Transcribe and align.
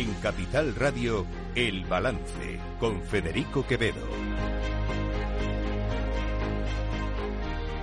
En 0.00 0.14
Capital 0.14 0.74
Radio, 0.76 1.26
El 1.54 1.84
Balance, 1.84 2.58
con 2.78 3.02
Federico 3.02 3.66
Quevedo. 3.66 4.00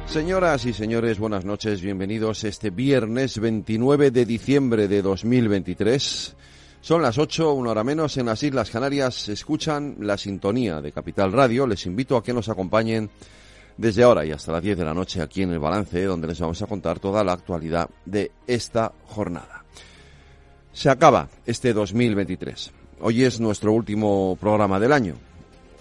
Señoras 0.08 0.66
y 0.66 0.74
señores, 0.74 1.20
buenas 1.20 1.46
noches, 1.46 1.80
bienvenidos 1.80 2.44
este 2.44 2.72
viernes 2.72 3.38
29 3.38 4.10
de 4.10 4.26
diciembre 4.26 4.88
de 4.88 5.04
2023. 5.04 6.36
Son 6.82 7.04
las 7.04 7.20
8, 7.20 7.54
una 7.54 7.70
hora 7.70 7.84
menos, 7.84 8.18
en 8.18 8.26
las 8.26 8.42
Islas 8.42 8.72
Canarias 8.72 9.30
escuchan 9.30 9.98
la 10.00 10.18
sintonía 10.18 10.82
de 10.82 10.92
Capital 10.92 11.32
Radio. 11.32 11.68
Les 11.68 11.86
invito 11.86 12.18
a 12.18 12.24
que 12.24 12.34
nos 12.34 12.50
acompañen 12.50 13.12
desde 13.78 14.02
ahora 14.02 14.26
y 14.26 14.32
hasta 14.32 14.54
las 14.54 14.64
10 14.64 14.76
de 14.76 14.86
la 14.86 14.96
noche 14.96 15.22
aquí 15.22 15.44
en 15.44 15.52
el 15.52 15.60
Balance, 15.60 16.04
donde 16.06 16.26
les 16.26 16.40
vamos 16.40 16.60
a 16.64 16.66
contar 16.66 16.98
toda 16.98 17.24
la 17.24 17.34
actualidad 17.34 17.88
de 18.06 18.32
esta 18.48 18.92
jornada. 19.06 19.66
Se 20.78 20.92
acaba 20.92 21.28
este 21.48 21.74
2023. 21.74 22.72
Hoy 23.00 23.24
es 23.24 23.40
nuestro 23.40 23.74
último 23.74 24.38
programa 24.40 24.80
del 24.80 24.94
año. 24.94 25.16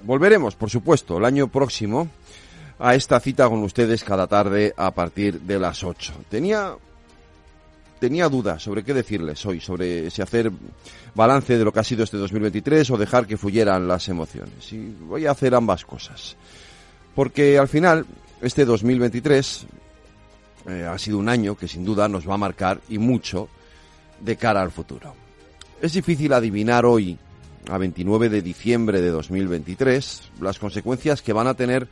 Volveremos, 0.04 0.54
por 0.54 0.70
supuesto, 0.70 1.18
el 1.18 1.26
año 1.26 1.48
próximo 1.48 2.08
a 2.78 2.94
esta 2.94 3.20
cita 3.20 3.46
con 3.46 3.62
ustedes 3.62 4.02
cada 4.02 4.26
tarde 4.26 4.72
a 4.74 4.90
partir 4.92 5.42
de 5.42 5.58
las 5.58 5.84
8. 5.84 6.14
Tenía 6.30 6.74
tenía 8.00 8.30
dudas 8.30 8.62
sobre 8.62 8.84
qué 8.84 8.94
decirles 8.94 9.44
hoy, 9.44 9.60
sobre 9.60 10.10
si 10.10 10.22
hacer 10.22 10.50
balance 11.14 11.58
de 11.58 11.64
lo 11.66 11.74
que 11.74 11.80
ha 11.80 11.84
sido 11.84 12.02
este 12.02 12.16
2023 12.16 12.90
o 12.90 12.96
dejar 12.96 13.26
que 13.26 13.36
fluyeran 13.36 13.86
las 13.86 14.08
emociones. 14.08 14.72
Y 14.72 14.96
voy 14.98 15.26
a 15.26 15.32
hacer 15.32 15.54
ambas 15.54 15.84
cosas. 15.84 16.38
Porque 17.14 17.58
al 17.58 17.68
final, 17.68 18.06
este 18.40 18.64
2023 18.64 19.66
eh, 20.68 20.88
ha 20.90 20.96
sido 20.96 21.18
un 21.18 21.28
año 21.28 21.54
que 21.54 21.68
sin 21.68 21.84
duda 21.84 22.08
nos 22.08 22.26
va 22.26 22.32
a 22.32 22.38
marcar 22.38 22.80
y 22.88 22.96
mucho 22.96 23.50
de 24.20 24.36
cara 24.36 24.62
al 24.62 24.70
futuro. 24.70 25.14
Es 25.80 25.92
difícil 25.92 26.32
adivinar 26.32 26.86
hoy, 26.86 27.18
a 27.68 27.78
29 27.78 28.28
de 28.28 28.42
diciembre 28.42 29.00
de 29.00 29.10
2023, 29.10 30.32
las 30.40 30.58
consecuencias 30.58 31.22
que 31.22 31.32
van 31.32 31.46
a 31.46 31.54
tener 31.54 31.88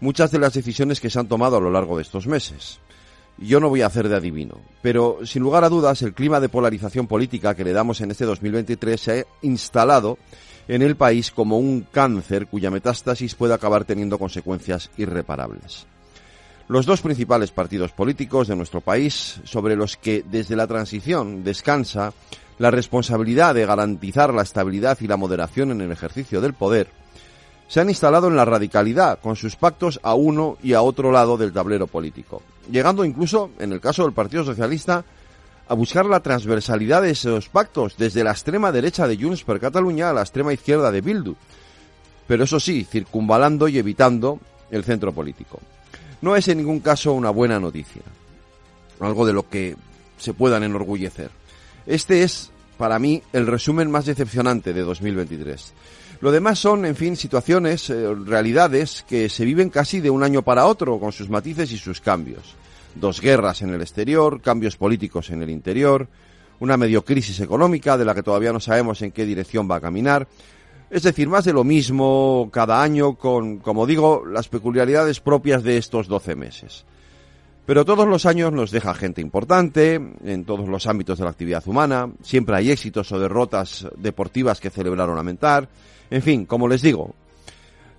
muchas 0.00 0.30
de 0.30 0.38
las 0.38 0.54
decisiones 0.54 1.00
que 1.00 1.10
se 1.10 1.18
han 1.18 1.28
tomado 1.28 1.56
a 1.56 1.60
lo 1.60 1.70
largo 1.70 1.96
de 1.96 2.02
estos 2.02 2.26
meses. 2.26 2.78
Yo 3.38 3.58
no 3.58 3.68
voy 3.68 3.82
a 3.82 3.86
hacer 3.86 4.08
de 4.08 4.16
adivino, 4.16 4.60
pero 4.80 5.18
sin 5.24 5.42
lugar 5.42 5.64
a 5.64 5.68
dudas 5.68 6.02
el 6.02 6.14
clima 6.14 6.38
de 6.38 6.48
polarización 6.48 7.08
política 7.08 7.54
que 7.54 7.64
le 7.64 7.72
damos 7.72 8.00
en 8.00 8.12
este 8.12 8.24
2023 8.24 9.00
se 9.00 9.20
ha 9.20 9.24
instalado 9.42 10.18
en 10.68 10.82
el 10.82 10.96
país 10.96 11.30
como 11.30 11.58
un 11.58 11.86
cáncer 11.90 12.46
cuya 12.46 12.70
metástasis 12.70 13.34
puede 13.34 13.54
acabar 13.54 13.84
teniendo 13.84 14.18
consecuencias 14.18 14.90
irreparables. 14.96 15.86
Los 16.66 16.86
dos 16.86 17.02
principales 17.02 17.50
partidos 17.50 17.92
políticos 17.92 18.48
de 18.48 18.56
nuestro 18.56 18.80
país, 18.80 19.38
sobre 19.44 19.76
los 19.76 19.98
que 19.98 20.24
desde 20.26 20.56
la 20.56 20.66
transición 20.66 21.44
descansa 21.44 22.14
la 22.58 22.70
responsabilidad 22.70 23.54
de 23.54 23.66
garantizar 23.66 24.32
la 24.32 24.42
estabilidad 24.42 24.96
y 25.00 25.06
la 25.06 25.18
moderación 25.18 25.72
en 25.72 25.82
el 25.82 25.92
ejercicio 25.92 26.40
del 26.40 26.54
poder, 26.54 26.88
se 27.68 27.80
han 27.80 27.90
instalado 27.90 28.28
en 28.28 28.36
la 28.36 28.46
radicalidad 28.46 29.18
con 29.20 29.36
sus 29.36 29.56
pactos 29.56 30.00
a 30.02 30.14
uno 30.14 30.56
y 30.62 30.72
a 30.72 30.80
otro 30.80 31.12
lado 31.12 31.36
del 31.36 31.52
tablero 31.52 31.86
político, 31.86 32.40
llegando 32.70 33.04
incluso, 33.04 33.50
en 33.58 33.72
el 33.72 33.80
caso 33.80 34.04
del 34.04 34.12
Partido 34.12 34.44
Socialista, 34.44 35.04
a 35.68 35.74
buscar 35.74 36.06
la 36.06 36.20
transversalidad 36.20 37.02
de 37.02 37.10
esos 37.10 37.50
pactos 37.50 37.96
desde 37.98 38.24
la 38.24 38.30
extrema 38.30 38.72
derecha 38.72 39.06
de 39.06 39.18
Junts 39.18 39.44
per 39.44 39.60
Cataluña 39.60 40.08
a 40.08 40.12
la 40.14 40.22
extrema 40.22 40.52
izquierda 40.52 40.90
de 40.90 41.02
Bildu, 41.02 41.34
pero 42.26 42.44
eso 42.44 42.58
sí, 42.58 42.84
circunvalando 42.84 43.68
y 43.68 43.76
evitando 43.76 44.38
el 44.70 44.82
centro 44.82 45.12
político. 45.12 45.60
No 46.24 46.36
es 46.36 46.48
en 46.48 46.56
ningún 46.56 46.80
caso 46.80 47.12
una 47.12 47.28
buena 47.28 47.60
noticia, 47.60 48.00
algo 48.98 49.26
de 49.26 49.34
lo 49.34 49.46
que 49.46 49.76
se 50.16 50.32
puedan 50.32 50.62
enorgullecer. 50.62 51.30
Este 51.86 52.22
es, 52.22 52.50
para 52.78 52.98
mí, 52.98 53.22
el 53.34 53.46
resumen 53.46 53.90
más 53.90 54.06
decepcionante 54.06 54.72
de 54.72 54.80
2023 54.80 55.74
lo 56.24 56.32
demás 56.32 56.58
son, 56.58 56.86
en 56.86 56.96
fin, 56.96 57.16
situaciones, 57.16 57.90
eh, 57.90 58.14
realidades 58.14 59.04
que 59.06 59.28
se 59.28 59.44
viven 59.44 59.68
casi 59.68 60.00
de 60.00 60.08
un 60.08 60.22
año 60.22 60.40
para 60.40 60.64
otro, 60.64 60.98
con 60.98 61.12
sus 61.12 61.28
matices 61.28 61.70
y 61.72 61.76
sus 61.76 62.00
cambios. 62.00 62.54
Dos 62.94 63.20
guerras 63.20 63.60
en 63.60 63.74
el 63.74 63.82
exterior, 63.82 64.40
cambios 64.40 64.78
políticos 64.78 65.28
en 65.28 65.42
el 65.42 65.50
interior, 65.50 66.08
una 66.60 66.78
medio 66.78 67.04
crisis 67.04 67.40
económica 67.40 67.98
de 67.98 68.06
la 68.06 68.14
que 68.14 68.22
todavía 68.22 68.54
no 68.54 68.60
sabemos 68.60 69.02
en 69.02 69.12
qué 69.12 69.26
dirección 69.26 69.70
va 69.70 69.76
a 69.76 69.80
caminar. 69.82 70.26
Es 70.94 71.02
decir, 71.02 71.28
más 71.28 71.44
de 71.44 71.52
lo 71.52 71.64
mismo 71.64 72.48
cada 72.52 72.80
año 72.80 73.16
con, 73.16 73.58
como 73.58 73.84
digo, 73.84 74.24
las 74.24 74.46
peculiaridades 74.46 75.18
propias 75.18 75.64
de 75.64 75.76
estos 75.76 76.06
doce 76.06 76.36
meses. 76.36 76.84
Pero 77.66 77.84
todos 77.84 78.06
los 78.06 78.26
años 78.26 78.52
nos 78.52 78.70
deja 78.70 78.94
gente 78.94 79.20
importante 79.20 79.94
en 79.94 80.44
todos 80.44 80.68
los 80.68 80.86
ámbitos 80.86 81.18
de 81.18 81.24
la 81.24 81.30
actividad 81.30 81.66
humana, 81.66 82.12
siempre 82.22 82.54
hay 82.54 82.70
éxitos 82.70 83.10
o 83.10 83.18
derrotas 83.18 83.88
deportivas 83.96 84.60
que 84.60 84.70
celebrar 84.70 85.08
o 85.08 85.16
lamentar, 85.16 85.68
en 86.12 86.22
fin, 86.22 86.46
como 86.46 86.68
les 86.68 86.80
digo, 86.80 87.12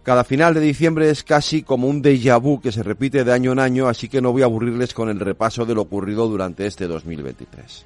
cada 0.03 0.23
final 0.23 0.53
de 0.53 0.61
diciembre 0.61 1.09
es 1.09 1.25
casi 1.25 1.63
como 1.63 1.89
un 1.89 2.01
déjà 2.01 2.39
vu 2.39 2.61
que 2.61 2.72
se 2.72 2.81
repite 2.81 3.25
de 3.25 3.34
año 3.34 3.51
en 3.51 3.59
año, 3.59 3.89
así 3.89 4.07
que 4.07 4.22
no 4.22 4.31
voy 4.31 4.44
a 4.44 4.45
aburrirles 4.45 4.94
con 4.94 5.09
el 5.09 5.19
repaso 5.19 5.66
de 5.66 5.75
lo 5.75 5.81
ocurrido 5.81 6.29
durante 6.29 6.66
este 6.66 6.88
2023. 6.88 7.85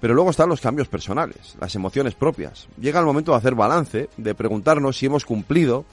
Pero 0.00 0.14
luego 0.14 0.30
están 0.30 0.48
los 0.48 0.60
cambios 0.60 0.88
personales, 0.88 1.56
las 1.60 1.74
emociones 1.74 2.14
propias. 2.14 2.68
Llega 2.80 3.00
el 3.00 3.06
momento 3.06 3.32
de 3.32 3.38
hacer 3.38 3.54
balance, 3.54 4.08
de 4.16 4.34
preguntarnos 4.34 4.96
si 4.96 5.06
hemos 5.06 5.24
cumplido 5.24 5.84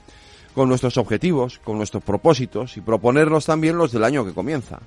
con 0.54 0.68
nuestros 0.68 0.96
objetivos, 0.96 1.58
con 1.58 1.76
nuestros 1.76 2.02
propósitos 2.02 2.76
y 2.76 2.80
proponernos 2.80 3.44
también 3.44 3.76
los 3.76 3.92
del 3.92 4.04
año 4.04 4.24
que 4.24 4.32
comienza. 4.32 4.80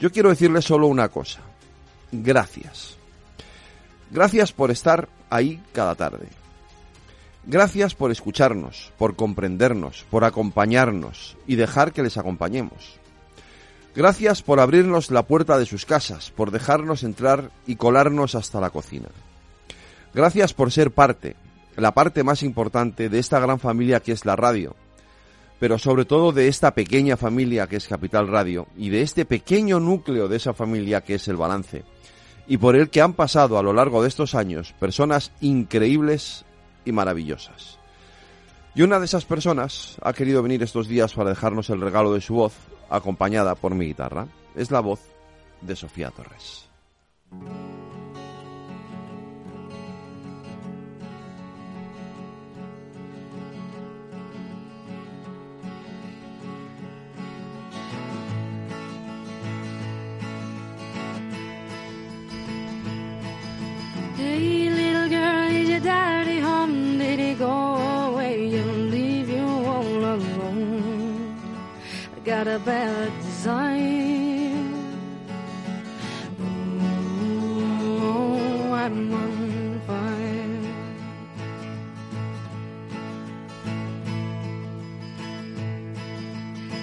Yo 0.00 0.10
quiero 0.10 0.30
decirles 0.30 0.64
solo 0.64 0.88
una 0.88 1.08
cosa. 1.08 1.40
Gracias. 2.10 2.96
Gracias 4.10 4.52
por 4.52 4.70
estar 4.70 5.08
ahí 5.30 5.62
cada 5.72 5.94
tarde. 5.94 6.28
Gracias 7.46 7.94
por 7.94 8.10
escucharnos, 8.10 8.92
por 8.98 9.16
comprendernos, 9.16 10.04
por 10.10 10.24
acompañarnos 10.24 11.36
y 11.46 11.56
dejar 11.56 11.92
que 11.92 12.02
les 12.02 12.16
acompañemos. 12.16 12.98
Gracias 13.96 14.42
por 14.42 14.58
abrirnos 14.58 15.12
la 15.12 15.22
puerta 15.22 15.56
de 15.56 15.66
sus 15.66 15.86
casas, 15.86 16.32
por 16.32 16.50
dejarnos 16.50 17.04
entrar 17.04 17.50
y 17.64 17.76
colarnos 17.76 18.34
hasta 18.34 18.60
la 18.60 18.70
cocina. 18.70 19.08
Gracias 20.12 20.52
por 20.52 20.72
ser 20.72 20.90
parte, 20.90 21.36
la 21.76 21.92
parte 21.92 22.24
más 22.24 22.42
importante 22.42 23.08
de 23.08 23.18
esta 23.20 23.38
gran 23.38 23.60
familia 23.60 24.00
que 24.00 24.10
es 24.10 24.24
la 24.24 24.34
radio, 24.34 24.74
pero 25.60 25.78
sobre 25.78 26.04
todo 26.04 26.32
de 26.32 26.48
esta 26.48 26.72
pequeña 26.72 27.16
familia 27.16 27.68
que 27.68 27.76
es 27.76 27.86
Capital 27.86 28.26
Radio 28.26 28.66
y 28.76 28.90
de 28.90 29.02
este 29.02 29.24
pequeño 29.24 29.78
núcleo 29.78 30.26
de 30.26 30.36
esa 30.38 30.54
familia 30.54 31.00
que 31.02 31.14
es 31.14 31.28
el 31.28 31.36
balance, 31.36 31.84
y 32.48 32.56
por 32.58 32.74
el 32.74 32.90
que 32.90 33.00
han 33.00 33.12
pasado 33.12 33.58
a 33.58 33.62
lo 33.62 33.72
largo 33.72 34.02
de 34.02 34.08
estos 34.08 34.34
años 34.34 34.74
personas 34.80 35.30
increíbles 35.40 36.44
y 36.84 36.90
maravillosas. 36.90 37.78
Y 38.76 38.82
una 38.82 38.98
de 38.98 39.04
esas 39.04 39.24
personas 39.24 39.96
ha 40.02 40.12
querido 40.12 40.42
venir 40.42 40.62
estos 40.62 40.88
días 40.88 41.14
para 41.14 41.30
dejarnos 41.30 41.70
el 41.70 41.80
regalo 41.80 42.12
de 42.12 42.20
su 42.20 42.34
voz, 42.34 42.54
acompañada 42.90 43.54
por 43.54 43.74
mi 43.74 43.86
guitarra. 43.86 44.26
Es 44.56 44.72
la 44.72 44.80
voz 44.80 45.00
de 45.60 45.76
Sofía 45.76 46.10
Torres. 46.10 46.68
A 72.54 72.58
bad 72.60 73.10
design. 73.20 74.74
Oh, 78.00 78.72
I'm 78.72 79.12
on 79.12 79.80
fire. 79.88 80.60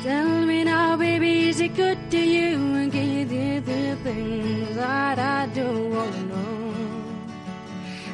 Tell 0.04 0.46
me 0.46 0.66
now, 0.66 0.98
baby, 0.98 1.48
is 1.48 1.62
it 1.62 1.74
good 1.76 2.00
to 2.12 2.20
you? 2.20 2.58
And 2.76 2.92
can 2.92 3.10
you 3.10 3.24
do 3.24 3.62
the 3.62 3.96
things 4.04 4.76
that 4.76 5.20
I 5.20 5.46
do? 5.54 5.70
Oh 6.04 6.12
no, 6.34 6.74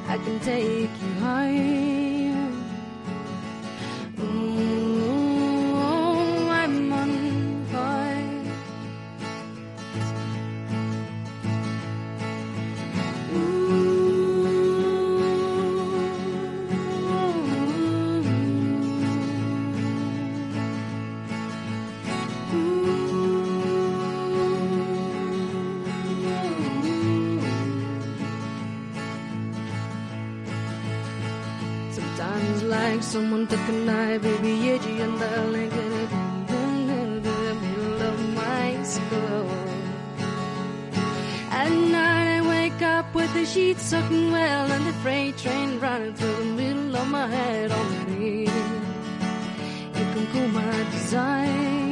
I 0.07 0.17
can 0.19 0.39
take 0.41 0.63
you 0.63 0.76
someone 33.17 33.47
a 33.49 33.71
knife, 33.71 34.21
baby, 34.21 34.69
edgy 34.69 34.99
and 35.01 35.19
darling, 35.19 35.71
in 35.71 37.23
the 37.23 37.55
middle 37.63 38.01
of 38.09 38.17
my 38.35 38.83
skull. 38.83 39.49
At 41.49 41.71
night 41.95 42.29
I 42.37 42.41
wake 42.47 42.81
up 42.83 43.15
with 43.15 43.33
the 43.33 43.43
sheets 43.43 43.81
soaking 43.81 44.31
well 44.31 44.71
and 44.71 44.85
the 44.85 44.93
freight 45.01 45.35
train 45.35 45.79
running 45.79 46.13
through 46.13 46.35
the 46.35 46.51
middle 46.61 46.95
of 46.95 47.07
my 47.07 47.25
head 47.25 47.71
already. 47.71 48.51
You 49.97 50.05
can 50.13 50.27
cool 50.31 50.49
my 50.49 50.83
desire. 50.91 51.86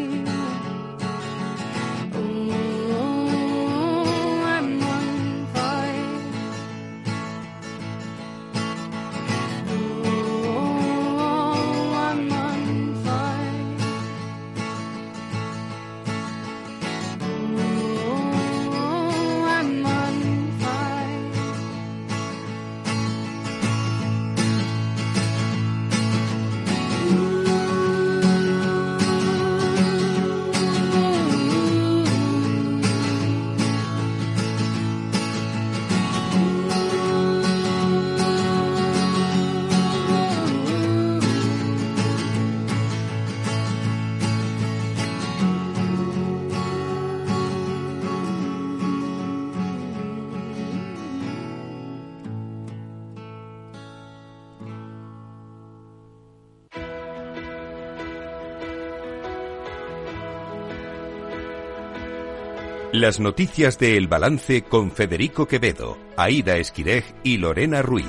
Las 62.97 63.19
noticias 63.19 63.77
de 63.77 63.97
El 63.97 64.07
Balance 64.07 64.61
con 64.61 64.89
Federico 64.89 65.45
Quevedo, 65.49 65.97
Aida 66.15 66.55
Esquirej 66.55 67.03
y 67.23 67.35
Lorena 67.35 67.81
Ruiz. 67.81 68.07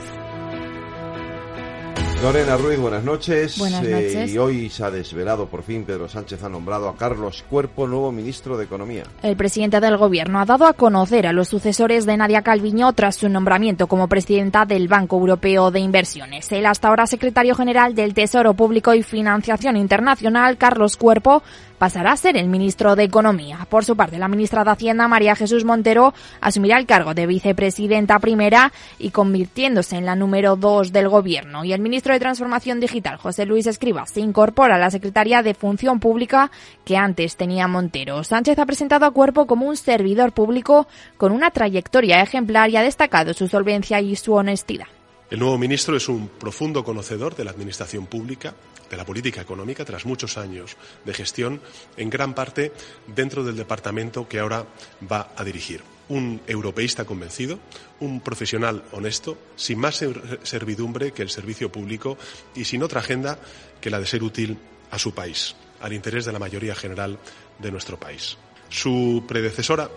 Lorena 2.23 2.57
Ruiz, 2.57 2.79
buenas 2.79 3.03
noches. 3.05 3.59
Buenas 3.59 3.85
Eh, 3.85 3.91
noches. 3.91 4.33
y 4.33 4.39
hoy 4.39 4.71
se 4.71 4.85
ha 4.85 4.91
desvelado, 4.93 5.47
por 5.49 5.65
fin, 5.65 5.85
Pedro 5.85 6.09
Sánchez 6.09 6.43
ha 6.45 6.49
nombrado 6.49 6.89
a 6.89 6.97
Carlos 6.97 7.45
Cuerpo 7.51 7.87
nuevo 7.89 8.11
ministro 8.13 8.57
de 8.57 8.65
Economía. 8.65 9.03
El 9.23 9.37
presidente 9.37 9.81
del 9.81 9.97
Gobierno 9.97 10.39
ha 10.41 10.47
dado 10.47 10.67
a 10.67 10.73
conocer 10.73 11.27
a 11.27 11.33
los 11.33 11.49
sucesores 11.49 12.07
de 12.07 12.17
Nadia 12.17 12.43
Calviño 12.43 12.93
tras 12.93 13.17
su 13.17 13.29
nombramiento 13.29 13.89
como 13.89 14.09
presidenta 14.09 14.65
del 14.67 14.87
Banco 14.89 15.17
Europeo 15.19 15.71
de 15.73 15.81
Inversiones. 15.81 16.51
El 16.53 16.65
hasta 16.67 16.89
ahora 16.89 17.07
secretario 17.09 17.55
general 17.57 17.95
del 17.97 18.15
Tesoro 18.15 18.55
Público 18.55 18.95
y 18.95 19.03
Financiación 19.03 19.77
Internacional, 19.77 20.57
Carlos 20.57 20.97
Cuerpo, 20.97 21.43
pasará 21.79 22.13
a 22.13 22.17
ser 22.17 22.37
el 22.37 22.49
ministro 22.49 22.97
de 22.97 23.05
Economía. 23.05 23.67
Por 23.69 23.85
su 23.85 23.97
parte, 23.97 24.19
la 24.19 24.29
ministra 24.29 24.65
de 24.65 24.71
Hacienda, 24.71 25.09
María 25.09 25.37
Jesús 25.37 25.65
Montero, 25.65 26.15
asumirá 26.41 26.79
el 26.79 26.87
cargo 26.87 27.15
de 27.15 27.27
vicepresidenta 27.27 28.19
primera 28.19 28.73
y 28.99 29.11
convirtiéndose 29.11 29.97
en 29.97 30.07
la 30.07 30.17
número 30.17 30.57
dos 30.57 30.93
del 30.93 31.09
Gobierno. 31.09 31.65
Y 31.65 31.73
el 31.73 31.81
ministro 31.81 32.13
de 32.13 32.21
Transformación 32.21 32.81
Digital, 32.81 33.17
José 33.17 33.47
Luis 33.47 33.67
Escriba, 33.67 34.07
se 34.07 34.21
incorpora 34.21 34.77
a 34.77 34.79
la 34.79 34.91
Secretaría 34.91 35.43
de 35.43 35.55
Función 35.55 36.01
Pública 36.01 36.51
que 36.85 36.97
antes 36.97 37.37
tenía 37.37 37.69
Montero. 37.69 38.25
Sánchez 38.25 38.59
ha 38.59 38.67
presentado 38.67 39.07
a 39.07 39.11
Cuerpo 39.11 39.47
como 39.47 39.67
un 39.67 39.77
servidor 39.77 40.33
público 40.33 40.87
con 41.17 41.33
una 41.33 41.51
trayectoria 41.51 42.23
ejemplar 42.23 42.71
y 42.71 42.77
ha 42.77 42.83
destacado 42.83 43.35
su 43.35 43.49
solvencia 43.49 44.01
y 44.01 44.17
su 44.17 44.35
honestidad. 44.35 44.87
El 45.29 45.41
nuevo 45.41 45.59
ministro 45.59 45.97
es 45.97 46.09
un 46.09 46.29
profundo 46.29 46.85
conocedor 46.85 47.35
de 47.35 47.45
la 47.45 47.51
administración 47.51 48.07
pública, 48.07 48.55
de 48.91 48.97
la 48.97 49.05
política 49.05 49.41
económica, 49.41 49.85
tras 49.85 50.07
muchos 50.07 50.39
años 50.39 50.77
de 51.05 51.15
gestión, 51.15 51.61
en 51.97 52.11
gran 52.11 52.35
parte 52.35 52.73
dentro 53.07 53.45
del 53.45 53.57
departamento 53.57 54.29
que 54.29 54.39
ahora 54.39 54.67
va 55.11 55.33
a 55.37 55.45
dirigir. 55.45 55.83
Un 56.09 56.41
europeísta 56.47 57.05
convencido, 57.05 57.59
un 58.01 58.21
profesional 58.21 58.85
honesto, 58.93 59.37
sin 59.57 59.79
más 59.81 59.97
ser- 59.97 60.41
servidumbre 60.45 61.13
que 61.13 61.23
el 61.23 61.31
servicio 61.31 61.71
público 61.73 62.17
y 62.55 62.65
sin 62.65 62.83
otra 62.85 63.01
agenda 63.01 63.39
que 63.81 63.91
la 63.91 63.99
de 63.99 64.07
ser 64.07 64.23
útil 64.23 64.57
a 64.91 64.99
su 65.01 65.13
país, 65.15 65.57
al 65.81 65.93
interés 65.93 66.25
de 66.25 66.33
la 66.33 66.39
mayoría 66.39 66.77
general 66.77 67.19
de 67.59 67.73
nuestro 67.73 67.99
país. 67.99 68.37
Su 68.69 69.25
predecesora 69.27 69.89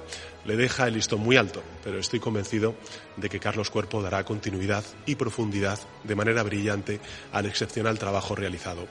le 0.46 0.56
deja 0.56 0.88
el 0.88 0.96
listón 0.96 1.22
muy 1.22 1.38
alto, 1.38 1.62
pero 1.84 2.00
estoy 2.00 2.20
convencido 2.20 2.76
de 3.18 3.30
que 3.30 3.40
Carlos 3.40 3.70
Cuerpo 3.70 4.02
dará 4.02 4.24
continuidad 4.24 4.84
y 5.06 5.16
profundidad 5.16 5.80
de 6.04 6.16
manera 6.16 6.44
brillante 6.44 7.00
al 7.32 7.46
excepcional 7.46 8.00
trabajo 8.00 8.36
realizado 8.36 8.88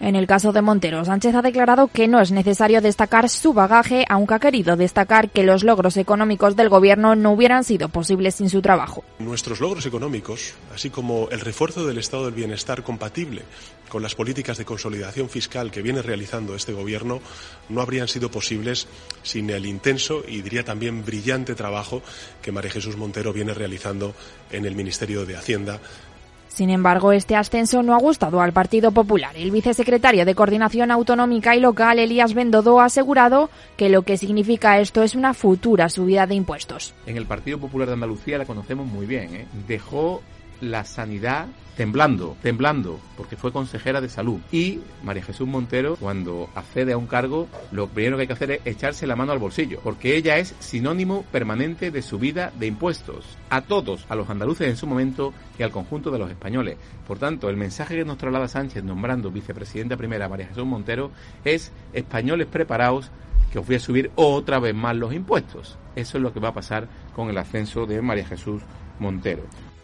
En 0.00 0.16
el 0.16 0.26
caso 0.26 0.52
de 0.52 0.62
Montero, 0.62 1.04
Sánchez 1.04 1.34
ha 1.34 1.42
declarado 1.42 1.88
que 1.88 2.08
no 2.08 2.20
es 2.20 2.32
necesario 2.32 2.80
destacar 2.80 3.28
su 3.28 3.52
bagaje, 3.52 4.04
aunque 4.08 4.34
ha 4.34 4.38
querido 4.38 4.76
destacar 4.76 5.30
que 5.30 5.42
los 5.42 5.64
logros 5.64 5.96
económicos 5.96 6.56
del 6.56 6.68
Gobierno 6.68 7.14
no 7.14 7.32
hubieran 7.32 7.64
sido 7.64 7.88
posibles 7.88 8.36
sin 8.36 8.48
su 8.48 8.62
trabajo. 8.62 9.04
Nuestros 9.18 9.60
logros 9.60 9.86
económicos, 9.86 10.54
así 10.74 10.90
como 10.90 11.28
el 11.30 11.40
refuerzo 11.40 11.86
del 11.86 11.98
estado 11.98 12.24
del 12.24 12.34
bienestar 12.34 12.82
compatible 12.82 13.42
con 13.92 14.02
las 14.02 14.14
políticas 14.14 14.56
de 14.56 14.64
consolidación 14.64 15.28
fiscal 15.28 15.70
que 15.70 15.82
viene 15.82 16.00
realizando 16.00 16.54
este 16.54 16.72
Gobierno, 16.72 17.20
no 17.68 17.82
habrían 17.82 18.08
sido 18.08 18.30
posibles 18.30 18.88
sin 19.22 19.50
el 19.50 19.66
intenso 19.66 20.24
y 20.26 20.40
diría 20.40 20.64
también 20.64 21.04
brillante 21.04 21.54
trabajo 21.54 22.00
que 22.40 22.52
María 22.52 22.70
Jesús 22.70 22.96
Montero 22.96 23.34
viene 23.34 23.52
realizando 23.52 24.14
en 24.50 24.64
el 24.64 24.74
Ministerio 24.74 25.26
de 25.26 25.36
Hacienda 25.36 25.78
Sin 26.48 26.70
embargo, 26.70 27.12
este 27.12 27.36
ascenso 27.36 27.82
no 27.82 27.94
ha 27.94 27.98
gustado 27.98 28.40
al 28.40 28.54
Partido 28.54 28.92
Popular. 28.92 29.36
El 29.36 29.50
vicesecretario 29.50 30.24
de 30.24 30.34
Coordinación 30.34 30.90
Autonómica 30.90 31.54
y 31.54 31.60
Local, 31.60 31.98
Elías 31.98 32.32
Bendodo, 32.32 32.80
ha 32.80 32.86
asegurado 32.86 33.50
que 33.76 33.90
lo 33.90 34.04
que 34.04 34.16
significa 34.16 34.80
esto 34.80 35.02
es 35.02 35.14
una 35.14 35.34
futura 35.34 35.90
subida 35.90 36.26
de 36.26 36.34
impuestos. 36.34 36.94
En 37.04 37.18
el 37.18 37.26
Partido 37.26 37.58
Popular 37.58 37.88
de 37.88 37.94
Andalucía 37.94 38.38
la 38.38 38.46
conocemos 38.46 38.86
muy 38.86 39.04
bien. 39.04 39.36
¿eh? 39.36 39.46
Dejó 39.68 40.22
la 40.62 40.84
sanidad 40.84 41.48
temblando, 41.76 42.36
temblando, 42.42 43.00
porque 43.16 43.36
fue 43.36 43.52
consejera 43.52 44.00
de 44.00 44.08
salud. 44.08 44.40
Y 44.52 44.80
María 45.02 45.24
Jesús 45.24 45.48
Montero, 45.48 45.96
cuando 45.96 46.48
accede 46.54 46.92
a 46.92 46.98
un 46.98 47.06
cargo, 47.06 47.48
lo 47.72 47.88
primero 47.88 48.16
que 48.16 48.22
hay 48.22 48.26
que 48.26 48.32
hacer 48.34 48.50
es 48.52 48.60
echarse 48.64 49.06
la 49.06 49.16
mano 49.16 49.32
al 49.32 49.38
bolsillo, 49.38 49.80
porque 49.82 50.16
ella 50.16 50.38
es 50.38 50.54
sinónimo 50.60 51.24
permanente 51.32 51.90
de 51.90 52.02
subida 52.02 52.52
de 52.58 52.66
impuestos 52.66 53.36
a 53.50 53.62
todos, 53.62 54.06
a 54.08 54.14
los 54.14 54.30
andaluces 54.30 54.68
en 54.68 54.76
su 54.76 54.86
momento 54.86 55.32
y 55.58 55.62
al 55.62 55.70
conjunto 55.70 56.10
de 56.10 56.18
los 56.18 56.30
españoles. 56.30 56.76
Por 57.06 57.18
tanto, 57.18 57.48
el 57.48 57.56
mensaje 57.56 57.96
que 57.96 58.04
nos 58.04 58.18
traslada 58.18 58.48
Sánchez 58.48 58.84
nombrando 58.84 59.30
vicepresidenta 59.30 59.96
primera 59.96 60.26
a 60.26 60.28
María 60.28 60.46
Jesús 60.46 60.66
Montero 60.66 61.10
es 61.44 61.72
españoles 61.92 62.46
preparados 62.46 63.10
que 63.50 63.58
os 63.58 63.66
voy 63.66 63.76
a 63.76 63.80
subir 63.80 64.10
otra 64.14 64.58
vez 64.60 64.74
más 64.74 64.96
los 64.96 65.12
impuestos. 65.12 65.78
Eso 65.96 66.16
es 66.16 66.22
lo 66.22 66.32
que 66.32 66.40
va 66.40 66.48
a 66.50 66.54
pasar 66.54 66.88
con 67.14 67.28
el 67.28 67.36
ascenso 67.36 67.86
de 67.86 68.00
María 68.00 68.24
Jesús 68.24 68.62
Montero. 68.98 69.42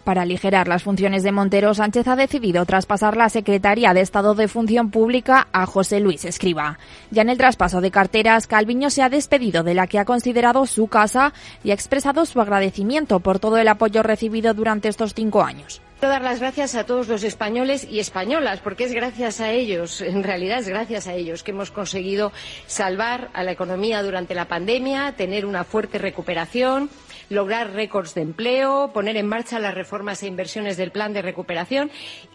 Para 0.09 0.23
aligerar 0.23 0.69
las 0.69 0.85
funciones 0.85 1.23
de 1.23 1.33
Montero, 1.33 1.75
Sánchez 1.75 2.09
ha 2.09 2.17
decidido 2.17 2.65
traspasar 2.65 3.15
la 3.15 3.29
Secretaría 3.29 3.93
de 3.93 4.00
Estado 4.00 4.35
de 4.35 4.49
Función 4.49 4.91
Pública 4.91 5.49
a 5.53 5.67
José 5.67 6.00
Luis 6.00 6.25
Escriba. 6.25 6.79
Ya 7.11 7.21
en 7.21 7.29
el 7.29 7.37
traspaso 7.37 7.83
de 7.83 7.91
carteras, 7.91 8.47
Calviño 8.47 8.88
se 8.88 9.03
ha 9.03 9.11
despedido 9.11 9.65
de 9.65 9.75
la 9.75 9.87
que 9.87 9.99
ha 9.99 10.07
considerado 10.07 10.65
su 10.65 10.87
casa 10.87 11.35
y 11.62 11.73
ha 11.73 11.75
expresado 11.75 12.25
su 12.25 12.41
agradecimiento 12.41 13.21
por 13.21 13.38
todo 13.38 13.59
el 13.59 13.69
apoyo 13.69 14.03
recibido 14.03 14.55
durante 14.55 14.88
estos 14.88 15.12
cinco 15.12 15.43
años. 15.43 15.83
Quiero 16.00 16.12
dar 16.12 16.23
las 16.23 16.38
gracias 16.38 16.77
a 16.77 16.85
todos 16.85 17.09
los 17.09 17.25
españoles 17.25 17.85
y 17.91 17.99
españolas, 17.99 18.61
porque 18.61 18.85
es 18.85 18.93
gracias 18.93 19.41
a 19.41 19.50
ellos, 19.50 20.00
en 20.00 20.23
realidad 20.23 20.61
es 20.61 20.69
gracias 20.69 21.07
a 21.07 21.15
ellos 21.15 21.43
que 21.43 21.50
hemos 21.50 21.71
conseguido 21.71 22.33
salvar 22.67 23.29
a 23.35 23.43
la 23.43 23.53
economía 23.53 24.03
durante 24.03 24.35
la 24.35 24.47
pandemia, 24.47 25.12
tener 25.17 25.45
una 25.45 25.65
fuerte 25.65 25.99
recuperación, 25.99 26.88
lograr 27.30 27.73
récords 27.73 28.14
de 28.14 28.23
empleo, 28.23 28.90
poner 28.92 29.16
en 29.16 29.26
marcha 29.26 29.58
las 29.58 29.75
reformas 29.75 30.23
e 30.23 30.26
inversiones 30.26 30.76
del 30.76 30.90
plan 30.90 31.12
de 31.12 31.23
recuperación 31.23 31.90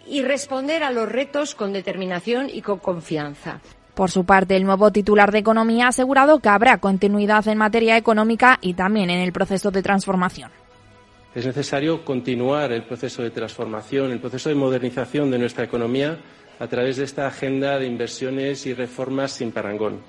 y 0.08 0.22
responder 0.22 0.84
a 0.84 0.92
los 0.92 1.12
retos 1.12 1.56
con 1.56 1.74
determinación 1.74 2.50
y 2.50 2.62
con 2.62 2.80
confianza. 2.80 3.62
Por 3.94 4.10
su 4.10 4.26
parte, 4.26 4.56
el 4.56 4.64
nuevo 4.64 4.92
titular 4.92 5.32
de 5.32 5.40
Economía 5.40 5.86
ha 5.86 5.90
asegurado 5.90 6.40
que 6.40 6.50
habrá 6.50 6.80
continuidad 6.80 7.48
en 7.48 7.60
materia 7.60 7.96
económica 7.96 8.58
y 8.62 8.74
también 8.74 9.10
en 9.12 9.20
el 9.20 9.32
proceso 9.32 9.70
de 9.70 9.84
transformación. 9.84 10.50
Es 11.36 11.46
necesario 11.46 12.04
continuar 12.04 12.72
el 12.72 12.84
proceso 12.84 13.24
de 13.24 13.32
transformación, 13.32 14.12
el 14.12 14.20
proceso 14.20 14.50
de 14.50 14.56
modernización 14.56 15.32
de 15.32 15.40
nuestra 15.40 15.64
economía 15.64 16.18
a 16.60 16.68
través 16.68 16.98
de 16.98 17.04
esta 17.04 17.28
agenda 17.28 17.80
de 17.80 17.88
inversiones 17.88 18.66
y 18.66 18.74
reformas 18.74 19.32
sin 19.32 19.52
parangón, 19.52 20.00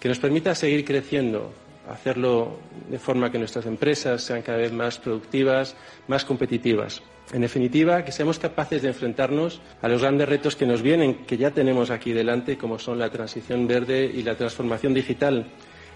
que 0.00 0.08
nos 0.08 0.18
permita 0.18 0.54
seguir 0.54 0.84
creciendo 0.84 1.52
hacerlo 1.90 2.58
de 2.90 2.98
forma 2.98 3.30
que 3.30 3.38
nuestras 3.38 3.66
empresas 3.66 4.22
sean 4.22 4.42
cada 4.42 4.58
vez 4.58 4.72
más 4.72 4.98
productivas, 4.98 5.76
más 6.08 6.24
competitivas. 6.24 7.02
En 7.32 7.40
definitiva, 7.40 8.04
que 8.04 8.12
seamos 8.12 8.38
capaces 8.38 8.82
de 8.82 8.88
enfrentarnos 8.88 9.60
a 9.82 9.88
los 9.88 10.02
grandes 10.02 10.28
retos 10.28 10.54
que 10.54 10.66
nos 10.66 10.82
vienen, 10.82 11.26
que 11.26 11.36
ya 11.36 11.50
tenemos 11.50 11.90
aquí 11.90 12.12
delante, 12.12 12.56
como 12.56 12.78
son 12.78 12.98
la 12.98 13.10
transición 13.10 13.66
verde 13.66 14.04
y 14.04 14.22
la 14.22 14.36
transformación 14.36 14.94
digital, 14.94 15.46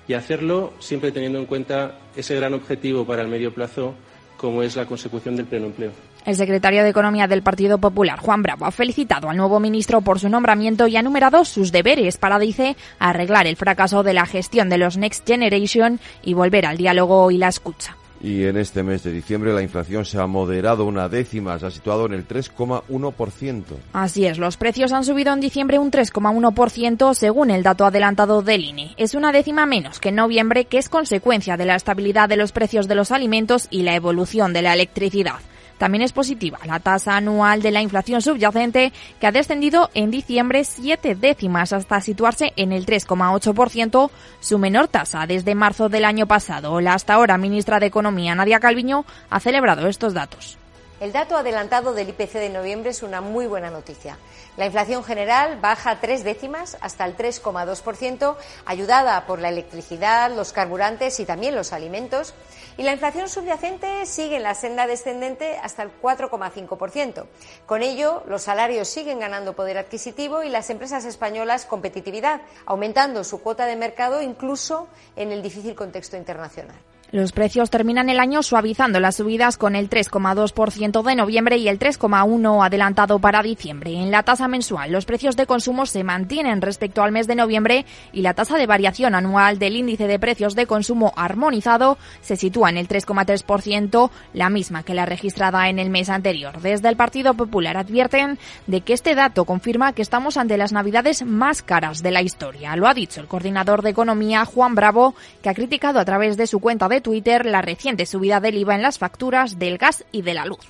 y 0.08 0.14
hacerlo 0.14 0.72
siempre 0.80 1.12
teniendo 1.12 1.38
en 1.38 1.46
cuenta 1.46 1.98
ese 2.16 2.34
gran 2.34 2.54
objetivo 2.54 3.06
para 3.06 3.22
el 3.22 3.28
medio 3.28 3.54
plazo, 3.54 3.94
como 4.36 4.62
es 4.62 4.74
la 4.74 4.86
consecución 4.86 5.36
del 5.36 5.46
pleno 5.46 5.66
empleo. 5.66 5.92
El 6.26 6.36
secretario 6.36 6.82
de 6.82 6.90
Economía 6.90 7.26
del 7.26 7.42
Partido 7.42 7.78
Popular, 7.78 8.18
Juan 8.18 8.42
Bravo, 8.42 8.66
ha 8.66 8.70
felicitado 8.70 9.30
al 9.30 9.36
nuevo 9.36 9.58
ministro 9.60 10.00
por 10.02 10.18
su 10.18 10.28
nombramiento 10.28 10.86
y 10.86 10.96
ha 10.96 11.00
enumerado 11.00 11.44
sus 11.44 11.72
deberes 11.72 12.18
para, 12.18 12.38
dice, 12.38 12.76
arreglar 12.98 13.46
el 13.46 13.56
fracaso 13.56 14.02
de 14.02 14.14
la 14.14 14.26
gestión 14.26 14.68
de 14.68 14.78
los 14.78 14.96
Next 14.96 15.26
Generation 15.26 15.98
y 16.22 16.34
volver 16.34 16.66
al 16.66 16.76
diálogo 16.76 17.30
y 17.30 17.38
la 17.38 17.48
escucha. 17.48 17.96
Y 18.22 18.44
en 18.44 18.58
este 18.58 18.82
mes 18.82 19.02
de 19.02 19.12
diciembre 19.12 19.54
la 19.54 19.62
inflación 19.62 20.04
se 20.04 20.18
ha 20.18 20.26
moderado 20.26 20.84
una 20.84 21.08
décima, 21.08 21.58
se 21.58 21.66
ha 21.66 21.70
situado 21.70 22.04
en 22.04 22.12
el 22.12 22.28
3,1%. 22.28 23.62
Así 23.94 24.26
es, 24.26 24.36
los 24.36 24.58
precios 24.58 24.92
han 24.92 25.04
subido 25.04 25.32
en 25.32 25.40
diciembre 25.40 25.78
un 25.78 25.90
3,1% 25.90 27.14
según 27.14 27.50
el 27.50 27.62
dato 27.62 27.86
adelantado 27.86 28.42
del 28.42 28.64
INE. 28.64 28.94
Es 28.98 29.14
una 29.14 29.32
décima 29.32 29.64
menos 29.64 30.00
que 30.00 30.10
en 30.10 30.16
noviembre, 30.16 30.66
que 30.66 30.76
es 30.76 30.90
consecuencia 30.90 31.56
de 31.56 31.64
la 31.64 31.76
estabilidad 31.76 32.28
de 32.28 32.36
los 32.36 32.52
precios 32.52 32.88
de 32.88 32.94
los 32.94 33.10
alimentos 33.10 33.68
y 33.70 33.82
la 33.82 33.94
evolución 33.94 34.52
de 34.52 34.62
la 34.62 34.74
electricidad. 34.74 35.40
También 35.80 36.02
es 36.02 36.12
positiva 36.12 36.58
la 36.66 36.78
tasa 36.78 37.16
anual 37.16 37.62
de 37.62 37.70
la 37.70 37.80
inflación 37.80 38.20
subyacente, 38.20 38.92
que 39.18 39.26
ha 39.26 39.32
descendido 39.32 39.88
en 39.94 40.10
diciembre 40.10 40.64
siete 40.64 41.14
décimas 41.14 41.72
hasta 41.72 42.02
situarse 42.02 42.52
en 42.56 42.72
el 42.72 42.84
3,8%, 42.84 44.10
su 44.40 44.58
menor 44.58 44.88
tasa 44.88 45.26
desde 45.26 45.54
marzo 45.54 45.88
del 45.88 46.04
año 46.04 46.26
pasado. 46.26 46.82
La 46.82 46.92
hasta 46.92 47.14
ahora 47.14 47.38
ministra 47.38 47.80
de 47.80 47.86
Economía, 47.86 48.34
Nadia 48.34 48.60
Calviño, 48.60 49.06
ha 49.30 49.40
celebrado 49.40 49.86
estos 49.88 50.12
datos. 50.12 50.59
El 51.00 51.12
dato 51.12 51.34
adelantado 51.34 51.94
del 51.94 52.10
IPC 52.10 52.34
de 52.34 52.50
noviembre 52.50 52.90
es 52.90 53.02
una 53.02 53.22
muy 53.22 53.46
buena 53.46 53.70
noticia. 53.70 54.18
La 54.58 54.66
inflación 54.66 55.02
general 55.02 55.58
baja 55.58 55.98
tres 55.98 56.24
décimas 56.24 56.76
hasta 56.82 57.06
el 57.06 57.16
3,2%, 57.16 58.36
ayudada 58.66 59.24
por 59.24 59.38
la 59.38 59.48
electricidad, 59.48 60.30
los 60.30 60.52
carburantes 60.52 61.18
y 61.18 61.24
también 61.24 61.54
los 61.54 61.72
alimentos. 61.72 62.34
Y 62.76 62.82
la 62.82 62.92
inflación 62.92 63.30
subyacente 63.30 64.04
sigue 64.04 64.36
en 64.36 64.42
la 64.42 64.54
senda 64.54 64.86
descendente 64.86 65.56
hasta 65.62 65.84
el 65.84 65.90
4,5%. 66.02 67.24
Con 67.64 67.80
ello, 67.80 68.22
los 68.26 68.42
salarios 68.42 68.86
siguen 68.86 69.20
ganando 69.20 69.54
poder 69.54 69.78
adquisitivo 69.78 70.42
y 70.42 70.50
las 70.50 70.68
empresas 70.68 71.06
españolas 71.06 71.64
competitividad, 71.64 72.42
aumentando 72.66 73.24
su 73.24 73.40
cuota 73.40 73.64
de 73.64 73.76
mercado 73.76 74.20
incluso 74.20 74.86
en 75.16 75.32
el 75.32 75.40
difícil 75.40 75.74
contexto 75.74 76.18
internacional. 76.18 76.76
Los 77.12 77.32
precios 77.32 77.70
terminan 77.70 78.08
el 78.08 78.20
año 78.20 78.40
suavizando 78.40 79.00
las 79.00 79.16
subidas 79.16 79.56
con 79.56 79.74
el 79.74 79.90
3,2% 79.90 81.02
de 81.02 81.16
noviembre 81.16 81.56
y 81.56 81.66
el 81.66 81.76
3,1% 81.76 82.64
adelantado 82.64 83.18
para 83.18 83.42
diciembre. 83.42 83.94
En 83.94 84.12
la 84.12 84.22
tasa 84.22 84.46
mensual, 84.46 84.92
los 84.92 85.06
precios 85.06 85.34
de 85.34 85.46
consumo 85.46 85.86
se 85.86 86.04
mantienen 86.04 86.62
respecto 86.62 87.02
al 87.02 87.10
mes 87.10 87.26
de 87.26 87.34
noviembre 87.34 87.84
y 88.12 88.22
la 88.22 88.34
tasa 88.34 88.58
de 88.58 88.68
variación 88.68 89.16
anual 89.16 89.58
del 89.58 89.74
índice 89.74 90.06
de 90.06 90.20
precios 90.20 90.54
de 90.54 90.66
consumo 90.66 91.12
armonizado 91.16 91.98
se 92.20 92.36
sitúa 92.36 92.70
en 92.70 92.76
el 92.76 92.86
3,3%, 92.86 94.10
la 94.32 94.48
misma 94.48 94.84
que 94.84 94.94
la 94.94 95.04
registrada 95.04 95.68
en 95.68 95.80
el 95.80 95.90
mes 95.90 96.10
anterior. 96.10 96.60
Desde 96.60 96.88
el 96.88 96.96
Partido 96.96 97.34
Popular 97.34 97.76
advierten 97.76 98.38
de 98.68 98.82
que 98.82 98.92
este 98.92 99.16
dato 99.16 99.46
confirma 99.46 99.94
que 99.94 100.02
estamos 100.02 100.36
ante 100.36 100.56
las 100.56 100.72
navidades 100.72 101.24
más 101.24 101.62
caras 101.62 102.04
de 102.04 102.12
la 102.12 102.22
historia. 102.22 102.76
Lo 102.76 102.86
ha 102.86 102.94
dicho 102.94 103.20
el 103.20 103.26
coordinador 103.26 103.82
de 103.82 103.90
Economía, 103.90 104.44
Juan 104.44 104.76
Bravo, 104.76 105.16
que 105.42 105.48
ha 105.48 105.54
criticado 105.54 105.98
a 105.98 106.04
través 106.04 106.36
de 106.36 106.46
su 106.46 106.60
cuenta 106.60 106.88
de 106.88 106.99
Twitter 107.00 107.46
la 107.46 107.62
reciente 107.62 108.06
subida 108.06 108.40
del 108.40 108.56
IVA 108.56 108.76
en 108.76 108.82
las 108.82 108.98
facturas 108.98 109.58
del 109.58 109.78
gas 109.78 110.04
y 110.12 110.22
de 110.22 110.34
la 110.34 110.46
luz. 110.46 110.60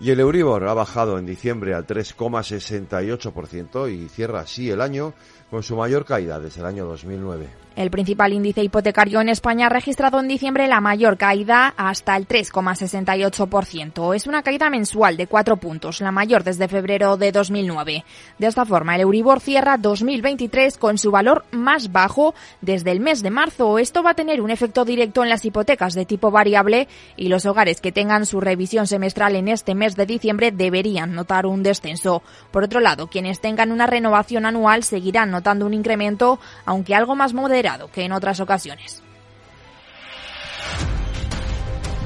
Y 0.00 0.10
el 0.10 0.20
Euribor 0.20 0.68
ha 0.68 0.74
bajado 0.74 1.18
en 1.18 1.26
diciembre 1.26 1.74
al 1.74 1.86
3,68% 1.86 3.92
y 3.92 4.08
cierra 4.08 4.40
así 4.40 4.70
el 4.70 4.80
año 4.80 5.12
con 5.50 5.62
su 5.62 5.76
mayor 5.76 6.04
caída 6.04 6.38
desde 6.38 6.60
el 6.60 6.66
año 6.66 6.84
2009. 6.84 7.48
El 7.76 7.90
principal 7.92 8.32
índice 8.32 8.64
hipotecario 8.64 9.20
en 9.20 9.28
España 9.28 9.66
ha 9.66 9.68
registrado 9.68 10.18
en 10.18 10.26
diciembre 10.26 10.66
la 10.66 10.80
mayor 10.80 11.16
caída 11.16 11.72
hasta 11.76 12.16
el 12.16 12.26
3,68%. 12.26 14.16
Es 14.16 14.26
una 14.26 14.42
caída 14.42 14.68
mensual 14.68 15.16
de 15.16 15.28
cuatro 15.28 15.58
puntos, 15.58 16.00
la 16.00 16.10
mayor 16.10 16.42
desde 16.42 16.66
febrero 16.66 17.16
de 17.16 17.30
2009. 17.30 18.04
De 18.36 18.46
esta 18.48 18.64
forma, 18.64 18.96
el 18.96 19.02
Euribor 19.02 19.38
cierra 19.38 19.76
2023 19.78 20.76
con 20.76 20.98
su 20.98 21.12
valor 21.12 21.44
más 21.52 21.92
bajo 21.92 22.34
desde 22.60 22.90
el 22.90 22.98
mes 22.98 23.22
de 23.22 23.30
marzo. 23.30 23.78
Esto 23.78 24.02
va 24.02 24.10
a 24.10 24.14
tener 24.14 24.40
un 24.40 24.50
efecto 24.50 24.84
directo 24.84 25.22
en 25.22 25.28
las 25.28 25.44
hipotecas 25.44 25.94
de 25.94 26.04
tipo 26.04 26.32
variable 26.32 26.88
y 27.16 27.28
los 27.28 27.46
hogares 27.46 27.80
que 27.80 27.92
tengan 27.92 28.26
su 28.26 28.40
revisión 28.40 28.88
semestral 28.88 29.36
en 29.36 29.46
este 29.46 29.76
mes 29.76 29.94
de 29.94 30.04
diciembre 30.04 30.50
deberían 30.50 31.14
notar 31.14 31.46
un 31.46 31.62
descenso. 31.62 32.24
Por 32.50 32.64
otro 32.64 32.80
lado, 32.80 33.06
quienes 33.06 33.40
tengan 33.40 33.70
una 33.70 33.86
renovación 33.86 34.46
anual 34.46 34.82
seguirán 34.82 35.30
notando 35.30 35.37
un 35.66 35.74
incremento, 35.74 36.38
aunque 36.64 36.94
algo 36.94 37.16
más 37.16 37.34
moderado 37.34 37.90
que 37.90 38.04
en 38.04 38.12
otras 38.12 38.40
ocasiones. 38.40 39.02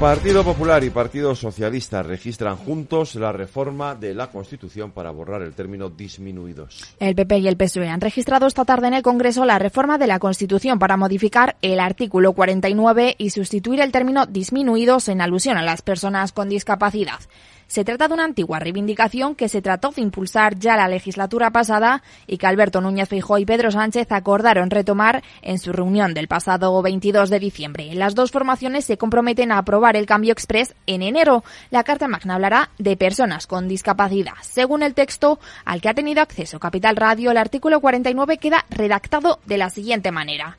Partido 0.03 0.43
Popular 0.43 0.83
y 0.83 0.91
Partido 0.91 1.33
Socialista 1.37 2.03
registran 2.03 2.57
juntos 2.57 3.15
la 3.15 3.31
reforma 3.31 3.95
de 3.95 4.15
la 4.15 4.33
Constitución 4.33 4.91
para 4.91 5.13
borrar 5.13 5.43
el 5.43 5.55
término 5.55 5.91
disminuidos. 5.91 6.97
El 6.99 7.15
PP 7.15 7.39
y 7.39 7.47
el 7.47 7.57
PSOE 7.57 7.89
han 7.89 8.01
registrado 8.01 8.49
esta 8.49 8.65
tarde 8.65 8.89
en 8.89 8.95
el 8.95 9.03
Congreso 9.03 9.45
la 9.45 9.61
reforma 9.61 9.99
de 9.99 10.09
la 10.09 10.19
Constitución 10.19 10.81
para 10.81 10.97
modificar 10.97 11.57
el 11.63 11.79
artículo 11.79 12.33
49 12.33 13.15
y 13.17 13.31
sustituir 13.31 13.81
el 13.81 13.93
término 13.93 14.27
disminuidos 14.27 15.07
en 15.07 15.21
alusión 15.21 15.57
a 15.57 15.63
las 15.63 15.83
personas 15.83 16.33
con 16.33 16.49
discapacidad. 16.49 17.21
Se 17.73 17.85
trata 17.85 18.07
de 18.07 18.13
una 18.13 18.25
antigua 18.25 18.59
reivindicación 18.59 19.35
que 19.35 19.49
se 19.49 19.63
trató 19.63 19.93
de 19.93 20.03
impulsar 20.03 20.59
ya 20.59 20.77
la 20.77 20.89
legislatura 20.89 21.53
pasada 21.53 22.03
y 22.27 22.37
que 22.37 22.47
Alberto 22.47 22.83
Núñez 22.83 23.09
Feijóo 23.09 23.39
y 23.39 23.47
Pedro 23.47 23.71
Sánchez 23.71 24.13
acordaron 24.13 24.69
retomar 24.69 25.23
en 25.41 25.59
su 25.59 25.73
reunión 25.73 26.13
del 26.13 26.29
pasado 26.29 26.83
22 26.83 27.31
de 27.31 27.39
diciembre. 27.39 27.95
Las 27.95 28.15
dos 28.15 28.31
formaciones 28.31 28.85
se 28.85 28.99
comprometen 28.99 29.53
a 29.53 29.57
aprobar 29.57 29.97
el 29.97 30.05
cambio 30.05 30.35
express 30.35 30.75
en 30.87 31.01
enero. 31.01 31.45
La 31.71 31.83
Carta 31.83 32.09
Magna 32.09 32.35
hablará 32.35 32.69
de 32.77 32.99
personas 32.99 33.47
con 33.47 33.69
discapacidad. 33.69 34.35
Según 34.43 34.83
el 34.83 34.93
texto 34.93 35.41
al 35.65 35.81
que 35.81 35.89
ha 35.89 35.95
tenido 35.95 36.21
acceso 36.21 36.61
Capital 36.61 36.97
Radio, 36.97 37.31
el 37.31 37.39
artículo 37.39 37.81
49 37.81 38.37
queda 38.37 38.67
redactado 38.69 39.41
de 39.47 39.57
la 39.57 39.71
siguiente 39.71 40.13
manera. 40.13 40.59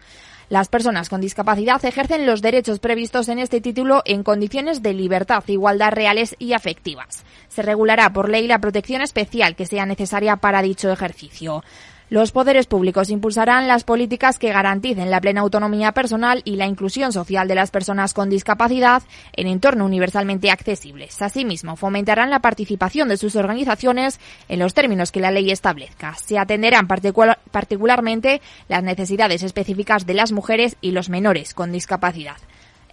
Las 0.53 0.67
personas 0.67 1.09
con 1.09 1.19
discapacidad 1.19 1.83
ejercen 1.83 2.27
los 2.27 2.43
derechos 2.43 2.77
previstos 2.77 3.27
en 3.27 3.39
este 3.39 3.59
título 3.59 4.03
en 4.05 4.21
condiciones 4.21 4.83
de 4.83 4.93
libertad, 4.93 5.43
igualdad 5.47 5.91
reales 5.91 6.35
y 6.37 6.53
afectivas. 6.53 7.23
Se 7.49 7.63
regulará 7.63 8.13
por 8.13 8.29
ley 8.29 8.45
la 8.45 8.59
protección 8.59 9.01
especial 9.01 9.55
que 9.55 9.65
sea 9.65 9.87
necesaria 9.87 10.35
para 10.35 10.61
dicho 10.61 10.91
ejercicio. 10.91 11.63
Los 12.09 12.31
poderes 12.31 12.67
públicos 12.67 13.09
impulsarán 13.09 13.67
las 13.67 13.83
políticas 13.83 14.37
que 14.37 14.51
garanticen 14.51 15.09
la 15.09 15.21
plena 15.21 15.41
autonomía 15.41 15.93
personal 15.93 16.41
y 16.45 16.57
la 16.57 16.67
inclusión 16.67 17.11
social 17.11 17.47
de 17.47 17.55
las 17.55 17.71
personas 17.71 18.13
con 18.13 18.29
discapacidad 18.29 19.03
en 19.33 19.47
entorno 19.47 19.85
universalmente 19.85 20.51
accesibles. 20.51 21.21
Asimismo, 21.21 21.75
fomentarán 21.75 22.29
la 22.29 22.39
participación 22.39 23.07
de 23.07 23.17
sus 23.17 23.35
organizaciones 23.35 24.19
en 24.47 24.59
los 24.59 24.73
términos 24.73 25.11
que 25.11 25.21
la 25.21 25.31
ley 25.31 25.49
establezca. 25.49 26.15
Se 26.15 26.37
atenderán 26.37 26.87
particularmente 26.87 28.41
las 28.67 28.83
necesidades 28.83 29.41
específicas 29.41 30.05
de 30.05 30.13
las 30.13 30.31
mujeres 30.31 30.77
y 30.81 30.91
los 30.91 31.09
menores 31.09 31.53
con 31.53 31.71
discapacidad. 31.71 32.37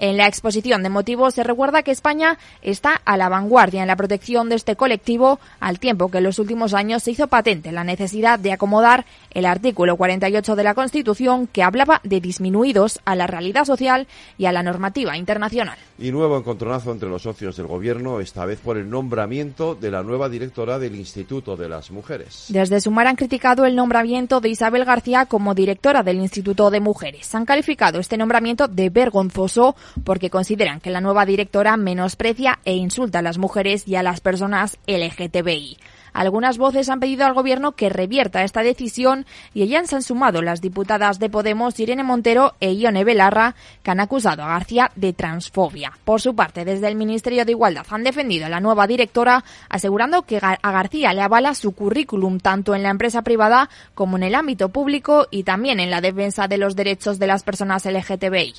En 0.03 0.17
la 0.17 0.27
exposición 0.27 0.83
de 0.83 0.89
motivos 0.89 1.35
se 1.35 1.45
recuerda 1.45 1.83
que 1.83 1.91
España 1.91 2.39
está 2.63 3.03
a 3.05 3.19
la 3.19 3.29
vanguardia 3.29 3.83
en 3.83 3.87
la 3.87 3.97
protección 3.97 4.49
de 4.49 4.55
este 4.55 4.75
colectivo, 4.75 5.39
al 5.61 5.79
tiempo 5.79 6.11
que 6.11 6.17
en 6.19 6.25
los 6.25 6.39
últimos 6.39 6.73
años 6.73 7.03
se 7.03 7.11
hizo 7.11 7.27
patente 7.27 7.71
la 7.71 7.85
necesidad 7.85 8.39
de 8.39 8.53
acomodar 8.53 9.05
el 9.33 9.45
artículo 9.45 9.99
48 9.99 10.57
de 10.57 10.65
la 10.65 10.73
Constitución 10.73 11.47
que 11.47 11.63
hablaba 11.63 12.01
de 12.03 12.23
disminuidos 12.23 12.99
a 13.05 13.15
la 13.15 13.27
realidad 13.27 13.67
social 13.67 14.07
y 14.39 14.47
a 14.47 14.53
la 14.53 14.63
normativa 14.63 15.19
internacional. 15.19 15.77
Y 15.99 16.13
nuevo 16.13 16.39
encontronazo 16.39 16.93
entre 16.93 17.11
los 17.11 17.21
socios 17.21 17.59
del 17.59 17.67
Gobierno, 17.67 18.21
esta 18.21 18.47
vez 18.47 18.59
por 18.59 18.79
el 18.79 18.89
nombramiento 18.89 19.75
de 19.75 19.91
la 19.91 20.03
nueva 20.03 20.31
directora 20.31 20.79
del 20.79 20.95
Instituto 20.95 21.59
de 21.59 21.69
las 21.69 21.91
Mujeres. 21.91 22.47
Desde 22.49 22.81
Sumar 22.81 23.07
han 23.07 23.17
criticado 23.17 23.67
el 23.67 23.77
nombramiento 23.77 24.41
de 24.41 24.49
Isabel 24.49 24.87
García 24.87 25.27
como 25.27 25.55
directora 25.55 26.03
del 26.03 26.21
Instituto 26.21 26.71
de 26.71 26.81
Mujeres. 26.81 27.35
Han 27.35 27.45
calificado 27.45 28.01
este 28.01 28.17
nombramiento 28.17 28.67
de 28.67 28.89
vergonzoso 28.89 29.77
porque 30.05 30.31
consideran 30.31 30.81
que 30.81 30.91
la 30.91 31.01
nueva 31.01 31.27
directora 31.27 31.77
menosprecia 31.77 32.59
e 32.65 32.75
insulta 32.75 33.21
a 33.21 33.23
las 33.23 33.39
mujeres 33.39 33.87
y 33.87 33.97
a 33.97 34.03
las 34.03 34.21
personas 34.21 34.79
LGTBI. 34.87 35.79
Algunas 36.13 36.59
voces 36.59 36.89
han 36.89 37.01
pedido 37.01 37.25
al 37.25 37.35
Gobierno 37.35 37.73
que 37.73 37.89
revierta 37.89 38.43
esta 38.43 38.63
decisión 38.63 39.27
y 39.55 39.63
ellas 39.63 39.89
se 39.89 39.97
han 39.97 40.03
sumado 40.03 40.43
las 40.43 40.61
diputadas 40.61 41.19
de 41.19 41.31
Podemos 41.31 41.79
Irene 41.79 42.03
Montero 42.03 42.55
e 42.61 42.73
Ione 42.75 43.05
Belarra, 43.05 43.55
que 43.83 43.91
han 43.91 44.01
acusado 44.01 44.43
a 44.43 44.49
García 44.49 44.91
de 44.97 45.13
transfobia. 45.13 45.93
Por 46.05 46.21
su 46.21 46.35
parte, 46.35 46.65
desde 46.65 46.89
el 46.89 46.97
Ministerio 46.97 47.45
de 47.45 47.53
Igualdad 47.53 47.87
han 47.91 48.05
defendido 48.05 48.47
a 48.47 48.49
la 48.51 48.61
nueva 48.61 48.87
directora, 48.87 49.45
asegurando 49.69 50.23
que 50.23 50.39
a 50.39 50.73
García 50.73 51.13
le 51.13 51.23
avala 51.23 51.55
su 51.55 51.73
currículum 51.73 52.39
tanto 52.39 52.75
en 52.75 52.83
la 52.83 52.91
empresa 52.91 53.23
privada 53.23 53.71
como 53.95 54.17
en 54.17 54.25
el 54.25 54.35
ámbito 54.35 54.71
público 54.71 55.27
y 55.31 55.45
también 55.45 55.81
en 55.81 55.91
la 55.91 56.01
defensa 56.01 56.49
de 56.49 56.59
los 56.59 56.77
derechos 56.77 57.19
de 57.19 57.27
las 57.27 57.43
personas 57.43 57.85
LGTBI. 57.85 58.55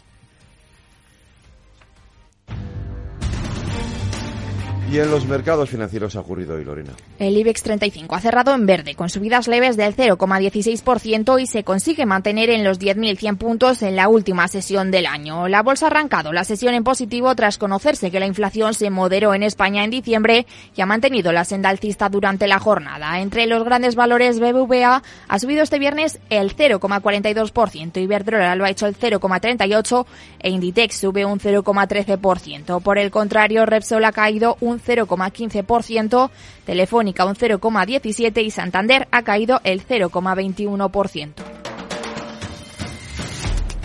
Y 4.92 5.00
en 5.00 5.10
los 5.10 5.26
mercados 5.26 5.70
financieros 5.70 6.18
ha 6.18 6.20
ocurrido 6.20 6.56
hoy, 6.56 6.66
Lorena. 6.66 6.92
El 7.18 7.38
IBEX 7.38 7.64
35 7.64 8.14
ha 8.14 8.20
cerrado 8.20 8.54
en 8.54 8.66
verde, 8.66 8.94
con 8.94 9.08
subidas 9.08 9.48
leves 9.48 9.78
del 9.78 9.96
0,16% 9.96 11.42
y 11.42 11.48
se 11.48 11.64
consigue 11.64 12.06
mantener 12.06 12.50
en 12.50 12.66
los 12.66 12.78
10.100 12.78 13.38
puntos 13.38 13.84
en 13.84 13.96
la 13.96 14.10
última 14.10 14.50
sesión 14.50 14.92
del 14.92 15.06
año. 15.06 15.48
La 15.48 15.64
bolsa 15.64 15.86
ha 15.86 15.92
arrancado 15.92 16.34
la 16.34 16.44
sesión 16.44 16.74
en 16.74 16.84
positivo 16.84 17.34
tras 17.36 17.58
conocerse 17.58 18.12
que 18.12 18.20
la 18.20 18.26
inflación 18.26 18.74
se 18.74 18.90
moderó 18.90 19.34
en 19.34 19.44
España 19.44 19.86
en 19.86 19.92
diciembre 19.92 20.46
y 20.76 20.82
ha 20.82 20.86
mantenido 20.86 21.32
la 21.32 21.46
senda 21.46 21.70
alcista 21.70 22.10
durante 22.10 22.50
la 22.50 22.60
jornada. 22.60 23.22
Entre 23.22 23.46
los 23.46 23.64
grandes 23.64 23.96
valores, 23.96 24.42
BBVA 24.42 25.04
ha 25.30 25.40
subido 25.40 25.64
este 25.64 25.80
viernes 25.80 26.20
el 26.30 26.54
0,42%, 26.54 28.02
Iberdrola 28.02 28.58
lo 28.58 28.66
ha 28.66 28.70
hecho 28.70 28.88
el 28.88 28.98
0,38% 28.98 30.06
e 30.40 30.50
Inditex 30.50 30.98
sube 30.98 31.24
un 31.24 31.40
0,13%. 31.40 32.82
Por 32.82 32.98
el 32.98 33.10
contrario, 33.10 33.66
Repsol 33.66 34.04
ha 34.04 34.12
caído 34.12 34.58
un 34.60 34.81
0,15%, 34.82 36.30
Telefónica 36.66 37.26
un 37.26 37.36
0,17% 37.36 38.44
y 38.44 38.52
Santander 38.52 39.08
ha 39.12 39.24
caído 39.24 39.62
el 39.64 39.86
0,21%. 39.86 41.61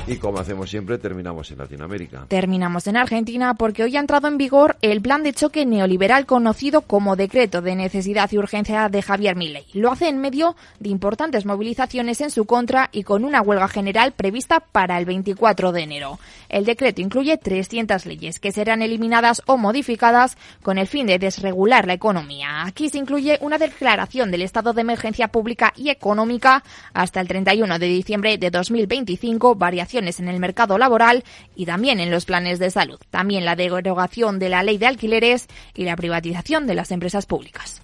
Y 0.09 0.19
como 0.19 0.39
hacemos 0.39 0.71
siempre, 0.71 0.99
terminamos 0.99 1.51
en 1.51 1.59
Latinoamérica. 1.59 2.27
Terminamos 2.29 2.87
en 2.87 2.97
Argentina 2.97 3.55
porque 3.55 3.83
hoy 3.83 3.97
ha 3.97 4.01
entrado 4.01 4.29
en 4.29 4.39
vigor 4.39 4.77
el 4.81 5.03
plan 5.03 5.25
de 5.25 5.33
choque 5.33 5.67
neoliberal 5.67 6.27
conocido 6.27 6.83
como 6.83 7.17
Decreto 7.17 7.61
de 7.61 7.75
Necesidad 7.75 8.31
y 8.31 8.39
Urgencia 8.39 8.89
de 8.89 9.03
Javier 9.03 9.35
Milei. 9.35 9.67
Lo 9.73 9.91
hace 9.91 10.09
en 10.09 10.19
medio 10.19 10.55
de 10.79 10.91
importantes 10.91 11.45
movilizaciones 11.45 12.21
en 12.21 12.31
su 12.31 12.45
contra 12.45 12.89
y 12.93 13.03
con 13.03 13.25
una 13.25 13.43
huelga 13.43 13.67
general 13.67 14.13
prevista 14.13 14.61
para 14.61 14.97
el 14.97 15.07
24 15.07 15.73
de 15.73 15.83
enero. 15.83 16.21
El 16.49 16.65
decreto 16.65 17.01
incluye 17.01 17.37
300 17.37 18.07
leyes 18.07 18.39
que 18.39 18.53
serán 18.53 18.83
eliminadas 18.83 19.43
o 19.47 19.57
modificadas 19.57 20.37
con 20.63 20.79
el 20.79 20.87
fin 20.87 21.09
de 21.09 21.19
desregular 21.19 21.89
la 21.89 21.95
economía. 21.95 22.63
Aquí 22.65 22.91
se 22.91 22.99
incluye 22.99 23.39
una 23.41 23.59
declaración 23.59 24.31
del 24.31 24.43
estado 24.43 24.73
de 24.73 24.83
emergencia 24.83 25.29
pública 25.29 25.73
y 25.75 25.91
económica 25.91 26.63
hasta 26.95 27.21
el 27.21 27.27
31 27.27 27.81
de 27.81 27.87
diciembre 27.87 28.39
de 28.39 28.51
2025, 28.51 29.57
variación 29.57 29.96
en 29.97 30.29
el 30.29 30.41
mercado 30.41 30.77
laboral 30.77 31.25
y 31.55 31.65
también 31.65 32.01
en 32.01 32.11
los 32.11 32.27
planes 32.27 32.59
de 32.59 32.71
salud. 32.71 32.99
También 33.11 33.45
la 33.45 33.57
derogación 33.57 34.39
de 34.39 34.51
la 34.51 34.63
ley 34.63 34.77
de 34.77 34.87
alquileres 34.87 35.47
y 35.75 35.85
la 35.85 35.97
privatización 35.97 36.67
de 36.67 36.75
las 36.75 36.91
empresas 36.91 37.25
públicas. 37.25 37.81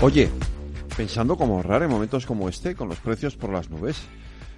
Oye, 0.00 0.30
pensando 0.96 1.36
cómo 1.36 1.56
ahorrar 1.56 1.82
en 1.82 1.90
momentos 1.90 2.24
como 2.24 2.48
este, 2.48 2.76
con 2.76 2.88
los 2.88 2.98
precios 2.98 3.34
por 3.34 3.50
las 3.50 3.68
nubes 3.68 4.06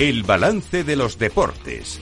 El 0.00 0.22
balance 0.22 0.82
de 0.82 0.96
los 0.96 1.18
deportes. 1.18 2.00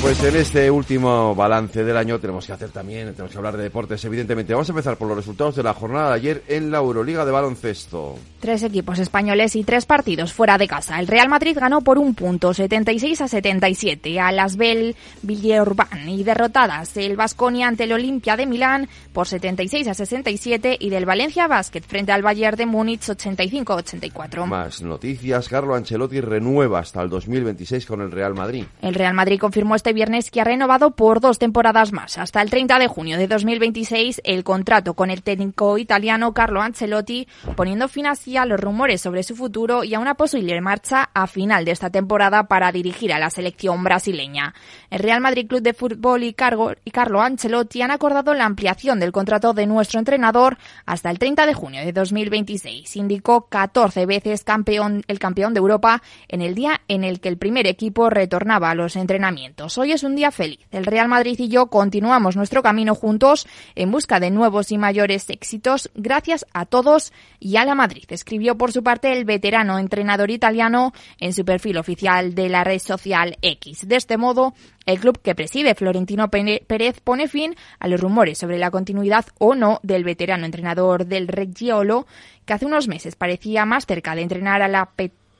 Pues 0.00 0.22
en 0.22 0.36
este 0.36 0.70
último 0.70 1.34
balance 1.34 1.82
del 1.82 1.96
año 1.96 2.20
tenemos 2.20 2.46
que 2.46 2.52
hacer 2.52 2.70
también, 2.70 3.10
tenemos 3.14 3.32
que 3.32 3.36
hablar 3.36 3.56
de 3.56 3.64
deportes, 3.64 4.04
evidentemente. 4.04 4.52
Vamos 4.52 4.68
a 4.68 4.72
empezar 4.72 4.96
por 4.96 5.08
los 5.08 5.16
resultados 5.16 5.56
de 5.56 5.64
la 5.64 5.74
jornada 5.74 6.10
de 6.10 6.14
ayer 6.14 6.44
en 6.46 6.70
la 6.70 6.78
Euroliga 6.78 7.24
de 7.24 7.32
baloncesto. 7.32 8.16
Tres 8.38 8.62
equipos 8.62 9.00
españoles 9.00 9.56
y 9.56 9.64
tres 9.64 9.86
partidos 9.86 10.32
fuera 10.32 10.56
de 10.56 10.68
casa. 10.68 11.00
El 11.00 11.08
Real 11.08 11.28
Madrid 11.28 11.58
ganó 11.60 11.80
por 11.80 11.98
un 11.98 12.14
punto, 12.14 12.54
76 12.54 13.20
a 13.22 13.28
77, 13.28 14.20
a 14.20 14.30
las 14.30 14.56
Bell 14.56 14.94
Villeurban 15.22 16.08
y 16.08 16.22
derrotadas 16.22 16.96
el 16.96 17.16
Vasconia 17.16 17.66
ante 17.66 17.84
el 17.84 17.92
Olimpia 17.92 18.36
de 18.36 18.46
Milán 18.46 18.88
por 19.12 19.26
76 19.26 19.88
a 19.88 19.94
67 19.94 20.76
y 20.78 20.90
del 20.90 21.06
Valencia 21.06 21.48
Basket 21.48 21.82
frente 21.82 22.12
al 22.12 22.22
Bayern 22.22 22.56
de 22.56 22.66
Múnich 22.66 23.10
85 23.10 23.72
a 23.72 23.76
84. 23.76 24.46
Más 24.46 24.80
noticias, 24.80 25.48
Carlo 25.48 25.74
Ancelotti 25.74 26.20
renueva 26.20 26.78
hasta 26.78 27.02
el 27.02 27.10
2026 27.10 27.84
con 27.84 28.00
el 28.00 28.12
Real 28.12 28.34
Madrid. 28.34 28.64
El 28.80 28.94
Real 28.94 29.14
Madrid 29.14 29.40
confirmó 29.40 29.74
este 29.74 29.87
viernes 29.92 30.30
que 30.30 30.40
ha 30.40 30.44
renovado 30.44 30.92
por 30.92 31.20
dos 31.20 31.38
temporadas 31.38 31.92
más. 31.92 32.18
Hasta 32.18 32.42
el 32.42 32.50
30 32.50 32.78
de 32.78 32.88
junio 32.88 33.18
de 33.18 33.28
2026 33.28 34.20
el 34.24 34.44
contrato 34.44 34.94
con 34.94 35.10
el 35.10 35.22
técnico 35.22 35.78
italiano 35.78 36.34
Carlo 36.34 36.62
Ancelotti, 36.62 37.28
poniendo 37.56 37.88
fin 37.88 38.06
así 38.06 38.36
a 38.36 38.46
los 38.46 38.60
rumores 38.60 39.00
sobre 39.00 39.22
su 39.22 39.36
futuro 39.36 39.84
y 39.84 39.94
a 39.94 40.00
una 40.00 40.14
posible 40.14 40.60
marcha 40.60 41.10
a 41.14 41.26
final 41.26 41.64
de 41.64 41.72
esta 41.72 41.90
temporada 41.90 42.48
para 42.48 42.72
dirigir 42.72 43.12
a 43.12 43.18
la 43.18 43.30
selección 43.30 43.82
brasileña. 43.84 44.54
El 44.90 45.00
Real 45.00 45.20
Madrid 45.20 45.46
Club 45.46 45.62
de 45.62 45.74
Fútbol 45.74 46.24
y, 46.24 46.34
Cargo, 46.34 46.72
y 46.84 46.90
Carlo 46.90 47.20
Ancelotti 47.20 47.82
han 47.82 47.90
acordado 47.90 48.34
la 48.34 48.44
ampliación 48.44 49.00
del 49.00 49.12
contrato 49.12 49.52
de 49.54 49.66
nuestro 49.66 49.98
entrenador 49.98 50.58
hasta 50.86 51.10
el 51.10 51.18
30 51.18 51.46
de 51.46 51.54
junio 51.54 51.84
de 51.84 51.92
2026. 51.92 52.96
Indicó 52.96 53.46
14 53.48 54.06
veces 54.06 54.44
campeón, 54.44 55.02
el 55.08 55.18
campeón 55.18 55.54
de 55.54 55.58
Europa 55.58 56.02
en 56.28 56.42
el 56.42 56.54
día 56.54 56.80
en 56.88 57.04
el 57.04 57.20
que 57.20 57.28
el 57.28 57.38
primer 57.38 57.66
equipo 57.66 58.10
retornaba 58.10 58.70
a 58.70 58.74
los 58.74 58.96
entrenamientos. 58.96 59.77
Hoy 59.80 59.92
es 59.92 60.02
un 60.02 60.16
día 60.16 60.32
feliz. 60.32 60.58
El 60.72 60.84
Real 60.84 61.06
Madrid 61.06 61.38
y 61.38 61.46
yo 61.46 61.68
continuamos 61.68 62.34
nuestro 62.34 62.64
camino 62.64 62.96
juntos 62.96 63.46
en 63.76 63.92
busca 63.92 64.18
de 64.18 64.32
nuevos 64.32 64.72
y 64.72 64.76
mayores 64.76 65.30
éxitos 65.30 65.88
gracias 65.94 66.44
a 66.52 66.66
todos 66.66 67.12
y 67.38 67.58
a 67.58 67.64
la 67.64 67.76
Madrid, 67.76 68.02
escribió 68.08 68.58
por 68.58 68.72
su 68.72 68.82
parte 68.82 69.12
el 69.12 69.24
veterano 69.24 69.78
entrenador 69.78 70.32
italiano 70.32 70.92
en 71.20 71.32
su 71.32 71.44
perfil 71.44 71.78
oficial 71.78 72.34
de 72.34 72.48
la 72.48 72.64
red 72.64 72.80
social 72.80 73.38
X. 73.40 73.86
De 73.86 73.94
este 73.94 74.16
modo, 74.16 74.52
el 74.84 74.98
club 74.98 75.22
que 75.22 75.36
preside 75.36 75.76
Florentino 75.76 76.28
Pérez 76.28 76.98
pone 76.98 77.28
fin 77.28 77.54
a 77.78 77.86
los 77.86 78.00
rumores 78.00 78.36
sobre 78.36 78.58
la 78.58 78.72
continuidad 78.72 79.26
o 79.38 79.54
no 79.54 79.78
del 79.84 80.02
veterano 80.02 80.44
entrenador 80.44 81.06
del 81.06 81.28
Reggiolo, 81.28 82.08
que 82.46 82.52
hace 82.52 82.66
unos 82.66 82.88
meses 82.88 83.14
parecía 83.14 83.64
más 83.64 83.86
cerca 83.86 84.16
de 84.16 84.22
entrenar 84.22 84.60
a 84.60 84.66
la 84.66 84.90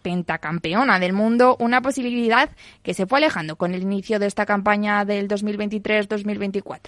pentacampeona 0.08 0.98
del 0.98 1.12
mundo, 1.12 1.54
una 1.60 1.82
posibilidad 1.82 2.48
que 2.82 2.94
se 2.94 3.06
fue 3.06 3.18
alejando 3.18 3.56
con 3.56 3.74
el 3.74 3.82
inicio 3.82 4.18
de 4.18 4.26
esta 4.26 4.46
campaña 4.46 5.04
del 5.04 5.28
2023-2024. 5.28 6.78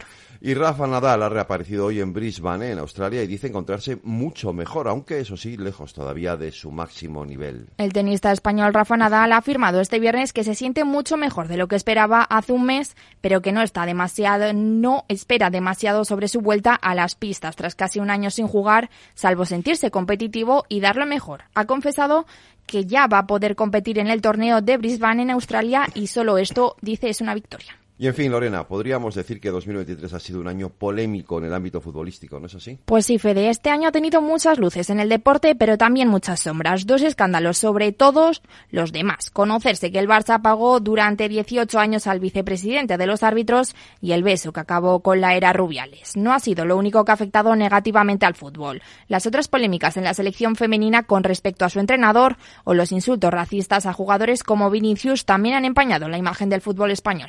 Y 0.42 0.54
Rafa 0.54 0.86
Nadal 0.86 1.22
ha 1.22 1.28
reaparecido 1.28 1.84
hoy 1.84 2.00
en 2.00 2.14
Brisbane, 2.14 2.70
en 2.70 2.78
Australia, 2.78 3.22
y 3.22 3.26
dice 3.26 3.48
encontrarse 3.48 3.98
mucho 4.04 4.54
mejor, 4.54 4.88
aunque 4.88 5.20
eso 5.20 5.36
sí, 5.36 5.58
lejos 5.58 5.92
todavía 5.92 6.38
de 6.38 6.50
su 6.50 6.70
máximo 6.70 7.26
nivel. 7.26 7.68
El 7.76 7.92
tenista 7.92 8.32
español 8.32 8.72
Rafa 8.72 8.96
Nadal 8.96 9.32
ha 9.32 9.36
afirmado 9.36 9.82
este 9.82 10.00
viernes 10.00 10.32
que 10.32 10.42
se 10.42 10.54
siente 10.54 10.84
mucho 10.84 11.18
mejor 11.18 11.46
de 11.46 11.58
lo 11.58 11.68
que 11.68 11.76
esperaba 11.76 12.22
hace 12.22 12.54
un 12.54 12.64
mes, 12.64 12.96
pero 13.20 13.42
que 13.42 13.52
no 13.52 13.60
está 13.60 13.84
demasiado, 13.84 14.54
no 14.54 15.04
espera 15.08 15.50
demasiado 15.50 16.06
sobre 16.06 16.26
su 16.26 16.40
vuelta 16.40 16.74
a 16.74 16.94
las 16.94 17.16
pistas 17.16 17.54
tras 17.54 17.74
casi 17.74 18.00
un 18.00 18.08
año 18.08 18.30
sin 18.30 18.48
jugar, 18.48 18.88
salvo 19.14 19.44
sentirse 19.44 19.90
competitivo 19.90 20.64
y 20.70 20.80
darlo 20.80 21.04
mejor. 21.04 21.42
Ha 21.52 21.66
confesado 21.66 22.24
que 22.64 22.86
ya 22.86 23.08
va 23.08 23.18
a 23.18 23.26
poder 23.26 23.56
competir 23.56 23.98
en 23.98 24.06
el 24.06 24.22
torneo 24.22 24.62
de 24.62 24.78
Brisbane 24.78 25.22
en 25.22 25.32
Australia 25.32 25.86
y 25.92 26.06
solo 26.06 26.38
esto, 26.38 26.76
dice, 26.80 27.10
es 27.10 27.20
una 27.20 27.34
victoria. 27.34 27.79
Y 28.00 28.06
en 28.06 28.14
fin, 28.14 28.32
Lorena, 28.32 28.66
podríamos 28.66 29.14
decir 29.14 29.42
que 29.42 29.50
2023 29.50 30.14
ha 30.14 30.20
sido 30.20 30.40
un 30.40 30.48
año 30.48 30.70
polémico 30.70 31.36
en 31.36 31.44
el 31.44 31.52
ámbito 31.52 31.82
futbolístico, 31.82 32.40
¿no 32.40 32.46
es 32.46 32.54
así? 32.54 32.78
Pues 32.86 33.04
sí, 33.04 33.18
Fede, 33.18 33.50
este 33.50 33.68
año 33.68 33.88
ha 33.88 33.92
tenido 33.92 34.22
muchas 34.22 34.58
luces 34.58 34.88
en 34.88 35.00
el 35.00 35.10
deporte, 35.10 35.54
pero 35.54 35.76
también 35.76 36.08
muchas 36.08 36.40
sombras. 36.40 36.86
Dos 36.86 37.02
escándalos 37.02 37.58
sobre 37.58 37.92
todos 37.92 38.40
los 38.70 38.92
demás. 38.92 39.28
Conocerse 39.28 39.92
que 39.92 39.98
el 39.98 40.08
Barça 40.08 40.40
pagó 40.40 40.80
durante 40.80 41.28
18 41.28 41.78
años 41.78 42.06
al 42.06 42.20
vicepresidente 42.20 42.96
de 42.96 43.06
los 43.06 43.22
árbitros 43.22 43.76
y 44.00 44.12
el 44.12 44.22
beso 44.22 44.50
que 44.54 44.60
acabó 44.60 45.00
con 45.00 45.20
la 45.20 45.34
era 45.34 45.52
Rubiales. 45.52 46.16
No 46.16 46.32
ha 46.32 46.40
sido 46.40 46.64
lo 46.64 46.78
único 46.78 47.04
que 47.04 47.10
ha 47.10 47.16
afectado 47.16 47.54
negativamente 47.54 48.24
al 48.24 48.34
fútbol. 48.34 48.80
Las 49.08 49.26
otras 49.26 49.48
polémicas 49.48 49.98
en 49.98 50.04
la 50.04 50.14
selección 50.14 50.56
femenina 50.56 51.02
con 51.02 51.22
respecto 51.22 51.66
a 51.66 51.68
su 51.68 51.80
entrenador 51.80 52.38
o 52.64 52.72
los 52.72 52.92
insultos 52.92 53.30
racistas 53.30 53.84
a 53.84 53.92
jugadores 53.92 54.42
como 54.42 54.70
Vinicius 54.70 55.26
también 55.26 55.56
han 55.56 55.66
empañado 55.66 56.08
la 56.08 56.16
imagen 56.16 56.48
del 56.48 56.62
fútbol 56.62 56.92
español. 56.92 57.28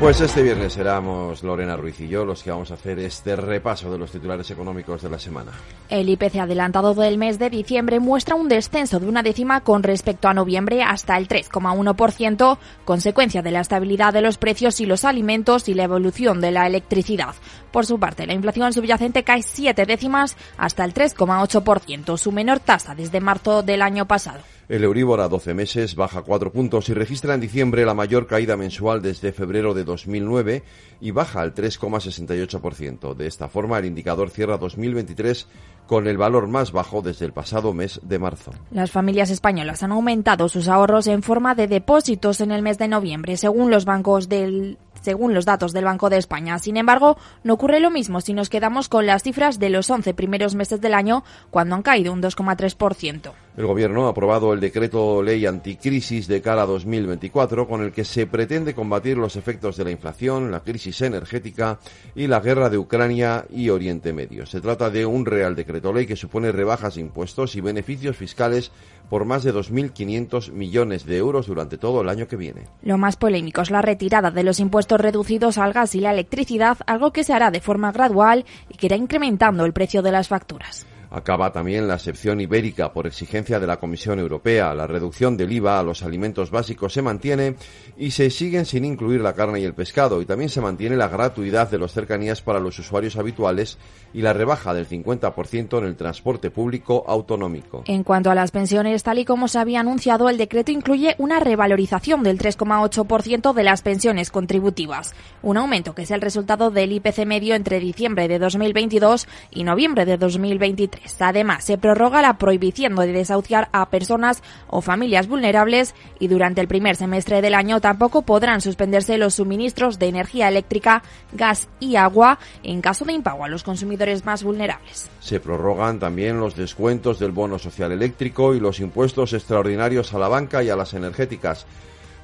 Pues 0.00 0.20
este 0.20 0.44
viernes 0.44 0.74
seremos 0.74 1.42
Lorena 1.42 1.76
Ruiz 1.76 1.98
y 1.98 2.06
yo 2.06 2.24
los 2.24 2.44
que 2.44 2.52
vamos 2.52 2.70
a 2.70 2.74
hacer 2.74 3.00
este 3.00 3.34
repaso 3.34 3.90
de 3.90 3.98
los 3.98 4.12
titulares 4.12 4.48
económicos 4.48 5.02
de 5.02 5.10
la 5.10 5.18
semana. 5.18 5.50
El 5.88 6.08
IPC 6.08 6.36
adelantado 6.36 6.94
del 6.94 7.18
mes 7.18 7.40
de 7.40 7.50
diciembre 7.50 7.98
muestra 7.98 8.36
un 8.36 8.48
descenso 8.48 9.00
de 9.00 9.08
una 9.08 9.24
décima 9.24 9.62
con 9.62 9.82
respecto 9.82 10.28
a 10.28 10.34
noviembre 10.34 10.84
hasta 10.84 11.16
el 11.18 11.26
3,1%, 11.26 12.58
consecuencia 12.84 13.42
de 13.42 13.50
la 13.50 13.60
estabilidad 13.60 14.12
de 14.12 14.20
los 14.20 14.38
precios 14.38 14.80
y 14.80 14.86
los 14.86 15.04
alimentos 15.04 15.68
y 15.68 15.74
la 15.74 15.82
evolución 15.82 16.40
de 16.40 16.52
la 16.52 16.68
electricidad. 16.68 17.34
Por 17.72 17.84
su 17.84 17.98
parte, 17.98 18.24
la 18.24 18.34
inflación 18.34 18.72
subyacente 18.72 19.24
cae 19.24 19.42
siete 19.42 19.84
décimas 19.84 20.36
hasta 20.58 20.84
el 20.84 20.94
3,8%, 20.94 22.16
su 22.16 22.30
menor 22.30 22.60
tasa 22.60 22.94
desde 22.94 23.20
marzo 23.20 23.64
del 23.64 23.82
año 23.82 24.06
pasado. 24.06 24.42
El 24.68 24.84
Euribor 24.84 25.20
a 25.20 25.28
12 25.28 25.54
meses 25.54 25.96
baja 25.96 26.20
4 26.20 26.52
puntos 26.52 26.90
y 26.90 26.94
registra 26.94 27.32
en 27.32 27.40
diciembre 27.40 27.86
la 27.86 27.94
mayor 27.94 28.26
caída 28.26 28.54
mensual 28.54 29.00
desde 29.00 29.32
febrero 29.32 29.72
de 29.72 29.82
2009 29.82 30.62
y 31.00 31.10
baja 31.10 31.40
al 31.40 31.54
3,68%. 31.54 33.14
De 33.14 33.26
esta 33.26 33.48
forma, 33.48 33.78
el 33.78 33.86
indicador 33.86 34.28
cierra 34.28 34.58
2023 34.58 35.46
con 35.86 36.06
el 36.06 36.18
valor 36.18 36.48
más 36.48 36.70
bajo 36.70 37.00
desde 37.00 37.24
el 37.24 37.32
pasado 37.32 37.72
mes 37.72 37.98
de 38.02 38.18
marzo. 38.18 38.52
Las 38.70 38.90
familias 38.90 39.30
españolas 39.30 39.82
han 39.82 39.92
aumentado 39.92 40.50
sus 40.50 40.68
ahorros 40.68 41.06
en 41.06 41.22
forma 41.22 41.54
de 41.54 41.66
depósitos 41.66 42.42
en 42.42 42.52
el 42.52 42.60
mes 42.60 42.76
de 42.76 42.88
noviembre, 42.88 43.38
según 43.38 43.70
los 43.70 43.86
bancos 43.86 44.28
del 44.28 44.76
según 45.08 45.32
los 45.32 45.46
datos 45.46 45.72
del 45.72 45.86
Banco 45.86 46.10
de 46.10 46.18
España. 46.18 46.58
Sin 46.58 46.76
embargo, 46.76 47.16
no 47.42 47.54
ocurre 47.54 47.80
lo 47.80 47.90
mismo 47.90 48.20
si 48.20 48.34
nos 48.34 48.50
quedamos 48.50 48.90
con 48.90 49.06
las 49.06 49.22
cifras 49.22 49.58
de 49.58 49.70
los 49.70 49.88
11 49.88 50.12
primeros 50.12 50.54
meses 50.54 50.82
del 50.82 50.92
año, 50.92 51.24
cuando 51.48 51.76
han 51.76 51.82
caído 51.82 52.12
un 52.12 52.20
2,3%. 52.20 53.32
El 53.56 53.66
Gobierno 53.66 54.06
ha 54.06 54.10
aprobado 54.10 54.52
el 54.52 54.60
decreto 54.60 55.22
ley 55.22 55.46
anticrisis 55.46 56.28
de 56.28 56.42
cara 56.42 56.62
a 56.62 56.66
2024, 56.66 57.66
con 57.66 57.82
el 57.82 57.90
que 57.90 58.04
se 58.04 58.26
pretende 58.26 58.74
combatir 58.74 59.16
los 59.16 59.34
efectos 59.34 59.78
de 59.78 59.84
la 59.84 59.90
inflación, 59.90 60.50
la 60.50 60.60
crisis 60.60 61.00
energética 61.00 61.80
y 62.14 62.26
la 62.26 62.40
guerra 62.40 62.68
de 62.68 62.76
Ucrania 62.76 63.46
y 63.50 63.70
Oriente 63.70 64.12
Medio. 64.12 64.44
Se 64.44 64.60
trata 64.60 64.90
de 64.90 65.06
un 65.06 65.24
real 65.24 65.56
decreto 65.56 65.92
ley 65.92 66.06
que 66.06 66.16
supone 66.16 66.52
rebajas 66.52 66.96
de 66.96 67.00
impuestos 67.00 67.56
y 67.56 67.62
beneficios 67.62 68.16
fiscales 68.16 68.70
por 69.08 69.24
más 69.24 69.42
de 69.42 69.54
2.500 69.54 70.52
millones 70.52 71.04
de 71.06 71.16
euros 71.16 71.46
durante 71.46 71.78
todo 71.78 72.02
el 72.02 72.08
año 72.08 72.28
que 72.28 72.36
viene. 72.36 72.68
Lo 72.82 72.98
más 72.98 73.16
polémico 73.16 73.62
es 73.62 73.70
la 73.70 73.82
retirada 73.82 74.30
de 74.30 74.42
los 74.42 74.60
impuestos 74.60 75.00
reducidos 75.00 75.58
al 75.58 75.72
gas 75.72 75.94
y 75.94 76.00
la 76.00 76.12
electricidad, 76.12 76.78
algo 76.86 77.12
que 77.12 77.24
se 77.24 77.32
hará 77.32 77.50
de 77.50 77.60
forma 77.60 77.92
gradual 77.92 78.44
y 78.68 78.76
que 78.76 78.86
irá 78.86 78.96
incrementando 78.96 79.64
el 79.64 79.72
precio 79.72 80.02
de 80.02 80.12
las 80.12 80.28
facturas. 80.28 80.86
Acaba 81.10 81.52
también 81.52 81.88
la 81.88 81.94
excepción 81.94 82.40
ibérica 82.40 82.92
por 82.92 83.06
exigencia 83.06 83.58
de 83.58 83.66
la 83.66 83.78
Comisión 83.78 84.18
Europea. 84.18 84.74
La 84.74 84.86
reducción 84.86 85.36
del 85.36 85.52
IVA 85.52 85.78
a 85.78 85.82
los 85.82 86.02
alimentos 86.02 86.50
básicos 86.50 86.92
se 86.92 87.02
mantiene 87.02 87.54
y 87.96 88.10
se 88.10 88.28
siguen 88.30 88.66
sin 88.66 88.84
incluir 88.84 89.20
la 89.20 89.32
carne 89.32 89.60
y 89.60 89.64
el 89.64 89.74
pescado. 89.74 90.20
Y 90.20 90.26
también 90.26 90.50
se 90.50 90.60
mantiene 90.60 90.96
la 90.96 91.08
gratuidad 91.08 91.70
de 91.70 91.78
los 91.78 91.92
cercanías 91.92 92.42
para 92.42 92.60
los 92.60 92.78
usuarios 92.78 93.16
habituales 93.16 93.78
y 94.12 94.20
la 94.20 94.32
rebaja 94.32 94.74
del 94.74 94.88
50% 94.88 95.78
en 95.78 95.84
el 95.84 95.96
transporte 95.96 96.50
público 96.50 97.04
autonómico. 97.06 97.84
En 97.86 98.04
cuanto 98.04 98.30
a 98.30 98.34
las 98.34 98.50
pensiones, 98.50 99.02
tal 99.02 99.18
y 99.18 99.24
como 99.24 99.48
se 99.48 99.58
había 99.58 99.80
anunciado, 99.80 100.28
el 100.28 100.36
decreto 100.36 100.72
incluye 100.72 101.14
una 101.18 101.40
revalorización 101.40 102.22
del 102.22 102.38
3,8% 102.38 103.54
de 103.54 103.62
las 103.62 103.82
pensiones 103.82 104.30
contributivas, 104.30 105.14
un 105.42 105.56
aumento 105.56 105.94
que 105.94 106.02
es 106.02 106.10
el 106.10 106.20
resultado 106.20 106.70
del 106.70 106.92
IPC 106.92 107.24
medio 107.26 107.54
entre 107.54 107.80
diciembre 107.80 108.28
de 108.28 108.38
2022 108.38 109.26
y 109.50 109.64
noviembre 109.64 110.04
de 110.04 110.18
2023. 110.18 110.97
Además, 111.20 111.64
se 111.64 111.78
prorroga 111.78 112.22
la 112.22 112.38
prohibición 112.38 112.94
de 112.96 113.12
desahuciar 113.12 113.68
a 113.72 113.90
personas 113.90 114.42
o 114.68 114.80
familias 114.80 115.28
vulnerables 115.28 115.94
y 116.18 116.28
durante 116.28 116.60
el 116.60 116.68
primer 116.68 116.96
semestre 116.96 117.42
del 117.42 117.54
año 117.54 117.80
tampoco 117.80 118.22
podrán 118.22 118.60
suspenderse 118.60 119.18
los 119.18 119.34
suministros 119.34 119.98
de 119.98 120.08
energía 120.08 120.48
eléctrica, 120.48 121.02
gas 121.32 121.68
y 121.80 121.96
agua 121.96 122.38
en 122.62 122.80
caso 122.80 123.04
de 123.04 123.12
impago 123.12 123.44
a 123.44 123.48
los 123.48 123.62
consumidores 123.62 124.24
más 124.24 124.42
vulnerables. 124.42 125.10
Se 125.20 125.40
prorrogan 125.40 125.98
también 125.98 126.40
los 126.40 126.56
descuentos 126.56 127.18
del 127.18 127.32
bono 127.32 127.58
social 127.58 127.92
eléctrico 127.92 128.54
y 128.54 128.60
los 128.60 128.80
impuestos 128.80 129.32
extraordinarios 129.32 130.14
a 130.14 130.18
la 130.18 130.28
banca 130.28 130.62
y 130.62 130.70
a 130.70 130.76
las 130.76 130.94
energéticas. 130.94 131.66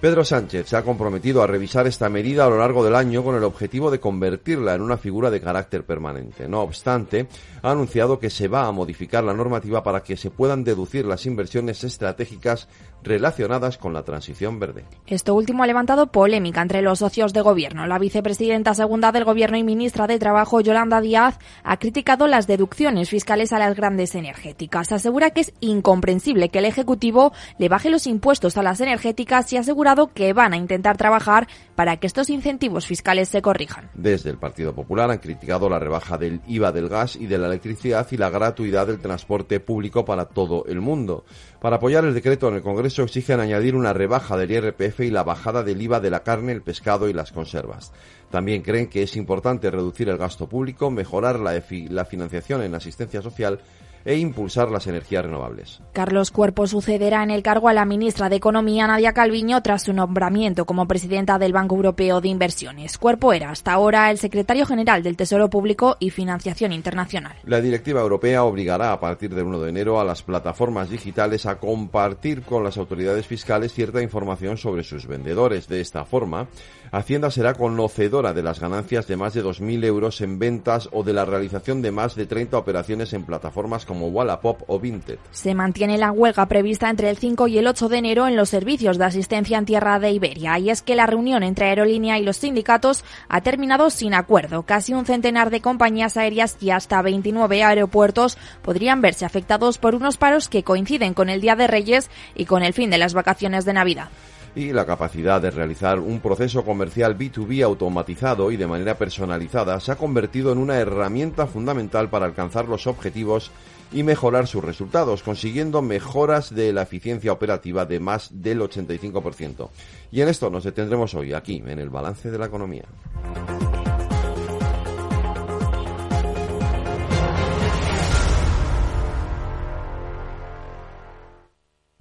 Pedro 0.05 0.23
Sánchez 0.23 0.69
se 0.69 0.77
ha 0.77 0.83
comprometido 0.83 1.43
a 1.43 1.47
revisar 1.47 1.87
esta 1.87 2.11
medida 2.11 2.45
a 2.45 2.51
lo 2.51 2.59
largo 2.59 2.85
del 2.85 2.95
año 2.95 3.25
con 3.25 3.37
el 3.37 3.43
objetivo 3.43 3.91
de 3.91 4.01
convertirla 4.01 4.75
en 4.75 4.83
una 4.83 4.99
figura 4.99 5.31
de 5.31 5.41
carácter 5.41 5.87
permanente. 5.87 6.47
No 6.47 6.61
obstante, 6.61 7.27
ha 7.63 7.71
anunciado 7.71 8.19
que 8.19 8.29
se 8.29 8.47
va 8.47 8.67
a 8.67 8.71
modificar 8.71 9.25
la 9.25 9.33
normativa 9.33 9.83
para 9.83 10.03
que 10.03 10.19
se 10.19 10.31
puedan 10.31 10.63
deducir 10.63 11.07
las 11.07 11.25
inversiones 11.25 11.85
estratégicas 11.85 12.69
relacionadas 13.05 13.79
con 13.79 13.93
la 13.93 14.03
transición 14.03 14.59
verde. 14.59 14.85
Esto 15.07 15.35
último 15.35 15.63
ha 15.63 15.67
levantado 15.67 16.09
polémica 16.09 16.63
entre 16.63 16.83
los 16.83 16.99
socios 16.99 17.33
de 17.33 17.43
gobierno. 17.43 17.87
La 17.87 17.99
vicepresidenta 17.99 18.75
segunda 18.75 19.13
del 19.13 19.25
gobierno 19.25 19.57
y 19.57 19.63
ministra 19.63 20.07
de 20.07 20.19
Trabajo, 20.19 20.61
Yolanda 20.61 21.01
Díaz, 21.01 21.39
ha 21.63 21.79
criticado 21.79 22.27
las 22.27 22.47
deducciones 22.47 23.11
fiscales 23.11 23.53
a 23.53 23.59
las 23.59 23.77
grandes 23.77 24.15
energéticas. 24.15 24.91
Asegura 24.91 25.31
que 25.31 25.43
es 25.43 25.53
incomprensible 25.61 26.49
que 26.49 26.59
el 26.59 26.65
Ejecutivo 26.65 27.33
le 27.59 27.69
baje 27.69 27.91
los 27.91 28.07
impuestos 28.07 28.57
a 28.57 28.63
las 28.63 28.81
energéticas 28.81 29.53
y 29.53 29.59
ha 29.59 29.61
asegurado 29.61 30.13
que 30.13 30.33
van 30.33 30.55
a 30.55 30.57
intentar 30.57 30.97
trabajar 30.97 31.47
para 31.75 31.99
que 31.99 32.07
estos 32.07 32.31
incentivos 32.31 32.87
fiscales 32.87 33.29
se 33.29 33.43
corrijan. 33.43 33.91
Desde 33.95 34.31
el 34.31 34.39
Partido 34.39 34.75
Popular 34.75 35.11
han 35.11 35.19
criticado 35.19 35.69
la 35.69 35.79
rebaja 35.79 36.17
del 36.17 36.41
IVA 36.47 36.73
del 36.73 36.89
gas 36.89 37.17
y 37.17 37.27
de 37.27 37.39
la 37.39 37.49
electricidad 37.49 38.07
y 38.11 38.17
la 38.17 38.31
gratuidad 38.31 38.87
del 38.87 39.01
transporte 39.01 39.61
público 39.61 40.05
para 40.05 40.27
todo 40.27 40.65
el 40.67 40.81
mundo. 40.81 41.25
Para 41.61 41.77
apoyar 41.77 42.05
el 42.05 42.15
decreto 42.15 42.49
en 42.49 42.57
el 42.57 42.63
Congreso 42.63 42.94
exigen 43.03 43.41
añadir 43.41 43.75
una 43.75 43.93
rebaja 43.93 44.37
del 44.37 44.53
IRPF 44.53 45.01
y 45.01 45.11
la 45.11 45.25
bajada 45.25 45.63
del 45.63 45.83
IVA 45.83 46.01
de 46.01 46.11
la 46.11 46.23
carne, 46.23 46.53
el 46.53 46.63
pescado 46.63 47.09
y 47.09 47.13
las 47.13 47.33
conservas. 47.33 47.93
También 48.31 48.63
creen 48.63 48.89
que 48.89 49.03
es 49.03 49.17
importante 49.17 49.71
reducir 49.71 50.09
el 50.09 50.19
gasto 50.19 50.49
público, 50.49 50.91
mejorar 50.91 51.41
la, 51.41 51.61
la 51.91 52.05
financiación 52.05 52.63
en 52.63 52.75
asistencia 52.75 53.23
social 53.23 53.61
e 54.05 54.17
impulsar 54.19 54.71
las 54.71 54.87
energías 54.87 55.25
renovables. 55.25 55.81
Carlos 55.93 56.31
Cuerpo 56.31 56.67
sucederá 56.67 57.23
en 57.23 57.31
el 57.31 57.43
cargo 57.43 57.69
a 57.69 57.73
la 57.73 57.85
ministra 57.85 58.29
de 58.29 58.37
Economía 58.37 58.87
Nadia 58.87 59.13
Calviño 59.13 59.63
tras 59.63 59.85
su 59.85 59.93
nombramiento 59.93 60.65
como 60.65 60.87
presidenta 60.87 61.39
del 61.39 61.53
Banco 61.53 61.77
Europeo 61.77 62.21
de 62.21 62.29
Inversiones. 62.29 62.99
Cuerpo 62.99 63.33
era 63.33 63.51
hasta 63.51 63.73
ahora 63.73 64.11
el 64.11 64.19
secretario 64.19 64.67
general 64.67 65.03
del 65.03 65.17
Tesoro 65.17 65.49
Público 65.49 65.97
y 66.01 66.11
Financiación 66.11 66.73
Internacional. 66.73 67.37
La 67.45 67.61
directiva 67.61 68.01
europea 68.01 68.45
obligará 68.45 68.93
a 68.93 69.01
partir 69.01 69.35
del 69.35 69.47
1 69.47 69.61
de 69.61 69.71
enero 69.71 70.01
a 70.01 70.05
las 70.05 70.23
plataformas 70.23 70.91
digitales 70.91 71.47
a 71.47 71.59
compartir 71.59 72.43
con 72.43 72.65
las 72.65 72.77
autoridades 72.77 73.27
fiscales 73.27 73.73
cierta 73.73 74.03
información 74.03 74.57
sobre 74.57 74.83
sus 74.83 75.07
vendedores. 75.07 75.69
De 75.69 75.81
esta 75.81 76.05
forma, 76.05 76.49
Hacienda 76.95 77.29
será 77.33 77.55
conocedora 77.55 78.33
de 78.33 78.45
las 78.45 78.61
ganancias 78.61 79.09
de 79.09 79.17
más 79.17 79.35
de 79.35 79.43
2.000 79.43 79.85
euros 79.85 80.21
en 80.21 80.39
ventas 80.39 80.89
o 80.93 81.03
de 81.03 81.13
la 81.13 81.25
realización 81.25 81.83
de 81.83 81.91
más 81.91 82.15
de 82.15 82.27
30 82.27 82.57
operaciones 82.57 83.13
en 83.15 83.25
plataformas 83.25 83.85
como 83.85 84.07
Wallapop 84.11 84.63
o 84.69 84.79
Vinted. 84.79 85.19
Se 85.33 85.57
mantiene 85.57 85.99
la 85.99 86.13
huelga 86.13 86.47
prevista 86.47 86.89
entre 86.89 87.11
el 87.11 87.17
5 87.17 87.49
y 87.49 87.59
el 87.59 87.67
8 87.67 87.89
de 87.89 87.99
enero 87.99 88.29
en 88.29 88.37
los 88.37 88.49
servicios 88.49 88.97
de 88.97 89.07
asistencia 89.07 89.59
en 89.59 89.65
tierra 89.65 89.99
de 89.99 90.13
Iberia. 90.13 90.57
Y 90.61 90.71
es 90.71 90.83
que 90.83 90.95
la 90.95 91.07
reunión 91.07 91.43
entre 91.43 91.67
aerolínea 91.67 92.21
y 92.21 92.23
los 92.23 92.37
sindicatos 92.37 93.05
ha 93.29 93.41
terminado 93.41 93.91
sin 93.91 94.15
acuerdo. 94.15 94.63
Casi 94.63 94.95
un 94.95 95.05
centenar 95.05 95.51
de 95.51 95.61
compañías 95.61 96.17
aéreas 96.17 96.57
y 96.61 96.71
hasta 96.71 97.03
29 97.03 97.65
aeropuertos 97.65 98.39
podrían 98.63 99.01
verse 99.01 99.25
afectados 99.25 99.79
por 99.79 99.97
unos 99.97 100.17
paros 100.17 100.49
que 100.49 100.63
coinciden 100.63 101.13
con 101.13 101.29
el 101.29 101.41
Día 101.41 101.57
de 101.57 101.67
Reyes 101.67 102.09
y 102.37 102.45
con 102.45 102.63
el 102.63 102.73
fin 102.73 102.91
de 102.91 102.99
las 102.99 103.15
vacaciones 103.15 103.65
de 103.65 103.73
Navidad 103.73 104.11
y 104.55 104.73
la 104.73 104.87
capacidad 104.87 105.41
de 105.41 105.51
realizar 105.51 105.99
un 105.99 106.21
proceso 106.21 106.65
comercial 106.65 107.19
B2B 107.19 107.65
automatizado 107.65 108.51
y 108.51 108.57
de 108.57 108.67
manera 108.67 108.97
personalizada 108.97 109.81
se 109.81 109.93
ha 109.93 109.97
convertido 109.97 110.53
en 110.53 110.59
una 110.59 110.79
herramienta 110.79 111.47
fundamental 111.47 112.09
para 112.09 112.27
alcanzar 112.27 112.69
los 112.69 112.87
objetivos 112.87 113.51
y 113.93 114.03
mejorar 114.03 114.47
sus 114.47 114.65
resultados, 114.65 115.23
consiguiendo 115.23 115.83
mejoras 115.83 116.55
de 116.55 116.73
la 116.73 116.83
eficiencia 116.83 117.33
operativa 117.33 117.87
de 117.87 118.01
más 118.01 118.31
del 118.33 118.61
85%. 118.61 119.71
Y 120.11 120.21
en 120.21 120.29
esto 120.29 120.51
nos 120.51 120.65
detendremos 120.65 121.15
hoy, 121.15 121.33
aquí, 121.33 121.63
en 121.65 121.79
el 121.79 121.91
balance 121.91 122.31
de 122.31 122.39
la 122.39 122.47
economía. 122.47 122.85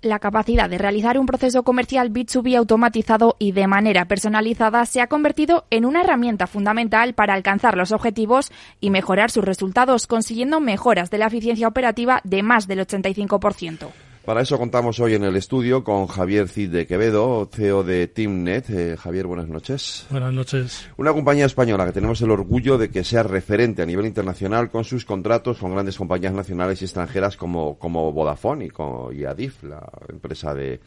La 0.04 0.20
capacidad 0.20 0.70
de 0.70 0.78
realizar 0.78 1.18
un 1.18 1.26
proceso 1.26 1.64
comercial 1.64 2.12
B2B 2.12 2.58
automatizado 2.58 3.38
y 3.40 3.54
de 3.54 3.68
manera 3.68 4.04
personalizada 4.04 4.86
se 4.86 5.00
ha 5.00 5.08
convertido 5.08 5.64
en 5.70 5.86
una 5.86 6.02
herramienta 6.02 6.46
fundamental 6.46 7.14
para 7.14 7.34
alcanzar 7.34 7.78
los 7.78 7.94
objetivos 7.94 8.52
y 8.82 8.90
mejorar 8.90 9.32
sus 9.32 9.46
resultados, 9.46 10.06
consiguiendo 10.06 10.60
mejoras 10.60 11.10
de 11.10 11.20
la 11.20 11.28
eficiencia 11.28 11.70
operativa 11.70 12.20
de 12.26 12.44
más 12.44 12.68
del 12.68 12.80
85%. 12.80 14.13
Para 14.26 14.40
eso 14.40 14.58
contamos 14.58 15.02
hoy 15.02 15.16
en 15.16 15.26
el 15.26 15.36
estudio 15.36 15.84
con 15.84 16.08
Javier 16.08 16.48
Cid 16.48 16.70
de 16.70 16.88
Quevedo, 16.88 17.50
CEO 17.52 17.84
de 17.84 18.08
Teamnet. 18.08 18.70
Eh, 18.70 18.96
Javier, 18.98 19.28
buenas 19.28 19.50
noches. 19.50 20.06
Buenas 20.10 20.32
noches. 20.32 20.88
Una 20.96 21.12
compañía 21.12 21.46
española 21.46 21.86
que 21.86 21.92
tenemos 21.92 22.22
el 22.22 22.32
orgullo 22.32 22.78
de 22.78 22.90
que 22.90 23.04
sea 23.04 23.24
referente 23.24 23.82
a 23.82 23.86
nivel 23.86 24.06
internacional 24.06 24.72
con 24.72 24.86
sus 24.86 25.04
contratos 25.04 25.58
con 25.58 25.74
grandes 25.74 25.98
compañías 25.98 26.32
nacionales 26.32 26.82
y 26.82 26.86
extranjeras 26.86 27.36
como, 27.36 27.78
como 27.78 28.14
Vodafone 28.14 28.68
y, 28.68 28.70
como, 28.70 29.12
y 29.12 29.26
Adif, 29.26 29.62
la 29.64 29.86
empresa 30.08 30.54
de, 30.54 30.80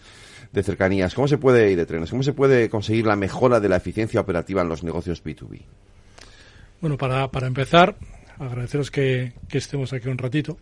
de 0.51 0.63
cercanías. 0.63 1.15
¿Cómo 1.15 1.29
se 1.29 1.37
puede, 1.37 1.71
y 1.71 1.75
de 1.75 1.85
trenes, 1.85 2.09
cómo 2.09 2.23
se 2.23 2.33
puede 2.33 2.71
conseguir 2.71 3.05
la 3.05 3.17
mejora 3.17 3.61
de 3.61 3.69
la 3.69 3.77
eficiencia 3.77 4.19
operativa 4.19 4.63
en 4.63 4.71
los 4.71 4.83
negocios 4.83 5.23
B2B? 5.23 5.61
Bueno, 6.81 6.97
para, 6.97 7.31
para 7.31 7.49
empezar, 7.49 7.97
agradeceros 8.39 8.91
que, 8.91 9.35
que 9.51 9.59
estemos 9.59 9.93
aquí 9.93 10.09
un 10.09 10.17
ratito. 10.17 10.57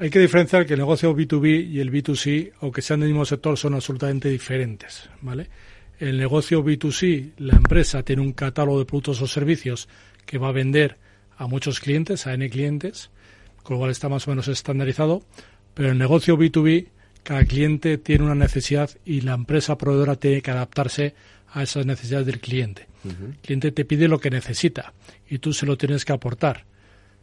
Hay 0.00 0.10
que 0.10 0.20
diferenciar 0.20 0.64
que 0.64 0.74
el 0.74 0.78
negocio 0.78 1.12
B2B 1.12 1.70
y 1.70 1.80
el 1.80 1.90
B2C, 1.90 2.52
aunque 2.60 2.82
sean 2.82 3.00
del 3.00 3.08
mismo 3.08 3.24
sector, 3.24 3.58
son 3.58 3.74
absolutamente 3.74 4.28
diferentes, 4.28 5.10
¿vale? 5.22 5.48
El 5.98 6.18
negocio 6.18 6.62
B2C, 6.62 7.32
la 7.38 7.56
empresa 7.56 8.04
tiene 8.04 8.22
un 8.22 8.32
catálogo 8.32 8.78
de 8.78 8.84
productos 8.84 9.20
o 9.22 9.26
servicios 9.26 9.88
que 10.24 10.38
va 10.38 10.50
a 10.50 10.52
vender 10.52 10.98
a 11.36 11.48
muchos 11.48 11.80
clientes, 11.80 12.28
a 12.28 12.34
N 12.34 12.48
clientes, 12.48 13.10
con 13.64 13.74
lo 13.74 13.80
cual 13.80 13.90
está 13.90 14.08
más 14.08 14.28
o 14.28 14.30
menos 14.30 14.46
estandarizado, 14.46 15.24
pero 15.74 15.90
el 15.90 15.98
negocio 15.98 16.38
B2B, 16.38 16.86
cada 17.24 17.44
cliente 17.44 17.98
tiene 17.98 18.22
una 18.22 18.36
necesidad 18.36 18.90
y 19.04 19.22
la 19.22 19.34
empresa 19.34 19.76
proveedora 19.76 20.14
tiene 20.14 20.42
que 20.42 20.52
adaptarse 20.52 21.16
a 21.48 21.64
esas 21.64 21.86
necesidades 21.86 22.26
del 22.26 22.38
cliente. 22.38 22.86
El 23.04 23.36
cliente 23.38 23.72
te 23.72 23.84
pide 23.84 24.06
lo 24.06 24.20
que 24.20 24.30
necesita 24.30 24.92
y 25.28 25.38
tú 25.38 25.52
se 25.52 25.66
lo 25.66 25.76
tienes 25.76 26.04
que 26.04 26.12
aportar 26.12 26.66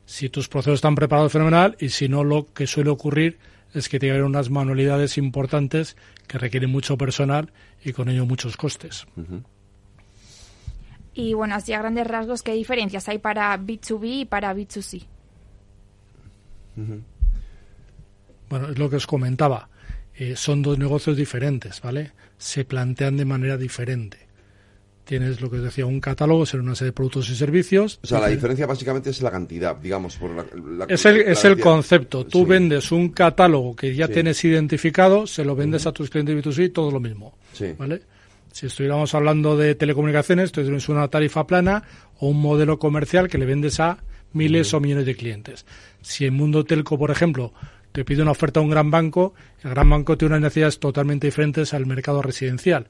si 0.06 0.30
tus 0.30 0.48
procesos 0.48 0.76
están 0.76 0.96
preparados 0.96 1.32
fenomenal 1.32 1.76
y 1.80 1.90
si 1.90 2.08
no 2.08 2.24
lo 2.24 2.52
que 2.54 2.68
suele 2.68 2.90
ocurrir 2.90 3.38
es 3.74 3.90
que 3.90 4.00
tiene 4.00 4.24
unas 4.24 4.50
manualidades 4.50 5.18
importantes 5.18 5.98
que 6.28 6.38
requieren 6.38 6.70
mucho 6.70 6.98
personal 6.98 7.52
y 7.84 7.92
con 7.92 8.10
ello 8.10 8.26
muchos 8.26 8.56
costes. 8.56 9.06
Y 11.14 11.34
bueno, 11.34 11.56
así 11.56 11.74
a 11.74 11.80
grandes 11.80 12.08
rasgos, 12.08 12.44
¿qué 12.44 12.54
diferencias 12.54 13.10
hay 13.10 13.18
para 13.18 13.58
B2B 13.58 14.22
y 14.22 14.26
para 14.26 14.56
B2C? 14.56 15.06
Bueno, 18.50 18.70
es 18.70 18.78
lo 18.78 18.90
que 18.90 18.98
os 18.98 19.08
comentaba. 19.08 19.70
Eh, 20.14 20.36
son 20.36 20.62
dos 20.62 20.78
negocios 20.78 21.18
diferentes, 21.18 21.82
¿vale? 21.82 22.12
Se 22.38 22.64
plantean 22.64 23.18
de 23.18 23.26
manera 23.26 23.58
diferente 23.58 24.25
tienes 25.06 25.40
lo 25.40 25.50
que 25.50 25.58
os 25.58 25.64
decía, 25.64 25.86
un 25.86 26.02
catálogo, 26.02 26.46
ser 26.46 26.60
una 26.60 26.76
serie 26.76 26.90
de 26.90 26.94
productos 26.94 27.30
y 27.30 27.36
servicios. 27.36 28.00
O 28.04 28.08
sea, 28.08 28.20
la 28.20 28.28
diferencia 28.28 28.66
básicamente 28.66 29.12
es 29.12 29.22
la 29.22 29.32
cantidad, 29.32 29.76
digamos. 29.78 30.18
Por 30.18 30.32
la, 30.32 30.46
la- 30.78 30.86
Es 30.94 31.06
el, 31.06 31.20
la 31.20 31.32
es 31.32 31.46
el 31.46 31.60
concepto. 31.60 32.26
Tú 32.26 32.40
Sí. 32.40 32.46
vendes 32.46 32.92
un 32.92 33.10
catálogo 33.10 33.76
que 33.76 33.96
ya 33.96 34.08
Sí. 34.08 34.14
tienes 34.14 34.44
identificado, 34.44 35.28
se 35.28 35.46
lo 35.46 35.56
vendes 35.56 35.86
a 35.88 35.92
tus 35.92 36.10
clientes 36.10 36.36
B2C, 36.36 36.74
todo 36.74 36.92
lo 36.92 37.00
mismo. 37.00 37.38
Sí. 37.54 37.74
¿Vale? 37.78 38.02
Si 38.52 38.66
estuviéramos 38.68 39.14
hablando 39.14 39.56
de 39.58 39.76
telecomunicaciones, 39.76 40.52
tú 40.52 40.62
tienes 40.62 40.88
una 40.90 41.08
tarifa 41.10 41.46
plana 41.46 41.84
o 42.20 42.28
un 42.30 42.42
modelo 42.42 42.80
comercial 42.80 43.28
que 43.28 43.38
le 43.38 43.46
vendes 43.46 43.80
a 43.80 43.98
miles 44.34 44.74
o 44.74 44.80
millones 44.80 45.06
de 45.06 45.16
clientes. 45.16 45.66
Si 46.02 46.26
el 46.26 46.32
mundo 46.32 46.64
telco, 46.66 46.98
por 46.98 47.12
ejemplo, 47.12 47.54
te 47.92 48.04
pide 48.04 48.22
una 48.22 48.32
oferta 48.32 48.60
a 48.60 48.64
un 48.64 48.70
gran 48.70 48.90
banco, 48.92 49.34
el 49.64 49.70
gran 49.70 49.90
banco 49.90 50.18
tiene 50.18 50.34
unas 50.36 50.42
necesidades 50.44 50.80
totalmente 50.80 51.28
diferentes 51.28 51.74
al 51.74 51.86
mercado 51.86 52.22
residencial. 52.22 52.88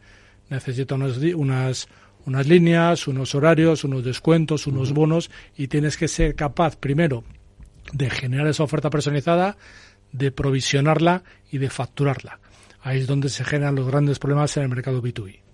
Necesita 0.50 0.96
unas, 0.96 1.18
unas, 1.18 1.88
unas 2.26 2.48
líneas, 2.48 3.08
unos 3.08 3.36
horarios, 3.36 3.84
unos 3.84 4.04
descuentos, 4.04 4.68
unos 4.68 4.94
bonos 4.94 5.32
y 5.56 5.68
tienes 5.68 5.98
que 5.98 6.08
ser 6.08 6.36
capaz, 6.36 6.76
primero, 6.76 7.24
de 7.94 8.10
generar 8.10 8.48
esa 8.48 8.64
oferta 8.64 8.90
personalizada, 8.90 9.58
de 10.12 10.32
provisionarla 10.32 11.24
y 11.52 11.60
de 11.60 11.70
facturarla. 11.70 12.40
Ahí 12.82 13.00
es 13.00 13.08
donde 13.08 13.30
se 13.30 13.44
generan 13.44 13.76
los 13.76 13.88
grandes 13.88 14.20
problemas 14.20 14.56
en 14.58 14.64
el 14.64 14.70
mercado 14.70 15.02
B2B. 15.02 15.45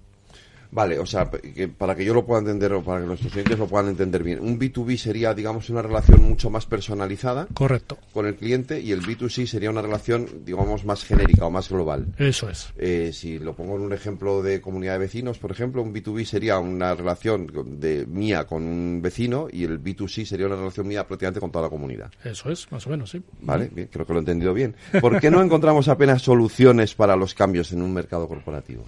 Vale, 0.72 1.00
o 1.00 1.06
sea, 1.06 1.30
que 1.30 1.68
para 1.68 1.96
que 1.96 2.06
yo 2.06 2.14
lo 2.14 2.26
pueda 2.26 2.40
entender 2.40 2.72
o 2.74 2.82
para 2.82 3.02
que 3.02 3.08
nuestros 3.08 3.32
clientes 3.32 3.60
lo 3.60 3.68
puedan 3.68 3.90
entender 3.90 4.24
bien, 4.24 4.40
un 4.40 4.58
B2B 4.58 4.98
sería, 4.98 5.34
digamos, 5.34 5.70
una 5.70 5.82
relación 5.82 6.24
mucho 6.24 6.50
más 6.50 6.66
personalizada 6.66 7.48
Correcto, 7.54 7.98
con 8.14 8.26
el 8.26 8.36
cliente 8.36 8.80
y 8.80 8.92
el 8.92 9.02
B2C 9.02 9.46
sería 9.46 9.70
una 9.70 9.82
relación, 9.82 10.46
digamos, 10.46 10.86
más 10.86 11.04
genérica 11.04 11.46
o 11.46 11.52
más 11.52 11.70
global. 11.70 12.08
eso 12.18 12.50
es. 12.50 12.70
Eh, 12.78 13.12
si 13.14 13.38
lo 13.38 13.54
pongo 13.54 13.76
en 13.76 13.82
un 13.82 13.94
ejemplo 13.94 14.42
de 14.42 14.62
comunidad 14.62 14.94
de 14.94 15.00
vecinos, 15.00 15.38
por 15.38 15.52
ejemplo, 15.52 15.82
un 15.82 15.94
B2B 15.94 16.24
sería 16.26 16.60
una 16.60 16.96
relación 16.96 17.48
de 17.80 18.06
mía 18.06 18.46
con 18.46 18.64
un 18.64 19.02
vecino 19.02 19.48
y 19.52 19.66
el 19.66 19.84
B2C 19.84 20.26
sería 20.26 20.46
una 20.48 20.56
relación 20.56 20.88
mía 20.88 21.06
prácticamente 21.06 21.42
con 21.42 21.52
toda 21.52 21.66
la 21.66 21.70
comunidad. 21.70 22.12
Eso 22.24 22.50
es, 22.50 22.72
más 22.72 22.88
o 22.88 22.92
menos, 22.92 23.10
sí. 23.12 23.22
Vale, 23.42 23.70
bien, 23.74 23.90
creo 23.92 24.06
que 24.06 24.14
lo 24.14 24.20
he 24.20 24.22
entendido 24.22 24.54
bien. 24.54 24.76
¿Por 25.02 25.20
qué 25.20 25.30
no 25.30 25.42
encontramos 25.42 25.88
apenas 25.88 26.22
soluciones 26.22 26.96
para 26.96 27.16
los 27.16 27.34
cambios 27.34 27.72
en 27.72 27.82
un 27.82 27.94
mercado 27.94 28.28
corporativo? 28.28 28.86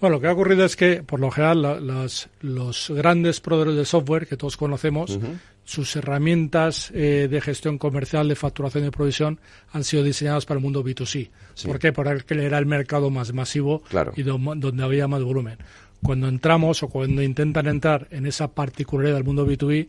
Bueno, 0.00 0.16
lo 0.16 0.20
que 0.20 0.28
ha 0.28 0.32
ocurrido 0.32 0.64
es 0.64 0.76
que, 0.76 1.02
por 1.02 1.20
lo 1.20 1.30
general, 1.30 1.60
la- 1.62 1.80
las- 1.80 2.28
los 2.40 2.90
grandes 2.90 3.40
proveedores 3.40 3.76
de 3.76 3.84
software 3.84 4.26
que 4.26 4.36
todos 4.36 4.56
conocemos, 4.56 5.18
sus 5.64 5.94
herramientas 5.94 6.90
eh, 6.94 7.28
de 7.30 7.40
gestión 7.40 7.76
comercial, 7.78 8.26
de 8.28 8.34
facturación 8.34 8.82
y 8.84 8.86
de 8.86 8.90
provisión 8.92 9.40
han 9.72 9.84
sido 9.84 10.02
diseñadas 10.02 10.46
para 10.46 10.58
el 10.58 10.62
mundo 10.64 10.82
B2C. 10.82 11.30
Sí. 11.54 11.66
¿Por 11.68 11.78
qué? 11.78 11.92
Porque 11.92 12.24
era 12.44 12.58
el 12.58 12.66
mercado 12.66 13.10
más 13.10 13.32
masivo 13.32 13.82
Claro. 13.88 14.12
y 14.16 14.22
do- 14.22 14.38
donde 14.56 14.82
había 14.82 15.06
más 15.06 15.22
volumen. 15.22 15.58
Cuando 16.02 16.28
entramos 16.28 16.82
o 16.82 16.88
cuando 16.88 17.22
intentan 17.22 17.66
entrar 17.66 18.08
en 18.10 18.24
esa 18.24 18.48
particularidad 18.52 19.16
del 19.16 19.24
mundo 19.24 19.46
B2B, 19.46 19.88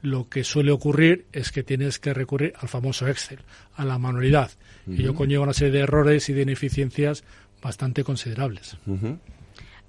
lo 0.00 0.28
que 0.28 0.42
suele 0.42 0.70
ocurrir 0.70 1.26
es 1.32 1.52
que 1.52 1.62
tienes 1.62 1.98
que 1.98 2.14
recurrir 2.14 2.54
al 2.58 2.68
famoso 2.68 3.06
Excel, 3.08 3.40
a 3.74 3.84
la 3.84 3.98
manualidad. 3.98 4.50
Y 4.86 5.02
ello 5.02 5.14
conlleva 5.14 5.42
una 5.42 5.52
serie 5.52 5.72
de 5.74 5.80
errores 5.80 6.28
y 6.30 6.32
de 6.32 6.42
ineficiencias 6.42 7.24
bastante 7.62 8.04
considerables. 8.04 8.76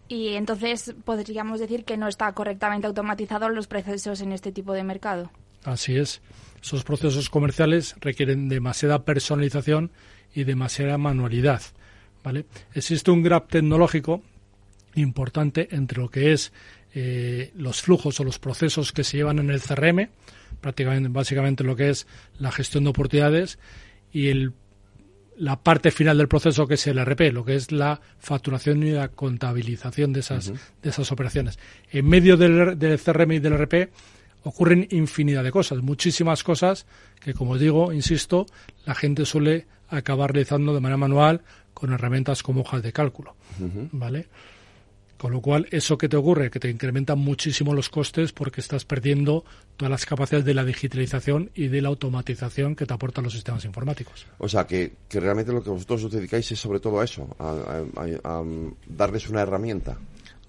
Y 0.08 0.30
entonces 0.30 0.96
podríamos 1.06 1.60
decir 1.60 1.86
que 1.86 1.98
no 1.98 2.08
está 2.08 2.32
correctamente 2.34 2.88
automatizados 2.88 3.52
los 3.54 3.68
procesos 3.68 4.22
en 4.22 4.32
este 4.32 4.52
tipo 4.52 4.74
de 4.74 4.84
mercado. 4.84 5.32
Así 5.64 5.98
es. 5.98 6.22
Esos 6.62 6.84
procesos 6.84 7.30
comerciales 7.30 7.96
requieren 8.02 8.50
demasiada 8.50 9.04
personalización 9.04 9.92
y 10.34 10.44
demasiada 10.44 10.98
manualidad. 10.98 11.62
¿vale? 12.24 12.46
Existe 12.74 13.12
un 13.12 13.24
gap 13.24 13.50
tecnológico 13.50 14.22
importante 14.96 15.70
entre 15.72 16.02
lo 16.02 16.10
que 16.10 16.34
es 16.34 16.52
eh, 16.94 17.52
los 17.56 17.82
flujos 17.82 18.20
o 18.20 18.24
los 18.24 18.40
procesos 18.40 18.92
que 18.92 19.04
se 19.04 19.18
llevan 19.18 19.40
en 19.40 19.52
el 19.52 19.62
CRM, 19.62 20.10
prácticamente, 20.60 21.10
básicamente 21.10 21.64
lo 21.64 21.76
que 21.76 21.90
es 21.90 22.08
la 22.40 22.52
gestión 22.52 22.84
de 22.84 22.90
oportunidades 22.90 23.60
y 24.12 24.30
el 24.30 24.54
la 25.40 25.56
parte 25.56 25.90
final 25.92 26.18
del 26.18 26.28
proceso 26.28 26.68
que 26.68 26.74
es 26.74 26.88
el 26.88 27.04
RP, 27.04 27.32
lo 27.32 27.46
que 27.46 27.56
es 27.56 27.72
la 27.72 28.00
facturación 28.20 28.84
y 28.84 28.92
la 28.92 29.08
contabilización 29.08 30.12
de 30.12 30.20
esas, 30.20 30.52
de 30.82 30.90
esas 30.90 31.12
operaciones. 31.12 31.58
En 31.92 32.08
medio 32.08 32.36
del, 32.36 32.78
del 32.78 33.00
CRM 33.00 33.32
y 33.32 33.40
del 33.40 33.58
RP 33.58 33.90
ocurren 34.44 34.88
infinidad 34.92 35.44
de 35.44 35.52
cosas, 35.52 35.80
muchísimas 35.80 36.44
cosas 36.44 36.86
que, 37.22 37.34
como 37.34 37.58
digo, 37.58 37.94
insisto, 37.94 38.46
la 38.86 38.96
gente 38.96 39.26
suele 39.26 39.66
acabar 39.88 40.34
realizando 40.34 40.74
de 40.74 40.82
manera 40.82 40.98
manual 40.98 41.42
con 41.74 41.94
herramientas 41.94 42.44
como 42.44 42.62
hojas 42.62 42.84
de 42.84 42.92
cálculo. 42.92 43.36
¿Vale? 43.92 44.28
Con 45.20 45.34
lo 45.34 45.42
cual, 45.42 45.68
eso 45.70 45.98
que 45.98 46.08
te 46.08 46.16
ocurre, 46.16 46.50
que 46.50 46.60
te 46.62 46.70
incrementan 46.70 47.20
muchísimo 47.20 47.74
los 47.74 47.90
costes 47.90 48.32
porque 48.32 48.62
estás 48.62 48.86
perdiendo 48.86 49.44
todas 49.76 49.92
las 49.92 50.06
capacidades 50.06 50.46
de 50.46 50.54
la 50.54 50.64
digitalización 50.64 51.52
y 51.54 51.68
de 51.68 51.82
la 51.82 51.90
automatización 51.90 52.74
que 52.74 52.86
te 52.86 52.94
aportan 52.94 53.26
los 53.26 53.34
sistemas 53.34 53.66
informáticos. 53.66 54.26
O 54.38 54.48
sea, 54.48 54.66
que, 54.66 54.94
que 55.10 55.20
realmente 55.20 55.52
lo 55.52 55.62
que 55.62 55.72
vosotros 55.72 56.06
os 56.06 56.12
dedicáis 56.12 56.50
es 56.54 56.60
sobre 56.60 56.80
todo 56.80 57.02
a 57.02 57.04
eso, 57.04 57.28
a, 57.38 57.50
a- 57.50 58.02
a- 58.02 58.40
a 58.40 58.44
darles 58.88 59.30
una 59.30 59.42
herramienta. 59.42 59.98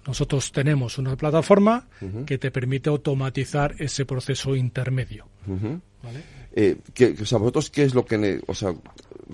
Nosotros 0.07 0.53
tenemos 0.53 0.99
una 0.99 1.17
plataforma 1.17 1.89
que 2.25 2.39
te 2.39 2.51
permite 2.53 2.89
automatizar 2.89 3.75
ese 3.79 4.07
proceso 4.07 4.55
intermedio. 4.57 5.27
¿vale? 5.47 6.23
Eh, 6.53 6.77
que, 6.95 7.15
que, 7.15 7.23
o 7.25 7.27
sea, 7.27 7.39
vosotros 7.39 7.71
qué 7.71 7.83
es 7.85 7.95
lo 7.95 8.05
que, 8.05 8.41
o 8.47 8.55
sea, 8.55 8.73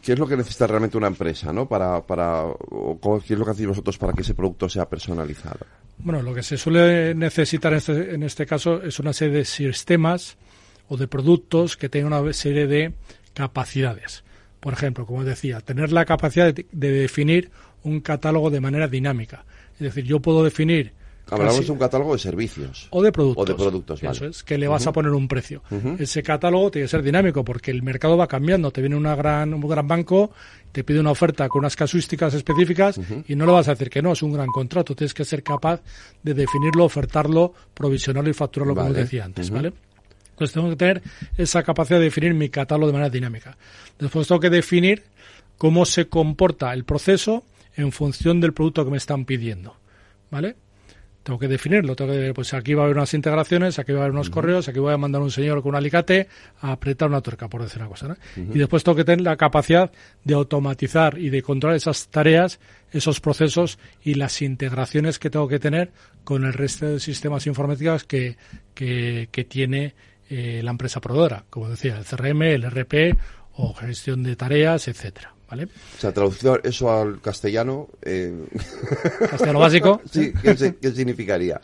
qué 0.03 0.13
es 0.13 0.19
lo 0.19 0.27
que 0.27 0.37
necesita 0.37 0.67
realmente 0.67 0.97
una 0.97 1.07
empresa, 1.07 1.53
¿no? 1.53 1.69
Para, 1.69 2.07
para, 2.07 2.45
o 2.45 3.21
qué 3.27 3.35
es 3.35 3.39
lo 3.39 3.45
que 3.45 3.51
hacéis 3.51 3.69
vosotros 3.69 3.99
para 3.99 4.13
que 4.13 4.23
ese 4.23 4.35
producto 4.35 4.69
sea 4.69 4.89
personalizado. 4.89 5.67
Bueno, 5.99 6.23
lo 6.23 6.35
que 6.35 6.43
se 6.43 6.57
suele 6.57 7.15
necesitar 7.15 7.73
en 7.73 7.79
este, 7.79 8.15
en 8.15 8.23
este 8.23 8.47
caso 8.47 8.83
es 8.83 8.99
una 8.99 9.13
serie 9.13 9.39
de 9.39 9.45
sistemas 9.45 10.37
o 10.89 10.97
de 10.97 11.09
productos 11.09 11.77
que 11.77 11.89
tengan 11.89 12.13
una 12.13 12.33
serie 12.33 12.67
de 12.67 12.93
capacidades. 13.35 14.25
Por 14.61 14.73
ejemplo, 14.73 15.07
como 15.07 15.25
decía, 15.25 15.61
tener 15.61 15.93
la 15.93 16.05
capacidad 16.05 16.53
de 16.53 16.91
definir 16.91 17.51
un 17.83 18.01
catálogo 18.01 18.51
de 18.51 18.61
manera 18.61 18.89
dinámica. 18.89 19.45
Es 19.75 19.81
decir, 19.81 20.05
yo 20.05 20.21
puedo 20.21 20.43
definir 20.43 20.93
Hablamos 21.29 21.55
casi- 21.57 21.67
de 21.67 21.73
un 21.73 21.79
catálogo 21.79 22.12
de 22.12 22.19
servicios. 22.21 22.87
o 22.91 23.03
de 23.03 23.11
productos. 23.11 23.43
O 23.43 23.47
de 23.47 23.55
productos, 23.55 24.03
Eso 24.03 24.12
vale. 24.21 24.31
es, 24.31 24.43
que 24.45 24.57
le 24.59 24.69
vas 24.69 24.87
a 24.87 24.93
poner 24.93 25.11
un 25.12 25.27
precio. 25.27 25.62
Ese 25.99 26.23
catálogo 26.23 26.71
tiene 26.71 26.85
que 26.85 26.91
ser 26.91 27.03
dinámico 27.03 27.45
porque 27.45 27.71
el 27.73 27.83
mercado 27.83 28.17
va 28.17 28.27
cambiando. 28.29 28.71
Te 28.71 28.81
viene 28.81 28.95
una 28.97 29.17
gran, 29.17 29.53
un 29.53 29.61
gran 29.69 29.89
banco, 29.89 30.31
te 30.71 30.85
pide 30.85 31.01
una 31.01 31.11
oferta 31.11 31.49
con 31.49 31.61
unas 31.61 31.75
casuísticas 31.75 32.33
específicas 32.35 33.01
y 33.27 33.35
no 33.35 33.45
le 33.47 33.53
vas 33.53 33.67
a 33.67 33.73
decir 33.73 33.91
que 33.91 34.03
no, 34.03 34.12
es 34.12 34.23
un 34.23 34.33
gran 34.33 34.47
contrato. 34.49 34.95
Tienes 34.95 35.15
que 35.15 35.25
ser 35.25 35.43
capaz 35.43 35.81
de 36.23 36.35
definirlo, 36.35 36.85
ofertarlo, 36.85 37.53
provisionarlo 37.75 38.31
y 38.31 38.33
facturarlo, 38.33 38.75
como 38.75 38.89
Vale. 38.91 39.01
decía 39.01 39.25
antes, 39.25 39.51
¿vale? 39.51 39.73
Entonces 40.31 40.53
tengo 40.55 40.69
que 40.71 40.77
tener 40.77 41.03
esa 41.39 41.62
capacidad 41.62 41.99
de 41.99 42.05
definir 42.05 42.35
mi 42.35 42.51
catálogo 42.51 42.89
de 42.89 42.93
manera 42.93 43.11
dinámica. 43.11 43.57
Después 43.99 44.29
tengo 44.29 44.39
que 44.41 44.51
definir 44.51 45.03
cómo 45.59 45.87
se 45.87 46.09
comporta 46.09 46.73
el 46.75 46.85
proceso 46.85 47.43
en 47.75 47.91
función 47.91 48.41
del 48.41 48.53
producto 48.53 48.85
que 48.85 48.91
me 48.91 48.99
están 48.99 49.25
pidiendo. 49.25 49.75
¿Vale? 50.31 50.57
Tengo 51.27 51.41
que 51.41 51.49
definirlo, 51.49 51.97
tengo 51.97 52.12
que, 52.12 52.33
pues 52.33 52.55
aquí 52.55 52.73
va 52.75 52.83
a 52.83 52.85
haber 52.85 52.97
unas 52.99 53.12
integraciones, 53.12 53.81
aquí 53.81 53.91
va 53.91 53.99
a 53.99 54.03
haber 54.03 54.12
unos 54.12 54.31
correos, 54.31 54.69
aquí 54.69 54.79
voy 54.79 54.95
a 54.95 54.97
mandar 54.97 55.21
a 55.23 55.25
un 55.25 55.33
señor 55.33 55.61
con 55.61 55.71
un 55.71 55.75
alicate 55.75 56.29
a 56.61 56.71
apretar 56.71 57.09
una 57.09 57.21
tuerca, 57.21 57.49
por 57.49 57.65
decir 57.65 57.83
una 57.83 57.89
cosa. 57.89 58.07
¿no? 58.07 58.17
Y 58.37 58.57
después 58.57 58.85
tengo 58.85 58.95
que 58.95 59.03
tener 59.03 59.23
la 59.23 59.37
capacidad 59.37 59.91
de 60.23 60.35
automatizar 60.35 61.19
y 61.19 61.31
de 61.31 61.43
controlar 61.43 61.79
esas 61.79 62.07
tareas, 62.11 62.61
esos 62.93 63.19
procesos 63.19 63.81
y 64.05 64.15
las 64.15 64.41
integraciones 64.41 65.19
que 65.19 65.29
tengo 65.29 65.49
que 65.49 65.59
tener 65.59 65.91
con 66.23 66.45
el 66.45 66.53
resto 66.53 66.87
de 66.87 67.01
sistemas 67.01 67.45
informáticos 67.49 68.05
que, 68.05 68.37
que, 68.73 69.29
que 69.33 69.43
tiene 69.43 69.97
eh, 70.31 70.61
la 70.62 70.71
empresa 70.71 71.01
proveedora, 71.01 71.45
como 71.51 71.69
decía, 71.69 71.99
el 71.99 72.05
CRM, 72.05 72.43
el 72.43 72.71
RP 72.71 73.19
o 73.55 73.75
gestión 73.75 74.23
de 74.23 74.37
tareas, 74.37 74.87
etcétera. 74.87 75.36
¿Vale? 75.49 75.65
O 75.65 76.01
sea, 76.01 76.13
traducido 76.13 76.61
eso 76.65 76.91
al 76.91 77.21
castellano. 77.21 77.89
Eh... 78.03 78.35
Castellano 79.31 79.61
básico. 79.61 80.01
sí, 80.11 80.33
¿qué, 80.43 80.91
significaría? 80.93 81.61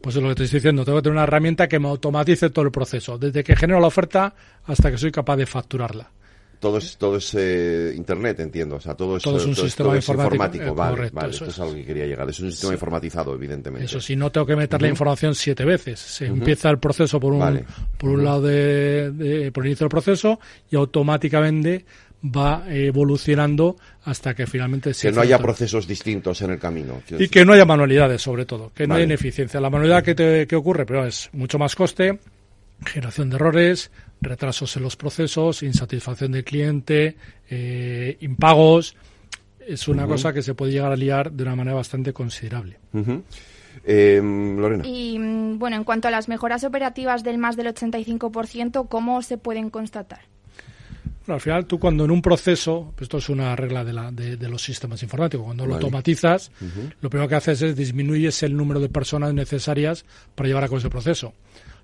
Pues 0.00 0.16
es 0.16 0.22
lo 0.22 0.28
que 0.30 0.36
te 0.36 0.44
estoy 0.44 0.58
diciendo, 0.60 0.84
tengo 0.84 0.98
que 0.98 1.02
tener 1.02 1.14
una 1.14 1.24
herramienta 1.24 1.68
que 1.68 1.78
me 1.78 1.88
automatice 1.88 2.50
todo 2.50 2.64
el 2.64 2.70
proceso, 2.70 3.18
desde 3.18 3.42
que 3.44 3.56
genero 3.56 3.80
la 3.80 3.88
oferta 3.88 4.34
hasta 4.64 4.90
que 4.90 4.96
soy 4.96 5.10
capaz 5.10 5.36
de 5.36 5.44
facturarla. 5.46 6.10
Todo 6.60 6.78
es, 6.78 6.96
todo 6.96 7.16
es 7.18 7.32
eh, 7.34 7.92
internet, 7.96 8.40
entiendo. 8.40 8.76
O 8.76 8.80
sea, 8.80 8.94
todo 8.94 9.16
es, 9.16 9.22
Todo 9.22 9.36
es 9.36 9.44
un 9.46 9.54
sistema 9.54 9.94
informático, 9.94 10.64
eh, 10.64 10.70
Vale, 10.70 10.90
correcto, 10.96 11.16
vale. 11.16 11.30
eso 11.30 11.44
Esto 11.44 11.50
es 11.50 11.54
es. 11.54 11.60
algo 11.60 11.74
que 11.74 11.84
quería 11.84 12.06
llegar. 12.06 12.28
Es 12.28 12.40
un 12.40 12.50
sistema 12.50 12.72
informatizado, 12.72 13.32
evidentemente. 13.34 13.84
Eso 13.86 14.00
sí, 14.00 14.16
no 14.16 14.32
tengo 14.32 14.44
que 14.44 14.56
meter 14.56 14.82
la 14.82 14.88
información 14.88 15.36
siete 15.36 15.64
veces. 15.64 16.00
Se 16.00 16.26
empieza 16.26 16.68
el 16.70 16.78
proceso 16.80 17.20
por 17.20 17.32
un, 17.32 17.38
Vale. 17.38 17.64
por 17.96 18.10
un 18.10 18.24
lado 18.24 18.42
de, 18.42 19.12
de- 19.12 19.52
por 19.52 19.62
el 19.64 19.68
inicio 19.68 19.84
del 19.84 19.90
proceso 19.90 20.40
y 20.68 20.74
automáticamente 20.74 21.84
va 22.24 22.64
evolucionando 22.68 23.76
hasta 24.04 24.34
que 24.34 24.46
finalmente 24.46 24.92
se 24.92 25.08
Que 25.08 25.14
no 25.14 25.20
haya 25.20 25.38
procesos 25.38 25.86
distintos 25.86 26.42
en 26.42 26.50
el 26.50 26.58
camino. 26.58 27.00
Y 27.18 27.28
que 27.28 27.44
no 27.44 27.52
haya 27.52 27.64
manualidades, 27.64 28.20
sobre 28.22 28.44
todo, 28.44 28.72
que 28.74 28.86
no 28.86 28.94
haya 28.94 29.04
ineficiencia. 29.04 29.60
La 29.60 29.70
manualidad 29.70 30.02
que, 30.02 30.14
te- 30.14 30.46
que 30.46 30.56
ocurre, 30.56 30.84
pero 30.84 31.06
es 31.06 31.30
mucho 31.32 31.58
más 31.58 31.76
coste, 31.76 32.18
generación 32.84 33.30
de 33.30 33.36
errores, 33.36 33.90
retrasos 34.20 34.76
en 34.76 34.82
los 34.82 34.96
procesos, 34.96 35.62
insatisfacción 35.62 36.32
del 36.32 36.44
cliente, 36.44 37.16
eh, 37.48 38.16
impagos. 38.20 38.96
Es 39.66 39.86
una 39.86 40.06
cosa 40.06 40.32
que 40.32 40.42
se 40.42 40.54
puede 40.54 40.72
llegar 40.72 40.90
a 40.92 40.96
liar 40.96 41.30
de 41.30 41.42
una 41.44 41.54
manera 41.54 41.76
bastante 41.76 42.12
considerable. 42.12 42.78
Eh, 43.84 44.20
Lorena. 44.22 44.84
Y 44.86 45.18
mm, 45.18 45.58
bueno, 45.58 45.76
en 45.76 45.84
cuanto 45.84 46.08
a 46.08 46.10
las 46.10 46.28
mejoras 46.28 46.64
operativas 46.64 47.22
del 47.22 47.38
más 47.38 47.56
del 47.56 47.68
85%, 47.68 48.88
¿cómo 48.88 49.22
se 49.22 49.38
pueden 49.38 49.70
constatar? 49.70 50.22
Bueno, 51.28 51.34
al 51.34 51.42
final, 51.42 51.66
tú 51.66 51.78
cuando 51.78 52.06
en 52.06 52.10
un 52.10 52.22
proceso, 52.22 52.94
pues 52.96 53.02
esto 53.02 53.18
es 53.18 53.28
una 53.28 53.54
regla 53.54 53.84
de, 53.84 53.92
la, 53.92 54.10
de, 54.10 54.38
de 54.38 54.48
los 54.48 54.62
sistemas 54.62 55.02
informáticos, 55.02 55.44
cuando 55.44 55.66
lo 55.66 55.74
automatizas, 55.74 56.50
lo 57.02 57.10
primero 57.10 57.28
que 57.28 57.34
haces 57.34 57.60
es 57.60 57.76
disminuyes 57.76 58.42
el 58.44 58.56
número 58.56 58.80
de 58.80 58.88
personas 58.88 59.34
necesarias 59.34 60.06
para 60.34 60.48
llevar 60.48 60.64
a 60.64 60.68
cabo 60.68 60.78
ese 60.78 60.88
proceso. 60.88 61.34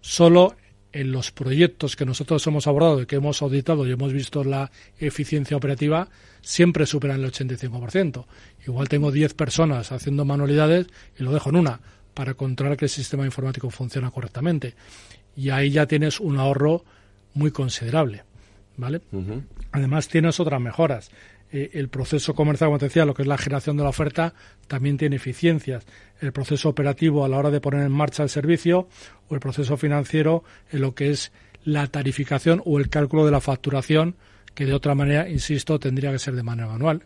Solo 0.00 0.56
en 0.92 1.12
los 1.12 1.30
proyectos 1.30 1.94
que 1.94 2.06
nosotros 2.06 2.46
hemos 2.46 2.66
abordado 2.66 3.02
y 3.02 3.06
que 3.06 3.16
hemos 3.16 3.42
auditado 3.42 3.86
y 3.86 3.92
hemos 3.92 4.14
visto 4.14 4.44
la 4.44 4.70
eficiencia 4.98 5.58
operativa, 5.58 6.08
siempre 6.40 6.86
superan 6.86 7.22
el 7.22 7.30
85%. 7.30 8.24
Igual 8.66 8.88
tengo 8.88 9.12
10 9.12 9.34
personas 9.34 9.92
haciendo 9.92 10.24
manualidades 10.24 10.86
y 11.20 11.22
lo 11.22 11.32
dejo 11.32 11.50
en 11.50 11.56
una 11.56 11.80
para 12.14 12.32
controlar 12.32 12.78
que 12.78 12.86
el 12.86 12.90
sistema 12.90 13.26
informático 13.26 13.68
funciona 13.68 14.10
correctamente. 14.10 14.74
Y 15.36 15.50
ahí 15.50 15.68
ya 15.68 15.84
tienes 15.84 16.18
un 16.18 16.38
ahorro 16.38 16.82
muy 17.34 17.50
considerable. 17.50 18.24
¿Vale? 18.76 19.00
Además 19.72 20.08
tienes 20.08 20.40
otras 20.40 20.60
mejoras. 20.60 21.10
Eh, 21.52 21.70
el 21.74 21.88
proceso 21.88 22.34
comercial, 22.34 22.68
como 22.68 22.78
te 22.78 22.86
decía, 22.86 23.04
lo 23.04 23.14
que 23.14 23.22
es 23.22 23.28
la 23.28 23.38
generación 23.38 23.76
de 23.76 23.84
la 23.84 23.90
oferta, 23.90 24.34
también 24.66 24.96
tiene 24.96 25.16
eficiencias. 25.16 25.84
El 26.20 26.32
proceso 26.32 26.68
operativo 26.68 27.24
a 27.24 27.28
la 27.28 27.38
hora 27.38 27.50
de 27.50 27.60
poner 27.60 27.82
en 27.84 27.92
marcha 27.92 28.24
el 28.24 28.28
servicio 28.28 28.88
o 29.28 29.34
el 29.34 29.40
proceso 29.40 29.76
financiero 29.76 30.42
en 30.72 30.80
lo 30.80 30.94
que 30.94 31.10
es 31.10 31.30
la 31.62 31.86
tarificación 31.86 32.60
o 32.64 32.78
el 32.78 32.88
cálculo 32.88 33.24
de 33.24 33.30
la 33.30 33.40
facturación, 33.40 34.16
que 34.54 34.66
de 34.66 34.74
otra 34.74 34.94
manera, 34.94 35.28
insisto, 35.28 35.80
tendría 35.80 36.12
que 36.12 36.18
ser 36.20 36.34
de 36.36 36.42
manera 36.44 36.68
manual. 36.68 37.04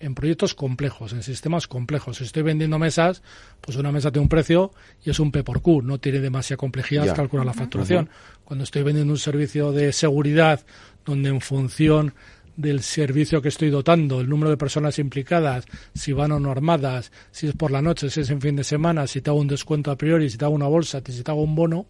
En 0.00 0.14
proyectos 0.16 0.54
complejos, 0.54 1.12
en 1.12 1.22
sistemas 1.22 1.68
complejos. 1.68 2.16
Si 2.16 2.24
estoy 2.24 2.42
vendiendo 2.42 2.76
mesas, 2.78 3.22
pues 3.60 3.76
una 3.76 3.92
mesa 3.92 4.10
tiene 4.10 4.22
un 4.24 4.28
precio 4.28 4.72
y 5.04 5.10
es 5.10 5.20
un 5.20 5.30
P 5.30 5.44
por 5.44 5.60
Q, 5.62 5.82
no 5.82 5.98
tiene 5.98 6.18
demasiada 6.20 6.56
complejidad 6.58 7.04
Ya. 7.04 7.14
calcular 7.14 7.46
la 7.46 7.52
facturación. 7.52 8.08
Cuando 8.44 8.64
estoy 8.64 8.82
vendiendo 8.82 9.12
un 9.12 9.18
servicio 9.18 9.70
de 9.70 9.92
seguridad, 9.92 10.64
donde 11.04 11.28
en 11.28 11.40
función 11.40 12.14
del 12.56 12.82
servicio 12.82 13.40
que 13.40 13.48
estoy 13.48 13.70
dotando, 13.70 14.20
el 14.20 14.28
número 14.28 14.50
de 14.50 14.56
personas 14.56 14.98
implicadas, 14.98 15.64
si 15.94 16.12
van 16.12 16.32
o 16.32 16.40
no 16.40 16.50
armadas, 16.50 17.10
si 17.30 17.48
es 17.48 17.54
por 17.54 17.70
la 17.70 17.82
noche, 17.82 18.10
si 18.10 18.20
es 18.20 18.30
en 18.30 18.40
fin 18.40 18.56
de 18.56 18.64
semana, 18.64 19.06
si 19.06 19.20
te 19.20 19.30
hago 19.30 19.40
un 19.40 19.48
descuento 19.48 19.90
a 19.90 19.96
priori, 19.96 20.28
si 20.28 20.38
te 20.38 20.44
hago 20.44 20.54
una 20.54 20.66
bolsa, 20.66 21.02
si 21.04 21.22
te 21.22 21.30
hago 21.30 21.42
un 21.42 21.54
bono, 21.54 21.86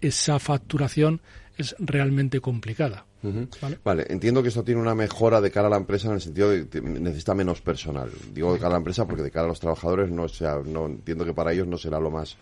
esa 0.00 0.38
facturación 0.38 1.20
es 1.56 1.74
realmente 1.78 2.40
complicada. 2.40 3.06
Vale, 3.82 4.04
entiendo 4.10 4.42
que 4.42 4.48
esto 4.48 4.64
tiene 4.64 4.82
una 4.82 4.94
mejora 4.94 5.40
de 5.40 5.50
cara 5.50 5.68
a 5.68 5.70
la 5.70 5.78
empresa 5.78 6.08
en 6.08 6.14
el 6.14 6.20
sentido 6.20 6.50
de 6.50 6.68
que 6.68 6.82
necesita 6.82 7.34
menos 7.34 7.62
personal. 7.62 8.10
Digo 8.34 8.52
de 8.52 8.58
cara 8.58 8.68
a 8.68 8.72
la 8.72 8.78
empresa 8.78 9.06
porque 9.06 9.22
de 9.22 9.30
cara 9.30 9.46
a 9.46 9.48
los 9.48 9.60
trabajadores 9.60 10.10
no 10.10 10.28
sea, 10.28 10.60
no 10.64 10.86
entiendo 10.86 11.24
que 11.24 11.32
para 11.32 11.52
ellos 11.52 11.66
no 11.66 11.78
será 11.78 11.98
lo 12.00 12.10
más 12.10 12.36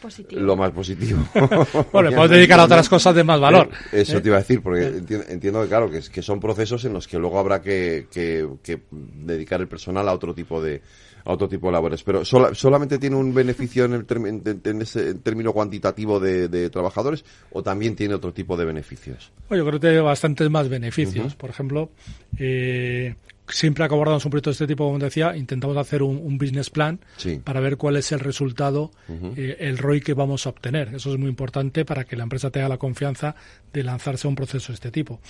Positivo. 0.00 0.40
lo 0.42 0.56
más 0.56 0.70
positivo. 0.72 1.18
Bueno, 1.92 2.10
le 2.10 2.16
puedes 2.16 2.30
dedicar 2.38 2.60
a 2.60 2.64
otras 2.64 2.88
cosas 2.88 3.14
de 3.14 3.24
más 3.24 3.40
valor. 3.40 3.68
Eh, 3.92 4.00
Eso 4.02 4.18
¿eh? 4.18 4.20
te 4.20 4.28
iba 4.28 4.36
a 4.36 4.40
decir, 4.40 4.62
porque 4.62 4.86
entiendo, 4.86 5.26
entiendo 5.28 5.62
que 5.62 5.68
claro, 5.68 5.90
que, 5.90 5.98
es- 5.98 6.10
que 6.10 6.22
son 6.22 6.38
procesos 6.40 6.84
en 6.84 6.92
los 6.92 7.06
que 7.08 7.18
luego 7.18 7.38
habrá 7.38 7.60
que, 7.62 8.06
que- 8.10 8.48
que 8.62 8.80
dedicar 8.90 9.60
el 9.60 9.68
personal 9.68 10.08
a 10.08 10.12
otro 10.12 10.34
tipo 10.34 10.62
de 10.62 10.82
a 11.26 11.32
otro 11.32 11.48
tipo 11.48 11.66
de 11.66 11.72
labores. 11.72 12.02
Pero 12.02 12.24
sola- 12.24 12.54
solamente 12.54 12.98
tiene 12.98 13.16
un 13.16 13.34
beneficio 13.34 13.84
en, 13.84 13.92
el 13.92 14.06
term- 14.06 14.28
en- 14.28 14.60
en 14.64 14.82
ese 14.82 15.14
término 15.16 15.52
cuantitativo 15.52 16.18
de, 16.20 16.48
de 16.48 16.70
trabajadores 16.70 17.24
o 17.52 17.62
también 17.62 17.94
tiene 17.96 18.14
otro 18.14 18.32
tipo 18.32 18.56
de 18.56 18.64
beneficios. 18.64 19.32
Bueno, 19.48 19.64
yo 19.64 19.68
creo 19.68 19.80
que 19.80 19.86
tiene 19.88 20.00
bastantes 20.00 20.48
más 20.48 20.68
beneficios. 20.68 21.34
Por 21.34 21.50
ejemplo, 21.50 21.90
eh, 22.38 23.14
siempre 23.48 23.86
que 23.86 23.94
abordamos 23.94 24.24
un 24.24 24.30
proyecto 24.30 24.50
de 24.50 24.52
este 24.54 24.66
tipo, 24.66 24.84
como 24.86 24.98
decía, 24.98 25.36
intentamos 25.36 25.76
hacer 25.76 26.02
un, 26.02 26.16
un 26.16 26.38
business 26.38 26.70
plan 26.70 26.98
Sí. 27.16 27.40
para 27.42 27.60
ver 27.60 27.76
cuál 27.76 27.96
es 27.96 28.10
el 28.12 28.20
resultado, 28.20 28.90
eh, 29.36 29.56
el 29.60 29.78
ROI 29.78 30.00
que 30.00 30.14
vamos 30.14 30.46
a 30.46 30.50
obtener. 30.50 30.94
Eso 30.94 31.12
es 31.12 31.18
muy 31.18 31.28
importante 31.28 31.84
para 31.84 32.04
que 32.04 32.16
la 32.16 32.24
empresa 32.24 32.50
tenga 32.50 32.68
la 32.68 32.78
confianza 32.78 33.34
de 33.72 33.82
lanzarse 33.84 34.26
a 34.26 34.30
un 34.30 34.36
proceso 34.36 34.68
de 34.68 34.74
este 34.74 34.90
tipo. 34.90 35.20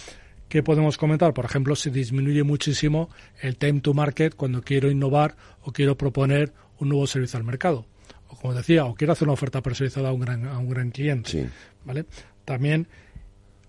¿Qué 0.49 0.63
podemos 0.63 0.97
comentar? 0.97 1.35
Por 1.35 1.45
ejemplo, 1.45 1.75
se 1.75 1.91
disminuye 1.91 2.43
muchísimo 2.45 3.11
el 3.41 3.57
time 3.57 3.81
to 3.81 3.95
market 3.95 4.35
cuando 4.35 4.63
quiero 4.63 4.91
innovar 4.91 5.37
o 5.63 5.73
quiero 5.73 5.97
proponer 5.97 6.53
un 6.79 6.89
nuevo 6.91 7.07
servicio 7.07 7.39
al 7.39 7.45
mercado. 7.45 7.87
O 8.29 8.37
como 8.37 8.55
decía, 8.55 8.85
o 8.85 8.95
quiero 8.95 9.13
hacer 9.13 9.27
una 9.27 9.35
oferta 9.35 9.63
personalizada 9.63 10.11
a 10.11 10.13
un 10.13 10.21
gran, 10.21 10.47
a 10.47 10.59
un 10.59 10.69
gran 10.69 10.91
cliente. 10.91 11.31
Sí. 11.31 11.47
¿vale? 11.85 12.05
También 12.45 12.89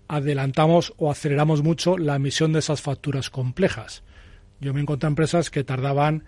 adelantamos 0.06 0.94
o 0.96 1.10
aceleramos 1.10 1.62
mucho 1.62 1.98
la 1.98 2.16
emisión 2.16 2.52
de 2.52 2.60
esas 2.60 2.80
facturas 2.80 3.30
complejas. 3.30 4.02
Yo 4.60 4.72
me 4.72 4.80
encontré 4.80 5.08
empresas 5.08 5.50
que 5.50 5.64
tardaban 5.64 6.24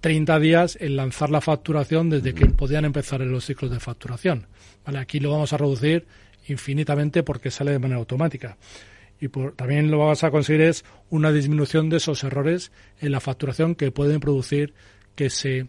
30 0.00 0.38
días 0.38 0.78
en 0.80 0.96
lanzar 0.96 1.30
la 1.30 1.40
facturación 1.40 2.10
desde 2.10 2.34
que 2.34 2.46
podían 2.46 2.84
empezar 2.84 3.22
en 3.22 3.32
los 3.32 3.44
ciclos 3.44 3.70
de 3.70 3.80
facturación. 3.80 4.46
¿Vale? 4.84 4.98
Aquí 4.98 5.20
lo 5.20 5.30
vamos 5.30 5.52
a 5.52 5.58
reducir 5.58 6.06
infinitamente 6.48 7.22
porque 7.22 7.50
sale 7.50 7.72
de 7.72 7.78
manera 7.78 7.98
automática. 7.98 8.56
Y 9.20 9.28
por- 9.28 9.52
también 9.54 9.90
lo 9.90 9.98
vamos 9.98 10.24
a 10.24 10.30
conseguir 10.30 10.62
es 10.62 10.84
una 11.10 11.30
disminución 11.32 11.90
de 11.90 11.98
esos 11.98 12.24
errores 12.24 12.72
en 13.00 13.12
la 13.12 13.20
facturación 13.20 13.74
que 13.74 13.90
pueden 13.92 14.20
producir 14.20 14.72
que 15.14 15.28
se 15.30 15.66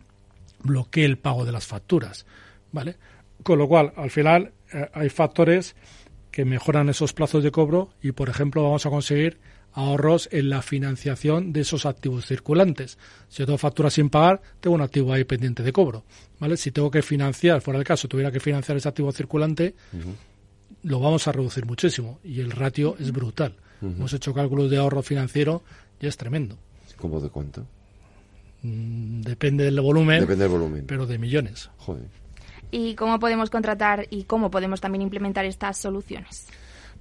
bloquee 0.64 1.06
el 1.06 1.18
pago 1.18 1.44
de 1.46 1.52
las 1.52 1.66
facturas. 1.68 2.26
¿Vale? 2.72 2.96
Con 3.44 3.58
lo 3.60 3.68
cual, 3.68 3.92
al 3.98 4.10
final, 4.12 4.54
eh, 4.72 4.90
hay 4.94 5.10
factores 5.10 5.76
que 6.32 6.46
mejoran 6.46 6.88
esos 6.88 7.12
plazos 7.12 7.44
de 7.44 7.52
cobro 7.52 7.90
y, 8.02 8.14
por 8.14 8.30
ejemplo, 8.30 8.64
vamos 8.64 8.86
a 8.86 8.90
conseguir 8.90 9.40
ahorros 9.74 10.30
en 10.32 10.50
la 10.50 10.62
financiación 10.62 11.52
de 11.52 11.62
esos 11.62 11.86
activos 11.86 12.26
circulantes. 12.26 12.98
Si 13.28 13.44
tengo 13.46 13.58
facturas 13.58 13.94
sin 13.94 14.10
pagar, 14.10 14.42
tengo 14.62 14.76
un 14.76 14.82
activo 14.82 15.12
ahí 15.12 15.24
pendiente 15.26 15.64
de 15.64 15.74
cobro. 15.74 16.04
¿vale? 16.40 16.56
Si 16.56 16.72
tengo 16.72 16.90
que 16.92 17.02
financiar, 17.02 17.60
fuera 17.62 17.80
del 17.80 17.88
caso, 17.88 18.08
tuviera 18.08 18.32
que 18.32 18.40
financiar 18.40 18.78
ese 18.78 18.88
activo 18.88 19.12
circulante, 19.12 19.76
lo 20.84 21.00
vamos 21.00 21.28
a 21.28 21.32
reducir 21.32 21.66
muchísimo 21.66 22.20
y 22.24 22.40
el 22.42 22.52
ratio 22.52 22.96
es 23.00 23.12
brutal. 23.12 23.56
Hemos 23.82 24.14
hecho 24.14 24.34
cálculos 24.34 24.70
de 24.70 24.78
ahorro 24.78 25.02
financiero 25.02 25.64
y 26.00 26.06
es 26.08 26.16
tremendo. 26.16 26.58
¿Cómo 26.98 27.20
de 27.20 27.30
cuánto? 27.30 27.66
Mm, 28.62 29.22
Depende 29.22 29.64
del 29.66 29.80
volumen, 29.82 30.22
Depende 30.22 30.44
del 30.44 30.52
volumen. 30.52 30.86
pero 30.88 31.06
de 31.08 31.18
millones. 31.18 31.70
Joder. 31.78 32.06
¿Y 32.70 32.94
cómo 32.96 33.20
podemos 33.20 33.50
contratar 33.50 34.06
y 34.12 34.24
cómo 34.24 34.52
podemos 34.52 34.80
también 34.80 35.02
implementar 35.02 35.46
estas 35.46 35.78
soluciones? 35.78 36.48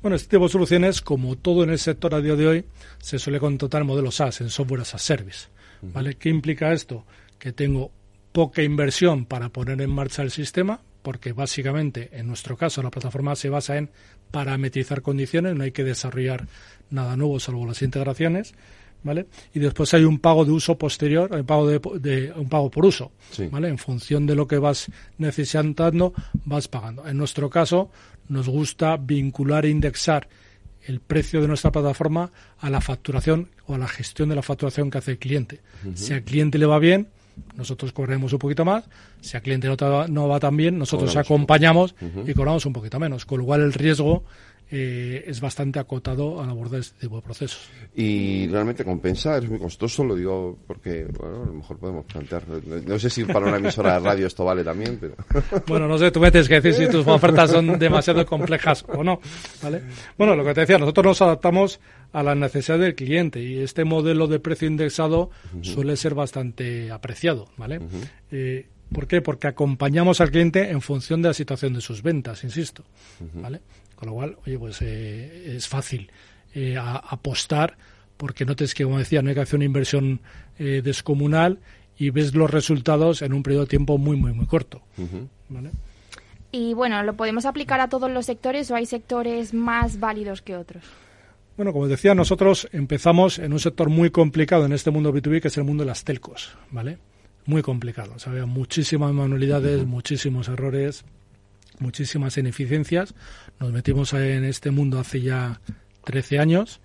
Bueno, 0.03 0.17
este 0.17 0.31
tipo 0.37 0.45
de 0.45 0.49
soluciones, 0.53 1.03
como 1.03 1.37
todo 1.37 1.63
en 1.63 1.71
el 1.71 1.79
sector 1.79 2.15
a 2.15 2.21
día 2.23 2.35
de 2.35 2.47
hoy, 2.47 2.65
se 2.99 3.19
suele 3.19 3.39
contratar 3.39 3.83
en 3.83 3.87
modelos 3.87 4.15
SaaS, 4.17 4.41
en 4.41 4.49
software 4.49 4.81
as 4.81 4.95
a 4.95 4.99
service. 4.99 5.49
¿Vale? 5.83 6.15
¿Qué 6.17 6.29
implica 6.31 6.73
esto? 6.73 7.05
Que 7.39 7.53
tengo 7.53 7.91
poca 8.33 8.63
inversión 8.63 9.27
para 9.27 9.51
poner 9.51 9.81
en 9.83 9.91
marcha 9.91 10.23
el 10.23 10.31
sistema, 10.31 10.81
porque 11.03 11.33
básicamente, 11.33 12.11
en 12.13 12.27
nuestro 12.29 12.57
caso, 12.57 12.83
la 12.83 12.91
plataforma 12.91 13.35
se 13.37 13.49
basa 13.49 13.77
en 13.77 13.91
parametrizar 14.31 15.03
condiciones, 15.03 15.57
no 15.57 15.65
hay 15.65 15.73
que 15.73 15.85
desarrollar 15.85 16.47
nada 16.91 17.17
nuevo 17.17 17.41
salvo 17.41 17.67
las 17.67 17.83
integraciones, 17.83 18.55
¿vale? 19.03 19.27
Y 19.55 19.59
después 19.61 19.93
hay 19.95 20.05
un 20.05 20.19
pago 20.19 20.45
de 20.45 20.53
uso 20.53 20.77
posterior, 20.77 21.33
un 21.35 21.45
pago 21.47 21.67
de, 21.69 21.81
de- 22.01 22.33
un 22.33 22.49
pago 22.49 22.71
por 22.71 22.85
uso, 22.87 23.13
Sí. 23.31 23.47
¿vale? 23.51 23.69
En 23.69 23.79
función 23.79 24.27
de 24.27 24.35
lo 24.35 24.47
que 24.47 24.59
vas 24.59 24.87
necesitando, 25.19 26.13
vas 26.45 26.69
pagando. 26.69 27.07
En 27.07 27.17
nuestro 27.17 27.49
caso, 27.51 27.91
nos 28.29 28.49
gusta 28.49 28.97
vincular 28.97 29.65
e 29.67 29.71
indexar 29.71 30.29
el 30.87 31.01
precio 31.01 31.41
de 31.41 31.49
nuestra 31.49 31.71
plataforma 31.73 32.33
a 32.59 32.71
la 32.71 32.81
facturación 32.81 33.49
o 33.67 33.75
a 33.75 33.79
la 33.79 33.89
gestión 33.89 34.29
de 34.29 34.35
la 34.35 34.43
facturación 34.43 34.91
que 34.91 34.99
hace 34.99 35.13
el 35.13 35.19
cliente. 35.19 35.61
Si 35.95 36.13
al 36.13 36.23
cliente 36.23 36.59
le 36.59 36.67
va 36.67 36.79
bien, 36.79 37.09
nosotros 37.57 37.93
cobraremos 37.93 38.33
un 38.33 38.39
poquito 38.39 38.65
más. 38.65 38.85
Si 39.21 39.37
al 39.37 39.43
cliente 39.43 39.69
no, 39.69 40.09
no 40.09 40.29
va 40.29 40.41
tan 40.41 40.57
bien, 40.57 40.79
nosotros 40.79 41.11
Cobramos 41.11 41.27
acompañamos 41.27 41.95
y 42.27 42.35
cobramos 42.35 42.67
un 42.67 42.73
poquito 42.73 42.99
menos. 42.99 43.25
Con 43.25 43.41
lo 43.41 43.47
cual 43.47 43.63
el 43.63 43.73
riesgo 43.73 44.25
eh, 44.73 45.25
es 45.27 45.41
bastante 45.41 45.81
acotado 45.81 46.41
al 46.41 46.49
abordar 46.49 46.81
este 46.81 47.01
tipo 47.01 47.17
de 47.17 47.23
procesos. 47.23 47.69
Y 47.95 48.47
realmente 48.47 48.85
compensa, 48.85 49.37
es 49.37 49.49
muy 49.49 49.59
costoso, 49.59 50.05
lo 50.05 50.15
digo 50.15 50.59
porque, 50.67 51.07
bueno, 51.19 51.43
a 51.43 51.47
lo 51.47 51.53
mejor 51.55 51.79
podemos 51.79 52.05
plantear. 52.05 52.45
No 52.49 52.99
sé 52.99 53.11
si 53.11 53.25
para 53.25 53.47
una 53.47 53.57
emisora 53.57 53.95
de 53.95 54.01
radio 54.01 54.27
esto 54.29 54.45
vale 54.45 54.63
también, 54.63 54.99
pero. 55.01 55.17
Bueno, 55.67 55.89
no 55.89 55.99
sé, 55.99 56.11
tú 56.11 56.21
me 56.21 56.31
tienes 56.31 56.49
que 56.49 56.61
decir 56.61 56.75
si 56.75 56.91
tus 56.91 57.07
ofertas 57.07 57.51
son 57.51 57.79
demasiado 57.79 58.25
complejas 58.25 58.85
o 58.89 59.03
no, 59.03 59.21
¿vale? 59.63 59.83
Bueno, 60.17 60.37
lo 60.37 60.45
que 60.45 60.55
te 60.55 60.61
decía, 60.61 60.79
nosotros 60.79 61.05
nos 61.05 61.23
adaptamos 61.23 61.81
a 62.13 62.23
la 62.23 62.35
necesidad 62.35 62.79
del 62.79 62.95
cliente 62.95 63.43
y 63.43 63.59
este 63.59 63.85
modelo 63.85 64.27
de 64.27 64.41
precio 64.41 64.69
indexado 64.69 65.31
suele 65.63 65.97
ser 65.97 66.15
bastante 66.15 66.91
apreciado, 66.91 67.49
¿vale? 67.57 67.81
Eh, 68.31 68.67
¿Por 68.93 69.07
qué? 69.07 69.21
Porque 69.21 69.47
acompañamos 69.47 70.21
al 70.21 70.31
cliente 70.31 70.71
en 70.71 70.81
función 70.81 71.23
de 71.23 71.29
la 71.29 71.35
situación 71.35 71.75
de 71.75 71.81
sus 71.81 72.03
ventas, 72.03 72.43
insisto, 72.43 72.85
¿vale? 73.35 73.61
Con 74.01 74.09
lo 74.09 74.15
cual, 74.15 74.37
oye, 74.47 74.59
pues 74.59 74.79
eh, 74.83 75.55
es 75.57 75.69
fácil 75.69 76.11
eh, 76.55 76.77
a- 76.77 76.97
apostar 76.97 77.77
porque 78.17 78.45
no 78.45 78.57
tienes 78.57 78.75
que, 78.75 78.83
como 78.85 78.99
decía, 78.99 79.23
no 79.23 79.29
hay 79.29 79.35
que 79.37 79.43
hacer 79.43 79.57
una 79.57 79.65
inversión 79.67 80.21
eh, 80.59 80.81
descomunal 80.83 81.59
y 81.99 82.11
ves 82.11 82.35
los 82.35 82.51
resultados 82.51 83.23
en 83.23 83.33
un 83.35 83.43
periodo 83.43 83.63
de 83.65 83.69
tiempo 83.69 83.97
muy, 83.99 84.17
muy, 84.17 84.33
muy 84.33 84.47
corto. 84.47 84.83
¿vale? 85.49 85.71
Y 86.53 86.75
bueno, 86.75 87.03
¿lo 87.05 87.15
podemos 87.15 87.45
aplicar 87.47 87.81
a 87.81 87.89
todos 87.89 88.11
los 88.11 88.27
sectores 88.27 88.71
o 88.71 88.75
hay 88.75 88.87
sectores 88.87 89.55
más 89.55 90.01
válidos 90.01 90.43
que 90.43 90.57
otros? 90.57 90.83
Bueno, 91.57 91.73
como 91.73 91.87
decía, 91.89 92.15
nosotros 92.15 92.69
empezamos 92.73 93.39
en 93.39 93.53
un 93.53 93.61
sector 93.61 93.89
muy 93.91 94.11
complicado 94.11 94.65
en 94.65 94.73
este 94.73 94.91
mundo 94.91 95.13
B2B, 95.13 95.41
que 95.43 95.49
es 95.49 95.57
el 95.59 95.65
mundo 95.65 95.85
de 95.85 95.89
las 95.89 96.05
telcos, 96.05 96.57
¿vale? 96.71 96.99
Muy 97.47 97.61
complicado. 97.63 98.15
O 98.17 98.19
sea, 98.19 98.33
había 98.33 98.47
muchísimas 98.47 99.13
manualidades, 99.13 99.85
muchísimos 99.87 100.49
errores, 100.49 101.05
muchísimas 101.81 102.37
ineficiencias. 102.39 103.15
Nos 103.59 103.73
metimos 103.73 104.13
en 104.13 104.45
este 104.45 104.71
mundo 104.71 104.99
hace 105.01 105.21
ya 105.21 105.61
13 106.05 106.39
años 106.39 106.81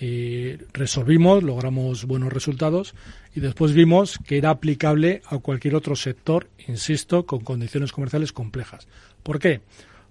y 0.00 0.54
resolvimos, 0.72 1.42
logramos 1.42 2.06
buenos 2.06 2.32
resultados 2.32 2.94
y 3.34 3.40
después 3.40 3.72
vimos 3.72 4.18
que 4.26 4.38
era 4.38 4.50
aplicable 4.50 5.22
a 5.26 5.38
cualquier 5.38 5.74
otro 5.76 5.94
sector, 5.96 6.48
insisto, 6.66 7.24
con 7.26 7.40
condiciones 7.40 7.92
comerciales 7.92 8.32
complejas. 8.32 8.88
¿Por 9.22 9.38
qué? 9.38 9.60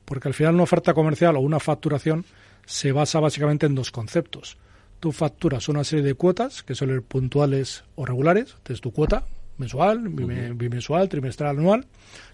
Porque 0.05 0.27
al 0.27 0.33
final 0.33 0.53
una 0.55 0.63
oferta 0.63 0.93
comercial 0.93 1.35
o 1.35 1.39
una 1.39 1.59
facturación 1.59 2.25
se 2.65 2.91
basa 2.91 3.19
básicamente 3.19 3.65
en 3.65 3.75
dos 3.75 3.91
conceptos. 3.91 4.57
Tú 4.99 5.11
facturas 5.11 5.67
una 5.67 5.83
serie 5.83 6.05
de 6.05 6.13
cuotas 6.13 6.63
que 6.63 6.75
suelen 6.75 6.97
ser 6.97 7.03
puntuales 7.03 7.83
o 7.95 8.05
regulares, 8.05 8.55
es 8.69 8.81
tu 8.81 8.91
cuota 8.91 9.25
mensual, 9.57 10.09
bime- 10.09 10.53
bimensual, 10.55 11.09
trimestral, 11.09 11.57
anual, 11.57 11.85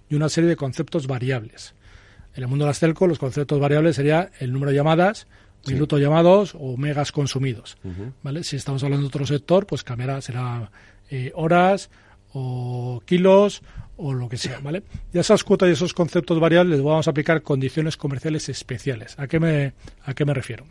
y 0.10 0.16
una 0.16 0.30
serie 0.30 0.50
de 0.50 0.56
conceptos 0.56 1.08
variables. 1.08 1.74
En 2.36 2.44
el 2.44 2.50
mundo 2.50 2.66
de 2.66 2.70
las 2.70 2.80
telco, 2.80 3.08
los 3.08 3.20
conceptos 3.20 3.60
variables 3.60 3.96
sería 3.96 4.30
el 4.40 4.54
número 4.54 4.72
de 4.72 4.78
llamadas, 4.78 5.28
Sí. 5.64 5.74
minutos 5.74 6.00
llamados 6.00 6.56
o 6.58 6.78
megas 6.78 7.12
consumidos. 7.12 7.78
¿vale? 8.24 8.44
Si 8.44 8.56
estamos 8.56 8.84
hablando 8.84 9.04
de 9.04 9.08
otro 9.08 9.26
sector, 9.26 9.66
pues 9.66 9.84
cambiará, 9.84 10.22
será 10.22 10.72
eh, 11.10 11.32
horas 11.36 11.90
o 12.32 13.02
kilos 13.06 13.64
o 13.98 14.14
lo 14.14 14.30
que 14.30 14.38
sea, 14.38 14.60
¿vale? 14.60 14.84
Y 15.14 15.18
a 15.18 15.22
esas 15.22 15.44
cuotas 15.44 15.68
y 15.70 15.72
esos 15.74 15.94
conceptos 15.94 16.40
variables 16.40 16.78
les 16.78 16.86
vamos 16.86 17.08
a 17.08 17.12
aplicar 17.12 17.42
condiciones 17.42 17.98
comerciales 17.98 18.48
especiales. 18.50 19.16
¿A 19.18 19.28
qué 19.28 19.40
me, 19.40 19.74
a 20.04 20.14
qué 20.14 20.24
me 20.24 20.34
refiero? 20.36 20.66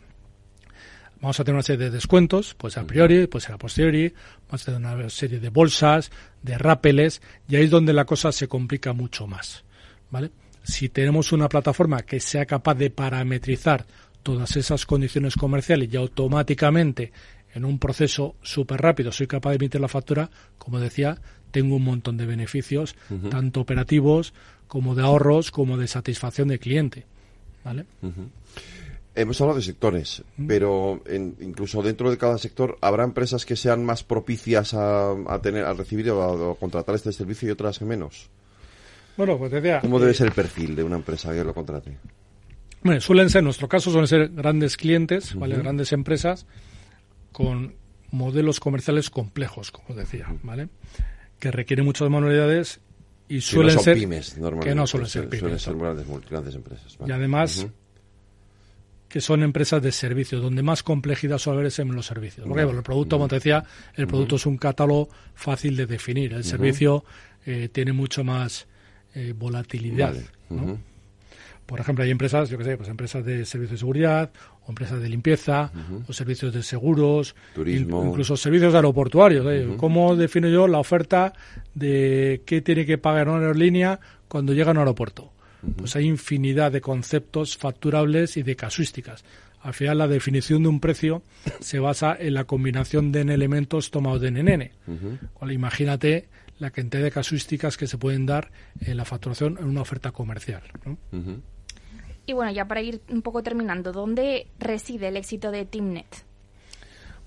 Vamos 1.21 1.39
a 1.39 1.43
tener 1.43 1.55
una 1.55 1.63
serie 1.63 1.85
de 1.85 1.91
descuentos, 1.91 2.53
pues 2.55 2.77
a 2.77 2.85
priori, 2.85 3.27
pues 3.27 3.49
a 3.49 3.57
posteriori, 3.57 4.13
vamos 4.47 4.61
a 4.61 4.65
tener 4.65 4.79
una 4.79 5.09
serie 5.09 5.39
de 5.39 5.49
bolsas, 5.49 6.11
de 6.43 6.57
rápeles, 6.57 7.21
y 7.49 7.55
ahí 7.55 7.65
es 7.65 7.71
donde 7.71 7.93
la 7.93 8.05
cosa 8.05 8.31
se 8.31 8.47
complica 8.47 8.93
mucho 8.93 9.25
más, 9.25 9.63
¿vale? 10.11 10.31
Si 10.63 10.89
tenemos 10.89 11.31
una 11.31 11.49
plataforma 11.49 12.03
que 12.03 12.19
sea 12.19 12.45
capaz 12.45 12.75
de 12.75 12.89
parametrizar 12.89 13.85
todas 14.21 14.57
esas 14.57 14.85
condiciones 14.85 15.35
comerciales 15.35 15.89
y 15.91 15.97
automáticamente 15.97 17.11
en 17.53 17.65
un 17.65 17.79
proceso 17.79 18.35
súper 18.41 18.81
rápido 18.81 19.11
soy 19.11 19.25
capaz 19.25 19.51
de 19.51 19.55
emitir 19.55 19.81
la 19.81 19.87
factura, 19.87 20.29
como 20.57 20.79
decía, 20.79 21.19
tengo 21.51 21.77
un 21.77 21.83
montón 21.83 22.17
de 22.17 22.25
beneficios, 22.25 22.95
tanto 23.31 23.61
operativos 23.61 24.33
como 24.67 24.93
de 24.93 25.03
ahorros, 25.03 25.49
como 25.49 25.77
de 25.77 25.87
satisfacción 25.87 26.49
del 26.49 26.59
cliente, 26.59 27.05
¿vale? 27.63 27.85
Hemos 29.19 29.41
hablado 29.41 29.57
de 29.57 29.65
sectores, 29.65 30.23
pero 30.47 31.01
en- 31.07 31.35
incluso 31.41 31.81
dentro 31.81 32.11
de 32.11 32.17
cada 32.17 32.37
sector 32.37 32.77
habrá 32.81 33.03
empresas 33.03 33.45
que 33.45 33.55
sean 33.55 33.83
más 33.83 34.03
propicias 34.03 34.73
a, 34.75 35.11
a 35.27 35.41
tener, 35.41 35.65
a 35.65 35.73
recibir 35.73 36.09
o 36.11 36.51
a, 36.51 36.55
contratar 36.57 36.93
este 36.95 37.11
servicio 37.11 37.47
y 37.47 37.51
otras 37.51 37.79
que 37.79 37.85
menos. 37.85 38.29
Bueno, 39.17 39.37
pues 39.39 39.51
decía, 39.51 39.79
¿Cómo 39.81 39.99
debe 39.99 40.11
eh, 40.11 40.13
ser 40.15 40.27
el 40.27 40.33
perfil 40.33 40.75
de 40.75 40.83
una 40.83 40.97
empresa 40.97 41.33
que 41.33 41.43
lo 41.43 41.53
contrate? 41.53 41.97
Bueno, 42.83 43.01
suelen 43.01 43.29
ser, 43.31 43.39
en 43.39 43.45
nuestro 43.45 43.67
caso, 43.67 43.89
suelen 43.89 44.07
ser 44.07 44.29
grandes 44.29 44.77
clientes, 44.77 45.33
¿vale? 45.33 45.55
Grandes 45.57 45.91
empresas 45.91 46.45
con 47.31 47.73
modelos 48.11 48.59
comerciales 48.59 49.09
complejos, 49.09 49.71
como 49.71 49.97
decía, 49.97 50.27
¿vale? 50.43 50.69
Que 51.39 51.49
requieren 51.51 51.85
muchas 51.85 52.09
manualidades 52.09 52.79
y 53.27 53.35
Que 53.37 53.41
suelen 53.41 53.73
no 53.75 53.81
son 53.81 53.83
ser 53.83 53.97
pymes, 53.97 54.37
normalmente. 54.37 54.69
que 54.69 54.75
no 54.75 54.85
suelen 54.87 55.09
ser 55.09 55.23
Suelen 55.23 55.39
pymes. 55.45 55.61
ser 55.63 55.75
grandes, 55.75 56.05
grandes 56.29 56.55
empresas. 56.55 56.97
vale. 56.99 57.11
Y 57.11 57.15
además. 57.15 57.67
Que 59.09 59.21
son 59.21 59.41
empresas 59.43 59.81
de 59.81 59.91
servicios, 59.91 60.41
donde 60.41 60.63
más 60.63 60.83
complejidad 60.83 61.37
suele 61.37 61.57
haber 61.59 61.67
es 61.67 61.79
en 61.79 61.93
los 61.95 62.05
servicios. 62.05 62.45
Porque 62.47 62.65
bueno, 62.65 62.79
el 62.79 62.83
producto, 62.83 63.17
como 63.17 63.27
te 63.27 63.35
decía, 63.35 63.63
el 63.95 64.07
producto 64.07 64.35
es 64.35 64.45
un 64.45 64.57
catálogo 64.57 65.09
fácil 65.33 65.75
de 65.77 65.85
definir. 65.85 66.33
El 66.33 66.43
servicio 66.43 67.05
eh, 67.45 67.69
tiene 67.71 67.93
mucho 67.93 68.23
más 68.23 68.67
eh, 69.15 69.33
volatilidad. 69.37 70.13
Vale. 70.13 70.25
¿no? 70.49 70.77
Por 71.65 71.81
ejemplo, 71.81 72.03
hay 72.05 72.11
empresas, 72.11 72.49
yo 72.49 72.57
qué 72.57 72.63
sé, 72.63 72.77
pues 72.77 72.87
empresas 72.87 73.25
de 73.25 73.43
servicios 73.45 73.71
de 73.71 73.77
seguridad, 73.79 74.31
o 74.65 74.69
empresas 74.69 75.01
de 75.01 75.09
limpieza, 75.09 75.71
Ujú. 75.73 76.03
o 76.07 76.13
servicios 76.13 76.53
de 76.53 76.63
seguros, 76.63 77.35
Turismo. 77.55 78.05
incluso 78.05 78.37
servicios 78.37 78.73
aeroportuarios. 78.73 79.45
¿eh? 79.49 79.67
¿Cómo 79.77 80.15
defino 80.15 80.47
yo 80.47 80.67
la 80.67 80.79
oferta 80.79 81.33
de 81.75 82.41
qué 82.45 82.61
tiene 82.61 82.85
que 82.85 82.97
pagar 82.97 83.27
una 83.27 83.39
aerolínea 83.39 83.99
cuando 84.29 84.53
llega 84.53 84.69
a 84.69 84.71
un 84.71 84.77
aeropuerto? 84.77 85.31
Pues 85.77 85.95
hay 85.95 86.05
infinidad 86.05 86.71
de 86.71 86.81
conceptos 86.81 87.57
facturables 87.57 88.37
y 88.37 88.43
de 88.43 88.55
casuísticas. 88.55 89.23
Al 89.61 89.73
final, 89.73 89.97
la 89.97 90.07
definición 90.07 90.63
de 90.63 90.69
un 90.69 90.79
precio 90.79 91.23
se 91.59 91.79
basa 91.79 92.15
en 92.17 92.33
la 92.35 92.45
combinación 92.45 93.11
de 93.11 93.21
elementos 93.21 93.91
tomados 93.91 94.21
de 94.21 94.31
NN. 94.31 94.71
Ujú. 94.87 95.17
Cual, 95.33 95.51
imagínate 95.51 96.29
la 96.59 96.71
cantidad 96.71 97.03
de 97.03 97.11
casuísticas 97.11 97.77
que 97.77 97.87
se 97.87 97.97
pueden 97.97 98.25
dar 98.25 98.51
en 98.81 98.97
la 98.97 99.05
facturación 99.05 99.57
en 99.59 99.65
una 99.65 99.81
oferta 99.81 100.11
comercial. 100.11 100.63
¿no? 100.85 100.97
Ujú. 101.11 101.41
Y 102.25 102.33
bueno, 102.33 102.51
ya 102.51 102.67
para 102.67 102.81
ir 102.81 103.01
un 103.09 103.21
poco 103.21 103.41
terminando, 103.41 103.91
¿dónde 103.91 104.47
reside 104.59 105.07
el 105.07 105.17
éxito 105.17 105.51
de 105.51 105.65
Teamnet? 105.65 106.25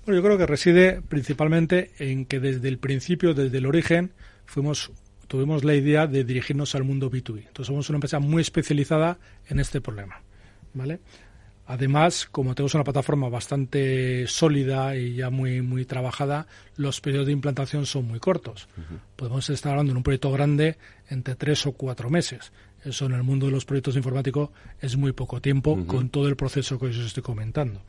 Bueno, 0.05 0.19
yo 0.19 0.25
creo 0.25 0.37
que 0.37 0.45
reside 0.45 1.01
principalmente 1.01 1.91
en 1.99 2.25
que 2.25 2.39
desde 2.39 2.67
el 2.67 2.77
principio, 2.77 3.33
desde 3.33 3.57
el 3.57 3.65
origen, 3.65 4.13
fuimos 4.45 4.91
tuvimos 5.31 5.63
la 5.63 5.73
idea 5.75 6.07
de 6.07 6.25
dirigirnos 6.25 6.75
al 6.75 6.83
mundo 6.83 7.09
B2B. 7.09 7.37
Entonces 7.47 7.67
somos 7.67 7.87
una 7.87 7.95
empresa 7.95 8.19
muy 8.19 8.41
especializada 8.41 9.17
en 9.47 9.61
este 9.61 9.79
problema, 9.79 10.21
¿vale? 10.73 10.99
Además, 11.67 12.27
como 12.29 12.53
tenemos 12.53 12.73
una 12.73 12.83
plataforma 12.83 13.29
bastante 13.29 14.27
sólida 14.27 14.97
y 14.97 15.15
ya 15.15 15.29
muy 15.29 15.61
muy 15.61 15.85
trabajada, 15.85 16.47
los 16.75 16.99
periodos 16.99 17.27
de 17.27 17.31
implantación 17.31 17.85
son 17.85 18.09
muy 18.09 18.19
cortos. 18.19 18.67
Podemos 19.15 19.49
estar 19.49 19.71
hablando 19.71 19.91
en 19.91 19.97
un 19.97 20.03
proyecto 20.03 20.33
grande 20.33 20.77
entre 21.09 21.35
tres 21.35 21.65
o 21.65 21.71
cuatro 21.71 22.09
meses. 22.09 22.51
Eso 22.83 23.05
en 23.05 23.13
el 23.13 23.23
mundo 23.23 23.45
de 23.45 23.53
los 23.53 23.63
proyectos 23.63 23.95
informáticos 23.95 24.49
es 24.81 24.97
muy 24.97 25.13
poco 25.13 25.39
tiempo 25.39 25.85
con 25.85 26.09
todo 26.09 26.27
el 26.27 26.35
proceso 26.35 26.77
que 26.77 26.87
os 26.87 26.97
estoy 26.97 27.23
comentando. 27.23 27.81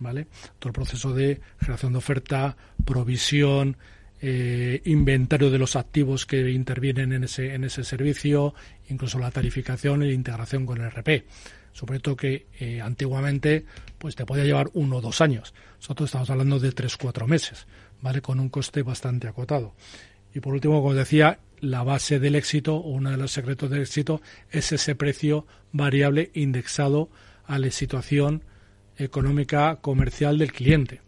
¿Vale? 0.00 0.26
Todo 0.58 0.70
el 0.70 0.74
proceso 0.74 1.12
de 1.12 1.40
generación 1.60 1.92
de 1.92 1.98
oferta, 1.98 2.56
provisión, 2.84 3.76
eh, 4.20 4.80
inventario 4.84 5.50
de 5.50 5.58
los 5.58 5.76
activos 5.76 6.26
que 6.26 6.50
intervienen 6.50 7.12
en 7.12 7.24
ese, 7.24 7.54
en 7.54 7.64
ese 7.64 7.84
servicio, 7.84 8.54
incluso 8.88 9.18
la 9.18 9.30
tarificación 9.30 10.02
y 10.02 10.06
la 10.08 10.14
integración 10.14 10.66
con 10.66 10.80
el 10.80 10.90
RP. 10.90 11.24
Proyecto 11.86 12.16
que 12.16 12.46
eh, 12.58 12.80
antiguamente 12.80 13.64
pues 13.98 14.16
te 14.16 14.26
podía 14.26 14.44
llevar 14.44 14.70
uno 14.74 14.96
o 14.96 15.00
dos 15.00 15.20
años. 15.20 15.54
Nosotros 15.80 16.08
estamos 16.08 16.30
hablando 16.30 16.58
de 16.58 16.72
tres, 16.72 16.96
cuatro 16.96 17.26
meses, 17.26 17.66
¿vale? 18.00 18.20
Con 18.20 18.40
un 18.40 18.48
coste 18.48 18.82
bastante 18.82 19.28
acotado. 19.28 19.74
Y 20.34 20.40
por 20.40 20.54
último, 20.54 20.82
como 20.82 20.94
decía, 20.94 21.38
la 21.60 21.82
base 21.82 22.18
del 22.18 22.34
éxito 22.34 22.76
o 22.76 22.90
uno 22.90 23.10
de 23.10 23.16
los 23.16 23.32
secretos 23.32 23.70
del 23.70 23.82
éxito 23.82 24.20
es 24.50 24.72
ese 24.72 24.94
precio 24.94 25.46
variable 25.72 26.30
indexado 26.34 27.10
a 27.46 27.58
la 27.58 27.70
situación 27.70 28.44
económica 28.96 29.76
comercial 29.76 30.38
del 30.38 30.52
cliente. 30.52 31.00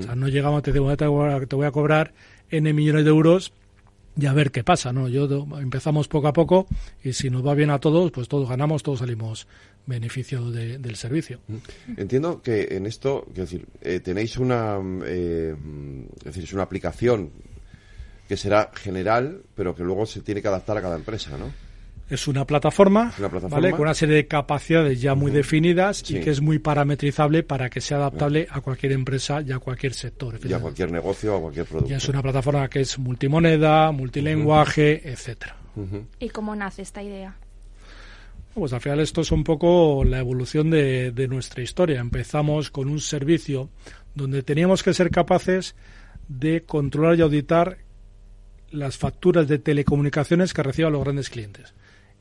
O 0.00 0.02
sea, 0.02 0.16
no 0.16 0.26
llegamos, 0.26 0.62
te 0.64 0.72
digo, 0.72 0.94
te 0.96 1.06
voy 1.06 1.66
a 1.66 1.70
cobrar 1.70 2.12
N 2.50 2.72
millones 2.72 3.04
de 3.04 3.10
euros 3.10 3.52
y 4.20 4.26
a 4.26 4.32
ver 4.32 4.50
qué 4.50 4.64
pasa, 4.64 4.92
¿no? 4.92 5.08
Yo 5.08 5.28
empezamos 5.60 6.08
poco 6.08 6.28
a 6.28 6.32
poco 6.32 6.66
y 7.04 7.12
si 7.12 7.30
nos 7.30 7.46
va 7.46 7.54
bien 7.54 7.70
a 7.70 7.78
todos, 7.78 8.10
pues 8.10 8.26
todos 8.28 8.48
ganamos, 8.48 8.82
todos 8.82 8.98
salimos 9.00 9.46
beneficio 9.86 10.50
de- 10.50 10.78
del 10.78 10.96
servicio. 10.96 11.40
Entiendo 11.96 12.42
que 12.42 12.68
en 12.72 12.86
esto, 12.86 13.24
quiero 13.26 13.42
decir, 13.44 13.66
eh, 13.80 14.00
tenéis 14.00 14.36
una, 14.36 14.78
mm, 14.80 15.02
eh, 15.06 15.54
mm, 15.56 16.00
es 16.18 16.24
decir, 16.24 16.44
es 16.44 16.52
una 16.52 16.64
aplicación 16.64 17.30
que 18.28 18.36
será 18.36 18.70
general, 18.74 19.42
pero 19.54 19.74
que 19.74 19.84
luego 19.84 20.04
se 20.04 20.20
tiene 20.20 20.42
que 20.42 20.48
adaptar 20.48 20.76
a 20.78 20.82
cada 20.82 20.96
empresa, 20.96 21.38
¿no? 21.38 21.50
Es 22.10 22.26
una 22.26 22.46
plataforma, 22.46 23.12
una 23.18 23.28
plataforma. 23.28 23.56
¿vale? 23.56 23.70
con 23.72 23.82
una 23.82 23.92
serie 23.94 24.14
de 24.16 24.26
capacidades 24.26 25.00
ya 25.00 25.14
muy 25.14 25.30
definidas 25.30 25.98
Sí. 25.98 26.16
y 26.16 26.20
que 26.20 26.30
es 26.30 26.40
muy 26.40 26.58
parametrizable 26.58 27.42
para 27.42 27.68
que 27.68 27.80
sea 27.82 27.98
adaptable 27.98 28.46
a 28.50 28.60
cualquier 28.62 28.92
empresa 28.92 29.42
y 29.42 29.52
a 29.52 29.58
cualquier 29.58 29.92
sector. 29.92 30.38
Y 30.42 30.52
a 30.52 30.58
cualquier 30.58 30.90
negocio, 30.90 31.36
a 31.36 31.40
cualquier 31.40 31.66
producto. 31.66 31.92
Y 31.92 31.94
es 31.96 32.08
una 32.08 32.22
plataforma 32.22 32.66
que 32.68 32.80
es 32.80 32.98
multimoneda, 32.98 33.92
multilenguaje, 33.92 35.06
etcétera. 35.10 35.56
Ujú. 35.76 36.06
¿Y 36.18 36.30
cómo 36.30 36.56
nace 36.56 36.82
esta 36.82 37.02
idea? 37.02 37.36
Pues 38.54 38.72
al 38.72 38.80
final 38.80 39.00
esto 39.00 39.20
es 39.20 39.30
un 39.30 39.44
poco 39.44 40.02
la 40.04 40.18
evolución 40.18 40.70
de, 40.70 41.12
de 41.12 41.28
nuestra 41.28 41.62
historia. 41.62 42.00
Empezamos 42.00 42.70
con 42.70 42.88
un 42.88 43.00
servicio 43.00 43.68
donde 44.14 44.42
teníamos 44.42 44.82
que 44.82 44.94
ser 44.94 45.10
capaces 45.10 45.76
de 46.26 46.62
controlar 46.64 47.18
y 47.18 47.22
auditar 47.22 47.78
las 48.70 48.96
facturas 48.98 49.46
de 49.46 49.58
telecomunicaciones 49.58 50.52
que 50.54 50.62
reciban 50.62 50.92
los 50.92 51.04
grandes 51.04 51.30
clientes. 51.30 51.74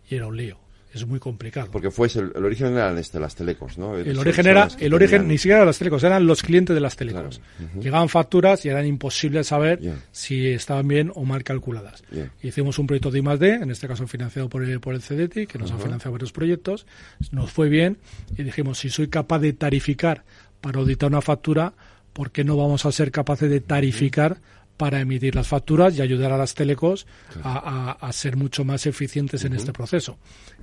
Y 0.09 0.15
era 0.15 0.27
un 0.27 0.37
lío. 0.37 0.57
Es 0.93 1.05
muy 1.05 1.19
complicado. 1.19 1.69
Porque 1.69 1.91
fue 1.91 2.07
el, 2.15 2.31
el 2.33 2.45
origen 2.45 2.67
eran 2.73 2.97
este, 2.97 3.19
las 3.19 3.35
telecos, 3.35 3.77
¿no? 3.77 3.97
El 3.97 4.17
origen 4.17 4.47
era, 4.47 4.67
el 4.79 4.93
origen 4.93 5.27
ni 5.27 5.37
siquiera 5.37 5.57
eran 5.57 5.67
las 5.67 5.77
telecos, 5.77 6.03
eran 6.03 6.25
los 6.25 6.41
clientes 6.41 6.73
de 6.73 6.79
las 6.79 6.95
telecos. 6.95 7.39
Claro. 7.57 7.81
Llegaban 7.81 8.09
facturas 8.09 8.65
y 8.65 8.69
eran 8.69 8.85
imposible 8.87 9.43
saber 9.43 9.79
si 10.11 10.47
estaban 10.47 10.87
bien 10.87 11.11
o 11.13 11.23
mal 11.25 11.43
calculadas. 11.43 12.03
Ya. 12.09 12.31
Hicimos 12.41 12.79
un 12.79 12.87
proyecto 12.87 13.11
de 13.11 13.19
I+D, 13.19 13.55
en 13.55 13.69
este 13.69 13.87
caso 13.87 14.07
financiado 14.07 14.49
por 14.49 14.63
el, 14.63 14.79
por 14.79 14.95
el 14.95 15.01
CDT, 15.01 15.45
que 15.47 15.59
nos 15.59 15.71
ha 15.71 15.75
Ajá. 15.75 15.83
financiado 15.83 16.13
varios 16.13 16.31
proyectos. 16.31 16.87
Nos 17.31 17.51
fue 17.51 17.69
bien 17.69 17.97
y 18.35 18.43
dijimos, 18.43 18.79
si 18.79 18.89
soy 18.89 19.09
capaz 19.09 19.39
de 19.39 19.53
tarificar 19.53 20.23
para 20.61 20.79
auditar 20.79 21.09
una 21.09 21.21
factura, 21.21 21.73
¿por 22.13 22.31
qué 22.31 22.43
no 22.43 22.55
vamos 22.57 22.85
a 22.85 22.91
ser 22.91 23.11
capaces 23.11 23.49
de 23.51 23.59
tarificar 23.59 24.37
para 24.77 24.99
emitir 25.01 25.33
las 25.35 25.47
facturas 25.47 25.97
y 25.97 26.01
ayudar 26.01 26.31
a 26.31 26.37
las 26.37 26.53
telecos 26.53 27.07
a, 27.43 27.57
a- 27.99 28.07
a 28.07 28.13
ser 28.13 28.37
mucho 28.37 28.63
más 28.63 28.85
eficientes 28.85 29.43
en 29.43 29.53
este 29.53 29.73
proceso. 29.73 30.17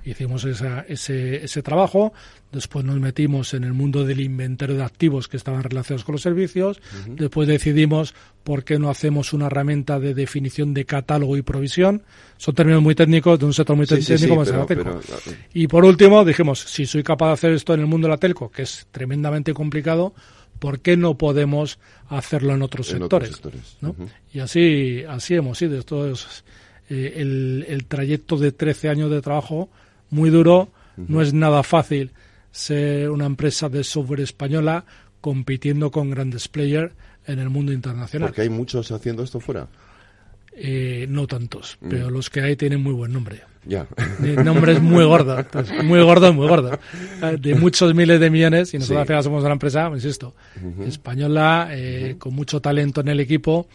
Hicimos 0.05 0.45
esa- 0.45 0.85
ese, 0.87 1.43
ese 1.43 1.61
trabajo, 1.61 2.13
después 2.51 2.85
nos 2.85 2.97
metimos 2.99 3.53
en 3.53 3.63
el 3.65 3.73
mundo 3.73 4.05
del 4.05 4.21
inventario 4.21 4.77
de 4.77 4.83
activos 4.83 5.27
que 5.27 5.35
estaban 5.37 5.63
relacionados 5.63 6.05
con 6.05 6.13
los 6.13 6.21
servicios, 6.21 6.81
después 7.09 7.47
decidimos 7.47 8.13
por 8.45 8.63
qué 8.63 8.79
no 8.79 8.89
hacemos 8.89 9.33
una 9.33 9.47
herramienta 9.47 9.99
de 9.99 10.13
definición 10.13 10.73
de 10.73 10.85
catálogo 10.85 11.35
y 11.35 11.41
provisión. 11.41 12.03
Son 12.37 12.53
términos 12.55 12.81
muy 12.83 12.95
técnicos 12.95 13.39
de 13.39 13.45
un 13.45 13.53
sector 13.53 13.75
muy 13.75 13.85
Sí, 13.87 13.95
técnico 13.95 14.17
sí, 14.17 14.27
como 14.29 14.43
es 14.43 14.49
pero- 14.49 14.59
la 14.61 14.65
telco. 14.67 14.83
pero- 15.23 15.37
Y 15.53 15.67
por 15.67 15.83
último, 15.83 16.23
dijimos, 16.23 16.59
si 16.59 16.85
soy 16.85 17.03
capaz 17.03 17.27
de 17.27 17.33
hacer 17.33 17.51
esto 17.53 17.73
en 17.73 17.81
el 17.81 17.87
mundo 17.87 18.07
de 18.07 18.11
la 18.11 18.17
telco, 18.17 18.49
que 18.49 18.61
es 18.61 18.87
tremendamente 18.91 19.53
complicado, 19.53 20.13
¿por 20.59 20.79
qué 20.79 20.97
no 20.97 21.17
podemos 21.17 21.79
hacerlo 22.07 22.53
en 22.53 22.61
otros 22.61 22.91
En 22.91 23.03
otros 23.03 23.27
sectores? 23.29 23.77
Y 24.33 24.39
así, 24.39 25.03
así 25.07 25.35
hemos 25.35 25.61
ido. 25.61 25.77
Esto 25.77 26.09
es 26.09 26.43
eh, 26.89 27.13
el, 27.17 27.65
el 27.67 27.85
trayecto 27.85 28.37
de 28.37 28.51
13 28.51 28.89
años 28.89 29.11
de 29.11 29.21
trabajo 29.21 29.69
muy 30.09 30.29
duro. 30.29 30.69
No 30.97 31.21
es 31.21 31.33
nada 31.33 31.61
fácil 31.63 32.11
ser 32.51 33.09
una 33.09 33.25
empresa 33.25 33.67
de 33.67 33.83
software 33.83 34.21
española 34.21 34.85
compitiendo 35.19 35.91
con 35.91 36.09
grandes 36.09 36.47
players 36.47 36.93
en 37.27 37.39
el 37.39 37.49
mundo 37.49 37.73
internacional. 37.73 38.29
Porque 38.29 38.43
hay 38.43 38.49
muchos 38.49 38.91
haciendo 38.91 39.23
esto 39.23 39.39
fuera. 39.41 39.67
Eh, 40.55 41.05
no 41.09 41.27
tantos, 41.27 41.77
Mm. 41.81 41.89
pero 41.89 42.09
los 42.09 42.29
que 42.29 42.39
hay 42.41 42.55
tienen 42.55 42.81
muy 42.81 42.93
buen 42.93 43.11
nombre. 43.11 43.41
Ya. 43.67 43.87
De 44.19 44.43
nombres 44.43 44.81
muy 44.81 45.03
gordos, 45.05 45.45
pues, 45.51 45.71
muy 45.83 46.01
gordos, 46.03 46.35
muy 46.35 46.47
gordos. 46.47 46.77
Eh, 47.23 47.37
De 47.39 47.55
muchos 47.55 47.95
miles 47.95 48.19
de 48.19 48.29
millones, 48.29 48.73
y 48.73 48.77
nosotros 48.77 48.97
Sí. 48.97 49.01
al 49.01 49.07
final 49.07 49.23
somos 49.23 49.43
una 49.43 49.53
empresa, 49.53 49.89
insisto, 49.93 50.35
española, 50.85 51.69
eh, 51.71 52.15
con 52.19 52.33
mucho 52.33 52.61
talento 52.61 53.01
en 53.01 53.07
el 53.09 53.19
equipo, 53.19 53.67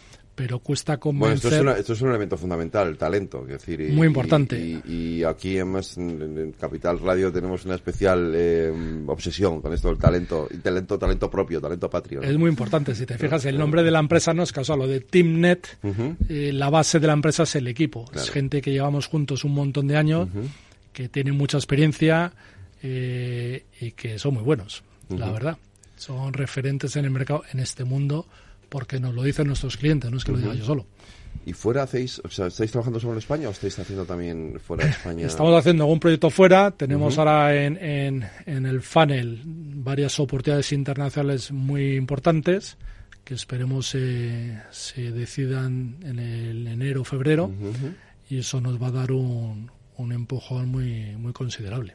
pero 0.42 0.58
cuesta 0.60 0.96
Bueno, 0.96 1.34
esto 1.34 1.48
convencer. 1.48 1.52
es, 1.52 1.60
una- 1.60 1.72
esto 1.78 1.92
es 1.92 2.00
un 2.00 2.08
elemento 2.08 2.38
fundamental, 2.38 2.88
el 2.88 2.96
talento. 2.96 3.42
Es 3.42 3.48
decir, 3.58 3.78
y- 3.82 3.88
Muy 3.92 4.06
importante. 4.06 4.58
Y, 4.58 4.80
y- 4.88 5.00
y 5.18 5.24
aquí 5.24 5.56
además 5.56 5.98
en, 5.98 6.22
en 6.38 6.52
Capital 6.52 6.98
Radio 6.98 7.30
tenemos 7.30 7.66
una 7.66 7.74
especial 7.74 8.32
eh, 8.34 8.72
obsesión 9.06 9.60
con 9.60 9.74
esto 9.74 9.88
del 9.88 9.98
talento, 9.98 10.48
y 10.50 10.56
talento, 10.56 10.98
talento 10.98 11.28
propio, 11.30 11.60
talento 11.60 11.90
patrio. 11.90 12.22
¿no? 12.22 12.26
Es 12.26 12.38
muy 12.38 12.48
importante, 12.48 12.94
si 12.94 13.04
te 13.04 13.18
fijas, 13.18 13.44
el 13.44 13.58
nombre 13.58 13.82
de 13.82 13.90
la 13.90 13.98
empresa 13.98 14.32
no 14.32 14.42
es 14.42 14.50
casual, 14.52 14.78
lo 14.78 14.86
de 14.88 15.00
TeamNet, 15.00 15.76
eh, 16.30 16.52
la 16.54 16.70
base 16.70 17.00
de 17.00 17.06
la 17.06 17.12
empresa 17.12 17.42
es 17.42 17.54
el 17.56 17.68
equipo, 17.68 18.06
es 18.14 18.30
gente 18.30 18.62
que 18.62 18.72
llevamos 18.72 19.08
juntos 19.08 19.44
un 19.44 19.52
montón 19.52 19.88
de 19.88 19.98
años, 19.98 20.28
que 20.94 21.10
tienen 21.10 21.36
mucha 21.36 21.58
experiencia 21.58 22.32
eh, 22.82 23.64
y 23.80 23.90
que 23.92 24.18
son 24.18 24.34
muy 24.34 24.42
buenos, 24.42 24.82
la 25.10 25.30
verdad. 25.30 25.58
Son 25.96 26.32
referentes 26.32 26.96
en 26.96 27.04
el 27.04 27.10
mercado, 27.10 27.42
en 27.52 27.60
este 27.60 27.84
mundo, 27.84 28.26
porque 28.70 28.98
nos 28.98 29.14
lo 29.14 29.22
dicen 29.22 29.46
nuestros 29.48 29.76
clientes, 29.76 30.10
no 30.10 30.16
es 30.16 30.24
que 30.24 30.32
lo 30.32 30.38
diga 30.38 30.54
yo 30.54 30.64
solo. 30.64 30.86
¿Y 31.44 31.52
fuera 31.52 31.82
hacéis, 31.82 32.20
o 32.24 32.30
sea, 32.30 32.46
estáis 32.46 32.70
trabajando 32.70 32.98
solo 32.98 33.12
en 33.12 33.18
España 33.18 33.48
o 33.48 33.50
estáis 33.50 33.78
haciendo 33.78 34.04
también 34.04 34.58
fuera 34.58 34.84
de 34.84 34.90
España? 34.90 35.26
Estamos 35.26 35.58
haciendo 35.58 35.84
algún 35.84 36.00
proyecto 36.00 36.30
fuera, 36.30 36.70
tenemos 36.70 37.18
ahora 37.18 37.54
en, 37.54 37.76
en, 37.76 38.28
en 38.46 38.66
el 38.66 38.80
funnel 38.80 39.42
varias 39.44 40.18
oportunidades 40.18 40.72
internacionales 40.72 41.52
muy 41.52 41.96
importantes 41.96 42.78
que 43.24 43.34
esperemos 43.34 43.94
eh, 43.94 44.60
se 44.70 45.12
decidan 45.12 45.96
en 46.02 46.18
el 46.18 46.66
enero 46.66 47.02
o 47.02 47.04
febrero 47.04 47.50
y 48.28 48.38
eso 48.38 48.60
nos 48.60 48.80
va 48.82 48.88
a 48.88 48.92
dar 48.92 49.12
un, 49.12 49.70
un 49.96 50.12
empujón 50.12 50.68
muy, 50.68 51.16
muy 51.16 51.32
considerable. 51.32 51.94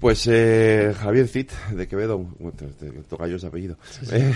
Pues 0.00 0.28
eh, 0.30 0.94
Javier 0.96 1.26
Cid, 1.26 1.48
de 1.72 1.88
Quevedo, 1.88 2.18
bueno, 2.18 2.56
te- 2.56 2.66
te- 2.66 2.90
tocayo 3.02 3.36
de 3.38 3.46
apellido. 3.46 3.76
Eh, 4.12 4.32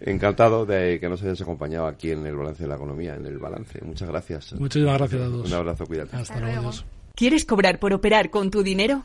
Encantado 0.00 0.66
de 0.66 0.98
que 1.00 1.08
nos 1.08 1.22
hayas 1.22 1.40
acompañado 1.40 1.86
aquí 1.86 2.10
en 2.10 2.26
el 2.26 2.34
balance 2.36 2.62
de 2.64 2.68
la 2.68 2.74
economía, 2.76 3.14
en 3.14 3.24
el 3.26 3.38
balance. 3.38 3.80
Muchas 3.84 4.08
gracias. 4.08 4.52
Muchísimas 4.54 4.98
gracias 4.98 5.20
a 5.22 5.24
todos. 5.26 5.46
Un 5.48 5.54
abrazo, 5.54 5.86
cuídate. 5.86 6.16
Hasta 6.16 6.40
luego. 6.40 6.58
adiós. 6.58 6.84
¿Quieres 7.14 7.44
cobrar 7.44 7.78
por 7.78 7.92
operar 7.94 8.30
con 8.30 8.50
tu 8.50 8.62
dinero? 8.62 9.04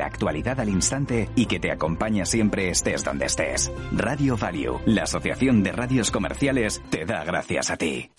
la 0.00 0.06
actualidad 0.06 0.58
al 0.58 0.70
instante 0.70 1.28
y 1.36 1.44
que 1.44 1.60
te 1.60 1.70
acompaña 1.70 2.24
siempre 2.24 2.70
estés 2.70 3.04
donde 3.04 3.26
estés. 3.26 3.70
Radio 3.92 4.34
Value, 4.34 4.80
la 4.86 5.02
Asociación 5.02 5.62
de 5.62 5.72
Radios 5.72 6.10
Comerciales, 6.10 6.80
te 6.88 7.04
da 7.04 7.22
gracias 7.22 7.70
a 7.70 7.76
ti. 7.76 8.10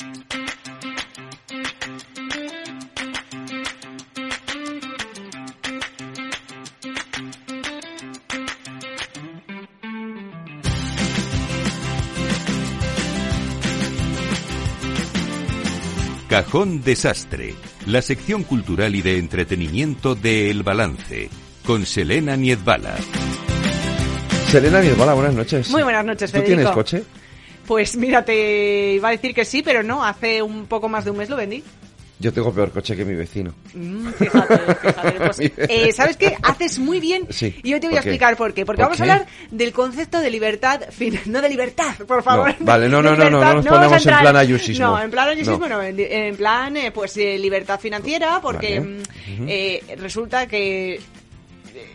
Cajón 16.29 16.81
Desastre, 16.81 17.55
la 17.87 18.01
sección 18.01 18.43
cultural 18.43 18.95
y 18.95 19.01
de 19.01 19.17
entretenimiento 19.17 20.15
de 20.15 20.49
El 20.49 20.63
Balance, 20.63 21.29
con 21.65 21.85
Selena 21.85 22.35
Niezbala. 22.35 22.95
Selena 24.49 24.81
Niezbala, 24.81 25.13
buenas 25.13 25.33
noches. 25.33 25.69
Muy 25.69 25.83
buenas 25.83 26.05
noches, 26.05 26.31
¿Tú 26.31 26.37
Federico. 26.39 26.55
tienes 26.57 26.73
coche? 26.73 27.03
Pues 27.65 27.95
mira, 27.95 28.25
te 28.25 28.93
iba 28.95 29.09
a 29.09 29.11
decir 29.11 29.33
que 29.33 29.45
sí, 29.45 29.61
pero 29.61 29.81
no, 29.83 30.03
hace 30.03 30.41
un 30.41 30.65
poco 30.65 30.89
más 30.89 31.05
de 31.05 31.11
un 31.11 31.17
mes 31.17 31.29
lo 31.29 31.37
vendí. 31.37 31.63
Yo 32.19 32.31
tengo 32.31 32.53
peor 32.53 32.71
coche 32.71 32.95
que 32.95 33.03
mi 33.03 33.15
vecino. 33.15 33.51
Mm, 33.73 34.09
fíjate, 34.09 34.57
fíjate. 34.75 35.11
Pues, 35.19 35.39
eh, 35.57 35.91
¿Sabes 35.91 36.17
qué? 36.17 36.37
Haces 36.43 36.77
muy 36.77 36.99
bien 36.99 37.25
Sí, 37.31 37.55
y 37.63 37.71
yo 37.71 37.79
te 37.79 37.87
voy 37.87 37.95
a 37.95 37.99
explicar 38.01 38.37
por 38.37 38.53
qué. 38.53 38.63
Porque 38.63 38.77
¿Por 38.83 38.91
vamos 38.91 38.97
qué? 38.97 39.09
a 39.09 39.13
hablar 39.15 39.27
del 39.49 39.71
concepto 39.71 40.19
de 40.19 40.29
libertad, 40.29 40.81
fin- 40.91 41.19
no 41.25 41.41
de 41.41 41.49
libertad, 41.49 41.95
por 42.07 42.21
favor. 42.21 42.53
No, 42.59 42.65
vale, 42.65 42.89
no, 42.89 43.01
no, 43.01 43.15
no, 43.15 43.27
no, 43.27 43.39
no 43.39 43.53
nos 43.55 43.65
ponemos 43.65 44.05
en 44.05 44.19
plan 44.19 44.35
ayusismo. 44.35 44.85
No, 44.85 45.01
en 45.01 45.09
plan 45.09 45.29
ayusismo 45.29 45.67
No. 45.67 45.77
no, 45.77 45.81
en, 45.83 45.99
en 45.99 46.35
plan, 46.35 46.77
eh, 46.77 46.91
pues, 46.91 47.17
eh, 47.17 47.39
libertad 47.39 47.79
financiera, 47.79 48.39
porque 48.39 48.79
Vale. 48.79 48.91
mm, 49.39 49.45
eh, 49.47 49.83
resulta 49.97 50.45
que 50.45 50.99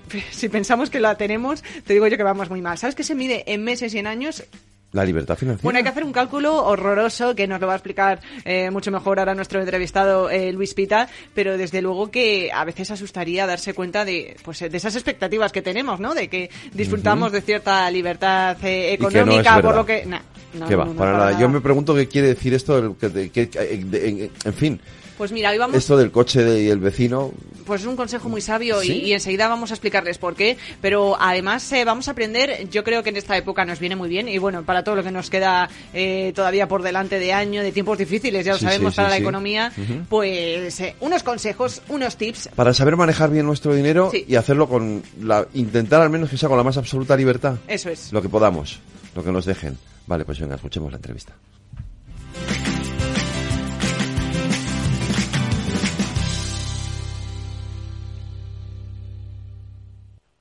si 0.31 0.49
pensamos 0.49 0.91
que 0.91 1.01
la 1.01 1.17
tenemos, 1.17 1.63
te 1.85 1.93
digo 1.93 2.07
yo 2.07 2.17
que 2.17 2.23
vamos 2.23 2.51
muy 2.51 2.61
mal. 2.63 2.79
¿Sabes 2.79 2.95
que 2.95 3.05
se 3.05 3.15
mide 3.15 3.45
en 3.53 3.63
meses 3.65 3.95
y 3.95 3.99
en 3.99 4.07
años? 4.07 4.45
La 4.93 5.05
libertad 5.05 5.37
financiera. 5.37 5.63
Bueno, 5.65 5.77
hay 5.79 5.83
que 5.83 5.91
hacer 5.91 6.05
un 6.05 6.13
cálculo 6.13 6.65
horroroso 6.65 7.35
que 7.35 7.47
nos 7.47 7.61
lo 7.61 7.67
va 7.67 7.75
a 7.75 7.77
explicar 7.77 8.21
eh, 8.45 8.71
mucho 8.71 8.91
mejor 8.91 9.19
ahora 9.19 9.35
nuestro 9.35 9.61
entrevistado 9.61 10.31
eh, 10.31 10.53
Luis 10.53 10.73
Pita, 10.75 11.09
pero 11.35 11.59
desde 11.59 11.83
luego 11.83 12.11
que 12.11 12.51
a 12.55 12.65
veces 12.65 12.91
asustaría 12.93 13.47
darse 13.47 13.75
cuenta 13.75 14.05
de, 14.07 14.37
pues, 14.43 14.61
de 14.61 14.75
esas 14.75 14.95
expectativas 14.95 15.53
que 15.53 15.61
tenemos, 15.61 16.01
¿no? 16.01 16.15
De 16.15 16.29
que 16.29 16.51
disfrutamos 16.73 17.33
de 17.33 17.43
cierta 17.43 17.91
libertad 17.91 18.57
eh, 18.63 18.97
no 18.99 19.09
económica 19.09 19.61
por 19.61 19.75
lo 19.75 19.85
que... 19.85 20.07
nah, 20.07 20.21
no, 20.55 20.67
¿Qué 20.69 20.77
va? 20.77 20.85
no, 20.87 20.93
no, 20.93 20.99
para 20.99 21.13
nada. 21.13 21.39
Yo 21.39 21.49
me 21.51 21.61
pregunto 21.61 21.95
qué 21.95 22.09
quiere 22.09 22.29
decir 22.29 22.55
esto, 22.55 22.97
que, 22.97 23.31
que- 23.31 24.31
en 24.45 24.55
fin, 24.55 24.81
Pues 25.19 25.33
mira, 25.33 25.51
hoy 25.51 25.59
vamos... 25.59 25.77
esto 25.77 25.97
del 25.97 26.11
coche 26.11 26.43
de- 26.45 26.63
y 26.65 26.69
el 26.69 26.79
vecino. 26.79 27.33
Pues 27.65 27.81
es 27.81 27.87
un 27.87 27.97
consejo 27.97 28.29
muy 28.29 28.41
sabio 28.41 28.83
y- 28.83 28.87
¿Sí? 28.87 28.93
y, 29.07 29.13
enseguida 29.13 29.49
vamos 29.49 29.71
a 29.71 29.75
explicarles 29.75 30.19
por 30.19 30.35
qué. 30.37 30.57
Pero 30.81 31.17
además 31.19 31.71
eh, 31.73 31.85
vamos 31.85 32.07
a 32.09 32.13
aprender, 32.13 32.69
yo 32.71 32.85
creo 32.85 33.03
que 33.03 33.09
en 33.11 33.17
esta 33.17 33.37
época 33.37 33.65
nos 33.65 33.81
viene 33.81 33.97
muy 33.97 34.09
bien 34.09 34.29
y 34.29 34.39
bueno, 34.39 34.63
para 34.65 34.85
todo 34.85 34.95
lo 34.97 35.03
que 35.03 35.11
nos 35.11 35.31
queda 35.31 35.69
eh, 35.95 36.33
todavía 36.35 36.69
por 36.69 36.83
delante 36.83 37.19
de 37.19 37.33
año, 37.33 37.63
de 37.63 37.73
tiempos 37.73 37.99
difíciles, 37.99 38.45
ya 38.45 38.53
lo 38.53 38.59
Sí, 38.59 38.65
sabemos, 38.67 38.93
sí, 38.95 38.97
para 38.97 39.09
la 39.09 39.17
economía, 39.17 39.73
Ujú. 39.77 40.05
pues 40.09 40.81
eh, 40.81 40.95
unos 41.01 41.23
consejos, 41.23 41.83
unos 41.89 42.17
tips. 42.17 42.51
Para 42.55 42.73
saber 42.75 42.97
manejar 42.97 43.31
bien 43.31 43.47
nuestro 43.47 43.75
dinero 43.75 44.11
y 44.15 44.35
hacerlo 44.37 44.69
con 44.69 45.03
la. 45.23 45.47
intentar 45.55 46.03
al 46.03 46.11
menos 46.11 46.31
que 46.31 46.37
sea 46.37 46.49
con 46.49 46.59
la 46.59 46.65
más 46.65 46.77
absoluta 46.77 47.17
libertad. 47.17 47.57
Eso 47.67 47.89
es. 47.91 48.13
Lo 48.13 48.23
que 48.23 48.29
podamos, 48.29 48.79
lo 49.15 49.25
que 49.25 49.33
nos 49.33 49.45
dejen. 49.47 49.77
Vale, 50.07 50.25
pues 50.25 50.39
venga, 50.39 50.55
escuchemos 50.55 50.93
la 50.93 50.97
entrevista. 50.99 51.33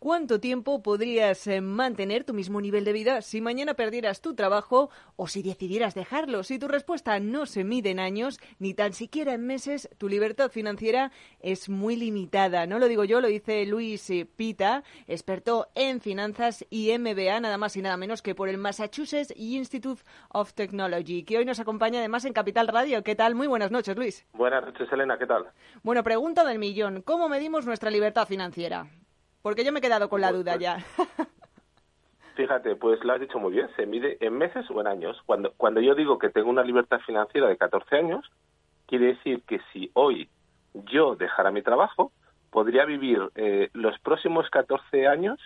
¿Cuánto 0.05 0.39
tiempo 0.39 0.83
podrías 0.83 1.47
eh, 1.47 1.61
mantener 1.61 2.25
tu 2.25 2.35
mismo 2.35 2.61
nivel 2.61 2.85
de 2.85 2.93
vida 2.93 3.23
si 3.23 3.41
mañana 3.41 3.73
perdieras 3.73 4.21
tu 4.21 4.35
trabajo 4.35 4.91
o 5.15 5.27
si 5.27 5.41
decidieras 5.41 5.95
dejarlo? 5.95 6.43
Si 6.43 6.59
tu 6.59 6.67
respuesta 6.67 7.19
no 7.19 7.47
se 7.47 7.63
mide 7.63 7.89
en 7.89 7.99
años, 7.99 8.39
ni 8.59 8.75
tan 8.75 8.93
siquiera 8.93 9.33
en 9.33 9.47
meses, 9.47 9.89
tu 9.97 10.07
libertad 10.07 10.51
financiera 10.51 11.11
es 11.39 11.69
muy 11.69 11.95
limitada. 11.95 12.67
No 12.67 12.77
lo 12.77 12.87
digo 12.87 13.03
yo, 13.03 13.19
lo 13.19 13.27
dice 13.27 13.65
Luis 13.65 14.07
eh, 14.11 14.27
Pita, 14.27 14.83
experto 15.07 15.69
en 15.73 15.99
finanzas 16.01 16.67
y 16.69 16.95
MBA, 16.95 17.39
nada 17.39 17.57
más 17.57 17.75
y 17.75 17.81
nada 17.81 17.97
menos 17.97 18.21
que 18.21 18.35
por 18.35 18.47
el 18.47 18.59
Massachusetts 18.59 19.33
Institute 19.35 20.03
of 20.29 20.53
Technology, 20.53 21.23
que 21.23 21.39
hoy 21.39 21.45
nos 21.45 21.59
acompaña 21.59 21.97
además 21.97 22.25
en 22.25 22.33
Capital 22.33 22.67
Radio. 22.67 23.03
¿Qué 23.03 23.15
tal? 23.15 23.33
Muy 23.33 23.47
buenas 23.47 23.71
noches, 23.71 23.97
Luis. 23.97 24.23
Buenas 24.33 24.63
noches, 24.63 24.87
Elena, 24.91 25.17
¿qué 25.17 25.25
tal? 25.25 25.47
Bueno, 25.81 26.03
pregunta 26.03 26.43
del 26.43 26.59
millón. 26.59 27.01
¿Cómo 27.01 27.27
medimos 27.27 27.65
nuestra 27.65 27.89
libertad 27.89 28.27
financiera? 28.27 28.87
Porque 29.45 29.63
yo 29.63 29.71
me 29.71 29.77
he 29.77 29.81
quedado 29.83 30.09
con 30.09 30.21
la 30.21 30.31
duda 30.31 30.55
ya. 30.55 30.77
Fíjate, 32.35 32.75
pues 32.77 33.03
lo 33.03 33.13
has 33.13 33.19
dicho 33.19 33.37
muy 33.37 33.51
bien, 33.51 33.69
se 33.75 33.85
mide 33.85 34.17
en 34.19 34.35
meses 34.35 34.65
o 34.71 34.81
en 34.81 34.87
años. 34.87 35.21
Cuando, 35.27 35.53
cuando 35.55 35.81
yo 35.81 35.93
digo 35.93 36.17
que 36.17 36.31
tengo 36.31 36.49
una 36.49 36.63
libertad 36.63 36.99
financiera 37.05 37.47
de 37.47 37.55
14 37.55 37.95
años, 37.95 38.25
quiere 38.87 39.13
decir 39.13 39.43
que 39.43 39.61
si 39.71 39.91
hoy 39.93 40.29
yo 40.73 41.15
dejara 41.15 41.51
mi 41.51 41.61
trabajo, 41.61 42.11
podría 42.49 42.85
vivir 42.85 43.19
eh, 43.35 43.69
los 43.73 43.99
próximos 43.99 44.49
14 44.49 45.05
años 45.05 45.39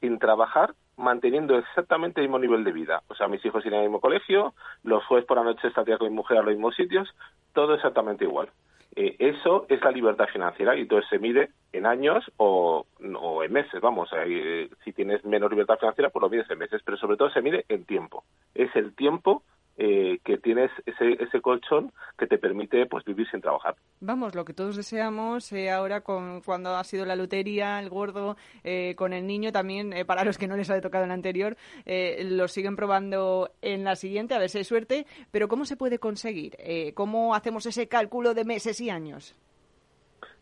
sin 0.00 0.18
trabajar, 0.18 0.74
manteniendo 0.96 1.56
exactamente 1.56 2.20
el 2.20 2.26
mismo 2.26 2.40
nivel 2.40 2.64
de 2.64 2.72
vida. 2.72 3.04
O 3.06 3.14
sea, 3.14 3.28
mis 3.28 3.44
hijos 3.44 3.64
irían 3.64 3.82
al 3.82 3.86
mismo 3.86 4.00
colegio, 4.00 4.54
los 4.82 5.04
jueves 5.04 5.24
por 5.24 5.36
la 5.36 5.44
noche 5.44 5.68
estaría 5.68 5.98
con 5.98 6.08
mi 6.08 6.16
mujer 6.16 6.38
a 6.38 6.42
los 6.42 6.50
mismos 6.50 6.74
sitios, 6.74 7.08
todo 7.52 7.74
exactamente 7.74 8.24
igual. 8.24 8.50
Eh, 8.96 9.14
eso 9.18 9.66
es 9.68 9.82
la 9.82 9.90
libertad 9.90 10.26
financiera 10.32 10.74
y 10.74 10.80
entonces 10.80 11.08
se 11.10 11.18
mide 11.18 11.50
en 11.72 11.84
años 11.84 12.24
o, 12.38 12.86
o 13.20 13.44
en 13.44 13.52
meses, 13.52 13.78
vamos, 13.82 14.08
eh, 14.16 14.70
si 14.84 14.92
tienes 14.94 15.22
menos 15.22 15.50
libertad 15.50 15.78
financiera, 15.78 16.08
pues 16.08 16.22
lo 16.22 16.30
mides 16.30 16.50
en 16.50 16.58
meses, 16.58 16.80
pero 16.82 16.96
sobre 16.96 17.18
todo 17.18 17.28
se 17.28 17.42
mide 17.42 17.66
en 17.68 17.84
tiempo. 17.84 18.24
Es 18.54 18.74
el 18.74 18.94
tiempo 18.94 19.42
eh, 19.76 20.18
que 20.24 20.38
tienes 20.38 20.70
ese, 20.86 21.22
ese 21.22 21.40
colchón 21.40 21.92
que 22.18 22.26
te 22.26 22.38
permite 22.38 22.86
pues 22.86 23.04
vivir 23.04 23.28
sin 23.30 23.40
trabajar. 23.40 23.76
Vamos, 24.00 24.34
lo 24.34 24.44
que 24.44 24.54
todos 24.54 24.76
deseamos 24.76 25.52
eh, 25.52 25.70
ahora 25.70 26.00
con 26.00 26.40
cuando 26.42 26.76
ha 26.76 26.84
sido 26.84 27.04
la 27.04 27.16
lotería, 27.16 27.78
el 27.80 27.88
gordo, 27.88 28.36
eh, 28.64 28.94
con 28.96 29.12
el 29.12 29.26
niño 29.26 29.52
también, 29.52 29.92
eh, 29.92 30.04
para 30.04 30.24
los 30.24 30.38
que 30.38 30.48
no 30.48 30.56
les 30.56 30.70
ha 30.70 30.80
tocado 30.80 31.04
en 31.04 31.08
la 31.08 31.14
anterior, 31.14 31.56
eh, 31.84 32.24
lo 32.24 32.48
siguen 32.48 32.76
probando 32.76 33.50
en 33.62 33.84
la 33.84 33.96
siguiente, 33.96 34.34
a 34.34 34.38
ver 34.38 34.48
si 34.48 34.58
hay 34.58 34.64
suerte. 34.64 35.06
Pero 35.30 35.48
¿cómo 35.48 35.64
se 35.64 35.76
puede 35.76 35.98
conseguir? 35.98 36.56
Eh, 36.58 36.92
¿Cómo 36.94 37.34
hacemos 37.34 37.66
ese 37.66 37.88
cálculo 37.88 38.34
de 38.34 38.44
meses 38.44 38.80
y 38.80 38.90
años? 38.90 39.34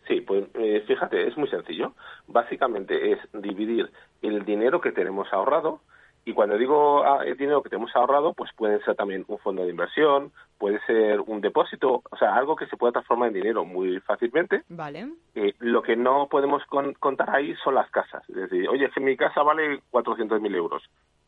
Sí, 0.07 0.21
pues 0.21 0.45
fíjate, 0.87 1.27
es 1.27 1.37
muy 1.39 1.49
sencillo. 1.49 1.95
Básicamente 2.27 3.13
es 3.13 3.19
dividir 3.33 3.91
el 4.21 4.45
dinero 4.45 4.79
que 4.81 4.93
tenemos 4.93 5.33
ahorrado 5.33 5.81
y 6.25 6.33
cuando 6.33 6.57
digo 6.59 7.05
ah, 7.05 7.25
el 7.25 7.37
dinero 7.37 7.63
que 7.63 7.69
tenemos 7.71 7.95
ahorrado, 7.95 8.33
pues 8.35 8.51
puede 8.57 8.83
ser 8.85 8.95
también 8.97 9.25
un 9.29 9.39
fondo 9.39 9.63
de 9.65 9.71
inversión, 9.71 10.33
puede 10.59 10.81
ser 10.87 11.21
un 11.21 11.41
depósito, 11.41 12.03
o 12.11 12.17
sea, 12.17 12.35
algo 12.37 12.57
que 12.57 12.67
se 12.67 12.77
pueda 12.77 12.93
transformar 12.93 13.29
en 13.29 13.35
dinero 13.35 13.65
muy 13.65 14.01
fácilmente. 14.01 14.63
Vale. 14.69 15.09
Eh, 15.35 15.55
lo 15.59 15.83
que 15.83 15.97
no 15.97 16.29
podemos 16.29 16.65
con- 16.67 16.95
contar 16.95 17.31
ahí 17.35 17.55
son 17.63 17.75
las 17.75 17.91
casas. 17.91 18.23
Es 18.31 18.37
decir, 18.37 18.69
oye, 18.69 18.91
que 18.91 19.01
mi 19.01 19.17
casa 19.17 19.43
vale 19.43 19.81
400.000 19.91 20.55
euros. 20.55 20.83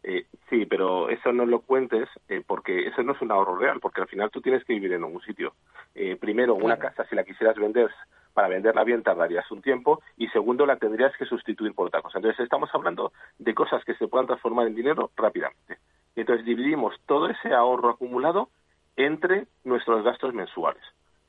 Eh, 0.08 0.24
sí, 0.48 0.66
pero 0.66 1.10
eso 1.10 1.32
no 1.32 1.44
lo 1.46 1.62
cuentes 1.62 2.08
eh, 2.28 2.40
porque 2.46 2.86
eso 2.86 3.02
no 3.02 3.12
es 3.12 3.20
un 3.20 3.32
ahorro 3.32 3.56
real, 3.56 3.80
porque 3.80 4.00
al 4.00 4.06
final 4.06 4.30
tú 4.30 4.40
tienes 4.40 4.64
que 4.64 4.74
vivir 4.74 4.92
en 4.92 5.02
algún 5.02 5.20
sitio. 5.22 5.54
Eh, 5.96 6.14
primero, 6.14 6.54
una 6.54 6.78
casa, 6.78 7.04
si 7.08 7.16
la 7.16 7.24
quisieras 7.24 7.56
vender, 7.56 7.90
para 8.32 8.46
venderla 8.46 8.84
bien 8.84 9.02
tardarías 9.02 9.50
un 9.50 9.62
tiempo 9.62 10.00
y 10.16 10.28
segundo, 10.28 10.64
la 10.64 10.76
tendrías 10.76 11.12
que 11.16 11.24
sustituir 11.24 11.74
por 11.74 11.88
otra 11.88 12.02
cosa. 12.02 12.18
Entonces, 12.18 12.38
estamos 12.44 12.70
hablando 12.72 13.12
de 13.40 13.52
cosas 13.52 13.84
que 13.84 13.94
se 13.94 14.06
puedan 14.06 14.28
transformar 14.28 14.68
en 14.68 14.76
dinero 14.76 15.10
rápidamente. 15.16 15.78
Entonces, 16.14 16.46
dividimos 16.46 16.94
todo 17.06 17.28
ese 17.28 17.52
ahorro 17.52 17.90
acumulado 17.90 18.50
entre 18.94 19.48
nuestros 19.64 20.04
gastos 20.04 20.32
mensuales. 20.32 20.84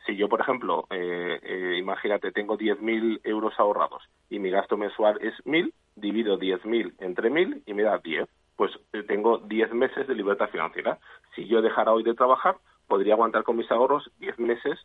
Si 0.05 0.15
yo, 0.15 0.29
por 0.29 0.39
ejemplo, 0.39 0.85
eh, 0.91 1.39
eh, 1.41 1.77
imagínate, 1.79 2.31
tengo 2.31 2.55
10.000 2.57 3.21
euros 3.23 3.55
ahorrados 3.57 4.03
y 4.29 4.37
mi 4.37 4.51
gasto 4.51 4.77
mensual 4.77 5.17
es 5.21 5.33
1.000, 5.45 5.73
divido 5.95 6.37
10.000 6.37 6.93
entre 6.99 7.31
1.000 7.31 7.63
y 7.65 7.73
me 7.73 7.81
da 7.81 7.97
10. 7.97 8.29
Pues 8.57 8.71
eh, 8.91 9.03
tengo 9.03 9.37
10 9.37 9.71
meses 9.73 10.05
de 10.07 10.15
libertad 10.15 10.49
financiera. 10.49 10.97
Si 11.35 11.47
yo 11.47 11.61
dejara 11.61 11.93
hoy 11.93 12.03
de 12.03 12.13
trabajar, 12.15 12.57
podría 12.87 13.13
aguantar 13.13 13.43
con 13.43 13.55
mis 13.55 13.71
ahorros 13.71 14.11
10 14.19 14.37
meses 14.39 14.77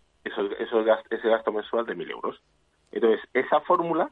gas- 0.85 1.05
ese 1.11 1.29
gasto 1.29 1.51
mensual 1.53 1.87
de 1.87 1.95
1.000 1.97 2.11
euros. 2.11 2.41
Entonces, 2.93 3.21
esa 3.33 3.61
fórmula 3.63 4.11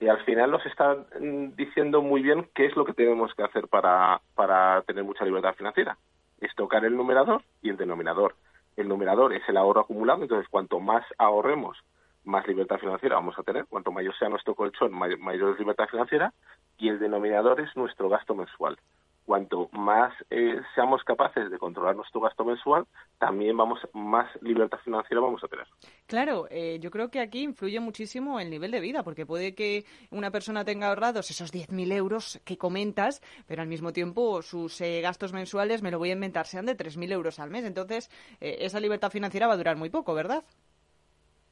y 0.00 0.08
al 0.08 0.22
final 0.24 0.50
nos 0.50 0.64
está 0.66 0.96
mm, 1.20 1.54
diciendo 1.56 2.02
muy 2.02 2.22
bien 2.22 2.48
qué 2.54 2.66
es 2.66 2.76
lo 2.76 2.84
que 2.84 2.94
tenemos 2.94 3.32
que 3.34 3.42
hacer 3.44 3.68
para, 3.68 4.20
para 4.34 4.82
tener 4.82 5.04
mucha 5.04 5.24
libertad 5.24 5.54
financiera. 5.54 5.96
Es 6.40 6.54
tocar 6.56 6.84
el 6.84 6.96
numerador 6.96 7.42
y 7.62 7.68
el 7.70 7.76
denominador. 7.76 8.34
El 8.76 8.88
numerador 8.88 9.32
es 9.32 9.42
el 9.48 9.56
ahorro 9.56 9.82
acumulado, 9.82 10.22
entonces 10.22 10.48
cuanto 10.48 10.80
más 10.80 11.04
ahorremos, 11.18 11.78
más 12.24 12.46
libertad 12.48 12.78
financiera 12.78 13.16
vamos 13.16 13.38
a 13.38 13.42
tener. 13.44 13.66
Cuanto 13.66 13.92
mayor 13.92 14.16
sea 14.18 14.28
nuestro 14.28 14.54
colchón, 14.54 14.92
may- 14.92 15.16
mayor 15.16 15.52
es 15.52 15.58
libertad 15.58 15.88
financiera. 15.88 16.32
Y 16.76 16.88
el 16.88 16.98
denominador 16.98 17.60
es 17.60 17.74
nuestro 17.76 18.08
gasto 18.08 18.34
mensual. 18.34 18.76
Cuanto 19.24 19.70
más 19.72 20.12
eh, 20.28 20.60
seamos 20.74 21.02
capaces 21.02 21.50
de 21.50 21.58
controlar 21.58 21.96
nuestro 21.96 22.20
gasto 22.20 22.44
mensual, 22.44 22.84
también 23.18 23.56
vamos 23.56 23.80
más 23.94 24.28
libertad 24.42 24.78
financiera 24.84 25.20
vamos 25.22 25.42
a 25.42 25.48
tener. 25.48 25.66
Claro, 26.06 26.46
eh, 26.50 26.78
yo 26.78 26.90
creo 26.90 27.10
que 27.10 27.20
aquí 27.20 27.42
influye 27.42 27.80
muchísimo 27.80 28.38
el 28.38 28.50
nivel 28.50 28.70
de 28.70 28.80
vida, 28.80 29.02
porque 29.02 29.24
puede 29.24 29.54
que 29.54 29.86
una 30.10 30.30
persona 30.30 30.66
tenga 30.66 30.88
ahorrados 30.88 31.30
esos 31.30 31.54
10.000 31.54 31.92
euros 31.92 32.40
que 32.44 32.58
comentas, 32.58 33.22
pero 33.46 33.62
al 33.62 33.68
mismo 33.68 33.94
tiempo 33.94 34.42
sus 34.42 34.78
eh, 34.82 35.00
gastos 35.00 35.32
mensuales, 35.32 35.82
me 35.82 35.90
lo 35.90 35.98
voy 35.98 36.10
a 36.10 36.14
inventar, 36.14 36.46
sean 36.46 36.66
de 36.66 36.76
3.000 36.76 37.12
euros 37.12 37.38
al 37.38 37.50
mes. 37.50 37.64
Entonces, 37.64 38.10
eh, 38.42 38.58
esa 38.60 38.78
libertad 38.78 39.10
financiera 39.10 39.46
va 39.46 39.54
a 39.54 39.56
durar 39.56 39.76
muy 39.76 39.88
poco, 39.88 40.14
¿verdad? 40.14 40.44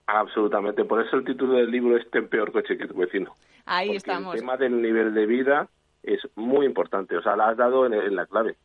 Absolutamente. 0.07 0.85
Por 0.85 1.05
eso 1.05 1.17
el 1.17 1.25
título 1.25 1.55
del 1.55 1.71
libro 1.71 1.97
es 1.97 2.11
Ten 2.11 2.29
peor 2.29 2.53
coche 2.53 2.77
que 2.77 2.87
tu 2.87 2.95
vecino. 2.95 3.35
Ahí 3.65 3.89
Porque 3.89 3.97
estamos. 3.97 4.35
El 4.35 4.41
tema 4.41 4.59
del 4.59 4.83
nivel 4.83 5.15
de 5.15 5.25
vida 5.25 5.69
es 6.03 6.21
muy 6.35 6.67
importante. 6.67 7.17
O 7.17 7.23
sea, 7.23 7.37
la 7.37 7.49
has 7.49 7.57
dado 7.57 7.87
en, 7.87 7.95
en 7.95 8.17
la 8.17 8.27
clave. 8.27 8.57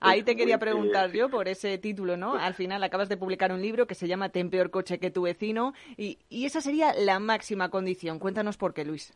Ahí 0.00 0.22
te 0.22 0.34
quería 0.34 0.54
eh, 0.54 0.58
preguntar 0.58 1.12
yo 1.12 1.28
por 1.28 1.46
ese 1.46 1.76
título, 1.76 2.16
¿no? 2.16 2.34
Al 2.34 2.54
final 2.54 2.82
acabas 2.82 3.10
de 3.10 3.18
publicar 3.18 3.52
un 3.52 3.60
libro 3.60 3.86
que 3.86 3.94
se 3.94 4.08
llama 4.08 4.30
Ten 4.30 4.48
peor 4.48 4.70
coche 4.70 4.98
que 4.98 5.10
tu 5.10 5.22
vecino 5.22 5.74
y, 5.96 6.18
y 6.30 6.46
esa 6.46 6.62
sería 6.62 6.94
la 6.94 7.18
máxima 7.18 7.68
condición. 7.68 8.18
Cuéntanos 8.18 8.56
por 8.56 8.72
qué, 8.72 8.84
Luis. 8.84 9.14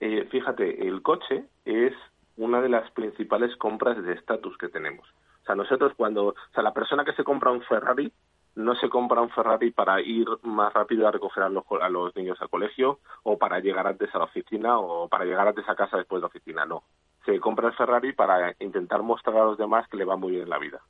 Eh, 0.00 0.26
fíjate, 0.30 0.88
el 0.88 1.02
coche 1.02 1.44
es 1.64 1.92
una 2.36 2.60
de 2.60 2.68
las 2.68 2.90
principales 2.92 3.54
compras 3.56 4.02
de 4.02 4.14
estatus 4.14 4.56
que 4.58 4.68
tenemos. 4.68 5.06
O 5.42 5.44
sea, 5.44 5.54
nosotros 5.54 5.92
cuando, 5.96 6.28
o 6.28 6.34
sea, 6.52 6.62
la 6.62 6.74
persona 6.74 7.04
que 7.04 7.12
se 7.12 7.22
compra 7.22 7.52
un 7.52 7.62
Ferrari 7.62 8.12
no 8.56 8.74
se 8.74 8.88
compra 8.88 9.20
un 9.20 9.30
Ferrari 9.30 9.70
para 9.70 10.00
ir 10.00 10.26
más 10.42 10.72
rápido 10.72 11.06
a 11.06 11.10
recoger 11.12 11.44
a 11.44 11.88
los, 11.88 12.16
niños 12.16 12.40
al 12.40 12.48
colegio 12.50 12.98
o 13.22 13.38
para 13.38 13.60
llegar 13.60 13.86
antes 13.86 14.14
a 14.14 14.18
la 14.18 14.24
oficina 14.24 14.78
o 14.78 15.08
para 15.08 15.24
llegar 15.24 15.46
antes 15.48 15.68
a 15.68 15.74
casa 15.76 15.96
después 15.96 16.20
de 16.20 16.22
la 16.22 16.26
oficina, 16.28 16.66
no. 16.66 16.82
Se 17.24 17.38
compra 17.38 17.68
el 17.68 17.74
Ferrari 17.74 18.12
para 18.12 18.54
intentar 18.60 19.02
mostrar 19.02 19.36
a 19.36 19.44
los 19.44 19.58
demás 19.58 19.86
que 19.88 19.96
le 19.96 20.04
va 20.04 20.16
muy 20.16 20.32
bien 20.32 20.44
en 20.44 20.50
la 20.50 20.58
vida. 20.58 20.80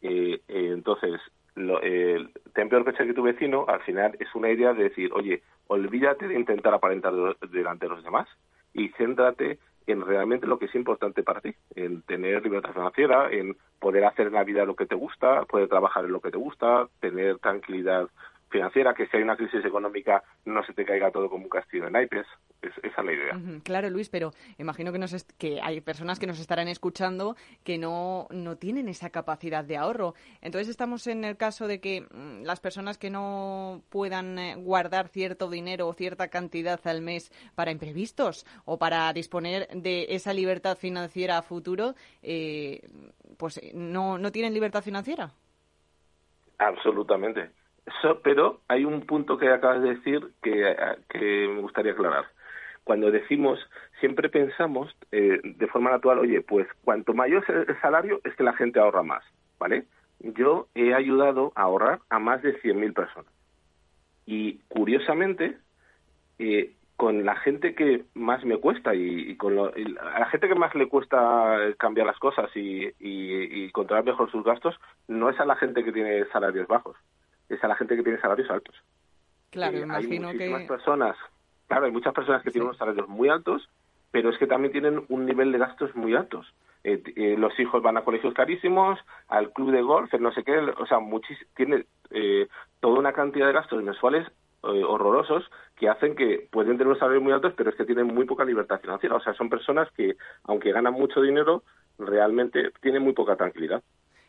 Eh, 0.00 0.40
eh, 0.48 0.70
entonces, 0.72 1.20
lo, 1.54 1.80
el 1.82 2.30
ten 2.54 2.68
peor 2.68 2.84
coche 2.84 3.06
que 3.06 3.14
tu 3.14 3.22
vecino, 3.22 3.64
al 3.68 3.80
final 3.82 4.16
es 4.18 4.34
una 4.34 4.50
idea 4.50 4.72
de 4.72 4.84
decir, 4.84 5.10
oye, 5.12 5.42
olvídate 5.66 6.28
de 6.28 6.34
intentar 6.38 6.74
aparentar 6.74 7.14
de- 7.14 7.36
delante 7.48 7.86
de 7.86 7.94
los 7.94 8.04
demás 8.04 8.28
y 8.72 8.88
céntrate 8.90 9.58
en 9.86 10.00
realmente 10.00 10.46
lo 10.46 10.58
que 10.58 10.66
es 10.66 10.74
importante 10.74 11.22
para 11.22 11.40
ti, 11.40 11.54
en 11.74 12.02
tener 12.02 12.42
libertad 12.42 12.72
financiera, 12.72 13.30
en 13.30 13.56
poder 13.78 14.04
hacer 14.04 14.28
en 14.28 14.34
la 14.34 14.44
vida 14.44 14.64
lo 14.64 14.76
que 14.76 14.86
te 14.86 14.94
gusta, 14.94 15.44
poder 15.44 15.68
trabajar 15.68 16.04
en 16.04 16.12
lo 16.12 16.20
que 16.20 16.30
te 16.30 16.38
gusta, 16.38 16.88
tener 17.00 17.38
tranquilidad 17.38 18.08
financiera, 18.54 18.94
que 18.94 19.08
si 19.08 19.16
hay 19.16 19.24
una 19.24 19.36
crisis 19.36 19.64
económica 19.64 20.22
no 20.44 20.64
se 20.64 20.72
te 20.74 20.84
caiga 20.84 21.10
todo 21.10 21.28
como 21.28 21.42
un 21.42 21.50
castillo 21.50 21.86
de 21.86 21.90
naipes. 21.90 22.24
Es, 22.62 22.70
esa 22.84 23.00
es 23.00 23.04
la 23.04 23.12
idea. 23.12 23.60
Claro, 23.64 23.90
Luis, 23.90 24.08
pero 24.08 24.30
imagino 24.58 24.92
que, 24.92 24.98
nos 25.00 25.24
que 25.36 25.60
hay 25.60 25.80
personas 25.80 26.20
que 26.20 26.28
nos 26.28 26.38
estarán 26.38 26.68
escuchando 26.68 27.34
que 27.64 27.78
no, 27.78 28.28
no 28.30 28.56
tienen 28.56 28.88
esa 28.88 29.10
capacidad 29.10 29.64
de 29.64 29.76
ahorro. 29.76 30.14
Entonces 30.40 30.68
estamos 30.68 31.08
en 31.08 31.24
el 31.24 31.36
caso 31.36 31.66
de 31.66 31.80
que 31.80 32.02
mm, 32.02 32.44
las 32.44 32.60
personas 32.60 32.96
que 32.96 33.10
no 33.10 33.82
puedan 33.90 34.38
eh, 34.38 34.54
guardar 34.56 35.08
cierto 35.08 35.50
dinero 35.50 35.88
o 35.88 35.92
cierta 35.92 36.28
cantidad 36.28 36.80
al 36.86 37.02
mes 37.02 37.32
para 37.56 37.72
imprevistos 37.72 38.46
o 38.64 38.78
para 38.78 39.12
disponer 39.12 39.66
de 39.74 40.06
esa 40.10 40.32
libertad 40.32 40.78
financiera 40.78 41.38
a 41.38 41.42
futuro, 41.42 41.94
eh, 42.22 42.82
pues 43.36 43.58
eh, 43.58 43.72
no, 43.74 44.16
no 44.16 44.30
tienen 44.30 44.54
libertad 44.54 44.82
financiera. 44.82 45.32
Absolutamente. 46.58 47.50
Eso, 47.86 48.20
pero 48.22 48.60
hay 48.68 48.84
un 48.84 49.02
punto 49.02 49.36
que 49.38 49.48
acabas 49.48 49.82
de 49.82 49.94
decir 49.96 50.32
que, 50.42 51.48
me 51.48 51.60
gustaría 51.60 51.92
aclarar. 51.92 52.26
Cuando 52.82 53.10
decimos, 53.10 53.58
siempre 54.00 54.28
pensamos 54.28 54.94
eh, 55.12 55.40
de 55.42 55.66
forma 55.68 55.90
natural, 55.90 56.18
oye, 56.18 56.40
pues 56.42 56.66
cuanto 56.84 57.14
mayor 57.14 57.44
es 57.48 57.68
el 57.68 57.80
salario 57.80 58.20
es 58.24 58.34
que 58.36 58.42
la 58.44 58.54
gente 58.54 58.78
ahorra 58.80 59.02
más, 59.02 59.24
¿vale? 59.58 59.86
Yo 60.20 60.68
he 60.74 60.94
ayudado 60.94 61.52
a 61.54 61.62
ahorrar 61.62 62.00
a 62.10 62.18
más 62.18 62.42
de 62.42 62.58
100.000 62.60 62.92
personas. 62.94 63.32
Y 64.26 64.58
curiosamente, 64.68 65.58
eh, 66.38 66.74
con 66.96 67.24
la 67.24 67.36
gente 67.36 67.74
que 67.74 68.04
más 68.14 68.44
me 68.44 68.58
cuesta 68.58 68.94
y, 68.94 69.36
con 69.36 69.56
lo- 69.56 69.72
a 69.74 70.18
la 70.20 70.26
gente 70.30 70.48
que 70.48 70.54
más 70.54 70.74
le 70.74 70.88
cuesta 70.88 71.58
cambiar 71.78 72.06
las 72.06 72.18
cosas 72.18 72.50
y- 72.56 72.92
y 72.98 73.70
controlar 73.72 74.04
mejor 74.04 74.30
sus 74.30 74.44
gastos, 74.44 74.76
no 75.08 75.30
es 75.30 75.40
a 75.40 75.44
la 75.46 75.56
gente 75.56 75.84
que 75.84 75.92
tiene 75.92 76.24
salarios 76.26 76.68
bajos, 76.68 76.96
es 77.48 77.62
a 77.62 77.68
la 77.68 77.76
gente 77.76 77.96
que 77.96 78.02
tiene 78.02 78.20
salarios 78.20 78.50
altos. 78.50 78.74
Claro, 79.50 79.76
Eh, 79.78 79.82
imagino 79.82 80.28
hay 80.28 80.34
muchísimas 80.34 80.62
que... 80.62 80.68
personas, 80.68 81.16
claro, 81.68 81.86
hay 81.86 81.92
muchas 81.92 82.14
personas 82.14 82.42
que 82.42 82.50
tienen 82.50 82.66
unos 82.68 82.78
salarios 82.78 83.08
muy 83.08 83.28
altos, 83.28 83.68
pero 84.10 84.30
es 84.30 84.38
que 84.38 84.46
también 84.46 84.72
tienen 84.72 85.04
un 85.08 85.26
nivel 85.26 85.52
de 85.52 85.58
gastos 85.58 85.94
muy 85.96 86.14
altos. 86.14 86.52
Eh, 86.84 87.02
eh, 87.16 87.36
los 87.38 87.58
hijos 87.58 87.82
van 87.82 87.96
a 87.96 88.04
colegios 88.04 88.34
carísimos, 88.34 88.98
al 89.28 89.52
club 89.52 89.70
de 89.70 89.82
golf, 89.82 90.12
el 90.12 90.22
no 90.22 90.32
sé 90.32 90.44
qué, 90.44 90.58
o 90.58 90.86
sea, 90.86 90.98
muchis- 90.98 91.46
tiene 91.56 91.86
eh, 92.10 92.46
toda 92.80 92.98
una 92.98 93.12
cantidad 93.12 93.46
de 93.46 93.52
gastos 93.54 93.82
mensuales 93.82 94.26
horrorosos 94.66 95.44
que 95.76 95.90
hacen 95.90 96.16
que 96.16 96.48
pueden 96.50 96.72
tener 96.72 96.86
unos 96.86 96.98
salarios 96.98 97.22
muy 97.22 97.32
altos, 97.34 97.52
pero 97.54 97.68
es 97.68 97.76
que 97.76 97.84
tienen 97.84 98.06
muy 98.06 98.24
poca 98.24 98.46
libertad 98.46 98.80
financiera. 98.80 99.14
O 99.16 99.20
sea, 99.20 99.34
son 99.34 99.50
personas 99.50 99.90
que, 99.92 100.16
aunque 100.44 100.72
ganan 100.72 100.94
mucho 100.94 101.20
dinero, 101.20 101.64
realmente 101.98 102.70
tienen 102.80 103.02
muy 103.02 103.12
poca 103.12 103.36
tranquilidad. 103.36 103.82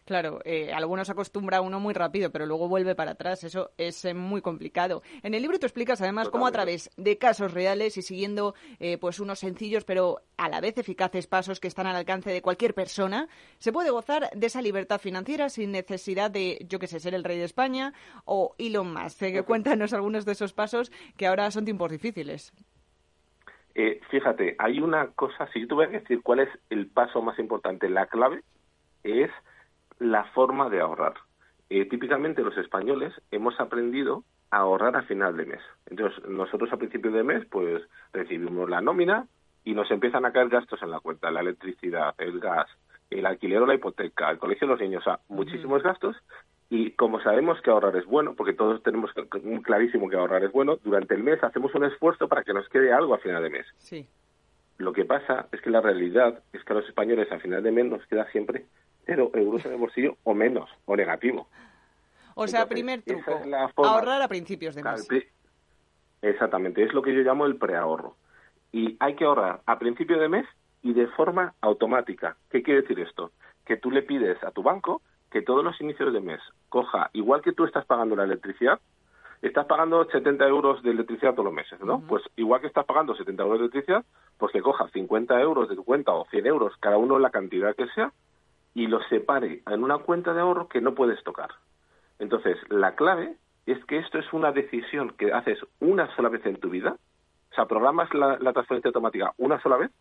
Claro, 0.05 0.39
eh, 0.45 0.71
algunos 0.71 1.09
acostumbra 1.09 1.61
uno 1.61 1.79
muy 1.79 1.93
rápido, 1.95 2.31
pero 2.31 2.45
luego 2.45 2.69
vuelve 2.69 2.93
para 2.93 3.11
atrás. 3.11 3.43
Eso 3.43 3.71
es 3.77 4.05
eh, 4.05 4.13
muy 4.13 4.41
complicado. 4.41 5.01
En 5.23 5.33
el 5.33 5.41
libro 5.41 5.57
tú 5.57 5.65
explicas 5.65 5.99
además 5.99 6.29
cómo 6.29 6.45
a 6.45 6.51
través 6.51 6.91
de 6.95 7.17
casos 7.17 7.53
reales 7.53 7.97
y 7.97 8.03
siguiendo 8.03 8.53
eh, 8.79 8.99
pues 8.99 9.19
unos 9.19 9.39
sencillos 9.39 9.83
pero 9.83 10.21
a 10.37 10.47
la 10.47 10.61
vez 10.61 10.77
eficaces 10.77 11.25
pasos 11.25 11.59
que 11.59 11.67
están 11.67 11.87
al 11.87 11.95
alcance 11.95 12.29
de 12.29 12.43
cualquier 12.43 12.75
persona, 12.75 13.27
se 13.57 13.73
puede 13.73 13.89
gozar 13.89 14.29
de 14.35 14.45
esa 14.45 14.61
libertad 14.61 14.99
financiera 14.99 15.49
sin 15.49 15.71
necesidad 15.71 16.29
de, 16.29 16.65
yo 16.69 16.77
qué 16.77 16.85
sé, 16.85 16.99
ser 16.99 17.15
el 17.15 17.23
rey 17.23 17.39
de 17.39 17.45
España 17.45 17.93
o 18.25 18.53
Elon 18.59 18.93
Musk. 18.93 19.23
Eh, 19.23 19.43
cuéntanos 19.43 19.93
algunos 19.93 20.25
de 20.25 20.33
esos 20.33 20.53
pasos 20.53 20.91
que 21.17 21.25
ahora 21.25 21.49
son 21.49 21.65
tiempos 21.65 21.89
difíciles. 21.89 22.53
Eh, 23.73 23.99
fíjate, 24.09 24.55
hay 24.59 24.79
una 24.79 25.07
cosa, 25.07 25.49
si 25.51 25.61
yo 25.61 25.67
te 25.67 25.73
voy 25.73 25.85
a 25.85 25.89
decir 25.89 26.21
cuál 26.21 26.41
es 26.41 26.49
el 26.69 26.87
paso 26.87 27.21
más 27.23 27.37
importante, 27.39 27.89
la 27.89 28.05
clave 28.05 28.43
es 29.03 29.31
la 29.99 30.25
forma 30.25 30.69
de 30.69 30.81
ahorrar. 30.81 31.15
Eh, 31.69 31.85
típicamente 31.85 32.43
los 32.43 32.57
españoles 32.57 33.13
hemos 33.31 33.59
aprendido 33.59 34.23
a 34.51 34.57
ahorrar 34.57 34.95
a 34.95 35.03
final 35.03 35.35
de 35.35 35.45
mes. 35.45 35.61
Entonces, 35.87 36.23
nosotros 36.29 36.71
a 36.71 36.77
principio 36.77 37.11
de 37.11 37.23
mes, 37.23 37.45
pues 37.49 37.83
recibimos 38.13 38.69
la 38.69 38.81
nómina 38.81 39.27
y 39.63 39.73
nos 39.73 39.89
empiezan 39.89 40.25
a 40.25 40.31
caer 40.31 40.49
gastos 40.49 40.81
en 40.83 40.91
la 40.91 40.99
cuenta, 40.99 41.31
la 41.31 41.41
electricidad, 41.41 42.13
el 42.19 42.39
gas, 42.39 42.67
el 43.09 43.25
alquiler 43.25 43.61
o 43.61 43.65
la 43.65 43.75
hipoteca, 43.75 44.29
el 44.29 44.37
colegio 44.37 44.67
de 44.67 44.73
los 44.73 44.81
niños, 44.81 45.01
o 45.01 45.09
sea, 45.09 45.19
muchísimos 45.27 45.81
gastos. 45.81 46.15
Y 46.69 46.91
como 46.91 47.19
sabemos 47.21 47.61
que 47.61 47.69
ahorrar 47.69 47.95
es 47.95 48.05
bueno, 48.05 48.33
porque 48.35 48.53
todos 48.53 48.81
tenemos 48.81 49.11
clarísimo 49.63 50.09
que 50.09 50.15
ahorrar 50.15 50.43
es 50.43 50.51
bueno, 50.51 50.77
durante 50.83 51.13
el 51.13 51.23
mes 51.23 51.43
hacemos 51.43 51.73
un 51.75 51.85
esfuerzo 51.85 52.27
para 52.27 52.43
que 52.43 52.53
nos 52.53 52.67
quede 52.69 52.91
algo 52.91 53.13
a 53.13 53.19
final 53.19 53.43
de 53.43 53.49
mes. 53.49 53.67
Sí. 53.77 54.07
Lo 54.77 54.91
que 54.91 55.05
pasa 55.05 55.47
es 55.51 55.61
que 55.61 55.69
la 55.69 55.81
realidad 55.81 56.43
es 56.53 56.63
que 56.63 56.73
a 56.73 56.75
los 56.75 56.87
españoles 56.87 57.31
a 57.31 57.39
final 57.39 57.63
de 57.63 57.71
mes 57.71 57.85
nos 57.85 58.05
queda 58.07 58.29
siempre 58.31 58.65
euros 59.07 59.65
en 59.65 59.73
el 59.73 59.77
bolsillo 59.77 60.17
o 60.23 60.33
menos, 60.33 60.69
o 60.85 60.95
negativo. 60.95 61.47
O 62.35 62.47
sea, 62.47 62.63
Entonces, 62.63 62.67
primer 62.67 63.01
truco, 63.01 63.39
es 63.43 63.53
ahorrar 63.77 64.21
a 64.21 64.27
principios 64.27 64.75
de 64.75 64.83
mes. 64.83 65.07
Exactamente, 66.21 66.83
es 66.83 66.93
lo 66.93 67.01
que 67.01 67.13
yo 67.13 67.21
llamo 67.21 67.45
el 67.45 67.57
preahorro. 67.57 68.15
Y 68.71 68.97
hay 68.99 69.15
que 69.15 69.25
ahorrar 69.25 69.61
a 69.65 69.79
principio 69.79 70.19
de 70.19 70.27
mes 70.27 70.45
y 70.81 70.93
de 70.93 71.07
forma 71.07 71.53
automática. 71.61 72.35
¿Qué 72.49 72.61
quiere 72.61 72.81
decir 72.81 72.99
esto? 72.99 73.31
Que 73.65 73.77
tú 73.77 73.89
le 73.89 74.01
pides 74.01 74.43
a 74.43 74.51
tu 74.51 74.63
banco 74.63 75.01
que 75.31 75.41
todos 75.41 75.63
los 75.63 75.79
inicios 75.81 76.13
de 76.13 76.19
mes 76.19 76.41
coja, 76.69 77.09
igual 77.13 77.41
que 77.41 77.53
tú 77.53 77.65
estás 77.65 77.85
pagando 77.85 78.15
la 78.15 78.23
electricidad, 78.23 78.79
estás 79.41 79.65
pagando 79.65 80.03
70 80.05 80.45
euros 80.47 80.81
de 80.83 80.91
electricidad 80.91 81.33
todos 81.33 81.45
los 81.45 81.53
meses, 81.53 81.79
¿no? 81.81 82.01
Pues 82.01 82.23
igual 82.35 82.61
que 82.61 82.67
estás 82.67 82.85
pagando 82.85 83.15
70 83.15 83.43
euros 83.43 83.59
de 83.59 83.65
electricidad, 83.65 84.05
pues 84.37 84.51
que 84.51 84.61
coja 84.61 84.87
50 84.89 85.39
euros 85.41 85.69
de 85.69 85.75
tu 85.75 85.83
cuenta 85.83 86.13
o 86.13 86.25
100 86.25 86.45
euros, 86.45 86.73
cada 86.79 86.97
uno 86.97 87.19
la 87.19 87.29
cantidad 87.29 87.75
que 87.75 87.87
sea, 87.87 88.11
y 88.75 88.87
los 88.87 89.01
separe 89.07 89.63
en 89.65 89.83
una 89.83 89.97
cuenta 89.97 90.33
de 90.33 90.41
ahorro 90.41 90.67
que 90.67 90.81
no 90.81 90.93
puedes 90.93 91.23
tocar. 91.23 91.49
Entonces, 92.19 92.57
la 92.69 92.93
clave 92.95 93.37
es 93.65 93.83
que 93.85 93.97
esto 93.97 94.19
es 94.19 94.31
una 94.33 94.51
decisión 94.51 95.15
que 95.17 95.33
haces 95.33 95.57
una 95.79 96.13
sola 96.15 96.29
vez 96.29 96.45
en 96.45 96.59
tu 96.59 96.69
vida, 96.69 96.97
o 97.51 97.55
sea, 97.55 97.65
programas 97.65 98.13
la, 98.13 98.37
transferencia 98.53 98.89
automática 98.89 99.33
una 99.37 99.61
sola 99.61 99.77
vez 99.77 99.91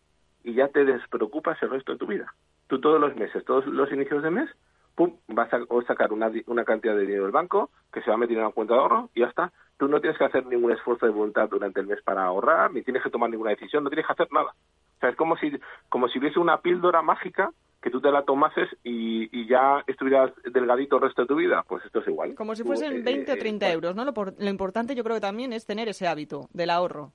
y 0.43 0.53
ya 0.53 0.67
te 0.67 0.83
despreocupas 0.83 1.57
el 1.63 1.71
resto 1.71 1.93
de 1.93 1.97
tu 1.97 2.05
vida. 2.05 2.33
Tú 2.67 2.81
todos 2.81 2.99
los 2.99 3.15
meses, 3.15 3.43
todos 3.45 3.65
los 3.65 3.91
inicios 3.93 4.21
de 4.21 4.29
mes, 4.29 4.49
pum, 4.93 5.15
vas 5.29 5.51
a 5.53 5.59
o 5.69 5.81
sacar 5.83 6.11
una, 6.11 6.29
una 6.47 6.65
cantidad 6.65 6.95
de 6.95 7.01
dinero 7.01 7.23
del 7.23 7.31
banco 7.31 7.69
que 7.93 8.01
se 8.01 8.09
va 8.09 8.15
a 8.15 8.19
meter 8.19 8.37
en 8.37 8.43
una 8.43 8.51
cuenta 8.51 8.73
de 8.73 8.81
ahorro 8.81 9.09
y 9.15 9.21
ya 9.21 9.27
está. 9.27 9.53
Tú 9.77 9.87
no 9.87 10.01
tienes 10.01 10.17
que 10.17 10.25
hacer 10.25 10.45
ningún 10.45 10.73
esfuerzo 10.73 11.05
de 11.05 11.13
voluntad 11.13 11.47
durante 11.49 11.79
el 11.79 11.87
mes 11.87 12.01
para 12.03 12.25
ahorrar, 12.25 12.73
ni 12.73 12.81
tienes 12.81 13.03
que 13.03 13.09
tomar 13.09 13.29
ninguna 13.29 13.51
decisión, 13.51 13.85
no 13.85 13.89
tienes 13.89 14.05
que 14.05 14.13
hacer 14.13 14.27
nada. 14.33 14.51
O 14.51 14.99
sea, 14.99 15.09
es 15.09 15.15
como 15.15 15.37
si, 15.37 15.57
como 15.87 16.09
si 16.09 16.19
hubiese 16.19 16.39
una 16.39 16.59
píldora 16.59 17.01
mágica 17.01 17.51
que 17.85 17.91
tú 17.91 18.01
te 18.01 18.09
la 18.11 18.23
tomases 18.23 18.67
y, 18.83 19.29
y 19.31 19.47
ya 19.47 19.83
estuvieras 19.85 20.31
delgadito 20.51 20.95
el 20.95 21.03
resto 21.03 21.21
de 21.21 21.27
tu 21.27 21.35
vida. 21.35 21.63
Pues 21.67 21.85
esto 21.85 21.99
es 21.99 22.07
igual. 22.07 22.33
Como 22.33 22.55
si 22.55 22.63
fuesen 22.63 22.93
eh, 22.97 23.01
20 23.03 23.31
o 23.31 23.35
eh, 23.35 23.37
30 23.37 23.71
euros, 23.71 23.95
¿no? 23.95 24.03
Lo, 24.03 24.11
por- 24.11 24.33
lo 24.39 24.49
importante 24.49 24.95
yo 24.95 25.03
creo 25.03 25.17
que 25.17 25.21
también 25.21 25.53
es 25.53 25.67
tener 25.67 25.87
ese 25.87 26.07
hábito 26.07 26.49
del 26.51 26.71
ahorro. 26.71 27.11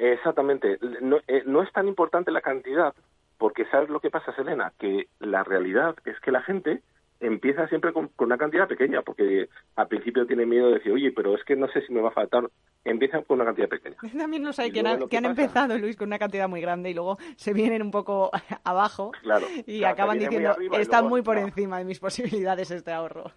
Exactamente. 0.00 0.78
No, 1.00 1.18
eh, 1.28 1.44
no 1.46 1.62
es 1.62 1.72
tan 1.72 1.86
importante 1.86 2.32
la 2.32 2.40
cantidad, 2.40 2.92
porque 3.38 3.66
¿sabes 3.66 3.88
lo 3.88 4.00
que 4.00 4.10
pasa, 4.10 4.34
Selena? 4.34 4.72
Que 4.80 5.06
la 5.20 5.44
realidad 5.44 5.94
es 6.04 6.18
que 6.20 6.32
la 6.32 6.42
gente 6.42 6.82
empieza 7.20 7.66
siempre 7.68 7.92
con, 7.92 8.08
con 8.08 8.26
una 8.26 8.38
cantidad 8.38 8.68
pequeña, 8.68 9.02
porque 9.02 9.48
al 9.76 9.88
principio 9.88 10.26
tiene 10.26 10.46
miedo 10.46 10.68
de 10.68 10.74
decir, 10.74 10.92
oye, 10.92 11.12
pero 11.12 11.34
es 11.34 11.44
que 11.44 11.56
no 11.56 11.68
sé 11.68 11.82
si 11.82 11.92
me 11.92 12.00
va 12.00 12.08
a 12.08 12.12
faltar. 12.12 12.48
Empiezan 12.84 13.22
con 13.24 13.36
una 13.36 13.44
cantidad 13.46 13.68
pequeña. 13.68 13.96
También 14.18 14.44
los 14.44 14.58
hay 14.58 14.70
que, 14.70 14.80
han, 14.80 15.00
que 15.00 15.08
que 15.08 15.16
han 15.16 15.24
empezado, 15.26 15.76
Luis, 15.78 15.96
con 15.96 16.08
una 16.08 16.18
cantidad 16.18 16.48
muy 16.48 16.60
grande 16.60 16.90
y 16.90 16.94
luego 16.94 17.18
se 17.36 17.52
vienen 17.52 17.82
un 17.82 17.90
poco 17.90 18.30
abajo 18.64 19.12
Claro. 19.22 19.46
y 19.66 19.78
Claro, 19.80 19.92
acaban 19.94 20.16
muy 20.16 20.26
diciendo, 20.26 20.56
está 20.72 20.98
luego 21.00 21.08
muy 21.10 21.22
por 21.22 21.36
no". 21.36 21.42
encima 21.42 21.78
de 21.78 21.84
mis 21.84 21.98
posibilidades 22.00 22.70
este 22.70 22.92
ahorro. 22.92 23.30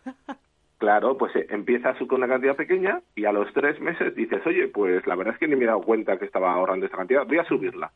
Claro, 0.77 1.15
pues 1.17 1.35
eh, 1.35 1.45
empiezas 1.49 1.95
con 2.07 2.17
una 2.17 2.27
cantidad 2.27 2.55
pequeña 2.55 3.01
y 3.15 3.25
a 3.25 3.31
los 3.31 3.51
tres 3.53 3.79
meses 3.79 4.15
dices, 4.15 4.41
oye, 4.47 4.67
pues 4.67 5.05
la 5.05 5.15
verdad 5.15 5.33
es 5.35 5.39
que 5.39 5.47
ni 5.47 5.55
me 5.55 5.65
he 5.65 5.67
dado 5.67 5.81
cuenta 5.81 6.17
que 6.17 6.25
estaba 6.25 6.53
ahorrando 6.53 6.85
esta 6.85 6.97
cantidad, 6.97 7.25
voy 7.27 7.37
a 7.37 7.45
subirla. 7.45 7.91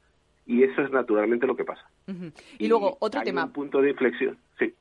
Y 0.46 0.62
es 0.62 0.72
eso 0.74 0.84
es 0.84 0.92
naturalmente 0.92 1.48
lo 1.48 1.56
que 1.56 1.64
pasa. 1.64 1.90
Y, 2.60 2.68
luego, 2.68 2.98
otro 3.00 3.20
hay 3.22 3.26
tema. 3.26 3.46
Un 3.46 3.54
punto 3.54 3.82
de 3.82 3.90
inflexión, 3.90 4.38
sí. 4.60 4.72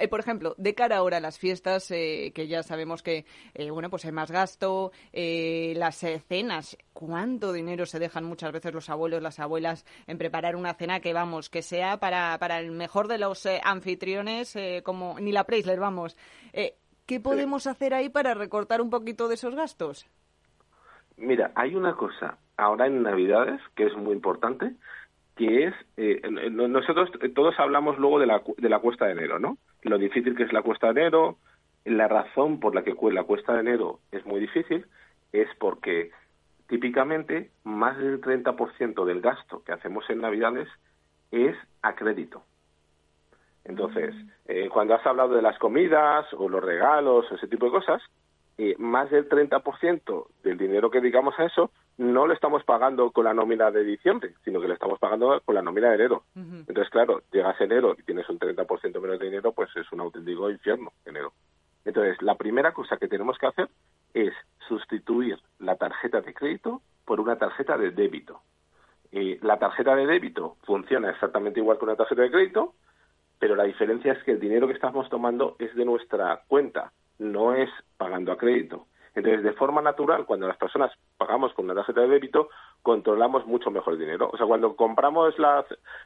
Eh, 0.00 0.08
por 0.08 0.18
ejemplo, 0.20 0.54
de 0.58 0.74
cara 0.74 0.96
ahora 0.96 1.18
a 1.18 1.20
las 1.20 1.38
fiestas, 1.38 1.90
eh, 1.92 2.32
que 2.34 2.48
ya 2.48 2.62
sabemos 2.64 3.02
que, 3.02 3.24
eh, 3.54 3.70
bueno, 3.70 3.90
pues 3.90 4.04
hay 4.04 4.12
más 4.12 4.30
gasto, 4.30 4.90
eh, 5.12 5.72
las 5.76 5.98
cenas, 6.28 6.76
¿cuánto 6.92 7.52
dinero 7.52 7.86
se 7.86 8.00
dejan 8.00 8.24
muchas 8.24 8.50
veces 8.52 8.74
los 8.74 8.90
abuelos, 8.90 9.22
las 9.22 9.38
abuelas 9.38 9.86
en 10.08 10.18
preparar 10.18 10.56
una 10.56 10.74
cena 10.74 10.98
que, 10.98 11.12
vamos, 11.12 11.48
que 11.48 11.62
sea 11.62 11.98
para, 11.98 12.36
para 12.38 12.58
el 12.58 12.72
mejor 12.72 13.06
de 13.06 13.18
los 13.18 13.46
eh, 13.46 13.60
anfitriones, 13.62 14.56
como 14.82 15.20
ni 15.20 15.30
la 15.30 15.44
Preisler, 15.44 15.78
vamos? 15.78 16.16
Eh, 16.52 16.74
¿Qué 17.06 17.20
podemos 17.20 17.66
hacer 17.66 17.94
ahí 17.94 18.08
para 18.08 18.34
recortar 18.34 18.80
un 18.82 18.90
poquito 18.90 19.28
de 19.28 19.34
esos 19.36 19.54
gastos? 19.54 20.06
Mira, 21.16 21.52
hay 21.54 21.74
una 21.74 21.94
cosa 21.94 22.38
ahora 22.56 22.86
en 22.86 23.02
Navidades 23.02 23.60
que 23.76 23.86
es 23.86 23.96
muy 23.96 24.12
importante, 24.12 24.72
que 25.36 25.66
es, 25.66 25.74
eh, 25.96 26.20
no- 26.50 26.68
nosotros 26.68 27.10
todos 27.34 27.54
hablamos 27.58 27.96
luego 27.98 28.18
de 28.18 28.26
la, 28.26 28.42
de 28.56 28.68
la 28.68 28.80
cuesta 28.80 29.06
de 29.06 29.12
enero, 29.12 29.38
¿no? 29.38 29.56
Lo 29.82 29.98
difícil 29.98 30.36
que 30.36 30.44
es 30.44 30.52
la 30.52 30.62
cuesta 30.62 30.92
de 30.92 31.00
enero, 31.00 31.38
la 31.84 32.08
razón 32.08 32.60
por 32.60 32.74
la 32.74 32.82
que 32.82 32.94
la 33.12 33.24
cuesta 33.24 33.54
de 33.54 33.60
enero 33.60 34.00
es 34.12 34.24
muy 34.26 34.40
difícil 34.40 34.86
es 35.32 35.48
porque 35.58 36.10
típicamente 36.68 37.50
más 37.64 37.96
del 37.98 38.20
30% 38.20 39.04
del 39.04 39.20
gasto 39.20 39.62
que 39.64 39.72
hacemos 39.72 40.08
en 40.10 40.20
Navidades 40.20 40.68
es 41.30 41.56
a 41.82 41.94
crédito. 41.94 42.42
Entonces, 43.64 44.14
eh, 44.46 44.68
cuando 44.72 44.94
has 44.94 45.06
hablado 45.06 45.34
de 45.34 45.42
las 45.42 45.58
comidas 45.58 46.26
o 46.32 46.48
los 46.48 46.62
regalos 46.62 47.30
o 47.30 47.34
ese 47.34 47.48
tipo 47.48 47.66
de 47.66 47.72
cosas, 47.72 48.02
eh, 48.56 48.74
más 48.78 49.10
del 49.10 49.28
30% 49.28 50.26
del 50.42 50.58
dinero 50.58 50.90
que 50.90 51.00
dedicamos 51.00 51.38
a 51.38 51.44
eso 51.44 51.70
no 51.98 52.28
lo 52.28 52.32
estamos 52.32 52.62
pagando 52.64 53.10
con 53.10 53.24
la 53.24 53.34
nómina 53.34 53.70
de 53.70 53.82
diciembre, 53.82 54.34
sino 54.44 54.60
que 54.60 54.68
lo 54.68 54.74
estamos 54.74 54.98
pagando 55.00 55.40
con 55.44 55.54
la 55.54 55.62
nómina 55.62 55.88
de 55.88 55.96
enero. 55.96 56.22
Entonces, 56.34 56.88
claro, 56.90 57.22
llegas 57.32 57.60
enero 57.60 57.96
y 57.98 58.04
tienes 58.04 58.28
un 58.28 58.38
30% 58.38 59.00
menos 59.00 59.18
de 59.18 59.26
dinero, 59.26 59.52
pues 59.52 59.68
es 59.76 59.90
un 59.92 60.00
auténtico 60.00 60.48
infierno 60.48 60.92
enero. 61.04 61.32
Entonces, 61.84 62.20
la 62.22 62.36
primera 62.36 62.72
cosa 62.72 62.98
que 62.98 63.08
tenemos 63.08 63.36
que 63.36 63.46
hacer 63.46 63.68
es 64.14 64.32
sustituir 64.68 65.38
la 65.58 65.76
tarjeta 65.76 66.20
de 66.20 66.34
crédito 66.34 66.82
por 67.04 67.20
una 67.20 67.36
tarjeta 67.36 67.76
de 67.76 67.90
débito. 67.90 68.42
Eh, 69.10 69.38
la 69.42 69.58
tarjeta 69.58 69.96
de 69.96 70.06
débito 70.06 70.56
funciona 70.64 71.10
exactamente 71.10 71.60
igual 71.60 71.78
que 71.78 71.84
una 71.84 71.96
tarjeta 71.96 72.22
de 72.22 72.30
crédito, 72.30 72.74
pero 73.38 73.56
la 73.56 73.64
diferencia 73.64 74.12
es 74.12 74.22
que 74.22 74.32
el 74.32 74.40
dinero 74.40 74.66
que 74.66 74.74
estamos 74.74 75.08
tomando 75.08 75.56
es 75.58 75.74
de 75.74 75.84
nuestra 75.84 76.42
cuenta, 76.46 76.92
no 77.18 77.54
es 77.54 77.70
pagando 77.96 78.32
a 78.32 78.36
crédito. 78.36 78.86
Entonces, 79.18 79.42
de 79.42 79.52
forma 79.52 79.82
natural, 79.82 80.24
cuando 80.24 80.46
las 80.46 80.56
personas 80.56 80.92
pagamos 81.16 81.52
con 81.52 81.64
una 81.64 81.74
tarjeta 81.74 82.02
de 82.02 82.08
débito, 82.08 82.48
controlamos 82.92 83.46
mucho 83.46 83.70
mejor 83.70 83.92
el 83.92 83.98
dinero. 84.00 84.30
O 84.32 84.36
sea, 84.38 84.46
cuando 84.46 84.74
compramos 84.74 85.38
la, 85.38 85.62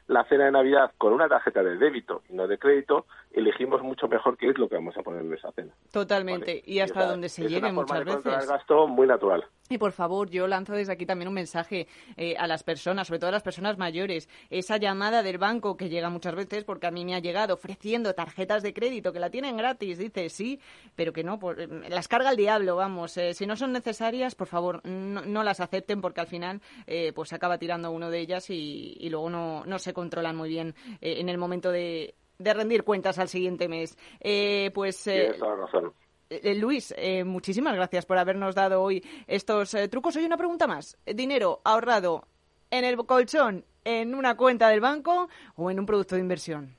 la 0.07 0.25
cena 0.25 0.43
de 0.45 0.51
Navidad 0.51 0.91
con 0.97 1.13
una 1.13 1.29
tarjeta 1.29 1.63
de 1.63 1.77
débito 1.77 2.23
y 2.29 2.33
no 2.33 2.45
de 2.45 2.57
crédito, 2.57 3.05
elegimos 3.31 3.81
mucho 3.81 4.09
mejor 4.09 4.37
qué 4.37 4.49
es 4.49 4.57
lo 4.57 4.67
que 4.67 4.75
vamos 4.75 4.97
a 4.97 5.01
poner 5.01 5.21
en 5.21 5.33
esa 5.33 5.49
cena. 5.53 5.71
Totalmente. 5.93 6.61
Y 6.65 6.79
hasta 6.79 6.99
esa 6.99 7.09
donde 7.09 7.29
se 7.29 7.45
es 7.45 7.51
llegue 7.51 7.71
muchas 7.71 8.03
veces. 8.03 8.47
gasto 8.49 8.85
muy 8.89 9.07
natural. 9.07 9.45
Y 9.69 9.77
por 9.77 9.93
favor, 9.93 10.29
yo 10.29 10.45
lanzo 10.45 10.73
desde 10.73 10.91
aquí 10.91 11.05
también 11.05 11.29
un 11.29 11.33
mensaje 11.35 11.87
eh, 12.17 12.35
a 12.37 12.47
las 12.47 12.63
personas, 12.63 13.07
sobre 13.07 13.19
todo 13.19 13.29
a 13.29 13.31
las 13.31 13.43
personas 13.43 13.77
mayores. 13.77 14.27
Esa 14.49 14.75
llamada 14.75 15.23
del 15.23 15.37
banco 15.37 15.77
que 15.77 15.87
llega 15.87 16.09
muchas 16.09 16.35
veces, 16.35 16.65
porque 16.65 16.85
a 16.87 16.91
mí 16.91 17.05
me 17.05 17.15
ha 17.15 17.19
llegado 17.19 17.53
ofreciendo 17.53 18.13
tarjetas 18.13 18.61
de 18.61 18.73
crédito 18.73 19.13
que 19.13 19.21
la 19.21 19.29
tienen 19.29 19.55
gratis, 19.55 19.97
dice 19.97 20.27
sí, 20.29 20.59
pero 20.97 21.13
que 21.13 21.23
no, 21.23 21.39
por- 21.39 21.61
eh, 21.61 21.67
las 21.89 22.09
carga 22.09 22.31
el 22.31 22.35
diablo, 22.37 22.75
vamos. 22.75 23.15
eh, 23.17 23.33
si 23.33 23.47
no 23.47 23.55
son 23.55 23.71
necesarias, 23.71 24.35
por 24.35 24.47
favor, 24.47 24.85
no, 24.85 25.21
no 25.21 25.43
las 25.43 25.61
acepten 25.61 26.01
porque 26.01 26.19
al 26.19 26.27
final 26.27 26.61
eh, 26.87 27.11
pues 27.13 27.29
se 27.29 27.35
acaba 27.35 27.57
tirando 27.57 27.91
uno 27.91 28.09
de 28.09 28.19
ellas 28.19 28.49
y, 28.49 28.97
y 28.99 29.09
luego 29.09 29.29
no, 29.29 29.63
no 29.65 29.79
se 29.79 29.93
controlan 29.93 30.35
muy 30.35 30.49
bien 30.49 30.75
eh, 31.01 31.15
en 31.19 31.29
el 31.29 31.37
momento 31.37 31.71
de, 31.71 32.15
de 32.37 32.53
rendir 32.53 32.83
cuentas 32.83 33.19
al 33.19 33.27
siguiente 33.27 33.67
mes. 33.67 33.97
Eh, 34.19 34.71
pues 34.73 35.07
eh, 35.07 35.35
eh, 36.29 36.55
Luis, 36.55 36.93
eh, 36.97 37.23
muchísimas 37.23 37.75
gracias 37.75 38.05
por 38.05 38.17
habernos 38.17 38.55
dado 38.55 38.81
hoy 38.81 39.03
estos 39.27 39.73
eh, 39.73 39.87
trucos. 39.87 40.15
Oye, 40.15 40.25
una 40.25 40.37
pregunta 40.37 40.67
más. 40.67 40.97
¿Dinero 41.05 41.61
ahorrado 41.63 42.27
en 42.71 42.85
el 42.85 42.97
colchón, 42.97 43.65
en 43.83 44.15
una 44.15 44.35
cuenta 44.35 44.69
del 44.69 44.81
banco 44.81 45.29
o 45.55 45.69
en 45.69 45.79
un 45.79 45.85
producto 45.85 46.15
de 46.15 46.21
inversión? 46.21 46.75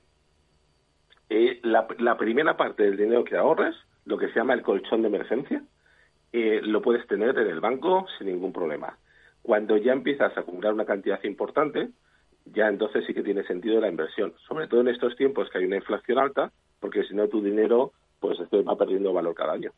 Eh, 1.31 1.61
la, 1.63 1.87
la 1.99 2.17
primera 2.17 2.57
parte 2.57 2.83
del 2.83 2.97
dinero 2.97 3.25
que 3.25 3.37
ahorres, 3.37 3.75
lo 4.05 4.19
que 4.19 4.29
se 4.29 4.35
llama 4.35 4.55
el 4.55 4.63
colchón 4.63 5.03
de 5.03 5.09
emergencia, 5.09 5.63
lo 6.33 6.83
puedes 6.83 7.07
tener 7.07 7.39
en 7.39 7.47
el 7.47 7.61
banco 7.61 8.07
sin 8.19 8.27
ningún 8.27 8.53
problema. 8.53 8.99
Cuando 9.45 9.77
ya 9.77 9.93
empiezas 9.93 10.35
a 10.35 10.41
acumular 10.41 10.73
una 10.73 10.87
cantidad 10.87 11.23
importante, 11.23 11.91
ya 12.47 12.67
entonces 12.67 13.05
sí 13.07 13.13
que 13.13 13.23
tiene 13.23 13.45
sentido 13.45 13.79
la 13.79 13.91
inversión, 13.91 14.33
sobre 14.49 14.69
todo 14.69 14.81
en 14.81 14.89
estos 14.89 15.15
tiempos 15.17 15.51
que 15.51 15.59
hay 15.59 15.67
una 15.67 15.77
inflación 15.77 16.19
alta, 16.19 16.51
porque 16.81 17.05
si 17.05 17.15
no 17.15 17.29
tu 17.29 17.43
dinero 17.43 17.93
pues 18.21 18.41
este 18.41 18.63
va 18.63 18.75
perdiendo 18.75 19.13
valor 19.13 19.35
cada 19.35 19.53
año. 19.53 19.71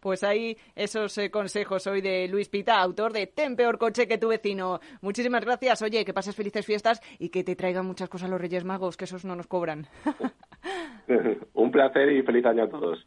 Pues 0.00 0.24
ahí 0.24 0.56
esos 0.74 1.18
eh, 1.18 1.30
consejos 1.30 1.86
hoy 1.86 2.00
de 2.00 2.28
Luis 2.28 2.48
Pita, 2.48 2.80
autor 2.80 3.12
de 3.12 3.26
Ten 3.26 3.56
peor 3.56 3.76
coche 3.76 4.08
que 4.08 4.16
tu 4.16 4.28
vecino. 4.28 4.80
Muchísimas 5.02 5.44
gracias. 5.44 5.82
Oye, 5.82 6.02
que 6.06 6.14
pases 6.14 6.34
felices 6.34 6.64
fiestas 6.64 7.02
y 7.18 7.28
que 7.28 7.44
te 7.44 7.56
traigan 7.56 7.84
muchas 7.84 8.08
cosas 8.08 8.30
los 8.30 8.40
Reyes 8.40 8.64
Magos, 8.64 8.96
que 8.96 9.04
esos 9.04 9.26
no 9.26 9.36
nos 9.36 9.46
cobran. 9.46 9.86
Un 11.52 11.70
placer 11.70 12.10
y 12.10 12.22
feliz 12.22 12.46
año 12.46 12.64
a 12.64 12.70
todos. 12.70 13.06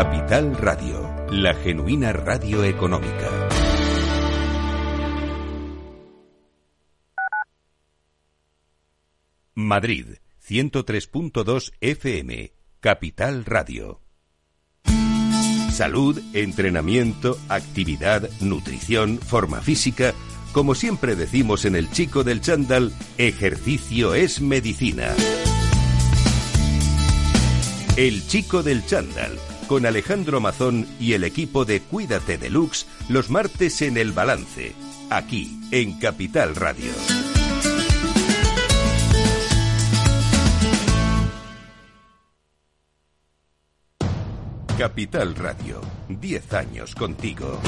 Capital 0.00 0.54
Radio, 0.56 1.26
la 1.28 1.54
genuina 1.54 2.12
radio 2.12 2.62
económica. 2.62 3.48
Madrid, 9.54 10.18
103.2 10.48 11.72
FM, 11.80 12.52
Capital 12.78 13.44
Radio. 13.44 14.00
Salud, 15.72 16.22
entrenamiento, 16.32 17.36
actividad, 17.48 18.30
nutrición, 18.40 19.18
forma 19.18 19.60
física. 19.62 20.14
Como 20.52 20.76
siempre 20.76 21.16
decimos 21.16 21.64
en 21.64 21.74
el 21.74 21.90
chico 21.90 22.22
del 22.22 22.40
chándal, 22.40 22.92
ejercicio 23.16 24.14
es 24.14 24.40
medicina. 24.40 25.12
El 27.96 28.24
chico 28.28 28.62
del 28.62 28.86
chándal, 28.86 29.36
con 29.68 29.86
Alejandro 29.86 30.40
Mazón 30.40 30.88
y 30.98 31.12
el 31.12 31.22
equipo 31.22 31.64
de 31.64 31.80
Cuídate 31.80 32.38
Deluxe, 32.38 32.86
los 33.08 33.30
martes 33.30 33.82
en 33.82 33.98
El 33.98 34.12
Balance, 34.12 34.72
aquí 35.10 35.60
en 35.70 35.98
Capital 36.00 36.56
Radio. 36.56 36.90
Capital 44.78 45.34
Radio, 45.34 45.80
10 46.08 46.52
años 46.54 46.94
contigo. 46.94 47.60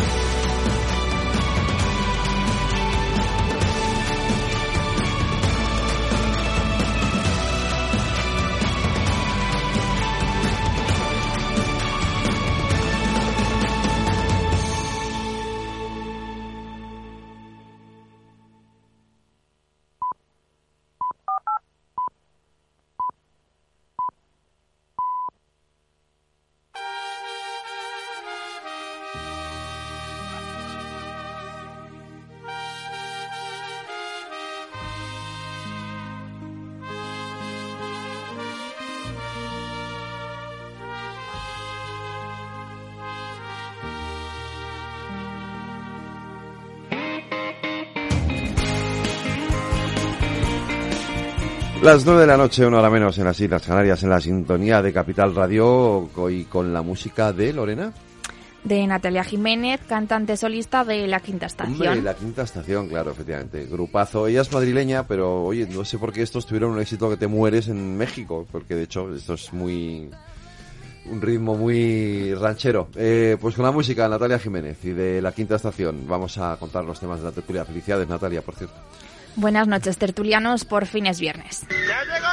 Las 51.91 52.07
nueve 52.07 52.20
de 52.20 52.28
la 52.28 52.36
noche, 52.36 52.64
una 52.64 52.78
hora 52.78 52.88
menos 52.88 53.18
en 53.18 53.24
las 53.24 53.41
Islas 53.41 53.66
Canarias, 53.66 54.01
en 54.05 54.11
la 54.11 54.20
sintonía 54.20 54.80
de 54.80 54.93
Capital 54.93 55.34
Radio 55.34 56.09
y 56.30 56.45
con 56.45 56.72
la 56.72 56.82
música 56.82 57.32
de 57.32 57.53
Lorena. 57.53 57.93
De 58.62 58.86
Natalia 58.86 59.24
Jiménez, 59.24 59.80
cantante 59.88 60.36
solista 60.36 60.84
de 60.84 61.09
La 61.09 61.18
Quinta 61.18 61.47
Estación. 61.47 61.74
Hombre, 61.74 62.01
la 62.01 62.14
quinta 62.14 62.43
estación, 62.43 62.88
claro, 62.88 63.11
efectivamente. 63.11 63.66
Grupazo. 63.66 64.28
Ella 64.28 64.43
es 64.43 64.53
madrileña, 64.53 65.09
pero 65.09 65.43
oye, 65.43 65.66
no 65.66 65.84
sé 65.84 65.99
por 65.99 66.12
qué 66.12 66.22
estos 66.22 66.47
tuvieron 66.47 66.70
un 66.70 66.80
éxito 66.80 67.11
que 67.11 67.16
te 67.16 67.26
mueres 67.26 67.66
en 67.66 67.97
México, 67.97 68.47
porque 68.53 68.76
de 68.76 68.84
hecho 68.84 69.12
esto 69.12 69.34
es 69.34 69.53
muy 69.53 70.09
un 71.11 71.20
ritmo 71.20 71.57
muy 71.57 72.34
ranchero. 72.34 72.86
Eh, 72.95 73.36
pues 73.41 73.57
con 73.57 73.64
la 73.64 73.72
música 73.72 74.05
de 74.05 74.11
Natalia 74.11 74.38
Jiménez 74.38 74.78
y 74.84 74.91
de 74.91 75.20
La 75.20 75.32
Quinta 75.32 75.57
Estación 75.57 76.07
vamos 76.07 76.38
a 76.38 76.57
contar 76.57 76.84
los 76.84 77.01
temas 77.01 77.18
de 77.18 77.24
la 77.24 77.32
tertulia. 77.32 77.64
Felicidades, 77.64 78.09
Natalia, 78.09 78.43
por 78.43 78.55
cierto. 78.55 78.76
Buenas 79.37 79.68
noches, 79.68 79.97
tertulianos, 79.97 80.64
por 80.64 80.87
fin 80.87 81.07
es 81.07 81.20
viernes. 81.20 81.66
¡Ya 81.70 82.05
llegó 82.05 82.26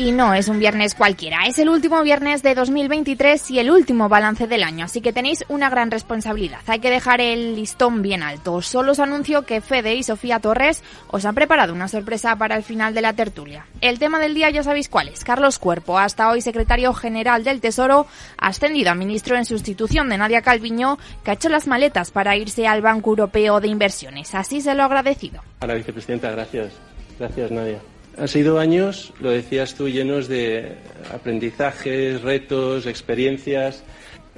Y 0.00 0.12
no 0.12 0.32
es 0.32 0.48
un 0.48 0.58
viernes 0.58 0.94
cualquiera, 0.94 1.40
es 1.46 1.58
el 1.58 1.68
último 1.68 2.02
viernes 2.02 2.42
de 2.42 2.54
2023 2.54 3.50
y 3.50 3.58
el 3.58 3.70
último 3.70 4.08
balance 4.08 4.46
del 4.46 4.62
año, 4.62 4.86
así 4.86 5.02
que 5.02 5.12
tenéis 5.12 5.44
una 5.48 5.68
gran 5.68 5.90
responsabilidad. 5.90 6.60
Hay 6.68 6.78
que 6.78 6.88
dejar 6.88 7.20
el 7.20 7.54
listón 7.54 8.00
bien 8.00 8.22
alto. 8.22 8.62
Solo 8.62 8.92
os 8.92 8.98
anuncio 8.98 9.42
que 9.42 9.60
Fede 9.60 9.94
y 9.96 10.02
Sofía 10.02 10.40
Torres 10.40 10.82
os 11.08 11.26
han 11.26 11.34
preparado 11.34 11.74
una 11.74 11.86
sorpresa 11.86 12.34
para 12.36 12.56
el 12.56 12.62
final 12.62 12.94
de 12.94 13.02
la 13.02 13.12
tertulia. 13.12 13.66
El 13.82 13.98
tema 13.98 14.18
del 14.20 14.32
día 14.32 14.48
ya 14.48 14.62
sabéis 14.62 14.88
cuál 14.88 15.08
es. 15.08 15.22
Carlos 15.22 15.58
Cuerpo, 15.58 15.98
hasta 15.98 16.30
hoy 16.30 16.40
secretario 16.40 16.94
general 16.94 17.44
del 17.44 17.60
Tesoro, 17.60 18.06
ascendido 18.38 18.92
a 18.92 18.94
ministro 18.94 19.36
en 19.36 19.44
sustitución 19.44 20.08
de 20.08 20.16
Nadia 20.16 20.40
Calviño, 20.40 20.98
que 21.22 21.32
ha 21.32 21.34
hecho 21.34 21.50
las 21.50 21.66
maletas 21.66 22.10
para 22.10 22.38
irse 22.38 22.66
al 22.66 22.80
Banco 22.80 23.10
Europeo 23.10 23.60
de 23.60 23.68
Inversiones. 23.68 24.34
Así 24.34 24.62
se 24.62 24.74
lo 24.74 24.82
ha 24.82 24.86
agradecido. 24.86 25.42
A 25.60 25.66
vicepresidenta, 25.66 26.30
gracias. 26.30 26.72
Gracias, 27.18 27.50
Nadia. 27.50 27.80
Han 28.20 28.28
sido 28.28 28.58
años, 28.58 29.14
lo 29.20 29.30
decías 29.30 29.74
tú, 29.74 29.88
llenos 29.88 30.28
de 30.28 30.72
aprendizajes, 31.12 32.20
retos, 32.20 32.84
experiencias. 32.84 33.82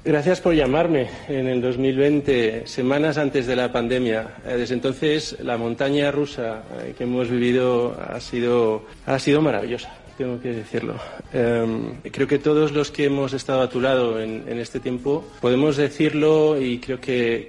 Gracias 0.05 0.41
por 0.41 0.55
llamarme 0.55 1.09
en 1.29 1.49
el 1.49 1.61
2020, 1.61 2.63
semanas 2.67 3.19
antes 3.19 3.47
de 3.49 3.57
la 3.57 3.73
pandemia. 3.73 4.37
Eh, 4.47 4.57
Desde 4.57 4.75
entonces, 4.75 5.37
la 5.43 5.57
montaña 5.57 6.13
rusa 6.13 6.63
eh, 6.81 6.95
que 6.97 7.05
hemos 7.05 7.29
vivido 7.29 7.97
ha 8.09 8.21
sido, 8.21 8.85
ha 9.05 9.19
sido 9.19 9.43
maravillosa, 9.43 9.93
tengo 10.17 10.41
que 10.41 10.53
decirlo. 10.53 10.95
Eh, 11.33 11.67
creo 12.13 12.29
que 12.29 12.39
todos 12.39 12.71
los 12.71 12.93
que 12.93 13.07
hemos 13.07 13.33
estado 13.33 13.63
a 13.63 13.69
tu 13.69 13.81
lado 13.81 14.21
en, 14.21 14.45
este 14.61 14.79
tiempo 14.79 15.25
podemos 15.41 15.77
decirlo 15.77 16.61
y 16.61 16.79
creo 16.79 17.01
que- 17.01 17.49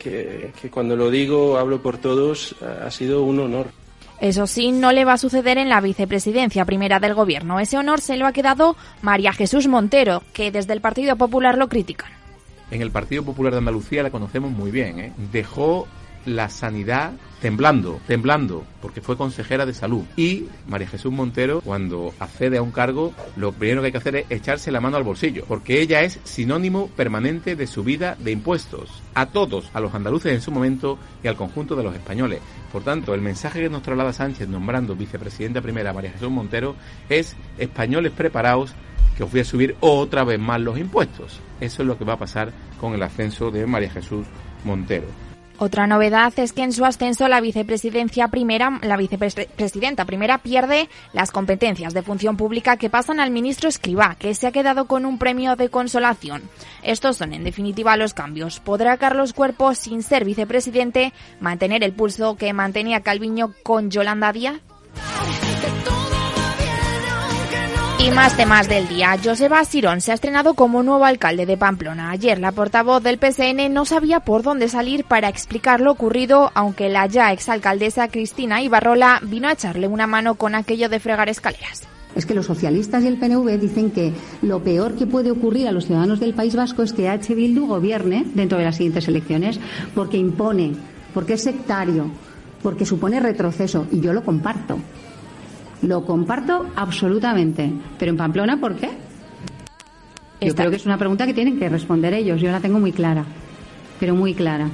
que 0.59 0.69
cuando 0.71 0.95
lo 0.95 1.11
digo, 1.11 1.57
hablo 1.59 1.79
por 1.81 1.99
todos, 1.99 2.55
ha 2.83 2.89
sido 2.89 3.21
un 3.23 3.39
honor. 3.39 3.82
Eso 4.23 4.47
sí, 4.47 4.71
no 4.71 4.93
le 4.93 5.03
va 5.03 5.13
a 5.13 5.17
suceder 5.17 5.57
en 5.57 5.67
la 5.67 5.81
vicepresidencia 5.81 6.63
primera 6.63 7.01
del 7.01 7.13
gobierno. 7.13 7.59
Ese 7.59 7.77
honor 7.77 7.99
se 7.99 8.15
lo 8.15 8.25
ha 8.25 8.31
quedado 8.31 8.77
María 9.01 9.33
Jesús 9.33 9.67
Montero, 9.67 10.23
que 10.31 10.49
desde 10.49 10.71
el 10.71 10.79
Partido 10.79 11.17
Popular 11.17 11.57
lo 11.57 11.67
critican. 11.67 12.09
En 12.71 12.81
el 12.81 12.89
Partido 12.89 13.25
Popular 13.25 13.51
de 13.51 13.57
Andalucía 13.57 14.01
la 14.01 14.11
conocemos 14.11 14.49
muy 14.53 14.71
bien. 14.71 14.97
¿eh? 15.01 15.11
Dejó 15.33 15.89
la 16.25 16.47
sanidad 16.47 17.11
temblando, 17.43 17.99
temblando, 18.07 18.63
porque 18.81 19.01
fue 19.01 19.17
consejera 19.17 19.65
de 19.65 19.73
salud. 19.73 20.05
Y 20.15 20.45
María 20.65 20.87
Jesús 20.87 21.11
Montero, 21.11 21.59
cuando 21.59 22.13
accede 22.17 22.57
a 22.57 22.61
un 22.61 22.71
cargo, 22.71 23.13
lo 23.35 23.51
primero 23.51 23.81
que 23.81 23.87
hay 23.87 23.91
que 23.91 23.97
hacer 23.97 24.15
es 24.15 24.25
echarse 24.29 24.71
la 24.71 24.79
mano 24.79 24.95
al 24.95 25.03
bolsillo, 25.03 25.43
porque 25.45 25.81
ella 25.81 26.03
es 26.03 26.21
sinónimo 26.23 26.87
permanente 26.95 27.57
de 27.57 27.67
subida 27.67 28.15
de 28.17 28.31
impuestos 28.31 29.03
a 29.13 29.25
todos, 29.25 29.69
a 29.73 29.81
los 29.81 29.93
andaluces 29.93 30.31
en 30.31 30.39
su 30.39 30.51
momento 30.51 30.97
y 31.21 31.27
al 31.27 31.35
conjunto 31.35 31.75
de 31.75 31.83
los 31.83 31.93
españoles. 31.93 32.39
Por 32.71 32.83
tanto, 32.83 33.13
el 33.13 33.19
mensaje 33.19 33.59
que 33.59 33.69
nos 33.69 33.83
traslada 33.83 34.13
Sánchez 34.13 34.47
nombrando 34.47 34.95
vicepresidenta 34.95 35.59
primera 35.59 35.89
a 35.89 35.93
María 35.93 36.13
Jesús 36.13 36.31
Montero 36.31 36.77
es 37.09 37.35
españoles 37.57 38.13
preparaos 38.13 38.73
que 39.17 39.23
os 39.25 39.31
voy 39.31 39.41
a 39.41 39.45
subir 39.45 39.75
otra 39.81 40.23
vez 40.23 40.39
más 40.39 40.61
los 40.61 40.79
impuestos. 40.79 41.41
Eso 41.59 41.81
es 41.81 41.87
lo 41.89 41.97
que 41.97 42.05
va 42.05 42.13
a 42.13 42.19
pasar 42.19 42.53
con 42.79 42.93
el 42.93 43.03
ascenso 43.03 43.51
de 43.51 43.67
María 43.67 43.89
Jesús 43.89 44.25
Montero. 44.63 45.32
Otra 45.59 45.87
novedad 45.87 46.33
es 46.37 46.51
que 46.51 46.63
en 46.63 46.73
su 46.73 46.83
ascenso 46.83 47.27
la 47.27 47.39
vicepresidencia 47.39 48.27
primera, 48.27 48.79
la 48.81 48.97
vicepresidenta 48.97 50.05
primera 50.05 50.39
pierde 50.39 50.89
las 51.13 51.31
competencias 51.31 51.93
de 51.93 52.01
función 52.01 52.37
pública 52.37 52.77
que 52.77 52.89
pasan 52.89 53.19
al 53.19 53.31
ministro 53.31 53.69
Escribá, 53.69 54.15
que 54.17 54.33
se 54.33 54.47
ha 54.47 54.51
quedado 54.51 54.85
con 54.85 55.05
un 55.05 55.19
premio 55.19 55.55
de 55.55 55.69
consolación. 55.69 56.41
Estos 56.81 57.17
son 57.17 57.33
en 57.33 57.43
definitiva 57.43 57.97
los 57.97 58.13
cambios. 58.13 58.59
¿Podrá 58.59 58.97
Carlos 58.97 59.33
Cuerpo, 59.33 59.75
sin 59.75 60.03
ser 60.03 60.25
vicepresidente, 60.25 61.13
mantener 61.39 61.83
el 61.83 61.93
pulso 61.93 62.35
que 62.35 62.51
mantenía 62.53 63.01
Calviño 63.01 63.53
con 63.63 63.91
Yolanda 63.91 64.33
Díaz? 64.33 64.59
Y 68.03 68.11
más 68.11 68.35
temas 68.35 68.67
del 68.67 68.89
día. 68.89 69.17
Joseba 69.23 69.63
Sirón 69.63 70.01
se 70.01 70.11
ha 70.11 70.15
estrenado 70.15 70.55
como 70.55 70.83
nuevo 70.83 71.05
alcalde 71.05 71.45
de 71.45 71.55
Pamplona. 71.55 72.11
Ayer 72.11 72.37
la 72.37 72.51
portavoz 72.51 73.01
del 73.01 73.17
PSN 73.17 73.73
no 73.73 73.85
sabía 73.85 74.19
por 74.19 74.43
dónde 74.43 74.67
salir 74.67 75.05
para 75.05 75.29
explicar 75.29 75.79
lo 75.79 75.93
ocurrido, 75.93 76.51
aunque 76.53 76.89
la 76.89 77.05
ya 77.07 77.31
exalcaldesa 77.31 78.09
Cristina 78.09 78.61
Ibarrola 78.61 79.21
vino 79.23 79.47
a 79.47 79.53
echarle 79.53 79.87
una 79.87 80.05
mano 80.05 80.35
con 80.35 80.53
aquello 80.53 80.89
de 80.89 80.99
fregar 80.99 81.29
escaleras. 81.29 81.83
Es 82.13 82.25
que 82.25 82.33
los 82.33 82.45
socialistas 82.45 83.05
y 83.05 83.07
el 83.07 83.15
PNV 83.15 83.57
dicen 83.57 83.89
que 83.89 84.11
lo 84.41 84.61
peor 84.61 84.95
que 84.95 85.05
puede 85.05 85.31
ocurrir 85.31 85.69
a 85.69 85.71
los 85.71 85.85
ciudadanos 85.85 86.19
del 86.19 86.33
País 86.33 86.57
Vasco 86.57 86.83
es 86.83 86.91
que 86.91 87.07
H. 87.07 87.33
Bildu 87.33 87.67
gobierne 87.67 88.25
dentro 88.33 88.57
de 88.57 88.65
las 88.65 88.75
siguientes 88.75 89.07
elecciones 89.07 89.61
porque 89.95 90.17
impone, 90.17 90.73
porque 91.13 91.35
es 91.35 91.43
sectario, 91.43 92.11
porque 92.61 92.85
supone 92.85 93.21
retroceso. 93.21 93.87
Y 93.93 94.01
yo 94.01 94.11
lo 94.11 94.25
comparto. 94.25 94.77
Lo 95.83 96.03
comparto 96.05 96.65
absolutamente. 96.75 97.71
Pero 97.99 98.11
en 98.11 98.17
Pamplona, 98.17 98.57
¿por 98.59 98.75
qué? 98.75 98.87
Yo 100.41 100.47
Está- 100.49 100.63
creo 100.63 100.71
que 100.71 100.77
es 100.77 100.85
una 100.85 100.97
pregunta 100.97 101.25
que 101.25 101.33
tienen 101.33 101.57
que 101.59 101.69
responder 101.69 102.13
ellos. 102.13 102.41
Yo 102.41 102.51
la 102.51 102.59
tengo 102.59 102.79
muy 102.79 102.91
clara, 102.91 103.23
pero 103.99 104.15
muy 104.15 104.33
clara. 104.33 104.69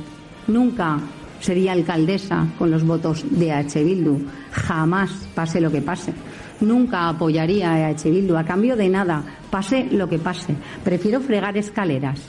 Nunca 0.47 0.97
sería 1.39 1.74
alcaldesa 1.74 2.47
con 2.57 2.72
los 2.72 2.84
votos 2.86 3.24
de 3.30 3.51
H. 3.51 3.84
Bildu. 3.84 4.20
Jamás, 4.51 5.12
pase 5.36 5.62
lo 5.62 5.72
que 5.72 5.82
pase. 5.82 6.14
Nunca 6.62 7.07
apoyaría 7.07 7.72
a 7.72 7.88
H. 7.89 8.10
Bildu 8.10 8.36
a 8.36 8.43
cambio 8.43 8.76
de 8.76 8.89
nada, 8.89 9.24
pase 9.49 9.88
lo 9.91 10.10
que 10.10 10.18
pase. 10.20 10.55
Prefiero 10.84 11.22
fregar 11.22 11.55
escaleras. 11.57 12.20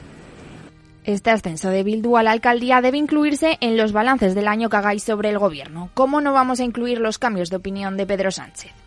Este 1.11 1.31
ascenso 1.31 1.71
de 1.71 1.83
Bildu 1.83 2.17
a 2.17 2.23
la 2.23 2.31
alcaldía 2.31 2.81
debe 2.81 2.97
incluirse 2.97 3.59
en 3.61 3.77
los 3.77 3.91
balances 3.91 4.37
del 4.37 4.47
año 4.47 4.71
que 4.71 4.77
hagáis 4.77 5.03
sobre 5.03 5.31
el 5.31 5.41
gobierno. 5.41 5.91
¿Cómo 5.93 6.21
no 6.21 6.33
vamos 6.33 6.61
a 6.61 6.65
incluir 6.65 7.01
los 7.01 7.19
cambios 7.19 7.51
de 7.51 7.57
opinión 7.57 7.97
de 7.97 8.07
Pedro 8.07 8.31
Sánchez? 8.31 8.80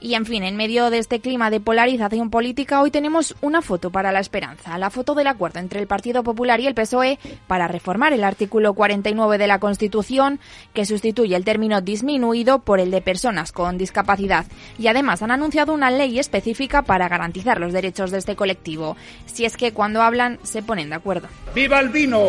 Y 0.00 0.14
en 0.14 0.26
fin, 0.26 0.44
en 0.44 0.56
medio 0.56 0.90
de 0.90 0.98
este 0.98 1.20
clima 1.20 1.50
de 1.50 1.60
polarización 1.60 2.30
política, 2.30 2.82
hoy 2.82 2.90
tenemos 2.90 3.34
una 3.40 3.62
foto 3.62 3.90
para 3.90 4.12
la 4.12 4.20
esperanza, 4.20 4.76
la 4.78 4.90
foto 4.90 5.14
del 5.14 5.26
acuerdo 5.26 5.58
entre 5.58 5.80
el 5.80 5.86
Partido 5.86 6.22
Popular 6.22 6.60
y 6.60 6.66
el 6.66 6.74
PSOE 6.74 7.18
para 7.46 7.66
reformar 7.66 8.12
el 8.12 8.24
artículo 8.24 8.74
49 8.74 9.38
de 9.38 9.46
la 9.46 9.58
Constitución, 9.58 10.38
que 10.74 10.84
sustituye 10.84 11.34
el 11.34 11.44
término 11.44 11.80
disminuido 11.80 12.58
por 12.58 12.78
el 12.78 12.90
de 12.90 13.00
personas 13.00 13.52
con 13.52 13.78
discapacidad. 13.78 14.46
Y 14.78 14.88
además 14.88 15.22
han 15.22 15.30
anunciado 15.30 15.72
una 15.72 15.90
ley 15.90 16.18
específica 16.18 16.82
para 16.82 17.08
garantizar 17.08 17.58
los 17.58 17.72
derechos 17.72 18.10
de 18.10 18.18
este 18.18 18.36
colectivo, 18.36 18.96
si 19.24 19.44
es 19.44 19.56
que 19.56 19.72
cuando 19.72 20.02
hablan 20.02 20.38
se 20.42 20.62
ponen 20.62 20.90
de 20.90 20.96
acuerdo. 20.96 21.28
¡Viva 21.54 21.80
el 21.80 21.88
vino! 21.88 22.20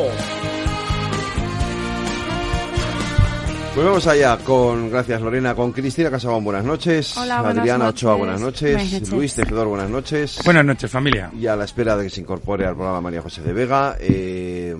Pues 3.78 3.86
vamos 3.86 4.07
allá 4.07 4.39
con, 4.39 4.89
gracias 4.89 5.21
Lorena, 5.21 5.53
con 5.53 5.71
Cristina 5.71 6.09
Casabón, 6.09 6.43
buenas 6.43 6.65
noches. 6.65 7.15
Hola, 7.15 7.43
buenas 7.43 7.59
Adriana 7.59 7.86
noches. 7.86 8.03
Ochoa, 8.03 8.15
buenas 8.15 8.41
noches. 8.41 8.73
Buenas 8.73 8.91
noches. 8.91 9.11
Luis 9.11 9.36
Tejedor, 9.36 9.67
buenas 9.67 9.89
noches. 9.91 10.39
Buenas 10.43 10.65
noches, 10.65 10.89
familia. 10.89 11.32
Y 11.38 11.45
a 11.45 11.55
la 11.55 11.65
espera 11.65 11.95
de 11.95 12.05
que 12.05 12.09
se 12.09 12.21
incorpore 12.21 12.65
al 12.65 12.73
programa 12.73 13.01
María 13.01 13.21
José 13.21 13.43
de 13.43 13.53
Vega. 13.53 13.95
eh, 13.99 14.75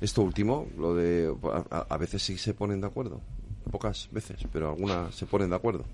esto 0.00 0.22
último, 0.22 0.68
lo 0.78 0.94
de. 0.94 1.34
A, 1.72 1.86
a 1.90 1.96
veces 1.96 2.22
sí 2.22 2.38
se 2.38 2.54
ponen 2.54 2.80
de 2.80 2.86
acuerdo. 2.86 3.20
Pocas 3.68 4.08
veces, 4.12 4.36
pero 4.52 4.68
algunas 4.68 5.12
se 5.12 5.26
ponen 5.26 5.50
de 5.50 5.56
acuerdo. 5.56 5.84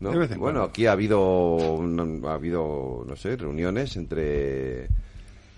¿no? 0.00 0.12
De 0.12 0.16
vez 0.16 0.30
en 0.30 0.38
bueno, 0.38 0.60
cuando. 0.60 0.70
aquí 0.70 0.86
ha 0.86 0.92
habido, 0.92 1.78
ha 2.24 2.32
habido, 2.32 3.04
no 3.06 3.16
sé, 3.16 3.36
reuniones 3.36 3.98
entre. 3.98 4.88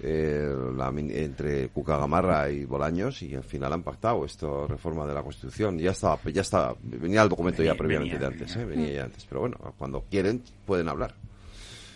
Eh, 0.02 0.52
la 0.76 0.88
entre 0.88 1.68
Cuca 1.68 1.96
Gamarra 1.96 2.50
y 2.50 2.64
Bolaños 2.64 3.22
y 3.22 3.34
al 3.34 3.44
final 3.44 3.72
han 3.72 3.82
pactado 3.82 4.24
esta 4.24 4.66
reforma 4.66 5.06
de 5.06 5.14
la 5.14 5.22
Constitución. 5.22 5.78
Ya 5.78 5.92
estaba, 5.92 6.18
ya 6.32 6.40
está, 6.42 6.74
venía 6.82 7.22
el 7.22 7.28
documento 7.28 7.62
ya 7.62 7.70
Venía- 7.72 7.78
previamente 7.78 8.14
venía, 8.18 8.28
de 8.28 8.34
antes, 8.34 8.56
¿eh? 8.56 8.64
venía 8.64 8.92
ya 8.92 9.04
antes. 9.04 9.24
Pero 9.26 9.40
bueno, 9.42 9.56
cuando 9.78 10.04
quieren 10.10 10.42
pueden 10.66 10.88
hablar. 10.88 11.14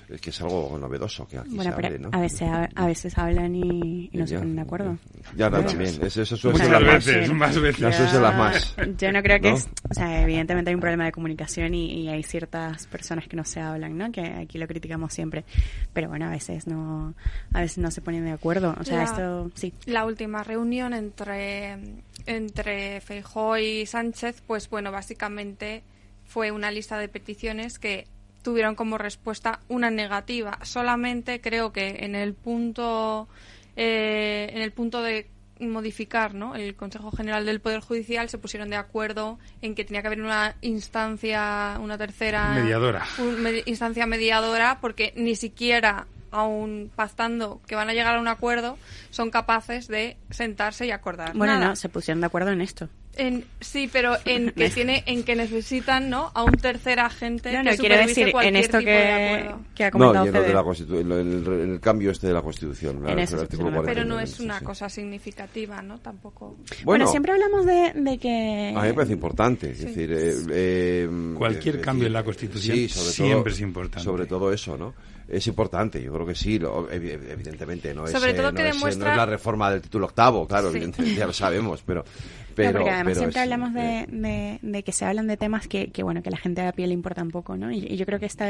Es 0.09 0.21
que 0.21 0.31
es 0.31 0.41
algo 0.41 0.79
novedoso 0.79 1.27
que 1.27 1.39
aquí 1.39 1.49
Bueno, 1.57 1.71
se 1.71 1.77
pero 1.77 1.89
hable, 1.89 1.99
¿no? 1.99 2.11
a 2.13 2.21
veces 2.21 2.43
a, 2.43 2.69
a 2.75 2.87
veces 2.87 3.19
hablan 3.19 3.55
y, 3.55 4.09
y 4.13 4.17
no 4.19 4.27
se 4.27 4.39
ponen 4.39 4.57
de 4.57 4.63
acuerdo. 4.63 4.99
Ya, 5.37 5.51
no, 5.51 5.63
también. 5.65 5.95
Eso, 6.03 6.23
eso 6.23 6.37
suele 6.37 6.59
Muchas 6.59 6.69
ser 6.69 6.83
las 6.83 7.05
veces, 7.07 7.33
más 7.33 7.61
veces. 7.61 7.97
Ser 7.97 8.21
las 8.21 8.37
más. 8.37 8.77
Yo 8.99 9.11
no 9.13 9.23
creo 9.23 9.41
que 9.41 9.51
¿No? 9.51 9.57
es, 9.57 9.69
o 9.91 9.95
sea, 9.95 10.23
evidentemente 10.23 10.71
hay 10.71 10.75
un 10.75 10.81
problema 10.81 11.05
de 11.07 11.13
comunicación 11.13 11.75
y, 11.75 12.03
y 12.03 12.09
hay 12.09 12.23
ciertas 12.23 12.87
personas 12.87 13.27
que 13.27 13.37
no 13.37 13.45
se 13.45 13.61
hablan, 13.61 13.97
¿no? 13.99 14.13
Que 14.13 14.21
aquí 14.21 14.59
lo 14.59 14.67
criticamos 14.69 15.13
siempre, 15.13 15.45
pero 15.93 16.09
bueno, 16.09 16.27
a 16.27 16.31
veces 16.31 16.67
no, 16.67 17.15
a 17.53 17.61
veces 17.61 17.79
no 17.79 17.91
se 17.91 18.01
ponen 18.01 18.25
de 18.25 18.33
acuerdo. 18.33 18.75
O 18.79 18.85
sea, 18.85 18.99
La- 18.99 19.05
esto, 19.05 19.51
sí. 19.55 19.73
La 19.87 20.05
última 20.05 20.45
reunión 20.45 20.95
entre, 20.95 21.79
entre 22.27 23.01
Feijóo 23.01 23.57
y 23.59 23.87
Sánchez, 23.87 24.43
pues 24.47 24.69
bueno, 24.71 24.93
básicamente 24.93 25.83
fue 26.25 26.51
una 26.51 26.71
lista 26.71 26.99
de 26.99 27.09
peticiones 27.09 27.79
que 27.79 28.07
tuvieron 28.47 28.77
como 28.77 28.97
respuesta 28.97 29.59
una 29.67 29.91
negativa. 29.91 30.61
Solamente 30.63 31.41
creo 31.41 31.73
que 31.73 32.05
en 32.05 32.15
el 32.15 32.33
punto, 32.33 33.27
eh, 33.75 34.51
en 34.55 34.63
el 34.63 34.71
punto 34.71 35.03
de 35.03 35.27
modificar 35.59 36.33
¿no? 36.35 36.55
el 36.55 36.77
Consejo 36.77 37.11
General 37.11 37.45
del 37.45 37.61
Poder 37.61 37.81
Judicial 37.81 38.29
se 38.29 38.39
pusieron 38.39 38.71
de 38.71 38.77
acuerdo 38.77 39.41
en 39.63 39.75
que 39.75 39.85
tenía 39.85 40.01
que 40.03 40.07
haber 40.07 40.23
una 40.23 40.55
instancia, 40.61 41.77
una 41.81 41.99
tercera 41.99 42.51
Mediadora. 42.55 43.05
me- 43.19 43.63
instancia 43.67 44.07
mediadora 44.07 44.79
porque 44.81 45.13
ni 45.17 45.35
siquiera 45.35 46.07
aún 46.37 46.91
pactando 46.95 47.61
que 47.67 47.75
van 47.75 47.89
a 47.89 47.95
llegar 47.95 48.17
a 48.17 48.21
un 48.21 48.29
acuerdo 48.29 48.77
son 49.11 49.31
capaces 49.31 49.89
de 49.89 50.17
sentarse 50.31 50.87
y 50.87 50.91
acordar 50.91 51.33
Bueno, 51.37 51.55
nada. 51.55 51.69
no, 51.69 51.77
se 51.77 51.89
pusieron 51.89 52.21
de 52.21 52.27
acuerdo 52.27 52.51
en 52.51 52.61
esto. 52.61 52.89
En- 53.19 53.47
sí, 53.63 53.89
pero 53.91 54.15
en 54.27 54.51
que 54.57 54.69
tiene, 54.69 55.03
en 55.07 55.23
que 55.25 55.35
necesitan, 55.37 56.11
¿no? 56.11 56.31
A 56.35 56.45
un 56.45 56.53
tercer 56.53 57.01
agente 57.01 57.51
No, 57.51 57.63
no, 57.63 57.71
que 57.71 57.79
quiero 57.79 57.95
supervise 57.95 58.09
decir, 58.09 58.27
en 58.27 58.33
cualquier 58.33 58.57
esto 58.57 58.79
tipo 58.79 58.91
de 58.91 58.97
que, 58.97 59.13
acuerdo. 59.13 59.61
que 59.75 59.85
ha 59.85 59.87
No, 59.87 59.93
comentado 59.93 60.25
y 60.25 60.29
en 60.29 60.35
lo 60.35 60.43
de 60.43 60.53
la 60.53 60.63
Constitu- 60.63 61.01
en 61.01 61.09
lo- 61.09 61.19
en 61.19 61.33
el, 61.33 61.61
en 61.63 61.73
el 61.73 61.81
cambio 61.81 62.11
este 62.11 62.27
de 62.27 62.35
la 62.35 62.43
Constitución. 62.43 62.97
En 63.09 63.13
el 63.13 63.19
eso. 63.21 63.37
49, 63.39 63.83
Pero 63.87 64.05
no 64.05 64.21
es 64.21 64.39
una 64.39 64.59
sí. 64.59 64.65
cosa 64.67 64.91
significativa, 64.91 65.81
¿no? 65.81 65.99
Tampoco. 65.99 66.57
Bueno, 66.59 66.67
Bueno, 66.85 67.07
siempre 67.07 67.33
hablamos 67.33 67.65
de, 67.65 67.93
de 67.95 68.19
que... 68.19 68.75
a 68.77 68.81
mí 68.83 68.89
me 68.89 68.93
parece 68.95 69.15
importante. 69.15 69.71
Es 69.71 69.79
Sí. 69.79 69.85
decir, 69.87 70.13
eh, 70.13 70.35
eh, 70.51 71.35
Cualquier 71.39 71.81
cambio 71.81 72.09
en 72.09 72.13
la 72.13 72.23
Constitución 72.23 72.77
sí, 72.77 72.89
sobre 72.91 73.13
siempre 73.13 73.39
todo, 73.45 73.55
es 73.55 73.61
importante. 73.63 74.05
Sobre 74.05 74.27
todo 74.27 74.53
eso, 74.53 74.77
¿no? 74.77 74.93
Es 75.27 75.47
importante, 75.47 76.03
yo 76.03 76.13
creo 76.13 76.26
que 76.27 76.35
sí, 76.35 76.59
lo- 76.59 76.89
evi- 76.91 77.19
evidentemente. 77.31 77.95
No, 77.95 78.07
Sobre 78.07 78.31
es, 78.33 78.35
eh, 78.35 78.37
todo 78.39 78.53
no 78.53 78.57
que 78.57 78.69
es, 78.69 78.75
eh, 78.75 78.79
demuestra- 78.79 79.05
no 79.07 79.11
es 79.13 79.17
la 79.17 79.27
reforma 79.27 79.71
del 79.71 79.83
título 79.83 80.07
octavo, 80.07 80.47
claro, 80.47 80.71
Sí. 80.71 80.77
evidentemente 80.77 81.19
ya 81.19 81.27
lo 81.27 81.33
sabemos, 81.33 81.83
pero. 81.87 82.05
No, 82.05 82.07
pero 82.55 82.73
porque 82.79 82.91
además 82.91 83.05
pero 83.05 83.19
siempre 83.19 83.41
es, 83.41 83.43
hablamos 83.43 83.75
de, 83.75 83.99
eh, 84.01 84.07
de, 84.11 84.59
de 84.63 84.83
que 84.83 84.93
se 84.93 85.05
hablan 85.05 85.27
de 85.27 85.37
temas 85.37 85.69
que, 85.69 85.91
que, 85.91 86.03
bueno, 86.03 86.23
que 86.23 86.31
la 86.31 86.39
gente 86.39 86.63
de 86.63 86.69
a 86.69 86.73
pie 86.73 86.87
le 86.87 86.95
importa 86.95 87.23
un 87.23 87.31
poco, 87.31 87.55
¿no? 87.57 87.71
Y, 87.71 87.79
y 87.87 87.97
yo 87.99 88.07
creo 88.07 88.19
que 88.19 88.25
esta... 88.27 88.47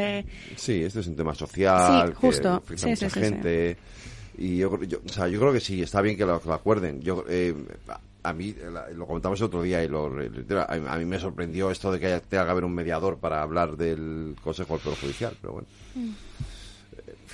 Sí, 0.55 0.85
este 0.85 1.01
es 1.01 1.07
un 1.09 1.17
tema 1.17 1.35
social, 1.35 2.09
Sí, 2.11 2.15
justo. 2.15 2.63
que 2.69 2.79
Sí, 2.79 2.87
mucha 2.91 3.11
gente. 3.11 3.77
Y 4.39 4.59
yo, 4.59 4.81
yo- 4.85 5.01
o 5.05 5.09
sea, 5.13 5.27
yo 5.29 5.41
creo 5.41 5.53
que 5.53 5.59
sí, 5.61 5.83
está 5.83 6.03
bien 6.03 6.17
que 6.17 6.25
lo, 6.25 6.41
que 6.41 6.47
lo 6.49 6.55
acuerden. 6.55 7.01
Yo, 7.03 7.25
eh, 7.29 7.53
a 8.23 8.33
mí, 8.33 8.55
lo 8.95 9.07
comentamos 9.07 9.41
el 9.41 9.47
otro 9.47 9.63
día 9.63 9.83
y 9.83 9.89
lo, 9.89 10.07
a, 10.07 10.97
mí 10.99 11.05
me 11.05 11.19
sorprendió 11.19 11.71
esto 11.73 11.91
de 11.91 11.99
que 11.99 12.07
haya, 12.07 12.21
tenga 12.21 12.45
que 12.45 12.51
haber 12.51 12.65
un 12.65 12.75
mediador 12.75 13.17
para 13.19 13.43
hablar 13.43 13.77
del 13.77 14.37
Consejo 14.43 14.75
del 14.75 14.83
Poder 14.85 14.99
Judicial, 15.01 15.35
pero 15.41 15.53
bueno. 15.55 15.69
Eh, 15.97 16.11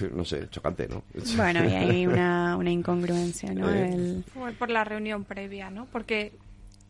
No 0.15 0.25
sé, 0.25 0.49
chocante, 0.51 0.89
¿no? 0.89 1.03
Bueno, 1.37 1.65
y 1.65 1.73
hay 1.73 2.07
una, 2.07 2.57
una 2.57 2.71
incongruencia, 2.71 3.53
¿no? 3.55 3.71
Eh. 3.71 3.93
El- 3.95 4.25
por 4.59 4.71
la 4.71 4.85
reunión 4.85 5.25
previa, 5.25 5.71
¿no? 5.71 5.87
Porque, 5.87 6.33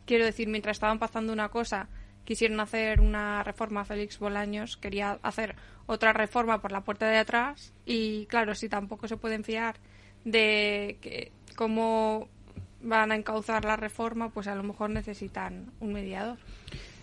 quiero 0.07 0.25
decir, 0.25 0.49
mientras 0.49 0.77
estaban 0.77 0.99
pasando 0.99 1.33
una 1.33 1.49
cosa, 1.49 1.89
quisieron 2.25 2.61
hacer 2.61 3.01
una 3.01 3.43
reforma, 3.43 3.85
Félix 3.85 4.19
Bolaños 4.19 4.77
quería 4.77 5.19
hacer 5.23 5.57
otra 5.87 6.13
reforma 6.13 6.61
por 6.61 6.73
la 6.73 6.83
puerta 6.83 7.09
de 7.09 7.19
atrás 7.19 7.73
y, 7.85 8.27
claro, 8.27 8.55
si 8.55 8.69
tampoco 8.69 9.09
se 9.09 9.17
pueden 9.17 9.45
fiar 9.45 9.77
de 10.25 10.99
que 11.01 11.33
cómo 11.57 12.29
van 12.81 13.13
a 13.13 13.17
encauzar 13.17 13.65
la 13.65 13.77
reforma, 13.77 14.31
pues 14.31 14.47
a 14.47 14.55
lo 14.55 14.63
mejor 14.63 14.91
necesitan 14.91 15.73
un 15.81 15.93
mediador. 15.93 16.39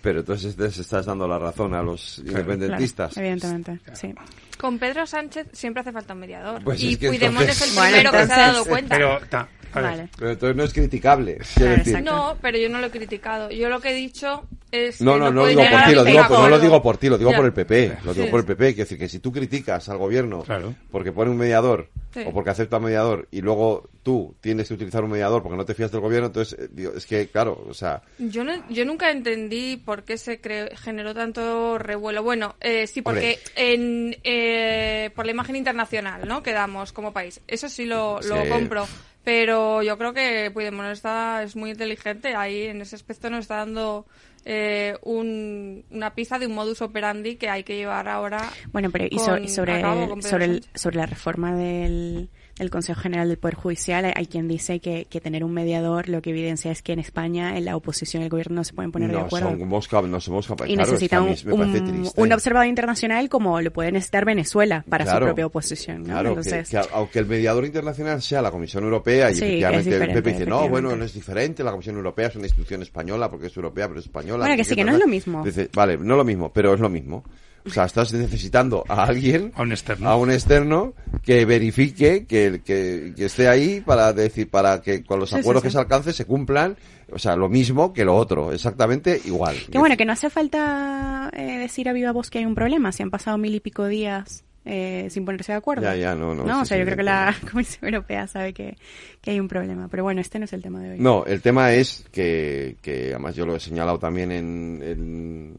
Pero 0.02 0.20
entonces 0.22 0.58
les 0.58 0.78
estás 0.78 1.06
dando 1.06 1.28
la 1.28 1.38
razón 1.38 1.74
a 1.74 1.82
los 1.84 2.20
independentistas. 2.20 3.14
Claro, 3.14 3.28
evidentemente, 3.28 3.80
sí. 3.96 4.14
Con 4.58 4.80
Pedro 4.80 5.06
Sánchez 5.06 5.48
siempre 5.52 5.82
hace 5.82 5.92
falta 5.92 6.14
un 6.14 6.20
mediador. 6.22 6.64
Pues 6.64 6.82
y 6.82 6.94
es 6.94 6.98
que 7.00 7.08
Puigdemont 7.10 7.42
entonces- 7.42 7.62
es 7.64 7.70
el 7.70 7.76
Bueno, 7.76 7.92
primero 7.92 8.12
que 8.12 8.18
se 8.18 8.22
ha 8.22 8.24
entonces- 8.36 8.54
dado 8.54 8.66
cuenta. 8.66 8.96
Pero, 8.96 9.20
ta- 9.30 9.50
Vale. 9.74 10.10
Pero 10.18 10.32
entonces 10.32 10.56
no 10.56 10.64
es 10.64 10.74
criticable. 10.74 11.38
quiero 11.56 11.76
decir. 11.76 12.02
No, 12.04 12.38
pero 12.42 12.58
yo 12.58 12.70
no 12.70 12.80
lo 12.80 12.88
he 12.88 12.92
criticado. 12.92 13.50
Yo 13.52 13.70
lo 13.70 13.80
que 13.80 13.90
he 13.92 13.94
dicho 13.94 14.44
es 14.72 15.02
No, 15.02 15.14
que 15.14 15.20
no, 15.20 15.32
no, 15.32 15.46
digo 15.48 15.62
por 15.70 15.82
ti, 15.84 15.96
lo 15.96 16.04
digo, 16.04 16.24
no 16.30 16.50
lo 16.50 16.60
digo 16.60 16.82
por 16.84 16.98
ti, 16.98 17.10
lo 17.10 17.18
digo 17.18 17.32
Ya. 17.32 17.38
por 17.38 17.46
el 17.46 17.54
PP, 17.54 17.98
lo 18.04 18.14
digo 18.14 18.26
Sí. 18.26 18.32
por 18.32 18.40
el 18.42 18.46
PP, 18.46 18.76
que 18.76 18.82
decir 18.82 18.98
que 19.00 19.10
si 19.10 19.20
tú 19.20 19.32
criticas 19.32 19.90
al 19.90 19.98
gobierno 19.98 20.44
Claro. 20.44 20.76
porque 20.92 21.12
pone 21.12 21.32
un 21.32 21.38
mediador 21.38 21.90
Sí. 22.14 22.22
o 22.26 22.32
porque 22.32 22.50
acepta 22.52 22.78
un 22.78 22.84
mediador 22.86 23.28
y 23.32 23.42
luego 23.42 23.90
tú 24.04 24.36
tienes 24.42 24.68
que 24.68 24.74
utilizar 24.76 25.04
un 25.04 25.12
mediador 25.12 25.42
porque 25.44 25.58
no 25.58 25.66
te 25.66 25.74
fías 25.76 25.92
del 25.92 26.02
gobierno, 26.02 26.28
entonces 26.28 26.58
eh, 26.60 26.68
digo, 26.72 26.94
es 26.96 27.06
que 27.06 27.28
claro, 27.28 27.64
o 27.68 27.74
sea, 27.74 28.02
Yo, 28.20 28.44
no, 28.44 28.54
yo 28.70 28.86
nunca 28.86 29.10
entendí 29.12 29.78
por 29.78 30.04
qué 30.04 30.18
se 30.18 30.40
cre- 30.42 30.76
generó 30.78 31.14
tanto 31.16 31.78
revuelo. 31.80 32.22
Bueno, 32.24 32.56
eh, 32.62 32.86
sí, 32.88 33.02
porque 33.02 33.40
en, 33.56 34.16
eh, 34.24 35.10
por 35.16 35.26
la 35.26 35.32
imagen 35.32 35.56
internacional 35.56 36.28
¿no? 36.28 36.42
que 36.44 36.54
damos 36.54 36.92
como 36.94 37.12
país. 37.14 37.42
Eso 37.48 37.70
sí 37.70 37.86
lo, 37.86 38.20
lo 38.22 38.44
Sí. 38.44 38.50
compro. 38.50 38.88
Pero 39.24 39.84
yo 39.84 39.98
creo 39.98 40.14
que 40.14 40.50
Puigdemont 40.54 40.90
está, 40.92 41.44
es 41.44 41.56
muy 41.56 41.72
inteligente. 41.72 42.36
Ahí 42.36 42.64
en 42.64 42.82
ese 42.82 42.96
aspecto 42.96 43.30
nos 43.30 43.42
está 43.42 43.58
dando 43.58 44.06
eh, 44.46 44.98
un- 45.04 45.84
una 45.92 46.16
pista 46.16 46.40
de 46.40 46.48
un 46.48 46.56
modus 46.56 46.82
operandi 46.82 47.36
que 47.36 47.50
hay 47.50 47.64
que 47.64 47.76
llevar 47.76 48.08
ahora. 48.08 48.50
Bueno, 48.72 48.90
pero 48.90 49.06
y 49.06 49.18
con- 49.18 49.26
so- 49.26 49.34
a 49.34 49.40
y 49.42 49.48
sobre, 49.50 49.82
cabo 49.82 50.22
sobre, 50.22 50.46
el- 50.46 50.66
sobre 50.74 50.96
la 50.96 51.06
reforma 51.06 51.54
del, 51.54 52.30
del 52.60 52.70
Consejo 52.70 53.00
General 53.02 53.28
del 53.28 53.38
Poder 53.38 53.56
Judicial, 53.56 54.06
hay, 54.06 54.14
hay 54.16 54.26
quien 54.28 54.48
dice 54.48 54.80
que, 54.80 55.06
que 55.10 55.20
tener 55.20 55.44
un 55.44 55.54
mediador 55.54 56.08
lo 56.10 56.22
que 56.22 56.30
evidencia 56.30 56.72
es 56.72 56.82
que 56.84 56.94
en 56.94 57.00
España 57.00 57.58
en 57.58 57.66
la 57.66 57.76
oposición 57.76 58.22
y 58.22 58.26
el 58.26 58.30
gobierno 58.30 58.56
no 58.58 58.64
se 58.64 58.74
pueden 58.74 58.92
poner 58.92 59.10
de 59.12 59.18
acuerdo. 59.18 59.50
cap- 59.90 60.06
no 60.06 60.20
somos 60.20 60.48
capaces. 60.48 60.72
y 60.72 60.76
claro, 60.76 60.94
es 60.94 61.00
que 61.00 61.16
necesita 61.16 61.18
a 61.18 62.22
un, 62.24 62.32
observador 62.34 62.68
internacional 62.68 63.30
como 63.30 63.60
lo 63.62 63.72
puede 63.72 63.92
necesitar 63.92 64.26
Venezuela 64.26 64.84
para 64.88 65.06
Claro. 65.06 65.26
su 65.26 65.30
propia 65.30 65.46
oposición. 65.48 66.00
¿no? 66.04 66.06
Claro, 66.10 66.24
que- 66.36 66.50
Entonces, 66.50 66.70
que, 66.70 66.82
aunque 66.94 67.20
el 67.20 67.26
mediador 67.26 67.66
internacional 67.66 68.22
sea 68.22 68.42
la 68.42 68.52
Comisión 68.52 68.84
Europea 68.84 69.32
y 69.32 69.36
Sí, 69.36 69.44
efectivamente 69.46 69.90
es 69.96 70.02
el 70.02 70.14
PP 70.14 70.32
dice, 70.34 70.46
no, 70.46 70.70
bueno, 70.70 70.96
no 70.96 71.04
es 71.06 71.14
diferente, 71.14 71.64
la 71.64 71.72
Comisión 71.72 71.96
Europea 71.96 72.28
es 72.28 72.36
una 72.36 72.46
institución 72.46 72.82
española 72.82 73.30
porque 73.30 73.48
es 73.48 73.56
europea, 73.56 73.88
pero 73.88 74.00
es 74.00 74.06
española. 74.06 74.44
Bueno, 74.46 74.56
que 74.58 74.64
sí, 74.64 74.76
que 74.76 74.84
no 74.84 74.92
es 74.94 75.00
lo 75.00 75.08
mismo. 75.08 75.44
Dice, 75.44 75.70
vale, 75.74 75.98
no 75.98 76.16
lo 76.16 76.24
mismo, 76.24 76.52
pero 76.52 76.74
es 76.74 76.80
lo 76.80 76.90
mismo. 76.90 77.24
O 77.70 77.74
sea, 77.74 77.86
estás 77.86 78.14
necesitando 78.14 78.84
a 78.88 79.04
alguien, 79.06 79.52
a 79.56 79.62
un 79.62 79.72
externo, 79.72 80.10
a 80.10 80.16
un 80.18 80.32
externo 80.32 80.94
que 81.24 81.46
verifique 81.46 82.26
que, 82.26 82.62
que, 82.66 83.14
que 83.16 83.26
esté 83.26 83.48
ahí 83.48 83.82
para 83.82 84.14
decir, 84.14 84.50
para 84.50 84.82
que 84.82 85.04
con 85.04 85.20
los 85.20 85.30
Sí, 85.30 85.38
acuerdos 85.38 85.62
sí. 85.62 85.68
que 85.68 85.72
se 85.72 85.78
alcancen 85.80 86.14
se 86.14 86.26
cumplan, 86.26 86.76
o 87.12 87.20
sea, 87.20 87.36
lo 87.36 87.50
mismo 87.50 87.94
que 87.94 88.06
lo 88.06 88.16
otro, 88.16 88.52
exactamente 88.52 89.20
igual. 89.26 89.56
que 89.72 89.78
bueno, 89.80 89.96
que 89.98 90.06
no 90.06 90.14
hace 90.14 90.30
falta 90.30 91.30
eh, 91.34 91.58
decir 91.60 91.88
a 91.90 91.94
viva 91.94 92.12
voz 92.12 92.30
que 92.30 92.40
hay 92.40 92.46
un 92.46 92.56
problema, 92.56 92.92
si 92.92 93.04
han 93.04 93.10
pasado 93.12 93.38
mil 93.38 93.54
y 93.56 93.60
pico 93.60 93.86
días 93.88 94.44
eh, 94.66 95.08
sin 95.10 95.26
ponerse 95.26 95.52
de 95.54 95.58
acuerdo. 95.58 95.84
Ya, 95.84 95.96
ya, 95.96 96.14
no, 96.16 96.36
no, 96.36 96.44
No, 96.44 96.62
o 96.62 96.66
sea, 96.66 96.76
sí, 96.78 96.80
yo 96.80 96.86
creo 96.86 96.98
que 96.98 97.04
la 97.04 97.34
Comisión 97.52 97.86
Europea 97.86 98.28
sabe 98.28 98.54
que, 98.54 98.78
que 99.22 99.32
hay 99.32 99.40
un 99.40 99.48
problema. 99.48 99.88
Pero 99.90 100.04
bueno, 100.04 100.22
este 100.22 100.38
no 100.38 100.46
es 100.46 100.54
el 100.54 100.62
tema 100.62 100.82
de 100.82 100.92
hoy. 100.92 101.00
No, 101.00 101.26
el 101.26 101.42
tema 101.42 101.72
es 101.74 102.06
que, 102.12 102.76
que 102.82 103.10
además 103.12 103.36
yo 103.36 103.46
lo 103.46 103.56
he 103.56 103.60
señalado 103.60 103.98
también 103.98 104.32
en, 104.32 104.82
en, 104.84 105.58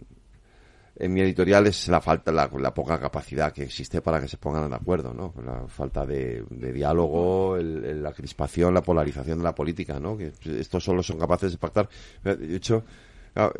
en 1.01 1.13
mi 1.13 1.21
editorial, 1.23 1.67
es 1.67 1.89
la 1.89 2.01
falta, 2.01 2.31
la, 2.31 2.49
poca 2.75 3.01
capacidad 3.01 3.53
que 3.53 3.63
existe 3.65 4.01
para 4.03 4.21
que 4.21 4.29
se 4.29 4.37
pongan 4.37 4.69
de 4.71 4.77
acuerdo, 4.77 5.13
¿no? 5.15 5.35
La 5.45 5.67
falta 5.67 6.05
de, 6.07 6.45
de 6.51 6.73
diálogo, 6.73 7.57
el- 7.57 8.03
la 8.03 8.13
crispación, 8.13 8.75
la 8.75 8.83
polarización 8.83 9.39
de 9.39 9.45
la 9.45 9.55
política, 9.55 9.99
¿no? 9.99 10.17
Que 10.17 10.33
estos 10.59 10.85
solo 10.85 11.03
son 11.03 11.19
capaces 11.19 11.53
de 11.53 11.59
pactar. 11.59 11.89
De 12.23 12.55
hecho, 12.57 12.85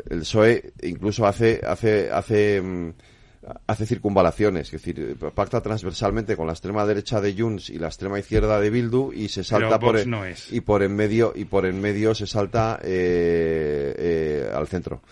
el 0.09 0.19
PSOE 0.19 0.73
incluso 0.83 1.25
hace, 1.25 1.61
hace, 1.65 2.11
hace, 2.11 2.61
mm, 2.61 2.89
hace 3.67 3.85
circunvalaciones, 3.85 4.67
es 4.67 4.71
decir, 4.83 5.17
pacta 5.33 5.61
transversalmente 5.61 6.35
con 6.37 6.45
la 6.47 6.53
extrema 6.53 6.85
derecha 6.85 7.19
de 7.21 7.33
Junts 7.33 7.69
y 7.69 7.79
la 7.79 7.87
extrema 7.87 8.19
izquierda 8.19 8.59
de 8.59 8.69
Bildu 8.69 9.11
y 9.13 9.29
se 9.29 9.43
salta 9.43 9.79
por 9.79 9.93
Vox 9.93 10.01
el- 10.03 10.09
no 10.09 10.25
es. 10.25 10.51
y 10.53 10.61
por 10.61 10.83
en 10.83 10.95
medio 10.95 11.33
y 11.35 11.45
por 11.45 11.65
en 11.65 11.81
medio 11.81 12.13
se 12.13 12.27
salta 12.27 12.79
eh, 12.83 13.95
eh, 13.97 14.51
al 14.53 14.67
centro. 14.67 15.01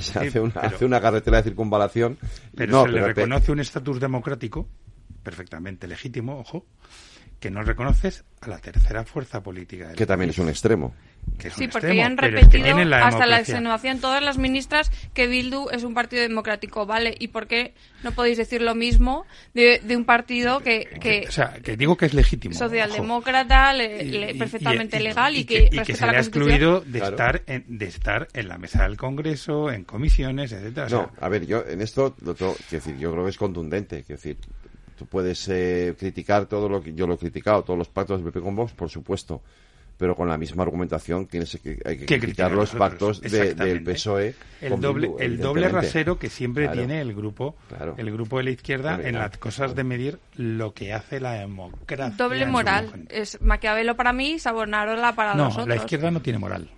Se 0.00 0.18
hace, 0.20 0.38
una, 0.38 0.52
pero- 0.54 0.66
hace 0.76 0.84
una 0.84 1.00
carretera 1.00 1.38
de 1.38 1.42
circunvalación. 1.44 2.16
Pero 2.54 2.70
No, 2.72 2.82
se 2.84 2.90
le 2.92 3.02
reconoce 3.08 3.50
un 3.50 3.58
estatus 3.60 3.98
democrático 3.98 4.68
perfectamente 5.24 5.88
legítimo, 5.88 6.38
ojo, 6.38 6.64
que 7.40 7.50
no 7.50 7.62
reconoces 7.62 8.24
a 8.40 8.48
la 8.48 8.58
tercera 8.58 9.04
fuerza 9.04 9.42
política 9.42 9.88
del 9.88 9.96
que 9.96 10.06
también 10.06 10.30
es 10.30 10.38
un 10.38 10.48
extremo. 10.48 10.94
Que 11.38 11.48
es 11.48 11.54
Sí, 11.54 11.64
un 11.64 11.70
porque 11.70 11.86
extremo, 11.86 12.00
ya 12.00 12.06
han 12.06 12.12
es 12.12 12.18
que 12.20 12.26
repetido 12.30 12.84
la 12.84 13.06
hasta 13.06 13.24
la 13.26 13.38
extenuación 13.38 13.98
todas 14.00 14.22
las 14.22 14.36
ministras 14.36 14.90
que 15.14 15.26
Bildu 15.26 15.70
es 15.70 15.84
un 15.84 15.94
partido 15.94 16.20
democrático, 16.22 16.84
¿vale? 16.84 17.14
¿Y 17.18 17.28
por 17.28 17.46
qué 17.46 17.72
no 18.02 18.12
podéis 18.12 18.36
decir 18.36 18.60
lo 18.60 18.74
mismo 18.74 19.24
de, 19.54 19.80
de 19.82 19.96
un 19.96 20.04
partido 20.04 20.60
que, 20.60 20.86
que 21.00 21.24
O 21.28 21.32
sea, 21.32 21.54
que 21.62 21.76
digo 21.78 21.96
que 21.96 22.04
es 22.06 22.12
legítimo. 22.14 22.54
socialdemócrata, 22.54 23.72
le- 23.72 24.02
Y- 24.04 24.10
le- 24.10 24.30
y- 24.32 24.34
perfectamente 24.38 24.98
y- 24.98 25.00
y- 25.00 25.02
legal 25.02 25.34
y, 25.34 25.40
y 25.40 25.44
que, 25.44 25.68
y 25.72 25.78
respeta 25.78 25.98
se 25.98 26.06
le 26.12 26.16
ha 26.16 26.20
excluido 26.20 26.80
de 26.80 26.98
Claro. 26.98 27.10
estar 27.16 27.42
en, 27.46 27.64
de 27.78 27.86
estar 27.86 28.28
en 28.34 28.48
la 28.48 28.58
mesa 28.58 28.82
del 28.82 28.96
Congreso, 28.96 29.70
en 29.70 29.84
comisiones, 29.84 30.52
etcétera. 30.52 30.86
O 30.86 30.88
sea, 30.90 30.98
No, 30.98 31.10
a 31.20 31.28
ver, 31.28 31.46
yo 31.46 31.64
en 31.66 31.80
esto, 31.80 32.14
lo 32.22 32.34
tengo 32.34 32.54
que 32.68 32.76
decir, 32.76 32.96
yo 32.98 33.10
creo 33.12 33.24
que 33.24 33.30
es 33.30 33.38
contundente. 33.38 34.02
Quiero 34.04 34.20
decir, 34.20 34.36
Tú 34.98 35.06
puedes 35.06 35.48
eh, 35.48 35.94
criticar 35.98 36.44
todo 36.44 36.68
lo 36.68 36.82
que 36.82 36.92
yo 36.92 37.06
lo 37.06 37.14
he 37.14 37.16
criticado, 37.16 37.62
todos 37.62 37.78
los 37.78 37.88
pactos 37.88 38.18
del 38.22 38.30
PP 38.30 38.42
con 38.44 38.54
Vox, 38.54 38.74
por 38.74 38.90
supuesto, 38.90 39.40
pero 40.00 40.16
con 40.16 40.28
la 40.28 40.38
misma 40.38 40.62
argumentación 40.62 41.26
tienes 41.26 41.56
que, 41.62 41.78
hay 41.84 41.98
que, 41.98 42.06
Que 42.06 42.18
criticar 42.18 42.50
los 42.52 42.70
pactos 42.70 43.20
de- 43.20 43.54
del. 43.54 43.84
PSOE. 43.84 44.34
El 44.62 44.70
con 44.72 44.80
doble, 44.80 45.08
Bildu, 45.08 45.20
el 45.22 45.38
doble 45.38 45.68
rasero 45.68 46.18
que 46.18 46.28
siempre 46.30 46.64
Claro. 46.64 46.78
tiene 46.78 47.00
el 47.02 47.14
grupo, 47.14 47.54
Claro. 47.68 47.94
el 47.98 48.10
grupo 48.10 48.38
de 48.38 48.44
la 48.44 48.50
izquierda 48.50 48.94
Hombre, 48.94 49.08
en 49.08 49.14
claro. 49.14 49.28
las 49.30 49.38
cosas 49.38 49.74
de 49.74 49.84
medir 49.84 50.18
lo 50.36 50.72
que 50.74 50.92
hace 50.94 51.20
la 51.20 51.32
democracia. 51.34 52.14
Doble 52.16 52.46
moral. 52.46 53.06
Es 53.10 53.40
Maquiavelo 53.42 53.94
para 53.94 54.12
mí, 54.14 54.38
Savonarola 54.38 55.14
para 55.14 55.34
No, 55.34 55.44
nosotros. 55.44 55.68
la 55.68 55.76
izquierda 55.76 56.10
no 56.10 56.20
tiene 56.22 56.38
moral. 56.38 56.68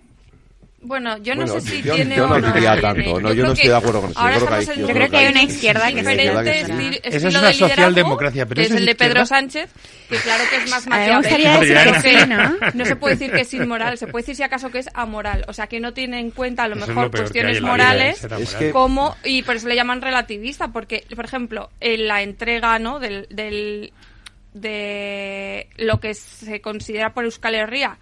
Bueno, 0.85 1.17
yo 1.19 1.33
no 1.33 1.45
Bueno, 1.45 1.61
sé 1.61 1.69
si 1.71 1.81
yo- 1.81 1.95
tiene 1.95 2.15
yo 2.17 2.27
no 2.27 2.35
o 2.35 2.39
no 2.39 2.51
diría 2.51 2.79
tanto, 2.81 3.19
no, 3.21 3.33
yo 3.33 3.43
no 3.45 3.53
estoy 3.53 3.63
que 3.63 3.69
de 3.69 3.75
acuerdo 3.75 4.01
con 4.01 4.11
eso, 4.11 4.19
ahora 4.19 4.37
yo 4.37 4.45
creo 4.45 4.49
que 4.57 4.59
estamos 4.59 4.69
hay- 4.69 4.75
en 4.75 4.87
yo 4.87 4.93
creo 4.93 5.09
que 5.09 5.17
hay- 5.17 5.23
diferente 5.27 5.39
Hay 5.39 5.45
izquierda 5.55 5.85
que 6.43 6.53
sí. 6.53 6.99
Esa 7.03 7.07
es 7.07 7.23
estilo 7.23 7.39
una 7.39 7.47
de 7.47 7.53
liderazgo, 7.53 7.67
socialdemocracia, 7.69 8.45
pero 8.45 8.55
que 8.59 8.65
es 8.65 8.71
el 8.71 8.85
de 8.85 8.91
izquierda. 8.91 9.13
Pedro 9.13 9.25
Sánchez, 9.25 9.69
que 10.09 10.15
claro 10.17 10.43
que 10.49 10.55
es 10.57 10.69
más 10.69 10.87
maquiavélico. 10.87 11.17
gustaría 11.19 11.59
decir 11.59 11.77
que 11.77 11.89
porque 11.93 12.19
sí, 12.19 12.27
¿no? 12.27 12.55
no 12.73 12.85
se 12.85 12.95
puede 12.97 13.15
decir 13.15 13.31
que 13.31 13.41
es 13.41 13.53
inmoral, 13.53 13.97
se 13.97 14.07
puede 14.07 14.23
decir 14.23 14.35
si 14.35 14.43
acaso 14.43 14.69
que 14.71 14.79
es 14.79 14.89
amoral, 14.93 15.45
o 15.47 15.53
sea 15.53 15.67
que 15.67 15.79
no 15.79 15.93
tiene 15.93 16.19
en 16.19 16.31
cuenta 16.31 16.63
a 16.63 16.67
lo 16.67 16.75
Eso 16.75 16.85
mejor 16.87 17.05
lo 17.05 17.11
que 17.11 17.17
cuestiones 17.19 17.61
morales 17.61 18.23
Es 18.23 18.55
que- 18.55 18.71
como 18.71 19.15
y 19.23 19.41
por 19.43 19.55
eso 19.55 19.69
le 19.69 19.75
llaman 19.75 20.01
relativista, 20.01 20.67
porque 20.73 21.05
por 21.15 21.23
ejemplo 21.25 21.69
en 21.79 22.07
la 22.07 22.21
entrega 22.23 22.77
no 22.79 22.99
del, 22.99 23.25
del 23.29 23.93
de 24.53 25.67
lo 25.77 25.99
que 25.99 26.13
se 26.13 26.61
considera 26.61 27.13
por 27.13 27.23
Euskal 27.25 27.55
Herria 27.55 27.97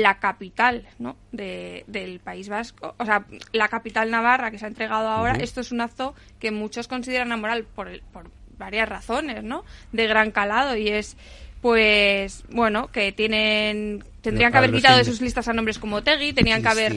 la 0.00 0.18
capital 0.18 0.86
¿no? 0.98 1.16
de, 1.32 1.84
del 1.86 2.20
País 2.20 2.48
Vasco, 2.48 2.94
o 2.98 3.04
sea, 3.04 3.24
la 3.52 3.68
capital 3.68 4.10
navarra 4.10 4.50
que 4.50 4.58
se 4.58 4.64
ha 4.64 4.68
entregado 4.68 5.08
ahora, 5.08 5.34
esto 5.34 5.60
es 5.60 5.72
un 5.72 5.80
acto 5.80 6.14
que 6.38 6.50
muchos 6.50 6.88
consideran 6.88 7.32
amoral 7.32 7.64
por, 7.64 7.88
por 8.12 8.30
varias 8.58 8.88
razones, 8.88 9.42
¿no? 9.42 9.64
De 9.92 10.06
gran 10.06 10.30
calado 10.30 10.76
y 10.76 10.88
es, 10.88 11.16
pues, 11.60 12.44
bueno, 12.50 12.88
que 12.88 13.12
tienen, 13.12 14.04
tendrían 14.20 14.52
que 14.52 14.58
haber 14.58 14.72
quitado 14.72 14.98
de 14.98 15.04
sus 15.04 15.20
listas 15.20 15.48
a 15.48 15.52
nombres 15.52 15.78
como 15.78 16.02
Tegui, 16.02 16.32
tenían 16.32 16.62
que 16.62 16.68
haber, 16.68 16.92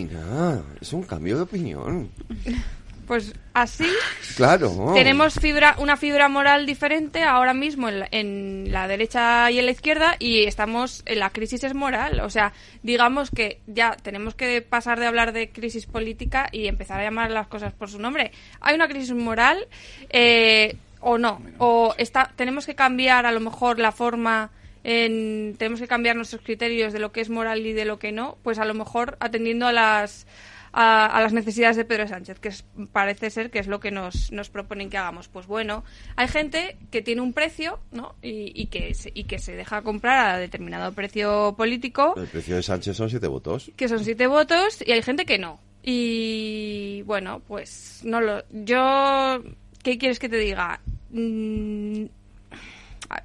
es 0.82 0.94
un 0.94 1.04
cambio 1.04 1.38
de 1.38 1.42
opinión. 1.44 2.10
pues, 3.10 3.34
así. 3.56 3.88
Claro. 4.36 4.92
Tenemos 4.94 5.34
fibra, 5.34 5.76
una 5.80 5.98
fibra 5.98 6.30
moral 6.30 6.68
diferente 6.68 7.24
ahora 7.24 7.56
mismo 7.56 7.90
en 7.90 8.02
la, 8.02 8.08
en 8.12 8.72
la 8.72 8.88
derecha 8.88 9.50
y 9.50 9.58
en 9.58 9.66
la 9.66 9.72
izquierda 9.72 10.16
y 10.20 10.44
estamos 10.44 11.02
en 11.08 11.18
la 11.18 11.32
crisis 11.32 11.64
es 11.64 11.74
moral. 11.74 12.20
O 12.20 12.30
sea, 12.30 12.54
digamos 12.84 13.32
que 13.32 13.62
ya 13.66 13.98
tenemos 14.00 14.36
que 14.36 14.62
pasar 14.62 15.00
de 15.00 15.08
hablar 15.08 15.34
de 15.34 15.50
crisis 15.50 15.88
política 15.88 16.50
y 16.52 16.68
empezar 16.68 17.00
a 17.00 17.04
llamar 17.04 17.32
las 17.32 17.48
cosas 17.48 17.74
por 17.74 17.90
su 17.90 17.98
nombre. 17.98 18.32
Hay 18.62 18.76
una 18.76 18.88
crisis 18.88 19.16
moral 19.16 19.68
eh, 20.12 20.78
o 21.02 21.18
no, 21.18 21.42
o 21.58 21.96
está, 21.98 22.32
tenemos 22.36 22.68
que 22.68 22.76
cambiar 22.76 23.26
a 23.26 23.32
lo 23.32 23.40
mejor 23.40 23.80
la 23.80 23.92
forma. 23.92 24.52
En, 24.84 25.56
tenemos 25.58 25.80
que 25.80 25.88
cambiar 25.88 26.16
nuestros 26.16 26.44
criterios 26.44 26.94
de 26.94 27.00
lo 27.00 27.12
que 27.12 27.22
es 27.22 27.30
moral 27.32 27.66
y 27.66 27.74
de 27.74 27.86
lo 27.86 27.98
que 27.98 28.12
no, 28.12 28.38
pues 28.44 28.60
a 28.60 28.66
lo 28.66 28.76
mejor 28.76 29.18
atendiendo 29.20 29.66
a 29.66 29.74
las 29.74 30.28
a, 30.72 31.06
a 31.08 31.22
las 31.22 31.34
necesidades 31.34 31.76
de 31.78 31.86
Pedro 31.86 32.08
Sánchez, 32.08 32.40
que 32.40 32.50
es- 32.50 32.66
parece 32.92 33.30
ser 33.30 33.50
que 33.52 33.60
es 33.60 33.68
lo 33.68 33.80
que 33.80 33.92
nos, 33.92 34.32
nos 34.32 34.50
proponen 34.50 34.90
que 34.90 34.98
hagamos. 34.98 35.28
Pues 35.28 35.48
bueno, 35.48 35.84
hay 36.16 36.28
gente 36.28 36.78
que 36.92 37.02
tiene 37.02 37.22
un 37.22 37.34
precio, 37.34 37.80
¿no? 37.92 38.16
Y, 38.22 38.52
y 38.60 38.68
que, 38.68 38.94
se, 38.94 39.12
y 39.14 39.24
que 39.26 39.40
se 39.40 39.56
deja 39.56 39.82
comprar 39.82 40.36
a 40.36 40.38
determinado 40.38 40.92
precio 40.94 41.54
político, 41.58 42.14
El 42.18 42.28
precio 42.28 42.56
de 42.56 42.64
Sánchez 42.64 42.96
son 42.98 43.10
siete 43.10 43.28
votos. 43.28 43.72
que 43.76 43.88
son 43.88 44.04
siete 44.04 44.28
votos, 44.28 44.84
y 44.86 44.92
hay 44.92 45.02
gente 45.02 45.26
que 45.26 45.38
no. 45.38 45.60
Y 45.84 47.02
bueno, 47.04 47.42
pues 47.48 48.02
no 48.04 48.20
lo. 48.22 48.44
Yo. 48.52 49.42
¿Qué 49.84 49.98
quieres 49.98 50.20
que 50.20 50.28
te 50.30 50.38
diga? 50.38 50.82
Mm, 51.12 52.06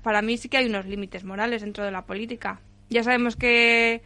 para 0.02 0.22
mí 0.22 0.36
sí 0.38 0.48
que 0.48 0.58
hay 0.58 0.66
unos 0.66 0.86
límites 0.86 1.24
morales 1.24 1.62
dentro 1.62 1.84
de 1.84 1.90
la 1.90 2.02
política. 2.06 2.60
Ya 2.90 3.02
sabemos 3.02 3.36
que 3.36 4.02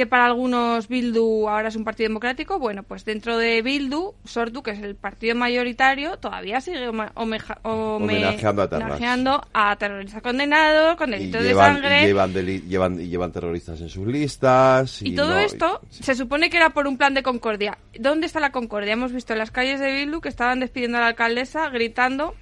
que 0.00 0.06
para 0.06 0.24
algunos 0.24 0.88
Bildu 0.88 1.46
ahora 1.46 1.68
es 1.68 1.76
un 1.76 1.84
partido 1.84 2.08
democrático, 2.08 2.58
bueno, 2.58 2.82
pues 2.84 3.04
dentro 3.04 3.36
de 3.36 3.60
Bildu, 3.60 4.14
Sortu, 4.24 4.62
que 4.62 4.70
es 4.70 4.78
el 4.82 4.94
partido 4.96 5.34
mayoritario, 5.34 6.16
todavía 6.16 6.62
sigue 6.62 6.88
home- 6.88 7.10
Homenajeando 7.64 8.62
a 8.62 8.64
homenajeando 8.66 9.42
a 9.52 9.76
terroristas 9.76 10.22
condenados 10.22 10.96
con 10.96 11.10
delitos 11.10 11.42
de 11.42 11.52
sangre. 11.52 12.02
y 12.02 12.06
llevan, 12.06 12.32
deli- 12.32 12.62
llevan, 12.66 12.98
y 12.98 13.08
llevan 13.08 13.30
terroristas 13.30 13.78
en 13.82 13.90
sus 13.90 14.06
listas. 14.06 15.02
Y, 15.02 15.08
Y 15.10 15.14
todo 15.14 15.32
no- 15.34 15.38
esto 15.40 15.82
se 15.90 16.14
supone 16.14 16.48
que 16.48 16.56
era 16.56 16.70
por 16.70 16.86
un 16.86 16.96
plan 16.96 17.12
de 17.12 17.22
concordia. 17.22 17.76
¿Dónde 17.98 18.26
está 18.26 18.40
la 18.40 18.52
concordia? 18.52 18.94
Hemos 18.94 19.12
visto 19.12 19.34
en 19.34 19.38
las 19.38 19.50
calles 19.50 19.80
de 19.80 19.92
Bildu 19.92 20.22
que 20.22 20.30
estaban 20.30 20.60
despidiendo 20.60 20.96
a 20.96 21.02
la 21.02 21.08
alcaldesa 21.08 21.68
gritando 21.68 22.34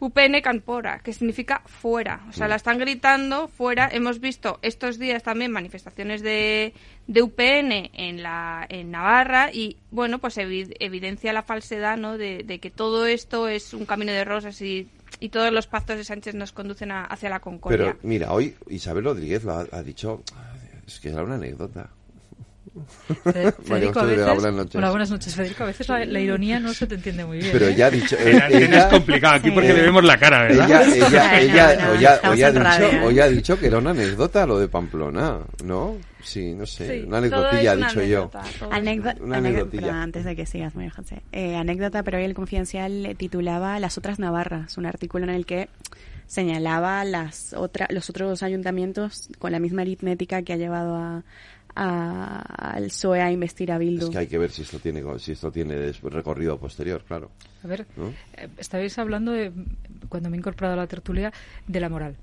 UPN 0.00 0.40
Campora, 0.42 1.00
que 1.00 1.12
significa 1.12 1.62
fuera. 1.66 2.24
O 2.28 2.32
sea, 2.32 2.48
la 2.48 2.56
están 2.56 2.78
gritando 2.78 3.48
fuera. 3.48 3.88
Hemos 3.92 4.18
visto 4.18 4.58
estos 4.62 4.98
días 4.98 5.22
también 5.22 5.52
manifestaciones 5.52 6.22
de, 6.22 6.72
de 7.06 7.22
UPN 7.22 7.90
en, 7.92 8.22
la, 8.22 8.66
en 8.68 8.90
Navarra 8.90 9.50
y, 9.52 9.76
bueno, 9.90 10.18
pues 10.18 10.38
evi- 10.38 10.74
evidencia 10.80 11.32
la 11.34 11.42
falsedad, 11.42 11.96
¿no? 11.98 12.16
De, 12.18 12.42
de 12.44 12.58
que 12.58 12.70
todo 12.70 13.06
esto 13.06 13.46
es 13.48 13.74
un 13.74 13.84
camino 13.84 14.10
de 14.12 14.24
rosas 14.24 14.60
y, 14.62 14.88
y 15.20 15.28
todos 15.28 15.52
los 15.52 15.66
pactos 15.66 15.98
de 15.98 16.04
Sánchez 16.04 16.34
nos 16.34 16.52
conducen 16.52 16.90
a- 16.92 17.04
hacia 17.04 17.28
la 17.28 17.40
concordia. 17.40 17.78
Pero 17.78 17.98
mira, 18.02 18.32
hoy 18.32 18.56
Isabel 18.68 19.04
Rodríguez 19.04 19.44
lo 19.44 19.52
ha, 19.52 19.66
ha 19.70 19.82
dicho. 19.82 20.22
Es 20.86 20.98
que 20.98 21.10
era 21.10 21.22
una 21.22 21.34
anécdota. 21.36 21.90
Federico, 23.64 24.00
a 24.00 24.04
veces, 24.04 24.24
buenas 24.26 24.54
noches. 24.54 24.74
Hola, 24.76 24.90
buenas 24.90 25.10
noches, 25.10 25.34
Federico. 25.34 25.64
A 25.64 25.66
veces 25.66 25.88
la, 25.88 26.04
la 26.04 26.20
ironía 26.20 26.60
no 26.60 26.72
se 26.72 26.86
te 26.86 26.94
entiende 26.94 27.24
muy 27.24 27.38
bien. 27.38 27.50
Pero 27.52 27.66
¿eh? 27.66 27.74
ya 27.74 27.86
ha 27.86 27.90
dicho. 27.90 28.16
En 28.18 28.40
antena 28.42 28.78
es 28.78 28.84
complicado, 28.86 29.34
aquí 29.34 29.50
porque 29.50 29.72
le 29.72 29.82
vemos 29.82 30.04
la 30.04 30.18
cara, 30.18 30.42
¿verdad? 30.42 30.86
Ella, 30.88 31.40
ella, 31.40 31.40
ella, 31.40 31.76
No, 32.22 32.28
no, 32.28 32.30
hoy 32.32 32.42
ha- 32.42 32.50
dicho, 32.52 32.82
¿eh? 32.96 33.00
hoy 33.04 33.20
ha 33.20 33.28
dicho 33.28 33.58
que 33.58 33.66
era 33.66 33.78
una 33.78 33.90
anécdota 33.90 34.46
lo 34.46 34.58
de 34.58 34.68
Pamplona, 34.68 35.38
¿no? 35.64 35.96
Sí, 36.22 36.54
no 36.54 36.66
sé, 36.66 37.00
Sí, 37.00 37.04
una 37.06 37.18
anecdotilla 37.18 37.72
ha 37.72 37.76
dicho 37.76 38.02
yo. 38.02 38.30
Anécdota, 38.70 39.16
Una 39.22 39.40
perdón, 39.40 39.90
antes 39.90 40.24
de 40.24 40.36
que 40.36 40.46
sigas, 40.46 40.74
María 40.74 40.90
José. 40.90 41.22
Eh, 41.32 41.56
anécdota, 41.56 42.02
pero 42.02 42.18
hoy 42.18 42.24
el 42.24 42.34
Confidencial 42.34 43.06
eh, 43.06 43.14
titulaba 43.14 43.80
Las 43.80 43.96
otras 43.98 44.18
Navarras, 44.18 44.76
un 44.78 44.86
artículo 44.86 45.24
en 45.24 45.30
el 45.30 45.46
que 45.46 45.68
señalaba 46.26 47.04
las 47.04 47.54
otra, 47.54 47.88
los 47.90 48.08
otros 48.08 48.42
ayuntamientos 48.44 49.28
con 49.40 49.50
la 49.50 49.58
misma 49.58 49.82
aritmética 49.82 50.42
que 50.42 50.52
ha 50.52 50.56
llevado 50.56 50.94
a, 50.94 51.16
a- 51.16 51.22
al 51.74 52.84
PSOE 52.84 53.20
a 53.20 53.30
investir 53.30 53.72
a 53.72 53.78
Bildu. 53.78 54.06
Es 54.06 54.10
que 54.10 54.18
hay 54.18 54.26
que 54.26 54.38
ver 54.38 54.50
si 54.50 54.62
esto 54.62 54.78
tiene, 54.78 55.02
si 55.18 55.32
esto 55.32 55.50
tiene 55.50 55.92
recorrido 55.92 56.58
posterior, 56.58 57.04
claro. 57.04 57.30
A 57.62 57.66
ver, 57.66 57.86
¿No? 57.96 58.08
eh, 58.34 58.48
estabais 58.58 58.98
hablando, 58.98 59.32
de, 59.32 59.52
cuando 60.08 60.30
me 60.30 60.36
he 60.36 60.38
incorporado 60.38 60.74
a 60.74 60.76
la 60.76 60.86
tertulia, 60.86 61.32
de 61.66 61.80
la 61.80 61.88
moral. 61.88 62.16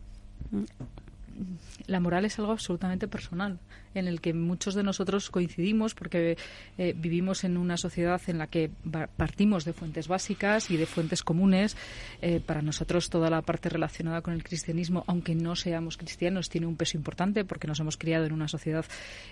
La 1.87 1.99
moral 1.99 2.25
es 2.25 2.37
algo 2.39 2.51
absolutamente 2.51 3.07
personal, 3.07 3.59
en 3.93 4.07
el 4.07 4.21
que 4.21 4.33
muchos 4.33 4.73
de 4.75 4.83
nosotros 4.83 5.29
coincidimos 5.29 5.93
porque 5.93 6.37
eh, 6.77 6.93
vivimos 6.95 7.43
en 7.43 7.57
una 7.57 7.77
sociedad 7.77 8.21
en 8.27 8.37
la 8.37 8.47
que 8.47 8.69
partimos 9.17 9.65
de 9.65 9.73
fuentes 9.73 10.07
básicas 10.07 10.69
y 10.71 10.77
de 10.77 10.85
fuentes 10.85 11.23
comunes. 11.23 11.75
Eh, 12.21 12.39
para 12.45 12.61
nosotros 12.61 13.09
toda 13.09 13.29
la 13.29 13.41
parte 13.41 13.69
relacionada 13.69 14.21
con 14.21 14.33
el 14.33 14.43
cristianismo, 14.43 15.03
aunque 15.07 15.35
no 15.35 15.55
seamos 15.55 15.97
cristianos, 15.97 16.49
tiene 16.49 16.67
un 16.67 16.75
peso 16.75 16.97
importante 16.97 17.45
porque 17.45 17.67
nos 17.67 17.79
hemos 17.79 17.97
criado 17.97 18.25
en 18.25 18.33
una 18.33 18.47
sociedad 18.47 18.85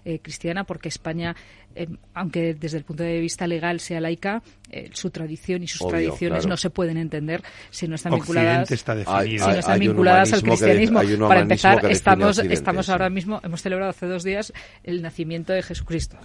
eh, 0.04 0.20
cristiana, 0.20 0.64
porque 0.64 0.90
España, 0.90 1.36
eh, 1.76 1.88
aunque 2.14 2.54
desde 2.54 2.78
el 2.78 2.84
punto 2.84 3.04
de 3.04 3.20
vista 3.20 3.48
legal 3.48 3.80
sea 3.80 4.00
laica, 4.02 4.42
eh, 4.72 4.90
su 4.94 5.10
tradición 5.10 5.64
y 5.64 5.68
sus 5.68 5.82
Obvio, 5.82 5.92
tradiciones 5.92 6.40
claro. 6.40 6.50
no 6.50 6.58
se 6.58 6.70
pueden 6.70 6.98
entender 6.98 7.42
si 7.70 7.88
no 7.88 7.96
están 7.96 8.14
vinculadas, 8.16 8.72
está 8.72 8.96
definido. 8.96 9.18
Hay- 9.20 9.40
si 9.40 9.46
no 9.46 9.52
están 9.60 9.80
vinculadas 9.80 10.34
al 10.34 10.42
cristianismo. 10.42 11.02
Para 11.28 11.42
empezar, 11.42 11.86
estamos, 11.92 12.38
estamos 12.40 12.90
ahora 12.90 13.10
mismo, 13.10 13.40
hemos 13.44 13.62
celebrado 13.62 13.92
hace 13.92 14.06
dos 14.08 14.24
días 14.24 14.45
el 14.84 15.02
nacimiento 15.02 15.54
de 15.54 15.64
Jesucristo. 15.64 16.18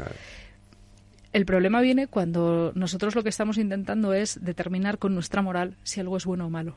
El 1.32 1.46
problema 1.46 1.80
viene 1.80 2.08
cuando 2.08 2.72
nosotros 2.74 3.14
lo 3.14 3.22
que 3.22 3.28
estamos 3.28 3.56
intentando 3.56 4.12
es 4.14 4.42
determinar 4.42 4.98
con 4.98 5.14
nuestra 5.14 5.42
moral 5.42 5.76
si 5.84 6.00
algo 6.00 6.16
es 6.16 6.24
bueno 6.24 6.46
o 6.46 6.50
malo. 6.50 6.74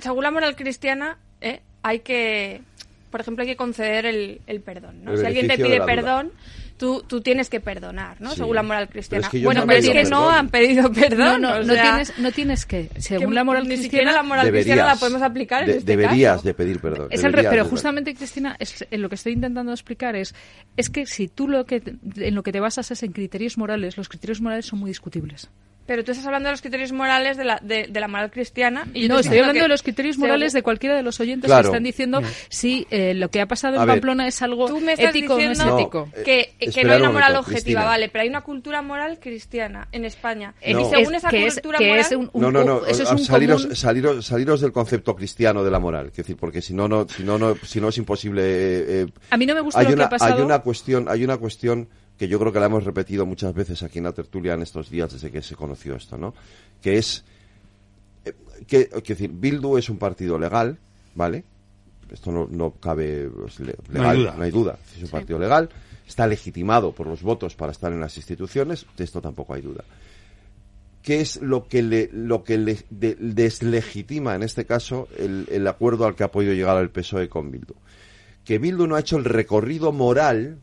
según 0.00 0.22
la 0.22 0.30
moral 0.30 0.56
cristiana, 0.56 1.18
¿eh? 1.40 1.60
hay 1.82 2.00
que, 2.00 2.62
por 3.10 3.20
ejemplo, 3.20 3.42
hay 3.42 3.48
que 3.48 3.56
conceder 3.56 4.06
el, 4.06 4.40
el 4.46 4.60
perdón. 4.60 5.04
¿no? 5.04 5.12
El 5.12 5.18
Si 5.18 5.26
alguien 5.26 5.46
te 5.48 5.56
pide 5.56 5.80
perdón, 5.82 6.32
tú, 6.76 7.02
tú 7.06 7.20
tienes 7.20 7.48
que 7.48 7.60
perdonar, 7.60 8.20
¿no? 8.20 8.30
Sí. 8.30 8.36
Según 8.38 8.56
la 8.56 8.62
moral 8.62 8.84
Pero 8.88 8.92
cristiana. 8.92 9.26
es 9.26 9.30
que 9.30 9.36
ellos 9.38 9.46
bueno, 9.46 9.60
no 9.62 9.66
pero 9.66 9.78
es 9.80 9.88
que 9.88 10.04
no 10.04 10.30
han 10.30 10.48
pedido 10.48 10.92
perdón. 10.92 11.40
no, 11.42 11.48
no, 11.50 11.54
o 11.56 11.62
no 11.62 11.72
sea, 11.74 11.82
tienes, 11.82 12.18
no 12.18 12.32
tienes 12.32 12.66
que. 12.66 12.90
Según 12.98 13.28
que 13.30 13.34
la 13.34 13.44
moral 13.44 13.62
ni 13.62 13.68
cristiana, 13.76 13.90
siquiera 13.90 14.12
la 14.12 14.22
moral 14.22 14.50
cristiana 14.50 14.84
la 14.86 14.96
podemos 14.96 15.22
aplicar 15.22 15.62
en 15.62 15.66
de- 15.70 15.76
este 15.78 15.90
deberías 15.96 16.36
caso. 16.36 16.48
de 16.48 16.54
pedir 16.54 16.80
perdón. 16.80 17.08
Es 17.10 17.24
el 17.24 17.32
pero 17.32 17.64
justamente, 17.64 18.14
Cristina, 18.14 18.56
es, 18.58 18.86
en 18.90 19.02
lo 19.02 19.08
que 19.08 19.14
estoy 19.14 19.32
intentando 19.32 19.72
explicar 19.72 20.16
es, 20.16 20.34
es 20.76 20.90
que 20.90 21.06
si 21.06 21.28
tú 21.28 21.48
lo 21.48 21.64
que, 21.64 21.82
en 22.16 22.34
lo 22.34 22.42
que 22.42 22.52
te 22.52 22.60
basas 22.60 22.90
es 22.90 23.02
en 23.02 23.12
criterios 23.12 23.56
morales, 23.56 23.96
los 23.96 24.08
criterios 24.08 24.40
morales 24.40 24.66
son 24.66 24.78
muy 24.80 24.90
discutibles. 24.90 25.48
Pero 25.86 26.02
tú 26.04 26.10
estás 26.10 26.26
hablando 26.26 26.48
de 26.48 26.52
los 26.52 26.60
criterios 26.60 26.92
morales 26.92 27.36
de 27.36 27.44
la, 27.44 27.58
de, 27.62 27.86
de 27.88 28.00
la 28.00 28.08
moral 28.08 28.30
cristiana. 28.30 28.86
Y 28.92 29.02
yo 29.02 29.08
no, 29.08 29.18
estoy 29.20 29.38
hablando 29.38 29.54
que 29.60 29.62
de 29.62 29.68
los 29.68 29.82
criterios 29.82 30.18
morales 30.18 30.52
según- 30.52 30.58
de 30.58 30.62
cualquiera 30.64 30.96
de 30.96 31.02
los 31.02 31.20
oyentes 31.20 31.48
Claro. 31.48 31.62
que 31.62 31.68
están 31.68 31.82
diciendo 31.84 32.20
si 32.48 32.86
eh, 32.90 33.14
lo 33.14 33.30
que 33.30 33.40
ha 33.40 33.46
pasado 33.46 33.78
A 33.78 33.82
en 33.82 33.86
ver. 33.86 33.94
Pamplona 33.96 34.26
es 34.26 34.42
algo 34.42 34.66
Tú 34.66 34.80
me 34.80 34.92
estás 34.94 35.10
ético 35.10 35.34
o 35.34 35.38
no 35.40 35.50
es 35.52 35.60
ético. 35.60 36.08
eh, 36.16 36.54
que, 36.58 36.70
que 36.72 36.84
no 36.84 36.92
hay 36.92 36.98
una 36.98 37.08
un 37.08 37.14
moral 37.14 37.32
momento, 37.34 37.38
objetiva, 37.50 37.80
Cristina. 37.80 37.84
vale, 37.84 38.08
pero 38.08 38.22
hay 38.22 38.28
una 38.28 38.40
cultura 38.42 38.82
moral 38.82 39.18
cristiana 39.20 39.88
en 39.92 40.04
España. 40.04 40.54
No. 40.66 40.80
Y 40.80 40.84
según 40.86 41.14
Es- 41.14 41.22
esa 41.22 41.30
que 41.30 41.46
es- 41.46 41.54
cultura 41.54 41.78
que 41.78 41.86
moral... 41.88 42.00
es 42.04 42.12
un- 42.12 42.30
No, 42.34 42.50
no, 42.50 42.64
no. 42.64 42.86
eso 42.86 43.02
es 43.04 43.10
un 43.12 43.18
saliros, 43.18 43.62
común- 43.62 43.76
saliros, 43.76 44.26
saliros 44.26 44.60
del 44.60 44.72
concepto 44.72 45.14
cristiano 45.14 45.62
de 45.62 45.70
la 45.70 45.78
moral. 45.78 46.06
Es 46.08 46.16
decir, 46.16 46.36
porque 46.36 46.60
si 46.62 46.74
no, 46.74 46.88
no, 46.88 47.06
si 47.08 47.22
no, 47.22 47.38
no, 47.38 47.54
si 47.62 47.80
no 47.80 47.88
es 47.90 47.98
imposible. 47.98 48.42
eh, 48.42 48.84
eh, 49.02 49.06
A 49.30 49.36
mí 49.36 49.46
no 49.46 49.54
me 49.54 49.60
gusta 49.60 49.78
hay 49.80 49.84
lo 49.86 49.90
que 49.90 49.94
una, 49.94 50.04
ha 50.06 50.10
pasado. 50.10 50.34
Hay 50.34 50.42
una 50.42 50.58
cuestión, 50.58 51.06
hay 51.08 51.22
una 51.24 51.36
cuestión 51.36 51.88
que 52.18 52.28
yo 52.28 52.38
creo 52.38 52.52
que 52.52 52.60
la 52.60 52.66
hemos 52.66 52.84
repetido 52.84 53.26
muchas 53.26 53.52
veces 53.54 53.82
aquí 53.82 53.98
en 53.98 54.04
la 54.04 54.12
tertulia 54.12 54.54
en 54.54 54.62
estos 54.62 54.88
días 54.90 55.12
desde 55.12 55.30
que 55.30 55.42
se 55.42 55.54
conoció 55.56 55.94
esto, 55.96 56.16
¿no? 56.16 56.34
Que 56.80 56.98
es 56.98 57.24
eh, 58.24 58.32
que, 58.66 58.88
quiero 58.88 59.00
decir, 59.02 59.30
Bildu 59.32 59.76
es 59.76 59.88
un 59.90 59.98
partido 59.98 60.38
legal, 60.38 60.78
¿vale? 61.14 61.44
Esto 62.10 62.30
no, 62.32 62.46
no 62.50 62.70
cabe 62.72 63.28
es 63.46 63.60
le- 63.60 63.76
No 63.88 63.94
legal, 63.94 64.10
hay 64.10 64.18
duda. 64.22 64.34
no 64.36 64.42
hay 64.44 64.50
duda. 64.50 64.78
Es 64.96 65.02
un 65.02 65.08
partido 65.10 65.38
legal, 65.38 65.68
está 66.06 66.26
legitimado 66.26 66.92
por 66.92 67.06
los 67.06 67.22
votos 67.22 67.54
para 67.56 67.72
estar 67.72 67.92
en 67.92 68.00
las 68.00 68.16
instituciones, 68.16 68.86
de 68.96 69.04
esto 69.04 69.20
tampoco 69.20 69.54
hay 69.54 69.62
duda. 69.62 69.84
¿Qué 71.02 71.20
es 71.20 71.40
lo 71.40 71.68
que 71.68 71.82
le, 71.82 72.08
lo 72.12 72.42
que 72.42 72.58
le 72.58 72.78
de- 72.90 73.16
deslegitima 73.16 74.34
en 74.34 74.42
este 74.42 74.64
caso 74.66 75.06
el, 75.18 75.46
el 75.52 75.66
acuerdo 75.68 76.04
al 76.06 76.16
que 76.16 76.24
ha 76.24 76.30
podido 76.32 76.52
llegar 76.52 76.78
el 76.82 76.90
PSOE 76.90 77.28
con 77.28 77.50
Bildu? 77.50 77.74
Que 78.44 78.58
Bildu 78.58 78.86
no 78.86 78.94
ha 78.96 79.00
hecho 79.00 79.16
el 79.16 79.24
recorrido 79.24 79.92
moral, 79.92 80.58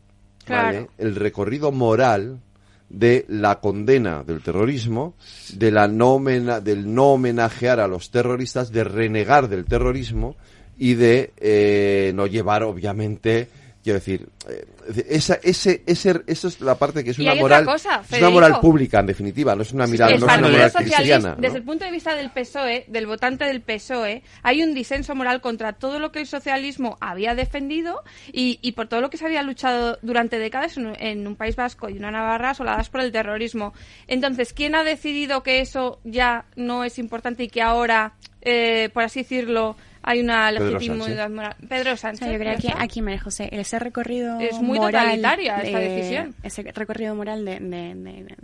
¿vale? 0.48 0.88
El 0.98 1.14
recorrido 1.16 1.72
moral 1.72 2.40
de 2.88 3.24
la 3.28 3.60
condena 3.60 4.22
del 4.22 4.40
terrorismo, 4.40 5.14
de 5.52 5.70
la 5.70 5.88
no 5.88 6.18
del 6.20 6.94
no 6.94 7.14
homenajear 7.14 7.80
a 7.80 7.88
los 7.88 8.10
terroristas, 8.10 8.70
de 8.70 8.84
renegar 8.84 9.48
del 9.48 9.64
terrorismo 9.64 10.36
y 10.78 10.94
de 10.94 11.32
eh, 11.36 12.12
no 12.14 12.26
llevar, 12.26 12.62
obviamente, 12.62 13.48
quiero 13.82 13.98
decir, 13.98 14.28
eh, 14.48 14.64
esa, 15.08 15.34
ese, 15.42 15.82
ese, 15.86 16.22
esa 16.26 16.48
es 16.48 16.60
la 16.60 16.74
parte 16.76 17.02
que 17.04 17.10
es 17.10 17.18
una 17.18 17.34
moral, 17.34 17.64
cosa, 17.64 18.02
es 18.10 18.18
una 18.18 18.30
moral 18.30 18.60
pública, 18.60 19.00
en 19.00 19.06
definitiva, 19.06 19.54
no 19.54 19.62
es 19.62 19.72
una 19.72 19.86
mirada, 19.86 20.12
el 20.12 20.20
no 20.20 20.26
es 20.26 20.38
una 20.38 20.48
moral 20.48 20.72
cristiana. 20.72 21.34
¿no? 21.36 21.40
desde 21.40 21.56
el 21.58 21.62
punto 21.64 21.84
de 21.84 21.90
vista 21.90 22.14
del 22.14 22.30
PSOE, 22.30 22.84
del 22.88 23.06
votante 23.06 23.44
del 23.44 23.60
PSOE, 23.62 24.22
hay 24.42 24.62
un 24.62 24.74
disenso 24.74 25.14
moral 25.14 25.40
contra 25.40 25.72
todo 25.74 25.98
lo 25.98 26.12
que 26.12 26.20
el 26.20 26.26
socialismo 26.26 26.96
había 27.00 27.34
defendido 27.34 28.02
y, 28.32 28.58
y 28.62 28.72
por 28.72 28.88
todo 28.88 29.00
lo 29.00 29.10
que 29.10 29.16
se 29.16 29.26
había 29.26 29.42
luchado 29.42 29.98
durante 30.02 30.38
décadas 30.38 30.76
en, 30.76 30.86
un- 30.86 30.96
en 31.00 31.26
un 31.26 31.36
País 31.36 31.56
Vasco 31.56 31.88
y 31.88 31.96
una 31.98 32.10
Navarra 32.10 32.50
asoladas 32.50 32.88
por 32.90 33.00
el 33.00 33.12
terrorismo. 33.12 33.72
Entonces, 34.06 34.52
¿quién 34.52 34.74
ha 34.74 34.84
decidido 34.84 35.42
que 35.42 35.60
eso 35.60 36.00
ya 36.04 36.44
no 36.56 36.84
es 36.84 36.98
importante 36.98 37.44
y 37.44 37.48
que 37.48 37.62
ahora, 37.62 38.12
eh, 38.42 38.90
por 38.92 39.02
así 39.04 39.20
decirlo, 39.22 39.76
hay 40.04 40.20
una 40.20 40.50
Pedro 40.50 40.70
legitimidad 40.70 41.30
moral? 41.30 41.56
Pedro 41.68 41.92
O 41.92 41.96
Sánchez. 41.96 42.20
sea, 42.20 42.32
yo 42.32 42.38
creo 42.38 42.56
que 42.58 42.72
aquí, 42.78 43.02
María 43.02 43.20
José, 43.20 43.48
ese 43.52 43.78
recorrido 43.78 44.38
Es 44.40 44.60
muy 44.60 44.78
moral 44.78 45.04
totalitaria 45.04 45.56
esta 45.62 45.78
de- 45.78 45.88
decisión. 45.88 46.34
Ese 46.42 46.62
recorrido 46.72 47.14
moral 47.14 47.44
de, 47.44 47.58
de, 47.60 47.94
de- 47.94 47.94
de- 47.96 48.34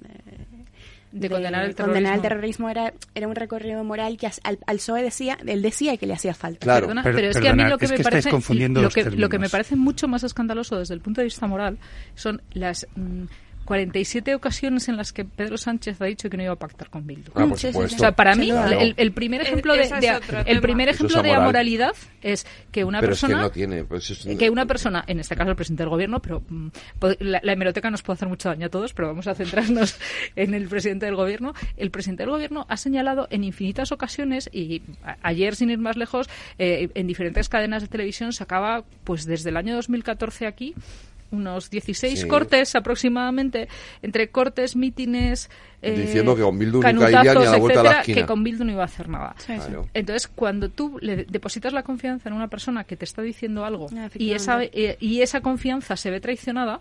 De 1.12 1.28
condenar 1.28 1.65
el 1.65 1.74
condenar 1.74 2.15
el 2.15 2.23
terrorismo. 2.23 2.69
terrorismo 2.69 2.70
era, 2.70 2.95
era 3.16 3.27
un 3.28 3.35
recorrido 3.35 3.82
moral 3.82 4.16
que 4.16 4.27
al, 4.27 4.59
al 4.65 4.77
PSOE 4.77 5.03
decía, 5.03 5.37
él 5.45 5.61
decía 5.61 5.97
que 5.97 6.07
le 6.07 6.15
hacía 6.15 6.35
falta. 6.35 6.61
Claro. 6.61 6.87
Perdona, 6.87 7.03
Per- 7.03 7.15
pero 7.15 7.28
es 7.31 7.39
que 7.39 7.49
a 7.49 7.53
mí 7.53 7.65
lo 7.65 7.78
que 7.78 7.89
me 7.89 7.97
que 7.97 8.03
parece 8.05 8.31
confundiendo 8.31 8.81
lo 8.81 8.91
que, 8.91 9.05
lo 9.11 9.28
que 9.28 9.39
me 9.41 9.49
parece 9.49 9.74
mucho 9.77 10.07
más 10.09 10.23
escandaloso 10.23 10.78
desde 10.78 10.95
el 10.95 11.01
punto 11.01 11.20
de 11.20 11.24
vista 11.24 11.47
moral 11.49 11.78
son 12.15 12.41
las 12.53 12.87
mm, 12.95 13.24
47 13.70 14.34
ocasiones 14.34 14.88
en 14.88 14.97
las 14.97 15.12
que 15.12 15.24
Pedro 15.24 15.56
Sánchez 15.56 16.01
ha 16.01 16.05
dicho 16.06 16.28
que 16.28 16.36
no 16.36 16.42
iba 16.42 16.52
a 16.55 16.56
pactar 16.56 16.90
con 16.90 17.06
Bildu. 17.06 17.30
Ah, 17.36 17.47
por. 17.47 17.84
O 17.84 17.88
sea, 17.88 18.10
para 18.10 18.34
mí 18.34 18.51
el, 18.51 18.94
el 18.97 19.12
primer 19.12 19.42
ejemplo 19.42 19.74
de, 19.74 19.82
es 19.82 19.90
de- 19.90 20.20
el 20.47 20.60
primer 20.60 20.88
Eso 20.88 20.97
es 20.97 21.01
ejemplo 21.12 21.22
de 21.22 21.28
amoral. 21.30 21.42
amoralidad 21.44 21.92
es 22.20 22.44
que 22.72 22.82
una 22.82 22.98
pero 22.98 23.12
es 23.12 23.20
que 23.20 23.26
persona 23.28 23.42
no 23.44 23.51
tiene, 23.52 23.84
pues 23.84 24.10
es 24.10 24.24
un- 24.24 24.36
que 24.36 24.51
una 24.51 24.66
persona, 24.66 25.05
en 25.06 25.20
este 25.20 25.36
caso 25.36 25.51
el 25.51 25.55
presidente 25.56 25.84
del 25.84 25.90
gobierno, 25.90 26.20
pero 26.20 26.42
mm, 26.48 26.68
la, 27.20 27.40
la 27.44 27.52
hemeroteca 27.52 27.90
nos 27.90 28.02
puede 28.02 28.16
hacer 28.16 28.28
mucho 28.28 28.48
daño 28.48 28.66
a 28.66 28.70
todos, 28.70 28.92
pero 28.92 29.06
vamos 29.06 29.28
a 29.28 29.36
centrarnos 29.36 29.97
en 30.34 30.52
el 30.55 30.66
presidente 30.66 31.06
del 31.06 31.14
gobierno. 31.14 31.55
El 31.76 31.92
presidente 31.92 32.24
del 32.24 32.30
gobierno 32.30 32.66
ha 32.68 32.76
señalado 32.76 33.28
en 33.30 33.44
infinitas 33.44 33.92
ocasiones 33.92 34.51
y 34.52 34.82
ayer, 35.22 35.55
sin 35.55 35.70
ir 35.70 35.78
más 35.78 35.97
lejos, 35.97 36.28
eh, 36.59 36.88
en 36.94 37.06
diferentes 37.06 37.48
cadenas 37.48 37.82
de 37.82 37.88
televisión 37.88 38.32
sacaba, 38.32 38.82
pues 39.05 39.26
desde 39.26 39.51
el 39.51 39.56
año 39.56 39.76
2014 39.76 40.48
aquí, 40.48 40.74
unos 41.31 41.70
16 41.70 42.20
Sí. 42.20 42.28
cortes 42.28 42.74
aproximadamente, 42.74 43.69
entre 44.02 44.31
cortes, 44.31 44.77
mítines, 44.77 45.48
eh, 45.82 45.93
Diciendo 45.93 46.36
que 46.36 46.43
con 46.43 46.59
Bildu 46.59 46.82
ni 46.82 46.89
a 46.89 46.93
la 46.93 46.98
vuelta 47.01 47.20
de 47.23 47.35
la 47.35 47.57
etcétera, 47.57 48.01
esquina. 48.01 48.20
que 48.20 48.27
con 48.27 48.44
Bildu 48.44 48.65
no 48.65 48.73
iba 48.73 48.82
a 48.82 48.86
hacer 48.86 49.09
nada. 49.09 49.35
Claro. 49.47 49.89
Entonces, 49.94 50.28
cuando 50.28 50.69
tú 50.69 50.98
le 51.01 51.24
depositas 51.24 51.73
la 51.73 51.82
confianza 51.82 52.28
en 52.28 52.35
una 52.35 52.48
persona 52.48 52.85
que 52.85 52.97
te 52.97 53.05
está 53.05 53.23
diciendo 53.23 53.65
algo 53.65 53.86
Ah, 53.97 54.09
y 54.15 54.32
esa, 54.32 54.62
eh, 54.62 54.97
y 55.01 55.23
esa 55.23 55.40
confianza 55.40 55.97
se 55.97 56.11
ve 56.11 56.20
traicionada, 56.20 56.81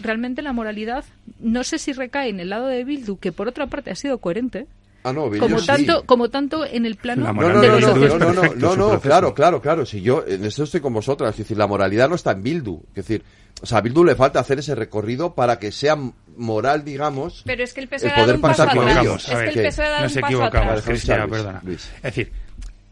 realmente 0.00 0.40
la 0.42 0.52
moralidad 0.52 1.04
no 1.40 1.64
sé 1.64 1.78
si 1.78 1.92
recae 1.92 2.30
en 2.30 2.40
el 2.40 2.48
lado 2.50 2.66
de 2.68 2.84
Bildu, 2.84 3.18
que 3.18 3.32
por 3.32 3.48
otra 3.48 3.66
parte 3.66 3.90
ha 3.90 3.94
sido 3.94 4.18
coherente, 4.18 4.66
Ah, 5.02 5.12
no, 5.14 5.30
Bildu 5.30 5.46
como 5.46 5.58
sí. 5.60 5.66
tanto, 5.66 6.04
como 6.04 6.28
tanto 6.28 6.66
en 6.66 6.84
el 6.86 6.96
plano 6.96 7.24
La 7.24 7.28
No, 7.32 7.34
moral 7.34 7.54
no, 7.54 7.60
de 7.62 7.68
no, 7.68 7.74
los 7.80 7.82
no, 7.88 7.94
no, 7.96 8.18
no, 8.18 8.42
no, 8.42 8.76
no, 8.76 8.92
no, 8.92 9.00
claro, 9.00 9.32
claro, 9.34 9.60
claro. 9.62 9.86
Si 9.86 10.02
yo 10.02 10.24
en 10.26 10.44
eso 10.44 10.64
estoy 10.64 10.80
con 10.82 10.92
vosotras, 10.92 11.30
es 11.32 11.38
decir, 11.38 11.56
la 11.56 11.66
moralidad 11.66 12.08
no 12.08 12.14
está 12.16 12.32
en 12.32 12.42
Bildu, 12.42 12.82
es 12.90 12.94
decir, 13.06 13.22
o 13.62 13.66
sea, 13.66 13.78
a 13.78 13.80
Bildu 13.80 14.04
le 14.04 14.14
falta 14.14 14.40
hacer 14.40 14.58
ese 14.58 14.74
recorrido 14.74 15.34
para 15.34 15.58
que 15.58 15.70
sea 15.72 15.96
moral, 16.36 16.84
digamos, 16.84 17.42
Pero 17.44 17.62
es 17.64 17.74
que 17.74 17.80
el 17.80 17.88
PSOE 17.88 18.08
el 18.08 18.12
ha 18.12 18.16
dado 18.16 18.24
poder 18.24 18.36
un 18.36 18.42
paso 18.42 18.62
pasar 18.64 18.76
con 18.76 18.88
atrás. 18.88 19.04
ellos. 19.04 19.28
Es 19.28 19.54
que 19.54 19.60
el. 19.60 19.66
PSOE 19.68 19.84
ha 19.86 19.90
dado 19.90 20.02
Nos 20.02 20.14
un 20.16 20.20
paso 20.20 20.32
equivocamos, 20.34 20.70
atrás. 20.70 20.84
Cristina, 20.84 21.16
Luis, 21.18 21.30
perdona. 21.30 21.60
Luis. 21.64 21.90
Es 21.96 22.02
decir, 22.02 22.32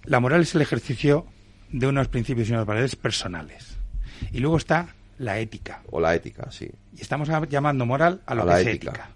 la 0.05 0.21
moral 0.21 0.43
es 0.43 0.55
el 0.55 0.63
ejercicio 0.63 1.27
de 1.71 1.87
unos 1.87 2.09
principios 2.09 2.49
y 2.49 2.53
unos 2.53 2.67
valores 2.67 2.97
personales. 2.97 3.77
Y 4.33 4.39
luego 4.41 4.57
está 4.57 4.95
la 5.19 5.39
ética. 5.39 5.83
O 5.91 6.01
la 6.01 6.15
ética, 6.15 6.51
sí. 6.51 6.71
Y 6.97 7.01
estamos 7.01 7.29
llamando 7.49 7.87
moral 7.87 8.21
a 8.27 8.35
lo 8.35 8.43
A 8.43 8.45
que 8.45 8.51
la 8.51 8.61
es 8.61 8.67
ética. 8.67 8.91
ética. 8.91 9.11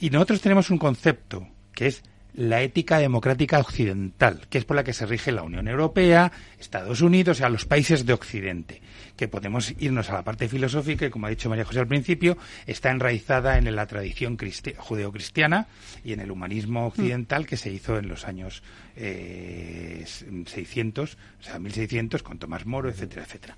Y 0.00 0.10
nosotros 0.10 0.40
tenemos 0.40 0.70
un 0.70 0.78
concepto 0.78 1.46
que 1.72 1.86
es 1.86 2.02
la 2.34 2.62
ética 2.62 2.98
democrática 2.98 3.58
occidental, 3.60 4.46
que 4.50 4.58
es 4.58 4.64
por 4.64 4.74
la 4.76 4.82
que 4.84 4.92
se 4.92 5.06
rige 5.06 5.30
la 5.32 5.42
Unión 5.44 5.68
Europea, 5.68 6.32
Estados 6.58 7.00
Unidos, 7.00 7.36
o 7.36 7.38
sea, 7.38 7.48
los 7.48 7.64
países 7.64 8.04
de 8.06 8.12
Occidente, 8.12 8.82
que 9.16 9.28
podemos 9.28 9.72
irnos 9.78 10.10
a 10.10 10.14
la 10.14 10.22
parte 10.22 10.48
filosófica 10.48 11.06
y, 11.06 11.10
como 11.10 11.26
ha 11.26 11.30
dicho 11.30 11.48
María 11.48 11.64
José 11.64 11.78
al 11.78 11.86
principio, 11.86 12.36
está 12.66 12.90
enraizada 12.90 13.56
en 13.56 13.72
la 13.76 13.86
tradición 13.86 14.36
cristi- 14.36 14.74
judeocristiana 14.76 15.68
y 16.04 16.12
en 16.12 16.20
el 16.20 16.30
humanismo 16.32 16.86
occidental 16.86 17.46
que 17.46 17.56
se 17.56 17.70
hizo 17.70 17.98
en 17.98 18.08
los 18.08 18.24
años 18.26 18.62
eh, 18.96 20.04
600, 20.46 21.16
o 21.40 21.42
sea, 21.42 21.58
1600, 21.58 22.22
con 22.22 22.38
Tomás 22.38 22.66
Moro, 22.66 22.88
etcétera, 22.88 23.22
etcétera. 23.22 23.56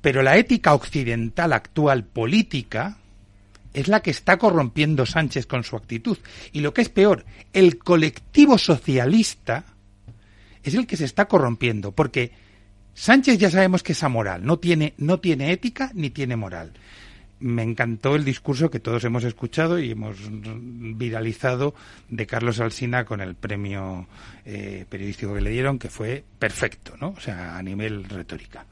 Pero 0.00 0.22
la 0.22 0.36
ética 0.38 0.74
occidental 0.74 1.52
actual 1.52 2.04
política 2.04 2.96
es 3.78 3.86
la 3.86 4.00
que 4.00 4.10
está 4.10 4.38
corrompiendo 4.38 5.06
Sánchez 5.06 5.46
con 5.46 5.62
su 5.62 5.76
actitud. 5.76 6.18
Y 6.52 6.60
lo 6.60 6.74
que 6.74 6.82
es 6.82 6.88
peor, 6.88 7.24
el 7.52 7.78
colectivo 7.78 8.58
socialista 8.58 9.64
es 10.64 10.74
el 10.74 10.86
que 10.86 10.96
se 10.96 11.04
está 11.04 11.26
corrompiendo, 11.26 11.92
porque 11.92 12.32
Sánchez 12.94 13.38
ya 13.38 13.50
sabemos 13.50 13.84
que 13.84 13.92
es 13.92 14.02
amoral, 14.02 14.44
no 14.44 14.58
tiene, 14.58 14.94
no 14.98 15.20
tiene 15.20 15.52
ética 15.52 15.92
ni 15.94 16.10
tiene 16.10 16.34
moral. 16.34 16.72
Me 17.38 17.62
encantó 17.62 18.16
el 18.16 18.24
discurso 18.24 18.68
que 18.68 18.80
todos 18.80 19.04
hemos 19.04 19.22
escuchado 19.22 19.78
y 19.78 19.92
hemos 19.92 20.16
viralizado 20.28 21.72
de 22.08 22.26
Carlos 22.26 22.58
Alsina 22.58 23.04
con 23.04 23.20
el 23.20 23.36
premio 23.36 24.08
eh, 24.44 24.86
periodístico 24.88 25.34
que 25.34 25.40
le 25.40 25.50
dieron, 25.50 25.78
que 25.78 25.88
fue 25.88 26.24
perfecto, 26.40 26.96
¿no? 27.00 27.10
O 27.10 27.20
sea, 27.20 27.56
a 27.56 27.62
nivel 27.62 28.02
retórica 28.02 28.66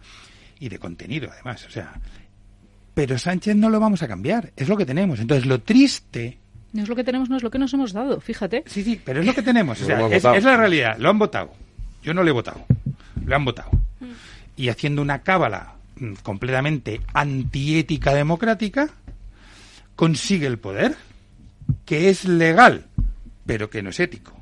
y 0.58 0.68
de 0.68 0.80
contenido, 0.80 1.30
además. 1.32 1.64
O 1.64 1.70
sea, 1.70 1.94
pero 2.96 3.18
Sánchez 3.18 3.54
no 3.56 3.68
lo 3.68 3.78
vamos 3.78 4.02
a 4.02 4.08
cambiar, 4.08 4.54
es 4.56 4.70
lo 4.70 4.76
que 4.78 4.86
tenemos. 4.86 5.20
Entonces, 5.20 5.44
lo 5.44 5.60
triste. 5.60 6.38
no 6.72 6.82
es 6.82 6.88
lo 6.88 6.96
que 6.96 7.04
tenemos, 7.04 7.28
no 7.28 7.36
es 7.36 7.42
lo 7.42 7.50
que 7.50 7.58
nos 7.58 7.74
hemos 7.74 7.92
dado, 7.92 8.22
fíjate. 8.22 8.64
Sí, 8.64 8.82
sí, 8.82 8.98
pero 9.04 9.20
es 9.20 9.26
lo 9.26 9.34
que 9.34 9.42
tenemos. 9.42 9.78
O 9.82 9.84
sea, 9.84 10.06
es, 10.08 10.44
la 10.44 10.56
realidad. 10.56 10.96
Lo 10.98 11.10
han 11.10 11.18
votado. 11.18 11.52
Yo 12.02 12.14
no 12.14 12.22
lo 12.22 12.30
he 12.30 12.32
votado. 12.32 12.64
Lo 13.22 13.36
han 13.36 13.44
votado. 13.44 13.70
Y 14.56 14.70
haciendo 14.70 15.02
una 15.02 15.20
cábala 15.20 15.74
mm, 15.96 16.14
completamente 16.22 17.02
antiética 17.12 18.14
democrática, 18.14 18.88
consigue 19.94 20.46
el 20.46 20.58
poder, 20.58 20.96
que 21.84 22.08
es 22.08 22.24
legal, 22.24 22.86
pero 23.44 23.68
que 23.68 23.82
no 23.82 23.90
es 23.90 24.00
ético. 24.00 24.32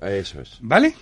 Eso 0.00 0.40
es. 0.40 0.56
¿Vale? 0.62 0.94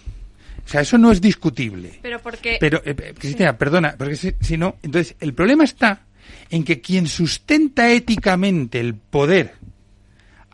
O 0.65 0.69
sea, 0.69 0.81
eso 0.81 0.99
no 0.99 1.13
es 1.13 1.21
discutible. 1.21 2.01
Pero 2.03 2.19
porque... 2.19 2.57
Pero, 2.59 2.83
eh, 2.85 2.97
eh, 3.23 3.53
perdona, 3.53 3.95
porque 3.97 4.17
si, 4.17 4.35
si 4.41 4.57
no, 4.57 4.75
entonces, 4.83 5.15
el 5.21 5.35
problema 5.35 5.63
está 5.63 6.06
en 6.51 6.65
que 6.65 6.81
quien 6.81 7.07
sustenta 7.07 7.91
éticamente 7.91 8.81
el 8.81 8.95
poder 8.95 9.55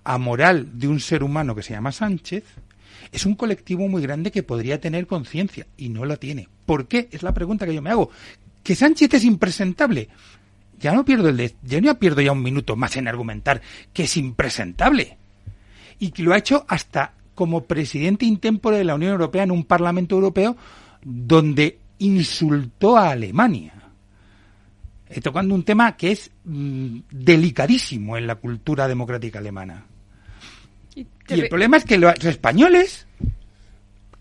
amoral 0.04 0.78
de 0.78 0.88
un 0.88 1.00
ser 1.00 1.22
humano 1.22 1.54
que 1.54 1.62
se 1.62 1.74
llama 1.74 1.92
Sánchez 1.92 2.44
es 3.12 3.26
un 3.26 3.34
colectivo 3.34 3.86
muy 3.88 4.02
grande 4.02 4.30
que 4.30 4.42
podría 4.42 4.80
tener 4.80 5.06
conciencia 5.06 5.66
y 5.76 5.88
no 5.90 6.04
la 6.04 6.16
tiene. 6.16 6.48
¿Por 6.66 6.86
qué? 6.88 7.08
Es 7.12 7.22
la 7.22 7.34
pregunta 7.34 7.66
que 7.66 7.74
yo 7.74 7.82
me 7.82 7.90
hago. 7.90 8.10
¿Que 8.62 8.74
Sánchez 8.74 9.12
es 9.14 9.24
impresentable? 9.24 10.08
Ya 10.80 10.92
no 10.92 11.04
pierdo 11.04 11.28
el 11.28 11.36
de- 11.36 11.54
ya 11.62 11.80
no 11.80 11.98
pierdo 11.98 12.22
ya 12.22 12.32
un 12.32 12.42
minuto 12.42 12.74
más 12.74 12.96
en 12.96 13.08
argumentar 13.08 13.60
que 13.92 14.04
es 14.04 14.16
impresentable. 14.16 15.18
y 15.98 16.10
que 16.10 16.24
lo 16.24 16.32
ha 16.32 16.38
hecho 16.38 16.64
hasta 16.68 17.12
como 17.36 17.62
presidente 17.64 18.24
intémpore 18.26 18.76
de 18.78 18.82
la 18.84 18.96
Unión 18.96 19.12
Europea 19.12 19.44
en 19.44 19.52
un 19.52 19.62
Parlamento 19.64 20.16
Europeo 20.16 20.56
donde 21.04 21.78
insultó 22.00 22.96
a 22.96 23.10
Alemania. 23.10 23.72
Eh, 25.14 25.20
tocando 25.20 25.54
un 25.54 25.64
tema 25.64 25.96
que 25.96 26.12
es 26.12 26.30
mm, 26.44 26.98
delicadísimo 27.10 28.16
en 28.16 28.26
la 28.26 28.36
cultura 28.36 28.88
democrática 28.88 29.38
alemana. 29.38 29.84
Y 30.94 31.06
el 31.28 31.48
problema 31.48 31.76
es 31.76 31.84
que 31.84 31.98
los 31.98 32.24
españoles 32.24 33.06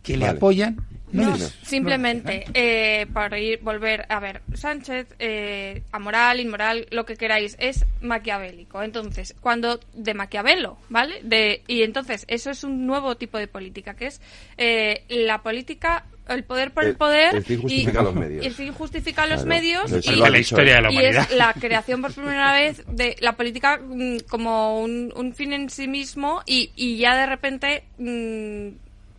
que 0.03 0.17
le 0.17 0.27
apoyan 0.27 0.77
no, 1.11 1.37
No, 1.37 1.37
simplemente 1.37 2.45
eh, 2.53 3.05
para 3.11 3.37
ir 3.37 3.59
volver 3.61 4.05
a 4.07 4.19
ver 4.19 4.41
Sánchez 4.53 5.07
eh, 5.19 5.83
amoral 5.91 6.39
inmoral 6.39 6.87
lo 6.91 7.05
que 7.05 7.17
queráis 7.17 7.57
es 7.59 7.85
maquiavélico. 8.01 8.81
Entonces 8.81 9.35
cuando 9.41 9.79
de 9.93 10.13
maquiavelo 10.13 10.77
vale 10.89 11.19
de 11.23 11.63
y 11.67 11.83
entonces 11.83 12.25
eso 12.27 12.49
es 12.49 12.63
un 12.63 12.85
nuevo 12.85 13.15
tipo 13.17 13.37
de 13.37 13.47
política 13.47 13.93
que 13.93 14.07
es 14.07 14.21
eh, 14.57 15.03
la 15.09 15.41
política 15.41 16.05
el 16.33 16.43
poder 16.43 16.71
por 16.71 16.83
el, 16.83 16.89
El- 16.91 16.95
poder 16.97 17.35
el 17.35 17.43
fin 17.43 17.59
y- 17.59 17.61
justifica 17.61 18.01
los 18.03 18.15
medios. 18.15 18.43
y 18.43 18.47
el 18.47 18.53
fin 18.53 18.73
justifica 18.73 19.25
los 19.25 19.43
Claro, 19.43 19.49
medios 19.49 19.91
y, 20.05 20.15
La 20.15 20.37
historia 20.39 20.75
de 20.75 20.81
la 20.81 20.91
y 20.91 20.97
es 21.05 21.31
la 21.35 21.53
creación 21.53 22.01
por 22.01 22.13
primera 22.13 22.53
vez 22.53 22.83
de 22.87 23.15
la 23.19 23.33
política 23.37 23.79
mm, 23.83 24.17
como 24.29 24.79
un, 24.81 25.13
un 25.15 25.33
fin 25.33 25.53
en 25.53 25.69
sí 25.69 25.87
mismo 25.87 26.41
y, 26.45 26.71
y 26.75 26.97
ya 26.97 27.15
de 27.15 27.25
repente 27.25 27.83
mm, 27.97 28.67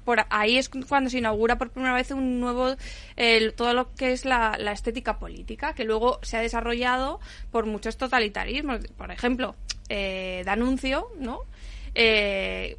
por 0.05 0.25
ahí 0.31 0.59
es 0.59 0.69
cuando 0.69 1.11
se 1.11 1.19
inaugura 1.19 1.59
por 1.59 1.71
primera 1.71 1.95
vez 1.95 2.11
un 2.11 2.41
nuevo 2.41 2.75
todo 3.57 3.73
lo 3.73 3.95
que 3.95 4.11
es 4.13 4.25
la, 4.25 4.57
la 4.59 4.73
estética 4.73 5.19
política 5.19 5.75
que 5.75 5.85
luego 5.85 6.19
se 6.23 6.37
ha 6.37 6.41
desarrollado 6.41 7.21
por 7.53 7.67
muchos 7.67 7.97
totalitarismos. 7.97 8.81
Por 8.97 9.13
ejemplo 9.13 9.55
eh, 9.89 10.43
Danuncio 10.45 11.07
no 11.21 11.41
Eh, 11.95 12.79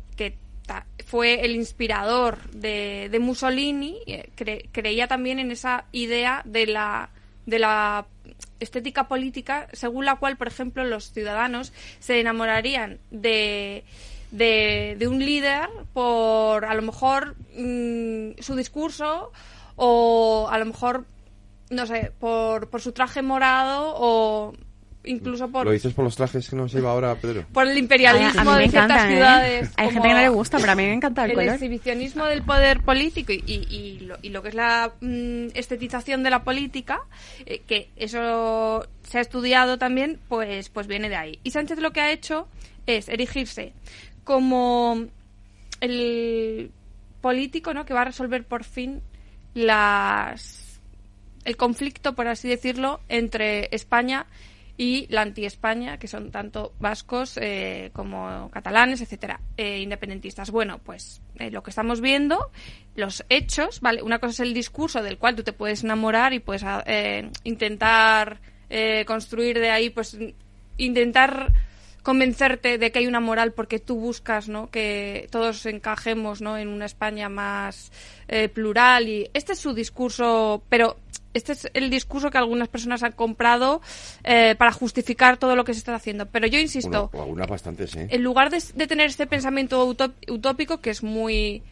fue 1.05 1.45
el 1.45 1.55
inspirador 1.55 2.37
de, 2.51 3.09
Mussolini 3.19 3.97
eh, 4.07 4.29
cre- 4.37 4.67
creía 4.71 5.07
también 5.07 5.39
en 5.39 5.51
esa 5.51 5.85
idea 5.91 6.41
de 6.45 6.67
la 6.67 7.09
de 7.45 7.59
la 7.59 8.05
estética 8.59 9.07
política 9.09 9.67
según 9.73 10.05
la 10.05 10.15
cual 10.15 10.37
por 10.37 10.47
ejemplo 10.47 10.83
los 10.85 11.11
ciudadanos 11.11 11.73
se 11.99 12.19
enamorarían 12.21 12.99
de 13.11 13.83
de, 14.31 14.95
de 14.97 15.07
un 15.07 15.19
líder 15.19 15.67
por 15.93 16.65
a 16.65 16.73
lo 16.73 16.81
mejor 16.81 17.35
mm, 17.57 18.39
su 18.41 18.55
discurso 18.55 19.31
o 19.75 20.47
a 20.49 20.57
lo 20.57 20.65
mejor 20.65 21.05
no 21.69 21.85
sé 21.85 22.11
por, 22.19 22.69
por 22.69 22.81
su 22.81 22.91
traje 22.93 23.21
morado 23.21 23.93
o 23.97 24.53
incluso 25.05 25.49
por 25.49 25.65
¿Lo 25.65 25.71
dices 25.71 25.93
por 25.93 26.05
los 26.05 26.15
trajes 26.15 26.49
que 26.49 26.55
nos 26.55 26.71
lleva 26.73 26.91
ahora 26.91 27.15
Pedro? 27.15 27.45
por 27.51 27.67
el 27.67 27.77
imperialismo 27.77 28.39
A 28.41 28.43
mí 28.43 28.51
me 28.51 28.59
de 28.59 28.69
ciertas 28.69 29.03
¿eh? 29.05 29.07
ciudades. 29.13 29.71
Hay 29.77 29.89
gente 29.91 30.07
que 30.07 30.13
no 30.13 30.19
le 30.21 30.29
gusta, 30.29 30.57
pero 30.59 30.71
a 30.71 30.75
mí 30.75 30.83
me 30.83 30.93
encanta 30.93 31.25
el 31.25 31.31
el 31.31 31.35
color. 31.37 31.53
exhibicionismo 31.55 32.25
del 32.25 32.43
poder 32.43 32.81
político 32.81 33.31
y, 33.33 33.43
y- 33.45 33.75
y 33.75 33.99
lo, 34.01 34.17
y 34.21 34.29
lo 34.29 34.41
que 34.41 34.49
es 34.49 34.55
la 34.55 34.93
mm, 35.01 35.47
estetización 35.55 36.23
de 36.23 36.29
la 36.29 36.43
política, 36.43 37.01
eh, 37.45 37.61
que 37.67 37.89
eso 37.95 38.87
se 39.03 39.17
ha 39.17 39.21
estudiado 39.21 39.77
también, 39.77 40.19
pues, 40.29 40.69
pues 40.69 40.87
viene 40.87 41.09
de 41.09 41.15
ahí. 41.15 41.39
Y 41.43 41.51
Sánchez 41.51 41.79
lo 41.79 41.91
que 41.91 42.01
ha 42.01 42.11
hecho 42.11 42.47
es 42.85 43.09
erigirse 43.09 43.73
como 44.23 45.05
el 45.81 46.71
político 47.21 47.73
¿no? 47.73 47.85
que 47.85 47.93
va 47.93 48.01
a 48.01 48.05
resolver 48.05 48.43
por 48.45 48.63
fin 48.63 49.01
las 49.53 50.79
el 51.45 51.57
conflicto, 51.57 52.13
por 52.15 52.27
así 52.27 52.47
decirlo, 52.47 53.01
entre 53.09 53.67
España 53.75 54.25
y 54.25 54.52
la 54.77 55.21
anti-España, 55.21 55.97
que 55.97 56.07
son 56.07 56.31
tanto 56.31 56.73
vascos 56.79 57.37
eh, 57.37 57.91
como 57.93 58.49
catalanes, 58.51 59.01
etcétera, 59.01 59.39
eh, 59.55 59.79
independentistas. 59.79 60.51
Bueno, 60.51 60.79
pues 60.79 61.21
eh, 61.35 61.51
lo 61.51 61.61
que 61.63 61.69
estamos 61.69 62.01
viendo, 62.01 62.51
los 62.95 63.23
hechos, 63.29 63.81
¿vale? 63.81 64.01
Una 64.01 64.19
cosa 64.19 64.31
es 64.31 64.39
el 64.39 64.53
discurso 64.53 65.03
del 65.03 65.17
cual 65.17 65.35
tú 65.35 65.43
te 65.43 65.53
puedes 65.53 65.83
enamorar 65.83 66.33
y 66.33 66.39
puedes 66.39 66.63
eh, 66.85 67.29
intentar 67.43 68.41
eh, 68.69 69.05
construir 69.05 69.59
de 69.59 69.69
ahí, 69.69 69.89
pues 69.89 70.17
intentar 70.77 71.53
convencerte 72.03 72.77
de 72.77 72.91
que 72.91 72.99
hay 72.99 73.07
una 73.07 73.19
moral 73.19 73.53
porque 73.53 73.79
tú 73.79 73.95
buscas 73.95 74.49
¿no? 74.49 74.69
que 74.69 75.27
todos 75.31 75.65
encajemos 75.65 76.41
¿no? 76.41 76.57
en 76.57 76.67
una 76.67 76.85
España 76.85 77.29
más 77.29 77.91
eh, 78.27 78.49
plural 78.49 79.07
y 79.07 79.29
este 79.33 79.53
es 79.53 79.59
su 79.59 79.73
discurso 79.73 80.61
pero 80.69 80.97
este 81.33 81.53
es 81.53 81.67
el 81.73 81.89
discurso 81.89 82.29
que 82.29 82.37
algunas 82.37 82.67
personas 82.67 83.01
han 83.01 83.13
comprado 83.13 83.81
eh, 84.23 84.55
para 84.55 84.71
justificar 84.71 85.37
todo 85.37 85.55
lo 85.55 85.63
que 85.63 85.73
se 85.73 85.79
está 85.79 85.95
haciendo 85.95 86.25
pero 86.27 86.45
yo 86.45 86.59
insisto 86.59 87.09
bastantes, 87.47 87.95
¿eh? 87.95 88.07
en 88.11 88.21
lugar 88.21 88.49
de, 88.49 88.61
de 88.75 88.87
tener 88.87 89.07
este 89.07 89.25
pensamiento 89.25 89.83
utópico 89.85 90.81
que 90.81 90.89
es 90.91 91.01
muy 91.01 91.63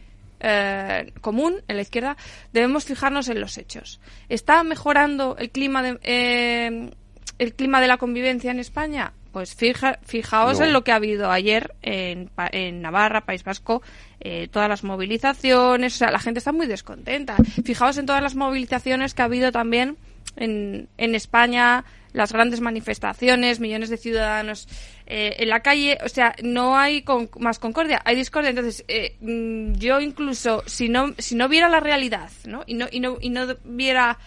eh, 0.44 1.12
común 1.20 1.62
en 1.68 1.76
la 1.76 1.82
izquierda, 1.82 2.16
debemos 2.52 2.84
fijarnos 2.84 3.28
en 3.28 3.40
los 3.40 3.58
hechos. 3.58 4.00
¿Está 4.28 4.64
mejorando 4.64 5.36
el 5.38 5.50
clima 5.50 5.84
de, 5.84 5.98
eh, 6.02 6.90
el 7.38 7.54
clima 7.54 7.80
de 7.80 7.86
la 7.86 7.96
convivencia 7.96 8.50
en 8.50 8.58
España? 8.58 9.12
Pues 9.32 9.54
fija, 9.54 9.98
fijaos 10.04 10.58
No. 10.60 10.66
en 10.66 10.72
lo 10.72 10.84
que 10.84 10.92
ha 10.92 10.96
habido 10.96 11.30
ayer 11.30 11.74
en, 11.82 12.30
en 12.52 12.82
Navarra, 12.82 13.22
País 13.22 13.42
Vasco, 13.44 13.82
eh, 14.20 14.48
todas 14.50 14.68
las 14.68 14.84
movilizaciones, 14.84 15.94
o 15.94 15.98
sea, 15.98 16.10
la 16.10 16.18
gente 16.18 16.38
está 16.38 16.52
muy 16.52 16.66
descontenta. 16.66 17.36
Fijaos 17.64 17.96
en 17.98 18.06
todas 18.06 18.22
las 18.22 18.34
movilizaciones 18.34 19.14
que 19.14 19.22
ha 19.22 19.26
habido 19.26 19.50
también 19.50 19.96
en, 20.36 20.88
en 20.98 21.14
España, 21.14 21.84
las 22.12 22.30
grandes 22.32 22.60
manifestaciones, 22.60 23.58
millones 23.58 23.88
de 23.88 23.96
ciudadanos 23.96 24.68
eh, 25.06 25.36
en 25.38 25.48
la 25.48 25.60
calle, 25.60 25.96
o 26.04 26.08
sea, 26.10 26.34
no 26.42 26.76
hay 26.76 27.00
con- 27.02 27.30
más 27.38 27.58
concordia, 27.58 28.02
hay 28.04 28.16
discordia. 28.16 28.50
Entonces, 28.50 28.84
eh, 28.88 29.16
mm, 29.20 29.72
yo 29.78 29.98
incluso, 30.00 30.62
si 30.66 30.90
no, 30.90 31.14
si 31.18 31.34
no 31.36 31.48
viera 31.48 31.70
la 31.70 31.80
realidad, 31.80 32.30
¿no? 32.46 32.64
Y 32.66 32.74
no, 32.74 32.86
y 32.90 33.00
no, 33.00 33.16
y 33.20 33.30
no 33.30 33.46
viera 33.64 34.18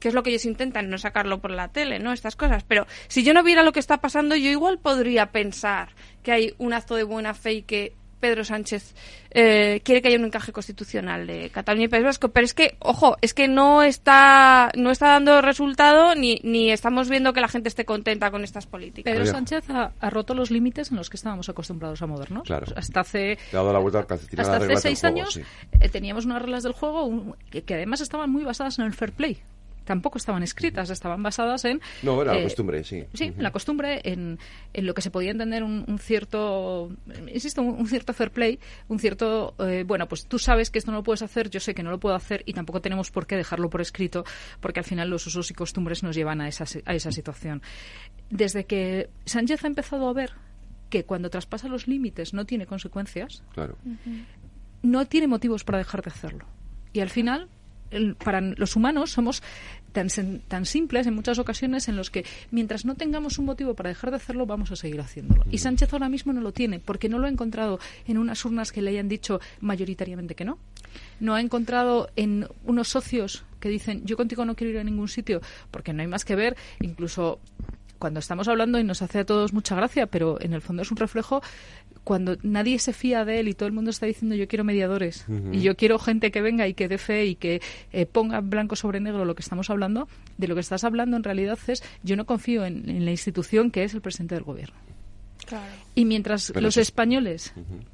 que 0.00 0.08
es 0.08 0.14
lo 0.14 0.22
que 0.24 0.30
ellos 0.30 0.44
intentan, 0.46 0.90
no 0.90 0.98
sacarlo 0.98 1.38
por 1.40 1.52
la 1.52 1.68
tele, 1.68 1.98
¿no? 2.00 2.12
Estas 2.12 2.34
cosas. 2.34 2.64
Pero 2.64 2.86
si 3.06 3.22
yo 3.22 3.32
no 3.34 3.42
viera 3.44 3.62
lo 3.62 3.72
que 3.72 3.80
está 3.80 3.98
pasando, 3.98 4.34
yo 4.34 4.48
igual 4.50 4.78
podría 4.78 5.26
pensar 5.26 5.90
que 6.22 6.32
hay 6.32 6.54
un 6.58 6.72
acto 6.72 6.96
de 6.96 7.04
buena 7.04 7.34
fe 7.34 7.52
y 7.52 7.62
que 7.62 7.92
Pedro 8.18 8.44
Sánchez 8.44 8.94
eh, 9.30 9.80
quiere 9.82 10.02
que 10.02 10.08
haya 10.08 10.18
un 10.18 10.26
encaje 10.26 10.52
constitucional 10.52 11.26
de 11.26 11.48
Cataluña 11.48 11.86
y 11.86 11.88
País 11.88 12.04
Vasco. 12.04 12.28
Pero 12.28 12.44
es 12.44 12.52
que, 12.52 12.76
ojo, 12.80 13.16
es 13.22 13.32
que 13.32 13.48
no 13.48 13.82
está, 13.82 14.70
no 14.76 14.90
está 14.90 15.08
dando 15.12 15.40
resultado 15.40 16.14
ni, 16.14 16.38
ni 16.44 16.70
estamos 16.70 17.08
viendo 17.08 17.32
que 17.32 17.40
la 17.40 17.48
gente 17.48 17.70
esté 17.70 17.86
contenta 17.86 18.30
con 18.30 18.44
estas 18.44 18.66
políticas. 18.66 19.10
Pedro 19.10 19.24
Sánchez 19.24 19.70
ha, 19.70 19.92
ha 19.98 20.10
roto 20.10 20.34
los 20.34 20.50
límites 20.50 20.90
en 20.90 20.98
los 20.98 21.08
que 21.08 21.16
estábamos 21.16 21.48
acostumbrados 21.48 22.02
a 22.02 22.06
movernos. 22.06 22.42
Claro. 22.42 22.66
Hasta 22.76 23.00
hace 23.00 23.38
dado 23.52 23.72
la 23.72 23.78
vuelta 23.78 24.00
al 24.00 24.06
hasta 24.38 24.56
hace 24.56 24.76
seis 24.76 25.00
juego, 25.00 25.16
años 25.16 25.32
sí. 25.32 25.42
eh, 25.80 25.88
teníamos 25.88 26.26
unas 26.26 26.42
reglas 26.42 26.62
del 26.62 26.72
juego 26.72 27.04
un- 27.04 27.36
que, 27.50 27.62
que 27.62 27.72
además 27.74 28.02
estaban 28.02 28.30
muy 28.30 28.44
basadas 28.44 28.78
en 28.78 28.84
el 28.84 28.92
fair 28.92 29.12
play. 29.12 29.38
Tampoco 29.90 30.18
estaban 30.18 30.44
escritas, 30.44 30.88
estaban 30.88 31.20
basadas 31.20 31.64
en... 31.64 31.80
No, 32.04 32.22
era 32.22 32.32
la 32.34 32.38
eh, 32.38 32.42
costumbre, 32.44 32.84
sí. 32.84 33.02
Sí, 33.12 33.30
Ujú. 33.30 33.42
la 33.42 33.50
costumbre 33.50 34.00
en, 34.04 34.38
en 34.72 34.86
lo 34.86 34.94
que 34.94 35.02
se 35.02 35.10
podía 35.10 35.32
entender 35.32 35.64
un, 35.64 35.84
un 35.88 35.98
cierto, 35.98 36.92
insisto, 37.34 37.60
un, 37.60 37.74
un 37.80 37.88
cierto 37.88 38.12
fair 38.14 38.30
play, 38.30 38.60
un 38.86 39.00
cierto, 39.00 39.56
eh, 39.58 39.82
bueno, 39.84 40.06
pues 40.06 40.26
tú 40.26 40.38
sabes 40.38 40.70
que 40.70 40.78
esto 40.78 40.92
no 40.92 40.98
lo 40.98 41.02
puedes 41.02 41.22
hacer, 41.22 41.50
yo 41.50 41.58
sé 41.58 41.74
que 41.74 41.82
no 41.82 41.90
lo 41.90 41.98
puedo 41.98 42.14
hacer 42.14 42.44
y 42.46 42.52
tampoco 42.52 42.80
tenemos 42.80 43.10
por 43.10 43.26
qué 43.26 43.34
dejarlo 43.34 43.68
por 43.68 43.80
escrito, 43.80 44.24
porque 44.60 44.78
al 44.78 44.84
final 44.84 45.10
los 45.10 45.26
usos 45.26 45.50
y 45.50 45.54
costumbres 45.54 46.04
nos 46.04 46.14
llevan 46.14 46.40
a 46.40 46.46
esa, 46.46 46.66
a 46.84 46.94
esa 46.94 47.10
situación. 47.10 47.60
Desde 48.30 48.66
que 48.66 49.10
Sánchez 49.24 49.64
ha 49.64 49.66
empezado 49.66 50.08
a 50.08 50.12
ver 50.12 50.34
que 50.88 51.04
cuando 51.04 51.30
traspasa 51.30 51.66
los 51.66 51.88
límites 51.88 52.32
no 52.32 52.44
tiene 52.46 52.64
consecuencias, 52.66 53.42
Claro. 53.54 53.76
no 54.82 55.04
tiene 55.06 55.26
motivos 55.26 55.64
para 55.64 55.78
dejar 55.78 56.02
de 56.02 56.10
hacerlo. 56.10 56.46
Y 56.92 57.00
al 57.00 57.10
final, 57.10 57.48
el- 57.90 58.14
para 58.16 58.40
los 58.40 58.76
humanos 58.76 59.10
somos 59.10 59.42
tan, 59.92 60.08
tan 60.48 60.66
simples 60.66 61.06
en 61.06 61.14
muchas 61.14 61.38
ocasiones 61.38 61.88
en 61.88 61.96
los 61.96 62.10
que 62.10 62.24
mientras 62.50 62.84
no 62.84 62.94
tengamos 62.94 63.38
un 63.38 63.46
motivo 63.46 63.74
para 63.74 63.88
dejar 63.88 64.10
de 64.10 64.16
hacerlo, 64.16 64.46
vamos 64.46 64.70
a 64.70 64.76
seguir 64.76 65.00
haciéndolo. 65.00 65.44
Y 65.50 65.58
Sánchez 65.58 65.92
ahora 65.92 66.08
mismo 66.08 66.32
no 66.32 66.40
lo 66.40 66.52
tiene, 66.52 66.78
porque 66.78 67.08
no 67.08 67.18
lo 67.18 67.26
ha 67.26 67.30
encontrado 67.30 67.78
en 68.06 68.18
unas 68.18 68.44
urnas 68.44 68.72
que 68.72 68.82
le 68.82 68.90
hayan 68.90 69.08
dicho 69.08 69.40
mayoritariamente 69.60 70.34
que 70.34 70.44
no. 70.44 70.58
No 71.20 71.34
ha 71.34 71.40
encontrado 71.40 72.10
en 72.16 72.46
unos 72.64 72.88
socios 72.88 73.44
que 73.60 73.68
dicen 73.68 74.04
yo 74.04 74.16
contigo 74.16 74.44
no 74.44 74.56
quiero 74.56 74.72
ir 74.72 74.78
a 74.78 74.84
ningún 74.84 75.08
sitio, 75.08 75.40
porque 75.70 75.92
no 75.92 76.02
hay 76.02 76.08
más 76.08 76.24
que 76.24 76.34
ver, 76.34 76.56
incluso 76.80 77.40
cuando 78.00 78.18
estamos 78.18 78.48
hablando 78.48 78.80
y 78.80 78.84
nos 78.84 79.02
hace 79.02 79.20
a 79.20 79.24
todos 79.24 79.52
mucha 79.52 79.76
gracia, 79.76 80.06
pero 80.06 80.40
en 80.40 80.54
el 80.54 80.62
fondo 80.62 80.82
es 80.82 80.90
un 80.90 80.96
reflejo 80.96 81.42
cuando 82.02 82.36
nadie 82.42 82.78
se 82.78 82.92
fía 82.92 83.24
de 83.24 83.40
él 83.40 83.48
y 83.48 83.54
todo 83.54 83.66
el 83.66 83.72
mundo 83.72 83.90
está 83.90 84.06
diciendo 84.06 84.34
yo 84.34 84.48
quiero 84.48 84.64
mediadores 84.64 85.26
y 85.52 85.60
yo 85.60 85.76
quiero 85.76 85.98
gente 85.98 86.30
que 86.30 86.40
venga 86.40 86.66
y 86.66 86.74
que 86.74 86.88
dé 86.88 86.98
fe 86.98 87.26
y 87.26 87.34
que 87.34 87.60
eh, 87.92 88.06
ponga 88.06 88.40
blanco 88.40 88.74
sobre 88.74 89.00
negro 89.00 89.24
lo 89.24 89.34
que 89.34 89.42
estamos 89.42 89.70
hablando, 89.70 90.08
de 90.38 90.48
lo 90.48 90.54
que 90.54 90.62
estás 90.62 90.82
hablando 90.82 91.16
en 91.16 91.22
realidad 91.22 91.58
es 91.68 91.82
yo 92.02 92.16
no 92.16 92.24
confío 92.24 92.64
en, 92.64 92.88
en 92.88 93.04
la 93.04 93.10
institución 93.10 93.70
que 93.70 93.84
es 93.84 93.94
el 93.94 94.00
presidente 94.00 94.34
del 94.34 94.44
gobierno. 94.44 94.89
Y 95.94 96.04
mientras 96.04 96.50
Pero 96.52 96.62
los 96.62 96.74
eso 96.76 96.82
españoles, 96.82 97.52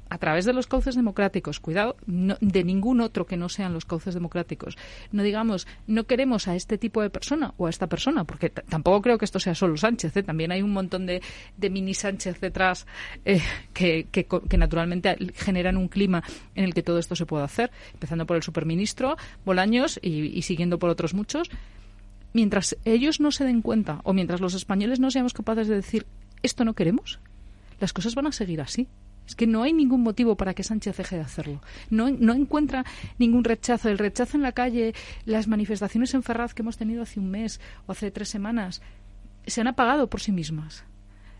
a 0.09 0.17
través 0.17 0.45
de 0.45 0.53
los 0.53 0.67
cauces 0.67 0.95
democráticos, 0.95 1.59
cuidado, 1.59 1.95
no- 2.05 2.37
de 2.39 2.63
ningún 2.63 3.01
otro 3.01 3.25
que 3.25 3.37
no 3.37 3.49
sean 3.49 3.73
los 3.73 3.85
cauces 3.85 4.13
democráticos, 4.13 4.77
no 5.11 5.23
digamos, 5.23 5.67
no 5.87 6.03
queremos 6.05 6.47
a 6.47 6.55
este 6.55 6.77
tipo 6.77 7.01
de 7.01 7.09
persona 7.09 7.53
o 7.57 7.67
a 7.67 7.69
esta 7.69 7.87
persona, 7.87 8.23
porque 8.23 8.49
tampoco 8.49 9.01
creo 9.01 9.17
que 9.17 9.25
esto 9.25 9.39
sea 9.39 9.55
solo 9.55 9.75
Sánchez, 9.77 10.15
¿eh? 10.17 10.23
también 10.23 10.51
hay 10.51 10.61
un 10.61 10.71
montón 10.71 11.05
de, 11.05 11.21
de 11.57 11.69
mini 11.69 11.93
Sánchez 11.93 12.39
detrás 12.39 12.85
eh, 13.25 13.41
que, 13.73 14.07
que 14.11 14.25
co- 14.25 14.41
que 14.41 14.57
naturalmente 14.57 15.17
generan 15.35 15.77
un 15.77 15.87
clima 15.87 16.23
en 16.55 16.63
el 16.65 16.73
que 16.73 16.83
todo 16.83 16.99
esto 16.99 17.15
se 17.15 17.25
puede 17.25 17.43
hacer, 17.43 17.71
empezando 17.93 18.25
por 18.25 18.37
el 18.37 18.43
superministro 18.43 19.17
Bolaños 19.45 19.99
y, 20.01 20.37
y 20.37 20.41
siguiendo 20.43 20.77
por 20.79 20.89
otros 20.89 21.13
muchos. 21.13 21.49
Mientras 22.33 22.77
ellos 22.85 23.19
no 23.19 23.31
se 23.31 23.45
den 23.45 23.61
cuenta 23.61 24.01
o 24.03 24.13
mientras 24.13 24.41
los 24.41 24.53
españoles 24.53 24.99
no 24.99 25.09
seamos 25.09 25.33
capaces 25.33 25.67
de 25.67 25.75
decir 25.75 26.05
esto 26.43 26.63
no 26.65 26.73
queremos, 26.75 27.19
las 27.79 27.93
cosas 27.93 28.15
van 28.15 28.27
a 28.27 28.31
seguir 28.31 28.61
así. 28.61 28.87
Es 29.27 29.35
que 29.35 29.45
no 29.45 29.63
hay 29.63 29.73
ningún 29.73 30.03
motivo 30.03 30.37
para 30.37 30.53
que 30.53 30.63
Sánchez 30.63 30.95
deje 30.95 31.17
de 31.17 31.21
hacerlo. 31.21 31.61
No, 31.89 32.07
encuentra 32.07 32.85
ningún 33.17 33.43
rechazo. 33.43 33.89
El 33.89 33.97
rechazo 33.97 34.37
en 34.37 34.43
la 34.43 34.53
calle, 34.53 34.93
las 35.25 35.49
manifestaciones 35.49 36.13
en 36.13 36.23
Ferraz 36.23 36.53
que 36.53 36.61
hemos 36.61 36.77
tenido 36.77 37.03
hace 37.03 37.19
un 37.19 37.29
mes 37.29 37.59
o 37.87 37.91
hace 37.91 38.09
tres 38.09 38.29
semanas, 38.29 38.81
se 39.45 39.59
han 39.59 39.67
apagado 39.67 40.09
por 40.09 40.21
sí 40.21 40.31
mismas. 40.31 40.85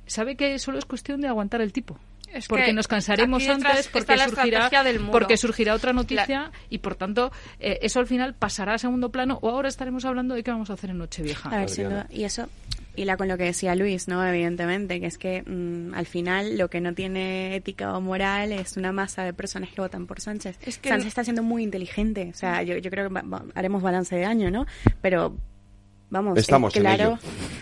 Sabe 0.06 0.36
que 0.36 0.60
solo 0.60 0.80
es 0.80 0.86
cuestión 0.86 1.22
de 1.22 1.30
aguantar 1.30 1.62
el 1.62 1.72
tipo. 1.72 1.98
Es 2.34 2.48
porque 2.48 2.66
que 2.66 2.74
nos 2.74 2.88
cansaremos 2.88 3.48
antes, 3.48 3.88
porque 3.88 4.16
la 4.16 4.28
surgirá, 4.28 4.84
del 4.84 5.00
porque 5.12 5.38
surgirá 5.38 5.74
otra 5.74 5.94
noticia 5.94 6.52
y 6.70 6.80
por 6.80 6.96
tanto 6.96 7.32
eh, 7.60 7.80
eso 7.82 8.00
al 8.00 8.08
final 8.08 8.34
pasará 8.36 8.74
a 8.74 8.78
segundo 8.78 9.12
plano 9.12 9.40
o 9.42 9.50
ahora 9.50 9.70
estaremos 9.70 10.06
hablando 10.06 10.36
de 10.36 10.44
qué 10.44 10.52
vamos 10.52 10.70
a 10.70 10.74
hacer 10.74 10.90
en 10.90 10.98
Nochevieja. 10.98 11.50
A 11.50 11.60
ver, 11.60 11.70
sin 11.70 11.86
duda. 11.90 12.08
y 12.10 12.24
eso 12.26 12.48
y 12.96 13.06
con 13.16 13.28
lo 13.28 13.38
que 13.38 13.44
decía 13.44 13.76
Luis, 13.76 14.08
¿no? 14.08 14.26
Evidentemente, 14.28 15.00
que 15.00 15.06
es 15.06 15.18
que 15.20 15.44
mm, 15.44 15.94
al 15.94 16.08
final 16.08 16.58
lo 16.58 16.68
que 16.70 16.82
no 16.82 16.94
tiene 16.96 17.56
ética 17.56 17.96
o 17.96 18.02
moral 18.02 18.52
es 18.52 18.76
una 18.76 18.92
masa 18.92 19.24
de 19.24 19.34
personas 19.34 19.70
que 19.70 19.80
votan 19.82 20.08
por 20.08 20.20
Sánchez. 20.20 20.58
Es 20.66 20.80
que 20.80 20.90
Sánchez 20.90 21.06
no- 21.06 21.10
está 21.10 21.24
siendo 21.24 21.44
muy 21.44 21.62
inteligente, 21.64 22.32
o 22.34 22.38
sea, 22.38 22.64
yo, 22.64 22.76
yo 22.78 22.90
creo 22.90 23.08
que 23.08 23.14
va- 23.14 23.22
va- 23.22 23.46
haremos 23.54 23.84
balance 23.84 24.16
de 24.16 24.26
año, 24.26 24.50
¿no? 24.50 24.66
Pero 25.02 25.38
vamos, 26.10 26.38
Estamos 26.38 26.74
es 26.74 26.78
en 26.78 26.82
claro. 26.84 27.04
ello. 27.04 27.20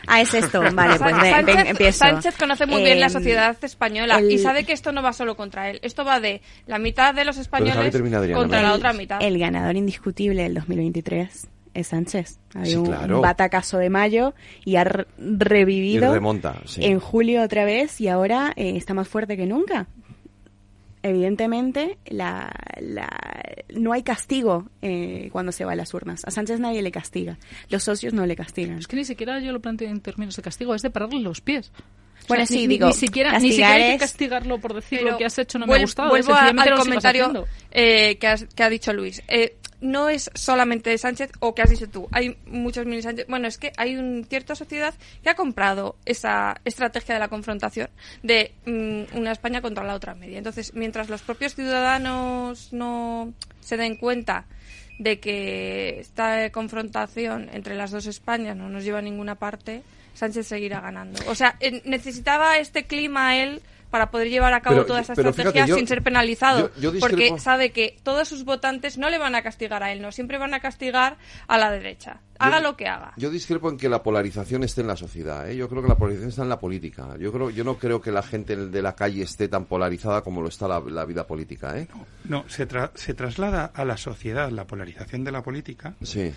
Ah, 0.07 0.21
es 0.21 0.33
esto, 0.33 0.61
vale, 0.73 0.97
pues 0.99 1.15
ve- 1.21 1.29
Sánchez, 1.31 1.55
ven, 1.55 1.67
empiezo. 1.67 1.97
Sánchez 1.99 2.35
conoce 2.37 2.65
muy 2.65 2.83
bien 2.83 2.99
la 2.99 3.07
Em, 3.07 3.11
sociedad 3.11 3.57
española 3.63 4.21
y 4.21 4.37
sabe 4.39 4.63
que 4.63 4.73
esto 4.73 4.91
no 4.91 5.01
va 5.01 5.13
solo 5.13 5.35
contra 5.35 5.69
él. 5.69 5.79
Esto 5.81 6.05
va 6.05 6.19
de 6.19 6.41
la 6.67 6.77
mitad 6.79 7.13
de 7.13 7.25
los 7.25 7.37
españoles 7.37 7.95
contra 8.33 8.61
la 8.61 8.73
otra 8.73 8.93
mitad. 8.93 9.21
El 9.21 9.39
ganador 9.39 9.75
indiscutible 9.75 10.43
del 10.43 10.53
2023 10.55 11.47
es 11.73 11.87
Sánchez. 11.87 12.39
Hay 12.53 12.67
Sí, 12.71 12.75
un, 12.77 12.85
claro. 12.85 13.15
un 13.17 13.21
batacazo 13.21 13.77
de 13.79 13.89
mayo 13.89 14.33
y 14.63 14.77
ha 14.77 14.83
re- 14.85 15.07
revivido 15.17 16.11
Y 16.11 16.13
remonta, 16.13 16.55
sí. 16.65 16.85
en 16.85 16.99
julio 16.99 17.41
otra 17.43 17.65
vez 17.65 17.99
y 17.99 18.07
ahora 18.07 18.53
eh, 18.55 18.73
está 18.77 18.93
más 18.93 19.07
fuerte 19.07 19.35
que 19.35 19.45
nunca. 19.45 19.87
Evidentemente, 21.07 21.99
la, 22.07 22.51
la- 22.79 23.53
no 23.75 23.93
hay 23.93 24.01
castigo 24.01 24.67
eh, 24.81 25.29
cuando 25.31 25.51
se 25.51 25.63
va 25.63 25.73
a 25.73 25.75
las 25.75 25.93
urnas. 25.93 26.23
A 26.25 26.31
Sánchez 26.31 26.59
nadie 26.59 26.81
le 26.81 26.91
castiga. 26.91 27.37
Los 27.69 27.83
socios 27.83 28.11
no 28.13 28.25
le 28.25 28.35
castigan. 28.35 28.79
Es 28.79 28.87
que 28.87 28.95
ni 28.95 29.05
siquiera 29.05 29.39
yo 29.39 29.51
lo 29.51 29.59
planteo 29.59 29.87
en 29.89 30.01
términos 30.01 30.35
de 30.35 30.41
castigo, 30.41 30.73
es 30.73 30.81
de 30.81 30.89
pararle 30.89 31.19
los 31.19 31.41
pies. 31.41 31.71
O 31.77 32.27
Bueno, 32.27 32.45
sea, 32.47 32.57
sí, 32.57 32.61
ni, 32.63 32.67
digo, 32.73 32.87
ni 32.87 32.93
siquiera, 32.93 33.37
ni 33.37 33.49
siquiera 33.49 33.73
hay 33.73 33.91
que 33.93 33.97
castigarlo 33.99 34.57
por 34.59 34.73
decir 34.73 35.03
lo 35.03 35.15
que 35.15 35.25
has 35.25 35.37
hecho 35.37 35.59
no 35.59 35.67
me 35.67 35.75
ha 35.75 35.79
gustado. 35.81 36.09
Vuelvo 36.09 36.33
a- 36.33 36.47
al 36.47 36.75
comentario 36.75 37.45
eh, 37.69 38.17
que, 38.17 38.27
has- 38.27 38.45
que 38.55 38.63
ha 38.63 38.69
dicho 38.69 38.91
Luis. 38.91 39.21
Eh, 39.27 39.57
no 39.81 40.09
es 40.09 40.31
solamente 40.33 40.97
Sánchez 40.97 41.31
o 41.39 41.53
que 41.53 41.61
has 41.61 41.69
dicho 41.69 41.89
tú. 41.89 42.07
Hay 42.11 42.37
muchos 42.45 42.85
mini 42.85 43.01
Sánchez. 43.01 43.27
Bueno, 43.27 43.47
es 43.47 43.57
que 43.57 43.71
hay 43.77 43.95
una 43.95 44.25
cierta 44.25 44.55
sociedad 44.55 44.93
que 45.23 45.29
ha 45.29 45.35
comprado 45.35 45.95
esa 46.05 46.59
estrategia 46.65 47.15
de 47.15 47.19
la 47.19 47.27
confrontación 47.27 47.89
de 48.23 48.53
mm, 48.65 49.17
una 49.17 49.31
España 49.31 49.61
contra 49.61 49.83
la 49.83 49.95
otra 49.95 50.15
media. 50.15 50.37
Entonces, 50.37 50.73
mientras 50.73 51.09
los 51.09 51.21
propios 51.21 51.55
ciudadanos 51.55 52.73
no 52.73 53.33
se 53.59 53.77
den 53.77 53.95
cuenta 53.95 54.45
de 54.97 55.19
que 55.19 55.99
esta 55.99 56.49
confrontación 56.51 57.49
entre 57.51 57.75
las 57.75 57.91
dos 57.91 58.05
Españas 58.05 58.55
no 58.55 58.69
nos 58.69 58.83
lleva 58.83 58.99
a 58.99 59.01
ninguna 59.01 59.35
parte, 59.35 59.83
Sánchez 60.13 60.47
seguirá 60.47 60.79
ganando. 60.79 61.19
O 61.27 61.35
sea, 61.35 61.57
necesitaba 61.83 62.57
este 62.57 62.85
clima 62.85 63.37
él 63.37 63.61
para 63.95 64.11
poder 64.11 64.29
llevar 64.29 64.53
a 64.53 64.59
cabo 64.59 64.75
Pero- 64.75 64.85
toda 64.87 65.01
pero 65.03 65.29
estrategia 65.29 65.51
fíjate, 65.53 65.69
yo- 65.69 65.75
sin 65.77 65.87
ser 65.87 66.03
penalizado. 66.03 66.69
yo- 66.75 66.81
yo 66.81 66.91
discrepo- 66.91 66.99
porque 66.99 67.39
sabe 67.39 67.71
que 67.71 67.97
todos 68.03 68.27
sus 68.27 68.43
votantes 68.43 68.97
no 68.97 69.09
le 69.09 69.17
van 69.17 69.35
a 69.35 69.41
castigar 69.41 69.83
a 69.83 69.93
él, 69.93 70.01
no, 70.01 70.11
siempre 70.11 70.37
van 70.37 70.53
a 70.53 70.59
castigar 70.59 71.15
a 71.47 71.57
la 71.57 71.71
derecha. 71.71 72.19
Haga 72.39 72.59
lo 72.59 72.75
que 72.75 72.87
haga. 72.89 73.13
Yo 73.15 73.29
discrepo 73.29 73.69
en 73.69 73.77
que 73.77 73.87
la 73.87 74.03
polarización 74.03 74.65
esté 74.65 74.81
en 74.81 74.87
la 74.87 74.97
sociedad. 74.97 75.49
¿eh? 75.49 75.55
Yo 75.55 75.69
creo 75.69 75.81
que 75.81 75.87
la 75.87 75.95
polarización 75.95 76.29
está 76.29 76.43
en 76.43 76.49
la 76.49 76.59
política. 76.59 77.15
Yo 77.17 77.31
creo, 77.31 77.49
yo 77.51 77.63
no 77.63 77.77
creo 77.77 78.01
que 78.01 78.11
la 78.11 78.21
gente 78.23 78.57
de 78.57 78.81
la 78.81 78.93
calle 78.95 79.23
esté 79.23 79.47
tan 79.47 79.63
polarizada 79.63 80.21
como 80.21 80.41
lo 80.41 80.49
está 80.49 80.67
la, 80.67 80.81
la 80.81 81.05
vida 81.05 81.25
política. 81.25 81.79
¿eh? 81.79 81.87
No, 82.25 82.43
se, 82.49 82.67
tra- 82.67 82.91
se 82.95 83.13
traslada 83.13 83.71
a 83.73 83.85
la 83.85 83.95
sociedad 83.95 84.49
la 84.51 84.67
polarización 84.67 85.23
de 85.23 85.31
la 85.31 85.41
política, 85.41 85.93
Sí. 86.03 86.33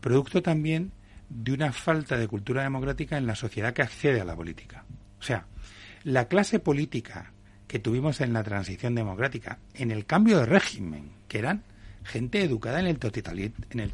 producto 0.00 0.40
también 0.42 0.92
de 1.28 1.52
una 1.52 1.72
falta 1.72 2.16
de 2.16 2.28
cultura 2.28 2.62
democrática 2.62 3.16
en 3.18 3.26
la 3.26 3.34
sociedad 3.34 3.72
que 3.72 3.82
accede 3.82 4.20
a 4.20 4.24
la 4.24 4.36
política. 4.36 4.84
O 5.18 5.22
sea, 5.22 5.46
la 6.04 6.28
clase 6.28 6.60
política 6.60 7.32
que 7.66 7.78
tuvimos 7.78 8.20
en 8.20 8.32
la 8.32 8.42
transición 8.44 8.94
democrática, 8.94 9.58
en 9.74 9.90
el 9.90 10.06
cambio 10.06 10.38
de 10.38 10.46
régimen, 10.46 11.10
que 11.28 11.38
eran 11.38 11.62
gente 12.04 12.42
educada 12.42 12.78
en 12.80 12.86
el, 12.86 12.98
en 13.70 13.90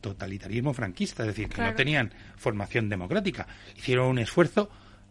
totalitarismo 0.00 0.72
franquista, 0.72 1.24
es 1.24 1.28
decir, 1.28 1.48
que 1.48 1.56
Claro. 1.56 1.72
no 1.72 1.76
tenían 1.76 2.12
formación 2.36 2.88
democrática, 2.88 3.46
hicieron 3.76 4.06
un 4.06 4.18
esfuerzo 4.20 4.70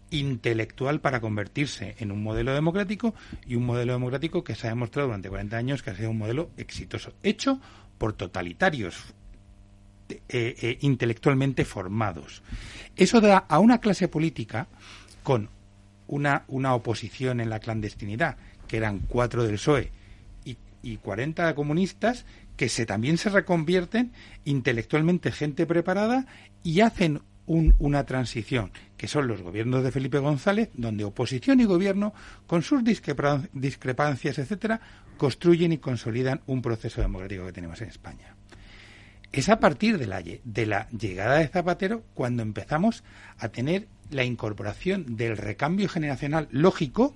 intelectual 0.10 1.02
para 1.02 1.20
convertirse 1.20 1.96
en 2.00 2.14
un 2.14 2.24
modelo 2.24 2.54
democrático 2.54 3.14
y 3.46 3.56
un 3.56 3.66
modelo 3.66 3.92
democrático 3.94 4.44
que 4.44 4.56
se 4.56 4.68
ha 4.68 4.70
demostrado 4.70 5.10
durante 5.10 5.28
40 5.30 5.58
años 5.58 5.84
que 5.84 5.90
ha 5.90 5.96
sido 5.96 6.12
un 6.12 6.18
modelo 6.18 6.50
exitoso, 6.56 7.14
hecho 7.24 7.60
por 7.98 8.14
totalitarios 8.14 9.14
eh, 10.10 10.18
eh, 10.30 10.78
intelectualmente 10.82 11.66
formados. 11.66 12.42
Eso 12.96 13.20
da 13.20 13.40
a 13.40 13.60
una 13.60 13.80
clase 13.80 14.08
política 14.08 14.68
con 15.24 15.50
una, 16.08 16.44
una 16.48 16.74
oposición 16.74 17.40
en 17.40 17.50
la 17.50 17.60
clandestinidad, 17.60 18.38
que 18.68 18.78
eran 18.78 19.00
cuatro 19.00 19.44
del 19.44 19.54
PSOE 19.56 19.92
y, 20.46 20.58
y 20.84 20.98
40 20.98 21.54
comunistas, 21.56 22.26
que 22.56 22.70
se, 22.70 22.86
también 22.86 23.18
se 23.18 23.30
reconvierten 23.30 24.12
intelectualmente 24.46 25.32
gente 25.32 25.66
preparada 25.66 26.26
y 26.64 26.82
hacen 26.82 27.22
un- 27.46 27.76
una 27.80 28.06
transición, 28.06 28.72
que 28.98 29.08
son 29.08 29.28
los 29.28 29.42
gobiernos 29.42 29.84
de 29.84 29.92
Felipe 29.92 30.20
González, 30.20 30.70
donde 30.74 31.04
oposición 31.06 31.60
y 31.60 31.66
gobierno, 31.66 32.14
con 32.46 32.62
sus 32.64 32.84
discrepan- 32.84 33.50
discrepancias, 33.54 34.38
etcétera, 34.40 34.82
construyen 35.18 35.72
y 35.72 35.78
consolidan 35.78 36.42
un 36.46 36.62
proceso 36.62 37.00
democrático 37.02 37.46
que 37.46 37.54
tenemos 37.54 37.82
en 37.82 37.90
España. 37.90 38.36
Es 39.32 39.50
a 39.50 39.60
partir 39.60 39.98
de 39.98 40.08
la, 40.08 40.22
de 40.22 40.66
la 40.66 40.90
llegada 40.90 41.38
de 41.38 41.48
Zapatero 41.48 42.04
cuando 42.14 42.44
empezamos 42.44 43.04
a 43.38 43.50
tener 43.50 43.88
la 44.12 44.24
incorporación 44.24 45.16
del 45.18 45.38
recambio 45.38 45.90
generacional 45.90 46.48
lógico 46.52 47.14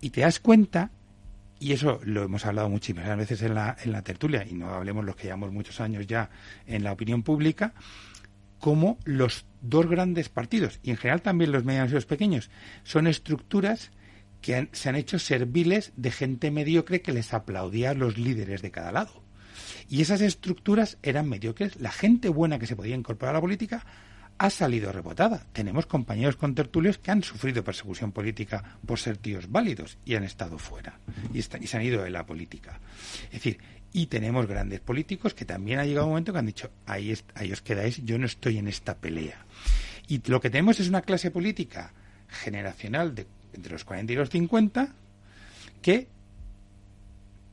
y 0.00 0.10
te 0.10 0.20
das 0.22 0.40
cuenta, 0.40 0.90
y 1.58 1.72
eso 1.72 2.00
lo 2.04 2.22
hemos 2.24 2.44
hablado 2.46 2.68
muchísimas 2.68 3.16
veces 3.16 3.42
en 3.42 3.54
la, 3.54 3.76
en 3.82 3.92
la 3.92 4.02
tertulia, 4.02 4.46
y 4.48 4.54
no 4.54 4.68
hablemos 4.74 5.04
los 5.04 5.16
que 5.16 5.24
llevamos 5.24 5.52
muchos 5.52 5.80
años 5.80 6.06
ya 6.06 6.30
en 6.66 6.84
la 6.84 6.92
opinión 6.92 7.22
pública, 7.22 7.72
como 8.58 8.98
los 9.04 9.44
dos 9.62 9.86
grandes 9.88 10.28
partidos, 10.28 10.80
y 10.82 10.90
en 10.90 10.96
general 10.96 11.22
también 11.22 11.52
los 11.52 11.64
medianos 11.64 11.90
y 11.90 11.94
los 11.94 12.06
pequeños, 12.06 12.50
son 12.84 13.06
estructuras 13.06 13.90
que 14.40 14.54
han- 14.56 14.68
se 14.72 14.88
han 14.88 14.96
hecho 14.96 15.18
serviles 15.18 15.92
de 15.96 16.10
gente 16.10 16.50
mediocre 16.50 17.00
que 17.02 17.12
les 17.12 17.32
aplaudía 17.34 17.90
a 17.90 17.94
los 17.94 18.16
líderes 18.18 18.62
de 18.62 18.70
cada 18.70 18.92
lado. 18.92 19.22
Y 19.88 20.02
esas 20.02 20.20
estructuras 20.20 20.98
eran 21.02 21.28
mediocres. 21.28 21.80
La 21.80 21.90
gente 21.90 22.28
buena 22.28 22.58
que 22.58 22.66
se 22.66 22.76
podía 22.76 22.94
incorporar 22.94 23.34
a 23.34 23.38
la 23.38 23.40
política 23.40 23.84
ha 24.38 24.50
salido 24.50 24.92
rebotada. 24.92 25.46
Tenemos 25.52 25.86
compañeros 25.86 26.36
contertulios 26.36 26.98
que 26.98 27.10
han 27.10 27.22
sufrido 27.22 27.64
persecución 27.64 28.12
política 28.12 28.78
por 28.86 28.98
ser 28.98 29.16
tíos 29.16 29.50
válidos 29.50 29.96
y 30.04 30.14
han 30.14 30.24
estado 30.24 30.58
fuera 30.58 30.98
y, 31.32 31.38
y 31.38 31.42
se 31.66 31.76
han 31.76 31.82
ido 31.82 32.02
de 32.02 32.10
la 32.10 32.26
política. 32.26 32.78
Es 33.26 33.32
decir, 33.32 33.58
y 33.92 34.06
tenemos 34.06 34.46
grandes 34.46 34.80
políticos 34.80 35.32
que 35.32 35.46
también 35.46 35.78
ha 35.78 35.84
llegado 35.86 36.06
un 36.06 36.10
momento 36.12 36.32
que 36.32 36.38
han 36.38 36.46
dicho, 36.46 36.70
ahí, 36.84 37.12
est- 37.12 37.30
ahí 37.34 37.50
os 37.50 37.62
quedáis, 37.62 38.04
yo 38.04 38.18
no 38.18 38.26
estoy 38.26 38.58
en 38.58 38.68
esta 38.68 38.96
pelea. 38.98 39.44
Y 40.06 40.20
lo 40.30 40.40
que 40.40 40.50
tenemos 40.50 40.78
es 40.80 40.88
una 40.88 41.00
clase 41.02 41.30
política 41.30 41.92
generacional 42.28 43.14
de 43.14 43.26
entre 43.54 43.72
los 43.72 43.84
40 43.84 44.12
y 44.12 44.16
los 44.16 44.28
50 44.28 44.88
que 45.80 46.08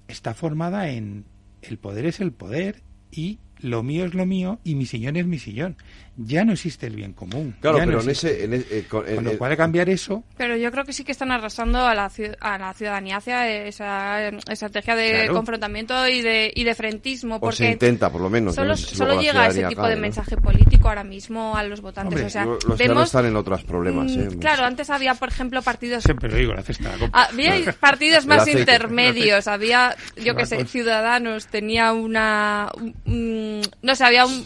está 0.07 0.33
formada 0.33 0.89
en 0.89 1.23
el 1.61 1.77
poder 1.77 2.05
es 2.05 2.19
el 2.19 2.31
poder 2.33 2.81
y 3.11 3.39
lo 3.59 3.83
mío 3.83 4.05
es 4.05 4.13
lo 4.13 4.25
mío 4.25 4.59
y 4.65 4.75
mi 4.75 4.85
sillón 4.85 5.15
es 5.15 5.25
mi 5.25 5.39
sillón 5.39 5.77
ya 6.15 6.45
no 6.45 6.53
existe 6.53 6.87
el 6.87 6.95
bien 6.95 7.13
común. 7.13 7.55
Claro, 7.59 7.79
pero 7.79 8.01
en 8.01 8.09
ese... 8.09 8.43
En 8.43 8.53
e- 8.53 8.65
eh, 8.69 8.85
con, 8.87 9.05
e- 9.07 9.57
cambiar 9.57 9.89
eso... 9.89 10.23
Pero 10.37 10.55
yo 10.57 10.71
creo 10.71 10.83
que 10.85 10.93
sí 10.93 11.03
que 11.03 11.11
están 11.11 11.31
arrasando 11.31 11.79
a 11.79 11.95
la, 11.95 12.11
a 12.39 12.57
la 12.57 12.73
ciudadanía 12.73 13.17
hacia 13.17 13.65
esa 13.65 14.29
estrategia 14.49 14.95
de 14.95 15.27
confrontamiento 15.29 16.07
y 16.07 16.21
de, 16.21 16.51
y 16.53 16.63
de 16.63 16.75
frentismo. 16.75 17.39
Porque 17.39 17.53
o 17.53 17.57
se 17.57 17.71
intenta, 17.71 18.11
por 18.11 18.21
lo 18.21 18.29
menos. 18.29 18.55
Solo, 18.55 18.77
solo 18.77 19.21
llega 19.21 19.47
ese 19.47 19.65
tipo 19.65 19.87
de 19.87 19.95
mensaje 19.95 20.37
político 20.37 20.89
ahora 20.89 21.03
mismo 21.03 21.55
a 21.55 21.63
los 21.63 21.81
votantes. 21.81 22.13
Hombre, 22.13 22.25
o 22.25 22.29
sea, 22.29 22.45
los 22.45 22.77
vemos, 22.77 23.05
están 23.05 23.25
en 23.25 23.35
otros 23.35 23.63
problemas. 23.63 24.11
Mm, 24.11 24.21
¿eh? 24.21 24.27
Claro, 24.39 24.65
antes 24.65 24.89
había, 24.89 25.15
por 25.15 25.29
ejemplo, 25.29 25.61
partidos... 25.61 26.03
Siempre 26.03 26.29
lo 26.29 26.37
digo, 26.37 26.53
la 26.53 26.61
cesta. 26.61 26.91
Ah, 27.11 27.27
había 27.31 27.53
partidos 27.79 28.25
más 28.25 28.47
intermedios. 28.47 29.47
Había, 29.47 29.95
yo 30.23 30.35
qué 30.35 30.45
sé, 30.45 30.65
Ciudadanos 30.65 31.47
tenía 31.47 31.91
una... 31.93 32.69
No 33.05 33.95
sé, 33.95 34.03
había 34.03 34.25
un 34.25 34.45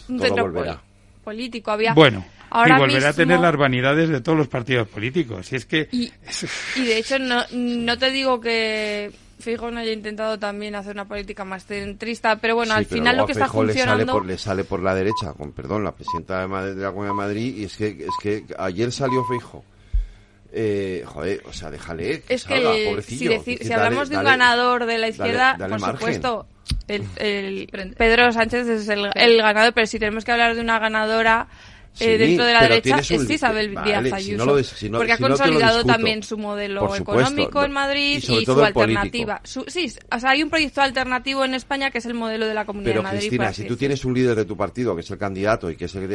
político. 1.28 1.70
Había 1.70 1.92
bueno, 1.92 2.24
y 2.66 2.72
volverá 2.72 3.10
a 3.10 3.12
tener 3.12 3.38
las 3.38 3.54
vanidades 3.54 4.08
de 4.08 4.20
todos 4.22 4.38
los 4.38 4.48
partidos 4.48 4.88
políticos. 4.88 5.52
Y 5.52 5.56
es 5.56 5.66
que 5.66 5.88
y, 5.92 6.10
de 6.76 6.98
hecho 6.98 7.18
no, 7.18 7.42
no 7.52 7.98
te 7.98 8.10
digo 8.10 8.40
que 8.40 9.12
Fijo 9.38 9.70
no 9.70 9.80
haya 9.80 9.92
intentado 9.92 10.38
también 10.38 10.74
hacer 10.74 10.92
una 10.92 11.04
política 11.04 11.44
más 11.44 11.66
centrista, 11.66 12.36
pero 12.36 12.54
bueno, 12.54 12.72
al 12.72 12.86
final 12.86 13.18
lo 13.18 13.26
que 13.26 13.32
está 13.32 13.48
funcionando... 13.48 13.98
Le 13.98 14.06
sale, 14.06 14.12
por, 14.12 14.26
le 14.26 14.38
sale 14.38 14.64
por 14.64 14.82
la 14.82 14.94
derecha, 14.94 15.34
con 15.34 15.52
perdón, 15.52 15.84
la 15.84 15.92
presidenta 15.92 16.46
de, 16.46 16.74
la 16.74 16.88
Comunidad 16.88 17.12
de 17.12 17.16
Madrid, 17.16 17.56
y 17.58 17.64
es 17.64 17.76
que, 17.76 17.88
es 17.88 18.16
que 18.22 18.44
ayer 18.58 18.90
salió 18.90 19.24
Fijo. 19.24 19.64
Eh, 20.50 21.04
joder, 21.04 21.42
o 21.44 21.52
sea, 21.52 21.70
déjale 21.70 22.22
es 22.26 22.44
que. 22.44 23.02
Si, 23.06 23.28
decir, 23.28 23.58
si 23.62 23.70
hablamos 23.70 24.08
de 24.08 24.16
un 24.16 24.24
ganador 24.24 24.86
de 24.86 24.96
la 24.96 25.08
izquierda, 25.08 25.58
por 25.58 25.78
supuesto, 25.78 26.46
Pedro 26.86 28.32
Sánchez 28.32 28.68
es 28.68 28.88
el, 28.88 29.36
ganador, 29.38 29.72
pero 29.74 29.86
si 29.86 29.98
tenemos 29.98 30.24
que 30.24 30.32
hablar 30.32 30.54
de 30.54 30.60
una 30.60 30.78
ganadora 30.78 31.48
eh, 32.00 32.16
dentro 32.16 32.44
de 32.44 32.52
la 32.52 32.62
derecha, 32.62 32.98
es 32.98 33.30
Isabel 33.30 33.74
vale, 33.74 34.00
Díaz 34.00 34.12
Ayuso. 34.12 34.92
Porque 34.92 35.12
ha 35.12 35.18
consolidado 35.18 35.84
también 35.84 36.22
su 36.22 36.38
modelo 36.38 36.94
económico 36.94 37.64
en 37.64 37.72
Madrid 37.72 38.22
y, 38.28 38.44
su 38.44 38.62
alternativa. 38.62 39.40
Sí, 39.44 39.92
o 40.10 40.20
sea, 40.20 40.30
hay 40.30 40.42
un 40.42 40.50
proyecto 40.50 40.80
alternativo 40.80 41.44
en 41.44 41.54
España 41.54 41.90
que 41.90 41.98
es 41.98 42.06
el 42.06 42.14
modelo 42.14 42.46
de 42.46 42.54
la 42.54 42.64
Comunidad 42.64 42.92
pero, 42.92 43.00
de 43.00 43.04
Madrid. 43.04 43.18
Cristina, 43.20 43.52
si 43.52 43.64
tú 43.64 43.76
tienes 43.76 44.04
un 44.04 44.14
líder 44.14 44.36
de 44.36 44.44
tu 44.44 44.56
partido 44.56 44.94
que 44.94 45.00
es 45.00 45.10
el 45.10 45.18
candidato 45.18 45.70
y 45.70 45.76
que 45.76 45.86
es 45.86 45.94
el 45.94 46.08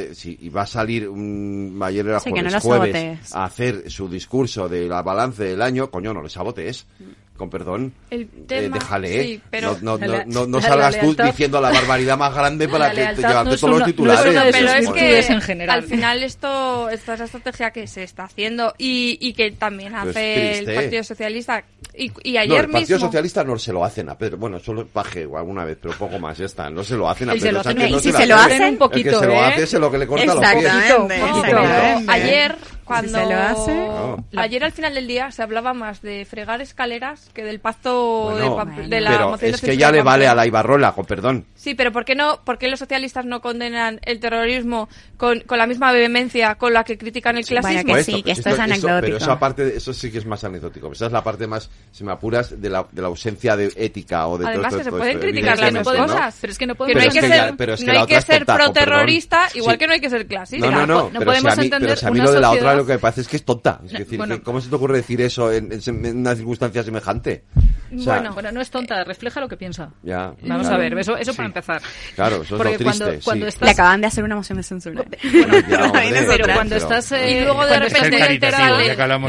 va 0.56 0.62
a 0.62 0.68
salir 0.68 1.08
un 1.10 1.80
ayer 1.84 2.06
era 2.08 2.20
sí, 2.20 2.32
jueves, 2.62 3.34
a 3.34 3.46
hacer 3.46 3.90
su 3.92 4.08
discurso 4.08 4.70
de 4.70 4.88
la 4.88 5.02
balance 5.02 5.44
del 5.44 5.62
año, 5.62 5.90
coño, 5.90 6.14
no 6.14 6.22
le 6.22 6.30
sabotees 6.30 6.86
con 7.38 7.50
perdón, 7.50 7.94
el 8.12 8.22
eh, 8.22 8.28
tema, 8.48 8.78
eh, 8.78 8.80
déjale, 8.80 9.24
sí, 9.24 9.34
¿eh? 9.34 9.42
pero 9.50 9.76
no, 9.82 9.98
no, 9.98 10.24
no, 10.28 10.46
no 10.46 10.62
salgas 10.62 11.00
tú 11.00 11.16
diciendo 11.16 11.60
la 11.60 11.72
barbaridad 11.72 12.18
más 12.18 12.34
grande 12.34 12.68
para 12.70 12.92
que 12.92 13.06
te 13.08 13.22
llevante 13.22 13.58
todos 13.58 13.80
los 13.80 13.86
titulares. 13.86 14.36
¿eh? 14.36 14.50
pero 14.52 14.70
es 14.70 14.90
que 14.90 15.34
en 15.34 15.42
general. 15.42 15.80
al 15.80 15.84
final 15.84 16.24
esto, 16.24 16.90
esta 16.90 17.14
es 17.14 17.20
la 17.20 17.26
estrategia 17.26 17.72
que 17.72 17.88
se 17.88 18.04
está 18.04 18.26
haciendo 18.26 18.76
y, 18.78 19.18
y 19.20 19.34
que 19.34 19.52
también 19.52 19.96
hace 19.96 20.60
el 20.60 20.76
Partido 20.76 21.04
Socialista. 21.04 21.64
Y, 21.96 22.12
y 22.24 22.38
ayer 22.38 22.50
no, 22.50 22.66
el 22.66 22.72
Partido 22.72 22.98
mismo... 22.98 23.08
Socialista 23.08 23.44
no 23.44 23.58
se 23.58 23.74
lo 23.74 23.84
hacen 23.84 24.10
a 24.10 24.18
Pedro. 24.18 24.38
Bueno, 24.38 24.60
solo 24.60 24.86
paje 24.86 25.24
alguna 25.24 25.66
vez, 25.66 25.78
pero 25.82 25.96
poco 25.96 26.20
más 26.20 26.38
ya 26.38 26.46
está. 26.46 26.70
No 26.70 26.84
se 26.84 26.96
lo 26.96 27.10
hacen 27.10 27.30
a 27.30 27.34
Pedro. 27.34 27.64
Sánchez, 27.64 27.90
y 27.90 28.00
si 28.00 28.12
se, 28.12 28.26
lo 28.28 28.36
hacen 28.36 28.64
un 28.64 28.78
poquito, 28.78 29.10
el 29.10 29.16
que 29.16 29.20
se 29.20 29.28
lo 29.28 29.42
hace 29.42 29.64
¿eh? 29.64 29.68
se 29.68 29.80
lo 29.80 29.92
que 29.92 29.98
le 29.98 30.08
corta 30.08 30.36
los 30.36 30.40
pies. 30.40 32.08
Ayer 32.08 32.56
pues 32.86 33.12
Cuando 33.12 33.18
se 33.18 33.26
lo 33.26 33.42
hace. 33.42 33.88
Ah. 33.90 34.42
Ayer 34.42 34.64
al 34.64 34.72
final 34.72 34.94
del 34.94 35.08
día 35.08 35.32
se 35.32 35.42
hablaba 35.42 35.74
más 35.74 36.02
de 36.02 36.26
fregar 36.26 36.62
escaleras 36.62 37.30
que 37.34 37.44
del 37.44 37.60
pacto 37.60 38.36
de, 38.36 39.02
la 39.02 39.28
moción 39.28 39.52
de 39.52 39.56
Es 39.56 39.62
que 39.62 39.78
ya 39.78 39.92
le 39.92 40.02
vale 40.02 40.28
a 40.28 40.36
la 40.36 40.46
Ibarrola, 40.46 40.92
con 40.92 41.06
perdón. 41.06 41.46
Sí, 41.56 41.76
pero 41.76 41.92
¿por 41.92 42.04
qué, 42.04 42.16
no, 42.16 42.42
¿por 42.44 42.58
qué 42.58 42.68
los 42.68 42.80
socialistas 42.80 43.26
no 43.26 43.42
condenan 43.42 44.00
el 44.04 44.20
terrorismo 44.20 44.90
con, 45.16 45.40
con 45.42 45.58
la 45.58 45.68
misma 45.68 45.92
vehemencia 45.92 46.56
con 46.56 46.74
la 46.74 46.84
que 46.84 46.98
critican 46.98 47.38
el 47.38 47.46
clasismo? 47.46 47.96
Que 47.96 48.04
sí, 48.04 48.22
que 48.22 48.32
esto, 48.32 48.50
es 48.50 48.60
anecdótico. 48.60 49.02
Pero 49.02 49.18
eso, 49.18 49.32
aparte, 49.32 49.78
eso 49.78 49.94
sí 49.94 50.12
que 50.12 50.18
es 50.18 50.26
más 50.26 50.44
anecdótico. 50.44 50.92
Esa 50.92 51.06
es 51.06 51.12
la 51.14 51.24
parte 51.24 51.48
más, 51.48 51.70
si 51.92 52.04
me 52.04 52.12
apuras, 52.12 52.60
de 52.62 52.70
la, 52.70 52.86
de 52.92 53.02
la 53.02 53.08
ausencia 53.08 53.56
de 53.56 53.72
ética 53.78 54.28
o 54.28 54.38
de 54.38 54.48
Además, 54.48 54.74
todo, 54.74 54.84
se 54.84 54.92
pueden 54.92 55.20
criticar 55.20 55.58
las 55.58 55.74
dos 55.74 55.96
cosas. 55.96 56.38
Pero 56.42 56.52
es 56.52 56.60
que 56.60 56.68
no 56.68 56.76
podemos 56.76 57.02
pero 57.02 57.14
pero 57.14 57.14
hay 57.14 57.32
que 57.58 57.76
ser, 57.76 57.88
no 57.88 58.00
hay 58.00 58.06
que 58.08 58.22
ser 58.22 58.46
pro-terrorista, 58.46 59.50
igual 59.54 59.78
que 59.78 59.88
no 59.88 59.94
hay 59.94 60.00
que 60.00 60.10
ser 60.10 60.28
clasista. 60.28 60.70
No, 60.70 60.86
no, 60.86 60.88
no. 60.88 61.10
No 61.12 61.22
podemos 61.22 61.58
entender 61.58 61.98
una 62.10 62.28
sociedad 62.28 62.73
lo 62.76 62.86
que 62.86 62.94
me 62.94 63.00
parece 63.00 63.22
es 63.22 63.28
que 63.28 63.38
es 63.38 63.46
tonta. 63.46 63.82
Es 63.86 63.92
decir, 63.92 64.20
¿cómo 64.44 64.62
se 64.62 64.70
te 64.70 64.76
ocurre 64.76 64.98
decir 64.98 65.22
eso 65.22 65.52
en 65.52 65.72
una 66.18 66.36
circunstancia 66.36 66.84
semejante? 66.84 67.44
O 67.96 68.02
sea, 68.02 68.16
bueno, 68.16 68.34
bueno, 68.34 68.52
no 68.52 68.62
es 68.62 68.70
tonta, 68.70 69.04
refleja 69.04 69.40
lo 69.40 69.48
que 69.48 69.58
piensa. 69.58 69.90
Ya, 70.04 70.34
Vamos 70.42 70.68
claro. 70.68 70.76
a 70.76 70.78
ver, 70.78 70.98
eso, 71.00 71.18
eso 71.18 71.32
sí. 71.32 71.38
para 71.38 71.48
empezar. 71.48 71.82
Claro, 72.16 72.36
eso 72.42 72.44
es 72.44 72.52
lo 72.52 72.58
triste, 72.60 72.84
cuando, 72.84 73.06
cuando 73.24 73.46
sí. 73.46 73.50
estás... 73.50 73.66
Le 73.68 73.72
acaban 73.72 74.02
de 74.02 74.08
hacer 74.08 74.24
una 74.24 74.36
moción 74.36 74.58
de 74.58 74.64
censura. 74.64 75.04
Bueno, 75.32 75.68
ya, 75.68 75.84
hombre, 75.86 76.26
pero 76.28 76.54
cuando 76.54 76.76
estás... 76.76 77.12
Eh, 77.12 77.32
y 77.32 77.44
luego 77.44 77.66
de 77.66 77.80
repente 77.80 78.34
enterado, 78.34 78.80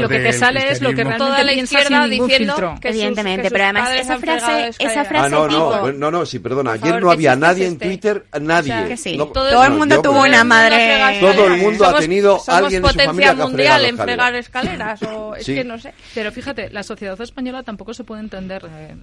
lo 0.01 0.09
que 0.09 0.19
te 0.19 0.33
sale 0.33 0.71
es 0.71 0.81
lo 0.81 0.89
que 0.89 1.03
realmente 1.03 1.17
toda 1.17 1.43
la 1.43 1.53
izquierda 1.53 2.07
diciendo 2.07 2.75
que 2.81 2.89
Evidentemente, 2.89 3.43
que 3.43 3.51
pero 3.51 3.63
además 3.65 3.91
esa 3.93 4.17
frase, 4.17 4.69
esa 4.79 5.01
ah, 5.01 5.05
frase 5.05 5.25
ah, 5.25 5.29
no, 5.29 5.47
no, 5.47 5.91
no, 5.91 6.11
no, 6.11 6.25
sí, 6.25 6.39
perdona. 6.39 6.73
Ayer 6.73 7.01
no 7.01 7.11
había 7.11 7.35
nadie 7.35 7.67
en 7.67 7.77
Twitter, 7.77 8.25
nadie. 8.39 8.95
Todo, 9.33 9.63
el 9.63 9.73
mundo 9.73 10.01
tuvo 10.01 10.23
una 10.23 10.43
madre. 10.43 11.19
Todo 11.19 11.47
el 11.47 11.57
mundo 11.57 11.85
ha 11.85 11.99
tenido 11.99 12.41
alguien 12.47 12.83
en 12.83 12.91
su 12.91 12.99
familia 12.99 13.33
mundial 13.33 13.81
que 13.81 13.85
ha 13.85 13.89
en 13.89 13.97
fregar 13.97 14.35
escaleras 14.35 15.01
o 15.03 15.35
es 15.35 15.45
que 15.45 15.63
no 15.63 15.77
sé. 15.77 15.93
Pero 16.13 16.31
fíjate, 16.31 16.69
la 16.69 16.83
sociedad 16.83 17.19
española 17.19 17.63
tampoco 17.63 17.93
se 17.93 18.03
puede 18.03 18.21
entender 18.21 18.54
eh, 18.63 18.95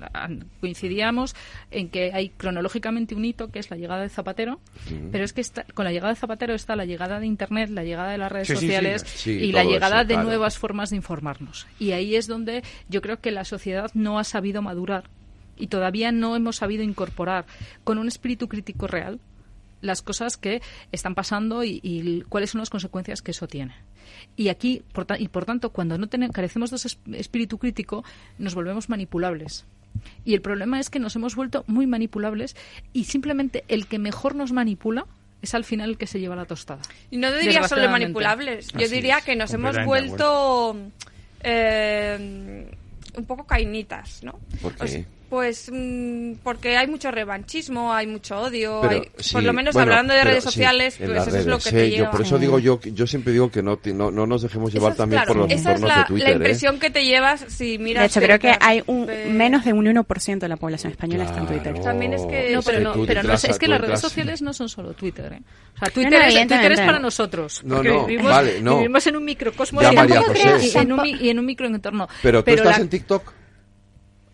coincidíamos 0.61 1.35
en 1.71 1.89
que 1.89 2.13
hay 2.13 2.31
cronológicamente 2.31 3.15
un 3.15 3.25
hito 3.25 3.51
que 3.51 3.59
es 3.59 3.71
la 3.71 3.77
llegada 3.77 4.03
de 4.03 4.09
Zapatero, 4.09 4.61
pero 5.11 5.25
es 5.25 5.33
que 5.33 5.41
está, 5.41 5.65
con 5.75 5.85
la 5.85 5.93
llegada 5.93 6.13
de 6.13 6.19
Zapatero 6.19 6.55
está 6.55 6.77
la 6.77 6.85
llegada 6.85 7.21
de 7.21 7.27
Internet, 7.27 7.71
la 7.71 7.85
llegada 7.85 8.13
de 8.13 8.19
las 8.19 8.33
redes 8.33 8.49
sociales 8.49 9.27
y 9.27 9.53
la 9.53 9.65
llegada 9.65 10.05
de 10.05 10.17
nuevas 10.17 10.59
formas 10.59 10.91
de 10.91 10.97
informarnos. 10.97 11.67
Y 11.79 11.93
ahí 11.93 12.17
es 12.17 12.27
donde 12.27 12.63
yo 12.89 13.03
creo 13.03 13.21
que 13.21 13.31
la 13.31 13.45
sociedad 13.45 13.91
no 13.95 14.19
ha 14.19 14.25
sabido 14.25 14.63
madurar 14.63 15.05
y 15.57 15.69
todavía 15.69 16.13
no 16.13 16.35
hemos 16.37 16.57
sabido 16.57 16.83
incorporar 16.83 17.47
con 17.85 17.99
un 17.99 18.09
espíritu 18.09 18.49
crítico 18.49 18.87
real 18.87 19.21
las 19.83 20.01
cosas 20.01 20.39
que 20.39 20.63
están 20.91 21.15
pasando 21.15 21.63
y, 21.63 22.25
cuáles 22.29 22.51
son 22.51 22.61
las 22.61 22.71
consecuencias 22.71 23.21
que 23.21 23.33
eso 23.33 23.47
tiene. 23.47 23.75
Y 24.37 24.49
aquí, 24.49 24.83
por, 24.93 25.07
y 25.19 25.29
por 25.29 25.45
tanto, 25.45 25.71
cuando 25.71 25.99
no 25.99 26.07
tenemos, 26.09 26.35
carecemos 26.35 26.71
de 26.71 26.77
ese 26.77 26.97
espíritu 27.13 27.59
crítico, 27.59 28.05
nos 28.39 28.55
volvemos 28.55 28.89
manipulables. 28.89 29.67
Y 30.25 30.33
el 30.35 30.41
problema 30.41 30.81
es 30.81 30.89
que 30.89 30.99
nos 30.99 31.15
hemos 31.17 31.37
vuelto 31.37 31.65
muy 31.67 31.87
manipulables 31.87 32.57
y 32.95 33.05
simplemente 33.05 33.65
el 33.69 33.87
que 33.87 33.99
mejor 33.99 34.35
nos 34.35 34.53
manipula 34.53 35.05
es 35.43 35.55
al 35.55 35.65
final 35.65 35.91
el 35.91 35.99
que 35.99 36.07
se 36.07 36.21
lleva 36.21 36.37
la 36.37 36.47
tostada. 36.47 36.81
Y 37.11 37.19
no 37.19 37.31
diría 37.33 37.67
solo 37.69 37.91
manipulables, 37.91 38.69
yo 38.69 38.89
diría 38.89 39.21
que 39.21 39.37
nos 39.37 39.53
hemos 39.53 39.77
vuelto 39.85 40.77
eh, 41.43 42.67
un 43.17 43.25
poco 43.27 43.45
cainitas, 43.45 44.23
¿no? 44.23 44.39
¿Por 44.63 44.75
pues 45.33 45.71
mmm, 45.73 46.35
porque 46.43 46.77
hay 46.77 46.87
mucho 46.87 47.11
revanchismo, 47.11 47.95
hay 47.95 48.07
mucho 48.07 48.39
odio. 48.39 48.81
Pero, 48.83 49.01
hay, 49.01 49.09
sí, 49.17 49.33
por 49.33 49.43
lo 49.43 49.55
menos 49.55 49.73
bueno, 49.73 49.93
hablando 49.93 50.13
de 50.13 50.25
redes 50.25 50.45
sociales, 50.45 50.93
sí, 50.93 51.05
pues 51.07 51.23
eso 51.23 51.31
redes, 51.31 51.41
es 51.41 51.47
lo 51.47 51.57
que 51.57 51.63
sí, 51.63 51.71
te 51.71 51.89
lleva. 51.89 52.05
Yo, 52.05 52.11
por 52.11 52.21
eso 52.21 52.39
digo 52.39 52.59
yo, 52.59 52.79
yo 52.83 53.07
siempre 53.07 53.33
digo 53.33 53.51
que 53.51 53.63
no, 53.63 53.81
no, 53.83 54.11
no 54.11 54.27
nos 54.27 54.43
dejemos 54.43 54.75
llevar 54.75 54.93
es, 54.93 54.99
también 54.99 55.23
claro, 55.23 55.33
por 55.33 55.51
los 55.51 55.59
Esa 55.59 55.73
es 55.73 55.81
la, 55.81 55.97
de 56.01 56.05
Twitter, 56.05 56.29
la 56.29 56.35
impresión 56.35 56.75
¿eh? 56.75 56.79
que 56.81 56.91
te 56.91 57.07
llevas 57.07 57.47
si 57.49 57.79
miras. 57.79 58.03
De 58.03 58.07
hecho, 58.09 58.21
creo 58.21 58.39
que 58.39 58.55
hay 58.61 58.83
un, 58.87 59.07
de... 59.07 59.25
menos 59.25 59.65
de 59.65 59.73
un 59.73 59.87
1% 59.87 60.39
de 60.39 60.49
la 60.49 60.57
población 60.59 60.93
española 60.93 61.25
claro, 61.25 61.41
está 61.41 61.55
en 61.55 61.63
Twitter. 61.63 61.83
También 61.83 62.13
es 62.13 62.27
que. 62.27 62.53
No, 62.53 62.63
pero, 62.63 62.81
no, 62.81 63.07
pero 63.07 63.23
no 63.23 63.33
es, 63.33 63.59
que 63.59 63.69
las 63.69 63.81
redes 63.81 64.01
sociales 64.01 64.43
no 64.43 64.53
son 64.53 64.69
solo 64.69 64.93
Twitter. 64.93 65.33
¿eh? 65.33 65.41
O 65.77 65.79
sea, 65.79 65.89
Twitter, 65.89 66.13
no, 66.13 66.27
es, 66.27 66.47
Twitter 66.47 66.73
es 66.73 66.81
para 66.81 66.99
nosotros. 66.99 67.63
No, 67.65 67.83
no, 67.83 68.05
vivimos, 68.05 68.31
vale, 68.31 68.61
no. 68.61 68.77
vivimos 68.77 69.07
en 69.07 69.17
un 69.17 69.25
microcosmos 69.25 69.83
y, 69.83 71.29
en 71.31 71.39
un 71.39 71.47
microentorno. 71.47 72.07
Pero 72.21 72.45
tú 72.45 72.51
estás 72.51 72.81
en 72.81 72.91
TikTok. 72.91 73.41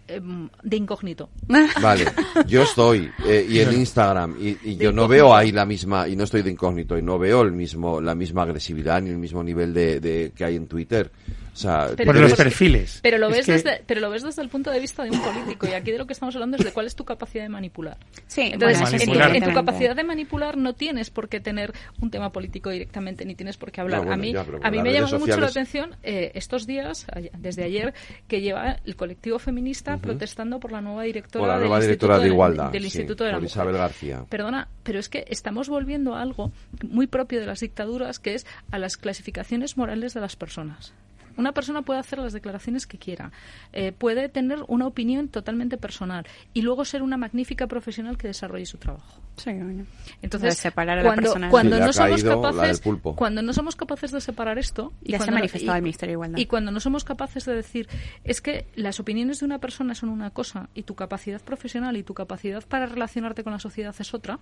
Em, 0.09 0.49
de 0.63 0.77
incógnito. 0.77 1.29
Vale, 1.83 2.07
yo 2.47 2.63
estoy, 2.63 3.11
eh, 3.27 3.47
y 3.47 3.61
en 3.61 3.75
Instagram, 3.75 4.37
y, 4.41 4.57
y 4.71 4.77
yo 4.77 4.91
no 4.91 5.07
veo 5.07 5.35
ahí 5.35 5.53
la 5.53 5.67
misma, 5.67 6.09
y 6.09 6.17
no 6.17 6.25
estoy 6.25 6.41
de 6.41 6.51
incógnito, 6.51 6.97
y 6.97 7.03
no 7.03 7.19
veo 7.19 7.43
el 7.43 7.53
mismo, 7.53 8.01
la 8.01 8.15
misma 8.15 8.45
agresividad 8.45 9.03
ni 9.03 9.11
el 9.11 9.19
mismo 9.19 9.45
nivel 9.45 9.75
de, 9.75 10.01
de 10.01 10.33
que 10.35 10.45
hay 10.47 10.57
en 10.57 10.67
Twitter. 10.67 11.11
O 11.59 11.61
sea, 11.61 11.89
pero, 11.97 12.13
por 12.13 12.21
los 12.21 12.35
perfiles. 12.35 13.01
Pero 13.03 13.19
lo, 13.19 13.29
ves 13.29 13.47
desde, 13.47 13.83
pero 13.85 14.01
lo 14.01 14.11
ves 14.11 14.23
desde 14.23 14.43
el 14.43 14.49
punto 14.49 14.71
de 14.71 14.79
vista 14.79 15.03
de 15.03 15.11
un 15.11 15.21
político 15.21 15.67
y 15.67 15.73
aquí 15.73 15.91
de 15.91 15.99
lo 15.99 16.07
que 16.07 16.13
estamos 16.13 16.33
hablando 16.37 16.57
es 16.57 16.65
de 16.65 16.73
cuál 16.73 16.87
es 16.87 16.95
tu 16.95 17.05
capacidad 17.05 17.43
de 17.43 17.49
manipular. 17.49 17.97
Sí, 18.29 18.43
entonces. 18.53 19.03
En, 19.03 19.43
tu, 19.43 19.53
capacidad 19.53 19.97
de 19.97 20.05
manipular 20.05 20.57
no 20.57 20.75
tienes 20.75 21.11
por 21.11 21.29
qué 21.29 21.41
tener 21.41 21.73
un 22.01 22.13
tema 22.13 22.31
político 22.31 22.71
directamente 22.71 23.25
ni 23.25 23.35
tienes 23.35 23.57
por 23.57 23.73
qué 23.73 23.81
hablar. 23.81 24.09
A 24.09 24.17
mí, 24.17 24.33
a 24.37 24.71
mí 24.71 24.83
me 24.83 24.93
llamó 24.93 25.09
sociales... 25.09 25.21
mucho 25.21 25.41
la 25.41 25.47
atención 25.49 25.97
eh, 26.05 26.31
estos 26.35 26.65
días, 26.65 27.07
desde 27.37 27.65
ayer, 27.65 27.93
que 28.29 28.41
lleva 28.41 28.77
el 28.85 28.95
colectivo 28.95 29.41
feminista 29.41 29.97
protestando 29.97 30.61
por 30.61 30.71
la 30.71 30.81
nueva 30.81 31.03
directora, 31.03 31.59
del 31.59 31.73
Instituto 31.73 32.21
de 32.21 32.29
Igualdad 32.29 32.71
del, 32.71 32.85
Instituto 32.85 33.25
de 33.25 33.33
la 33.33 33.41
Mujer. 33.41 34.27
Perdona, 34.29 34.69
pero 34.85 35.01
es 35.01 35.09
que 35.09 35.25
estamos 35.29 35.69
volviendo 35.69 36.15
a 36.15 36.23
algo 36.23 36.53
muy 36.89 37.09
propio 37.09 37.41
de 37.41 37.47
las 37.47 37.59
dictaduras, 37.61 38.21
que 38.21 38.35
es 38.35 38.47
a 38.71 38.79
las 38.79 38.97
clasificaciones 38.97 39.77
morales 39.77 40.15
de 40.15 40.21
las 40.21 40.37
personas. 40.37 40.93
Una 41.39 41.53
persona 41.53 41.83
puede 41.83 42.01
hacer 42.01 42.19
las 42.19 42.33
declaraciones 42.35 42.87
que 42.87 42.99
quiera, 42.99 43.33
eh, 43.73 43.93
puede 43.93 44.29
tener 44.29 44.59
una 44.69 44.87
opinión 44.87 45.29
totalmente 45.29 45.79
personal 45.79 46.27
y 46.53 46.63
luego 46.63 46.85
ser 46.85 47.03
una 47.03 47.17
magnífica 47.17 47.67
profesional 47.67 48.19
que 48.19 48.27
desarrolle 48.27 48.67
su 48.67 48.77
trabajo. 48.77 49.23
Sí, 49.37 49.53
bueno. 49.53 49.87
Entonces, 50.21 50.59
separar 50.59 50.99
a 50.99 51.03
la 51.03 51.09
cuando, 51.09 51.23
persona- 51.23 51.49
cuando 51.51 51.77
Sí, 51.77 51.83
no 51.83 51.93
somos 51.93 52.25
capaces, 52.25 52.83
cuando 53.15 53.41
no 53.43 53.53
somos 53.53 53.77
capaces 53.77 54.11
de 54.11 54.21
separar 54.21 54.59
esto 54.59 54.93
y 55.01 55.13
Ya 55.13 55.17
se 55.17 55.17
ha 55.17 55.19
cuando 55.19 55.31
no- 55.31 55.39
manifestado 55.39 55.77
y- 55.77 55.79
el 55.79 55.83
Ministerio 55.85 56.11
de 56.11 56.15
Igualdad. 56.15 56.39
y 56.39 56.47
cuando 56.47 56.71
no 56.73 56.81
somos 56.81 57.05
capaces 57.05 57.45
de 57.45 57.55
decir 57.55 57.89
es 58.25 58.41
que 58.41 58.67
las 58.75 58.99
opiniones 58.99 59.39
de 59.39 59.47
una 59.47 59.61
persona 59.61 59.95
son 59.95 60.09
una 60.09 60.31
cosa 60.31 60.69
y 60.75 60.83
tu 60.83 60.97
capacidad 60.97 61.41
profesional 61.41 61.97
y 61.97 62.03
tu 62.03 62.15
capacidad 62.15 62.67
para 62.67 62.87
relacionarte 62.87 63.45
con 63.45 63.53
la 63.53 63.61
sociedad 63.61 63.95
es 63.97 64.13
otra, 64.13 64.41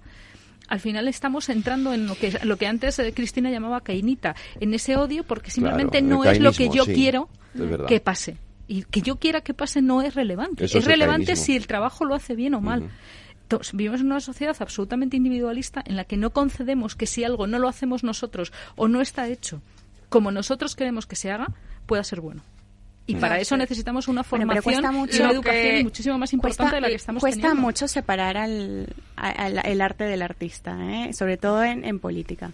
al 0.69 0.81
final 0.81 1.09
estamos 1.09 1.49
entrando 1.49 1.93
en 1.95 2.07
lo 2.07 2.15
que 2.15 2.39
lo 2.45 2.57
que 2.57 2.67
antes 2.67 2.99
eh, 2.99 3.13
Cristina 3.15 3.51
llamaba 3.51 3.81
cainita, 3.81 4.35
en 4.61 4.75
ese 4.75 4.97
odio 4.97 5.25
porque 5.25 5.51
simplemente 5.51 6.01
Claro, 6.01 6.17
no 6.17 6.25
es 6.25 6.41
lo 6.41 6.53
que 6.53 6.69
yo 6.69 6.85
sí, 6.85 6.95
quiero 6.95 7.29
que 7.89 8.01
pase. 8.01 8.37
Y 8.69 8.83
que 8.83 9.01
yo 9.01 9.17
quiera 9.17 9.43
que 9.43 9.55
pase 9.55 9.81
no 9.81 10.03
es 10.03 10.15
relevante. 10.15 10.65
Eso 10.65 10.79
es 10.79 10.85
es 10.85 10.87
el 10.87 10.93
relevante 10.93 11.37
si 11.37 11.57
el 11.57 11.67
trabajo 11.67 12.05
lo 12.05 12.15
hace 12.15 12.35
bien 12.35 12.55
o 12.55 12.61
mal. 12.61 12.91
Entonces, 13.43 13.75
vivimos 13.75 14.01
en 14.01 14.07
una 14.07 14.19
sociedad 14.19 14.57
absolutamente 14.59 15.17
individualista 15.17 15.81
en 15.87 15.95
la 15.95 16.05
que 16.05 16.17
no 16.17 16.31
concedemos 16.31 16.97
que 16.97 17.07
si 17.07 17.23
algo 17.23 17.47
no 17.47 17.61
lo 17.61 17.69
hacemos 17.69 18.03
nosotros 18.03 18.53
o 18.75 18.89
no 18.89 19.01
está 19.01 19.29
hecho 19.29 19.63
como 20.09 20.31
nosotros 20.31 20.77
queremos 20.77 21.07
que 21.07 21.17
se 21.17 21.31
haga, 21.31 21.49
pueda 21.87 22.05
ser 22.05 22.21
bueno. 22.21 22.43
Y 23.09 23.15
Mm. 23.15 23.21
para 23.21 23.39
eso 23.39 23.57
necesitamos 23.57 24.09
una 24.09 24.23
Bueno, 24.29 24.47
formación 24.47 24.63
cuesta 24.83 24.93
y 24.93 24.97
mucho 24.97 25.17
una 25.23 25.27
lo 25.29 25.35
educación 25.35 25.75
que- 25.77 25.85
muchísimo 25.85 26.19
más 26.19 26.33
importante 26.33 26.63
cuesta, 26.63 26.75
de 26.77 26.81
la 26.81 26.89
que 26.89 26.95
estamos 26.95 27.21
cuesta 27.21 27.41
teniendo. 27.41 27.63
mucho 27.63 27.87
separar 27.89 28.37
al- 28.37 28.89
el 29.65 29.81
arte 29.81 30.05
del 30.05 30.23
artista, 30.23 30.77
¿eh? 30.83 31.13
sobre 31.13 31.37
todo 31.37 31.63
en, 31.63 31.85
en 31.85 32.01
política. 32.01 32.51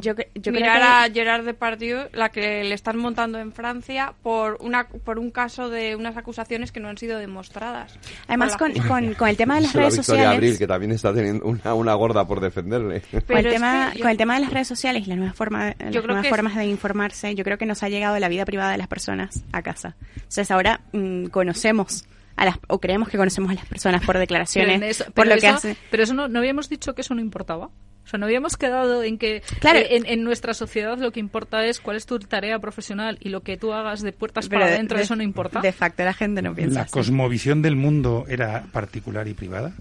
yo 0.00 0.14
yo 0.34 0.42
creo 0.42 0.54
Mirar 0.54 0.78
que- 1.08 1.12
a 1.12 1.14
Gerard 1.14 1.44
Depardieu, 1.44 2.08
la 2.12 2.28
que 2.30 2.64
le 2.64 2.74
están 2.74 2.96
montando 2.98 3.38
en 3.38 3.52
Francia 3.52 4.14
por 4.22 4.56
una 4.60 4.86
por 4.88 5.18
un 5.18 5.30
caso 5.30 5.70
de 5.70 5.96
unas 5.96 6.16
acusaciones 6.16 6.72
que 6.72 6.80
no 6.80 6.88
han 6.88 6.98
sido 6.98 7.18
demostradas. 7.18 7.98
Además, 8.28 8.56
con, 8.56 8.72
con, 8.72 9.14
con 9.14 9.28
el 9.28 9.36
tema 9.36 9.56
de 9.56 9.62
las 9.62 9.72
redes 9.72 9.96
sociales... 9.96 10.26
Abril, 10.26 10.58
que 10.58 10.66
también 10.66 10.92
está 10.92 11.12
teniendo 11.14 11.44
una, 11.46 11.74
una 11.74 11.94
gorda 11.94 12.26
por 12.26 12.40
defenderle. 12.40 13.00
Con 13.02 13.18
el, 13.18 13.22
Pero 13.26 13.48
es 13.48 13.54
tema, 13.54 13.92
yo- 13.94 14.00
con 14.02 14.10
el 14.10 14.16
tema 14.16 14.34
de 14.34 14.40
las 14.40 14.52
redes 14.52 14.68
sociales 14.68 15.04
y 15.06 15.08
las 15.08 15.18
nuevas, 15.18 15.36
forma- 15.36 15.66
las 15.66 15.74
creo 15.76 16.02
nuevas 16.02 16.22
que 16.22 16.28
es- 16.28 16.34
formas 16.34 16.56
de 16.56 16.66
informarse, 16.66 17.34
yo 17.34 17.44
creo 17.44 17.58
que 17.58 17.66
nos 17.66 17.82
ha 17.82 17.88
llegado 17.88 18.18
la 18.18 18.28
vida 18.28 18.44
privada 18.44 18.72
de 18.72 18.78
las 18.78 18.88
personas 18.88 19.44
a 19.52 19.62
casa. 19.62 19.96
Entonces 20.16 20.50
ahora 20.50 20.80
mm, 20.92 21.26
conocemos 21.26 22.04
a 22.36 22.44
las, 22.44 22.56
o 22.68 22.80
creemos 22.80 23.08
que 23.08 23.16
conocemos 23.16 23.50
a 23.50 23.54
las 23.54 23.66
personas 23.66 24.00
por 24.00 24.14
Pero, 24.14 24.20
declaraciones, 24.20 24.76
en 24.76 24.82
eso, 24.82 25.04
por 25.06 25.14
pero 25.24 25.34
lo 25.36 25.40
que 25.40 25.46
eso- 25.46 25.56
hacen. 25.56 25.76
pero 25.90 26.02
eso 26.02 26.14
no, 26.14 26.28
no 26.28 26.38
habíamos 26.40 26.68
dicho 26.68 26.94
que 26.94 27.02
eso 27.02 27.14
no 27.14 27.20
importaba. 27.20 27.66
O 27.66 28.06
sea, 28.06 28.18
no 28.18 28.26
habíamos 28.26 28.58
quedado 28.58 29.02
en 29.02 29.16
que 29.16 29.42
Claro. 29.60 29.78
eh, 29.78 29.96
en, 29.96 30.04
en 30.04 30.24
nuestra 30.24 30.52
sociedad 30.52 30.98
lo 30.98 31.10
que 31.10 31.20
importa 31.20 31.64
es 31.64 31.80
cuál 31.80 31.96
es 31.96 32.04
tu 32.04 32.18
tarea 32.18 32.58
profesional 32.58 33.16
y 33.20 33.30
lo 33.30 33.40
que 33.42 33.56
tú 33.56 33.72
hagas 33.72 34.02
de 34.02 34.12
puertas 34.12 34.46
Pero 34.48 34.60
para 34.60 34.66
de- 34.70 34.74
adentro, 34.76 34.98
de- 34.98 35.04
eso 35.04 35.16
no 35.16 35.22
importa. 35.22 35.60
De 35.62 35.72
facto 35.72 36.04
la 36.04 36.12
gente 36.12 36.42
no 36.42 36.54
piensa 36.54 36.74
La 36.74 36.80
así. 36.82 36.92
cosmovisión 36.92 37.62
del 37.62 37.76
mundo 37.76 38.26
era 38.28 38.64
particular 38.72 39.26
y 39.26 39.32
privada. 39.32 39.72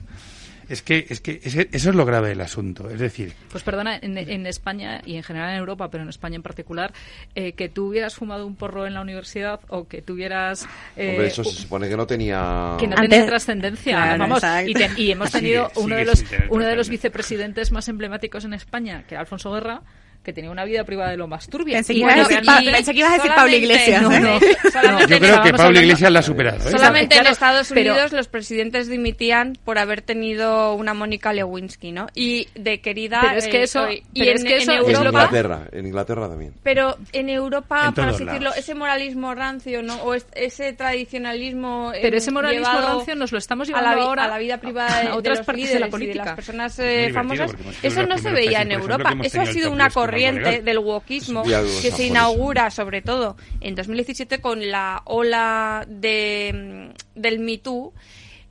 Es 0.69 0.81
que, 0.81 1.06
es 1.10 1.22
que 1.22 1.40
ese- 1.44 1.69
eso 1.72 1.90
es 1.90 1.95
lo 1.95 2.06
grave 2.06 2.30
del 2.30 2.41
asunto. 2.41 2.90
Es 2.90 2.99
decir, 2.99 3.34
Pues 3.52 3.64
perdona, 3.64 3.98
en, 4.02 4.18
en 4.18 4.45
España 4.48 5.02
y 5.06 5.15
en 5.15 5.23
general 5.23 5.52
en 5.52 5.57
Europa, 5.57 5.90
pero 5.90 6.03
en 6.03 6.10
España 6.10 6.35
en 6.38 6.44
particular, 6.44 6.94
eh, 7.35 7.53
que 7.53 7.69
tú 7.69 7.88
hubieras 7.90 8.15
fumado 8.15 8.45
un 8.48 8.56
porro 8.56 8.85
en 8.88 8.94
la 8.94 9.02
universidad 9.02 9.60
o 9.69 9.88
que 9.88 10.02
tuvieras... 10.02 10.68
eh, 10.95 11.11
Hombre, 11.11 11.27
eso 11.27 11.44
se 11.44 11.61
supone 11.64 11.90
que 11.90 11.98
no 11.98 12.07
tenía... 12.07 12.76
que 12.80 12.88
no 12.88 12.95
Antes- 12.95 13.10
tenía 13.10 13.26
trascendencia. 13.26 13.95
Claro, 13.95 14.19
Vamos, 14.19 14.44
y, 14.65 14.73
te- 14.73 14.90
y 14.98 15.11
hemos 15.11 15.30
Sigue- 15.30 15.40
tenido 15.40 15.72
uno 15.76 15.84
sigue 15.84 15.95
de 15.95 16.06
los 16.06 16.23
uno 16.49 16.65
de 16.65 16.76
los 16.76 16.90
vicepresidentes 16.90 17.72
más 17.72 17.88
emblemáticos 17.90 18.45
en 18.45 18.53
España, 18.53 19.03
que 19.07 19.15
era 19.15 19.22
Alfonso 19.22 19.52
Guerra, 19.52 19.81
que 20.23 20.31
tenía 20.33 20.49
una 20.51 20.63
vida 20.65 20.83
privada 20.85 21.11
de 21.11 21.17
lo 21.17 21.27
más 21.27 21.47
turbia. 21.47 21.75
Pensé 21.75 21.93
que 21.93 21.99
ibas 21.99 22.13
a 22.13 22.15
bueno, 22.23 22.27
decir 22.29 22.43
y- 22.43 22.45
Pa- 22.45 22.71
pensé 22.77 22.91
que 22.93 22.99
ibas 22.99 23.11
a 23.11 23.15
decir 23.15 23.31
Pablo 23.35 23.51
solamente- 23.51 23.65
Iglesias, 23.65 24.01
no, 24.01 24.11
¿eh? 24.13 24.19
no, 24.19 24.71
Solamente 24.71 25.07
yo 25.09 25.15
en- 25.15 25.21
creo 25.21 25.43
que 25.43 25.53
Pablo 25.53 25.79
Iglesias 25.81 26.11
la 26.11 26.19
ha 26.19 26.23
superado. 26.23 26.69
¿eh? 26.69 26.71
Solamente 26.71 27.15
Claro, 27.15 27.27
en 27.27 27.33
Estados 27.33 27.71
pero- 27.73 27.91
Unidos 27.93 28.11
los 28.13 28.27
presidentes 28.29 28.87
dimitían 28.87 29.57
por 29.65 29.77
haber 29.77 30.01
tenido 30.01 30.73
una 30.75 30.93
Mónica 30.93 31.33
Lewinsky, 31.33 31.91
¿no? 31.91 32.07
Y 32.15 32.47
de 32.55 32.79
querida. 32.79 33.19
Pero 33.21 33.37
es 33.37 33.47
que 33.47 33.57
eh, 33.59 33.63
eso- 33.63 33.83
soy- 33.83 34.03
y 34.13 34.19
pero 34.19 34.31
en, 34.31 34.37
es 34.37 34.43
que 34.45 34.55
eso 34.57 34.71
en 34.71 34.77
es 34.77 34.85
En 34.87 34.93
lo 34.93 34.99
que- 34.99 35.05
Europa. 35.05 35.19
Inglaterra, 35.25 35.61
en 35.71 35.85
Inglaterra 35.87 36.29
también. 36.29 36.53
Pero 36.63 36.97
en 37.11 37.29
Europa, 37.29 37.85
En 37.87 37.93
por 37.93 38.03
así 38.05 38.23
decirlo, 38.23 38.39
lados. 38.49 38.57
ese 38.57 38.75
moralismo 38.75 39.35
rancio, 39.35 39.83
¿no? 39.83 39.95
O 40.03 40.13
es- 40.13 40.25
ese 40.35 40.71
tradicionalismo. 40.73 41.91
eh, 41.93 41.99
Pero 42.01 42.17
ese 42.17 42.31
moralismo 42.31 42.67
rancio 42.81 43.15
nos 43.15 43.31
lo 43.31 43.37
estamos 43.37 43.67
a 43.67 43.71
llevando 43.71 43.89
la, 43.89 43.95
vi- 43.95 44.01
ahora 44.01 44.23
a 44.25 44.27
la 44.27 44.37
vida 44.37 44.57
privada 44.57 45.01
de, 45.01 45.07
a 45.07 45.11
de 45.11 45.17
otras 45.17 45.37
los 45.39 45.45
partes 45.45 45.67
de 45.73 45.79
la 45.79 45.79
y 45.79 45.83
de 45.83 45.91
política. 45.91 46.25
las 46.25 46.35
personas 46.35 46.79
eh, 46.79 47.11
famosas. 47.13 47.51
Eso 47.81 47.99
los 48.01 48.09
no 48.09 48.17
se 48.17 48.31
veía 48.31 48.61
en 48.61 48.71
Europa. 48.71 49.13
Eso 49.23 49.41
ha 49.41 49.45
sido 49.45 49.71
una 49.71 49.87
histórico 49.87 49.93
corriente 50.14 50.61
del 50.61 50.80
wokismo 50.80 51.44
que 51.81 51.91
se 51.91 52.06
inaugura, 52.07 52.69
sobre 52.72 53.02
todo 53.02 53.35
en 53.61 53.76
2017, 53.76 54.40
con 54.41 54.69
la 54.72 55.02
ola 55.06 55.85
de, 55.88 56.91
mm, 57.15 57.19
del 57.19 57.40
Me 57.40 57.57
Too. 57.57 57.94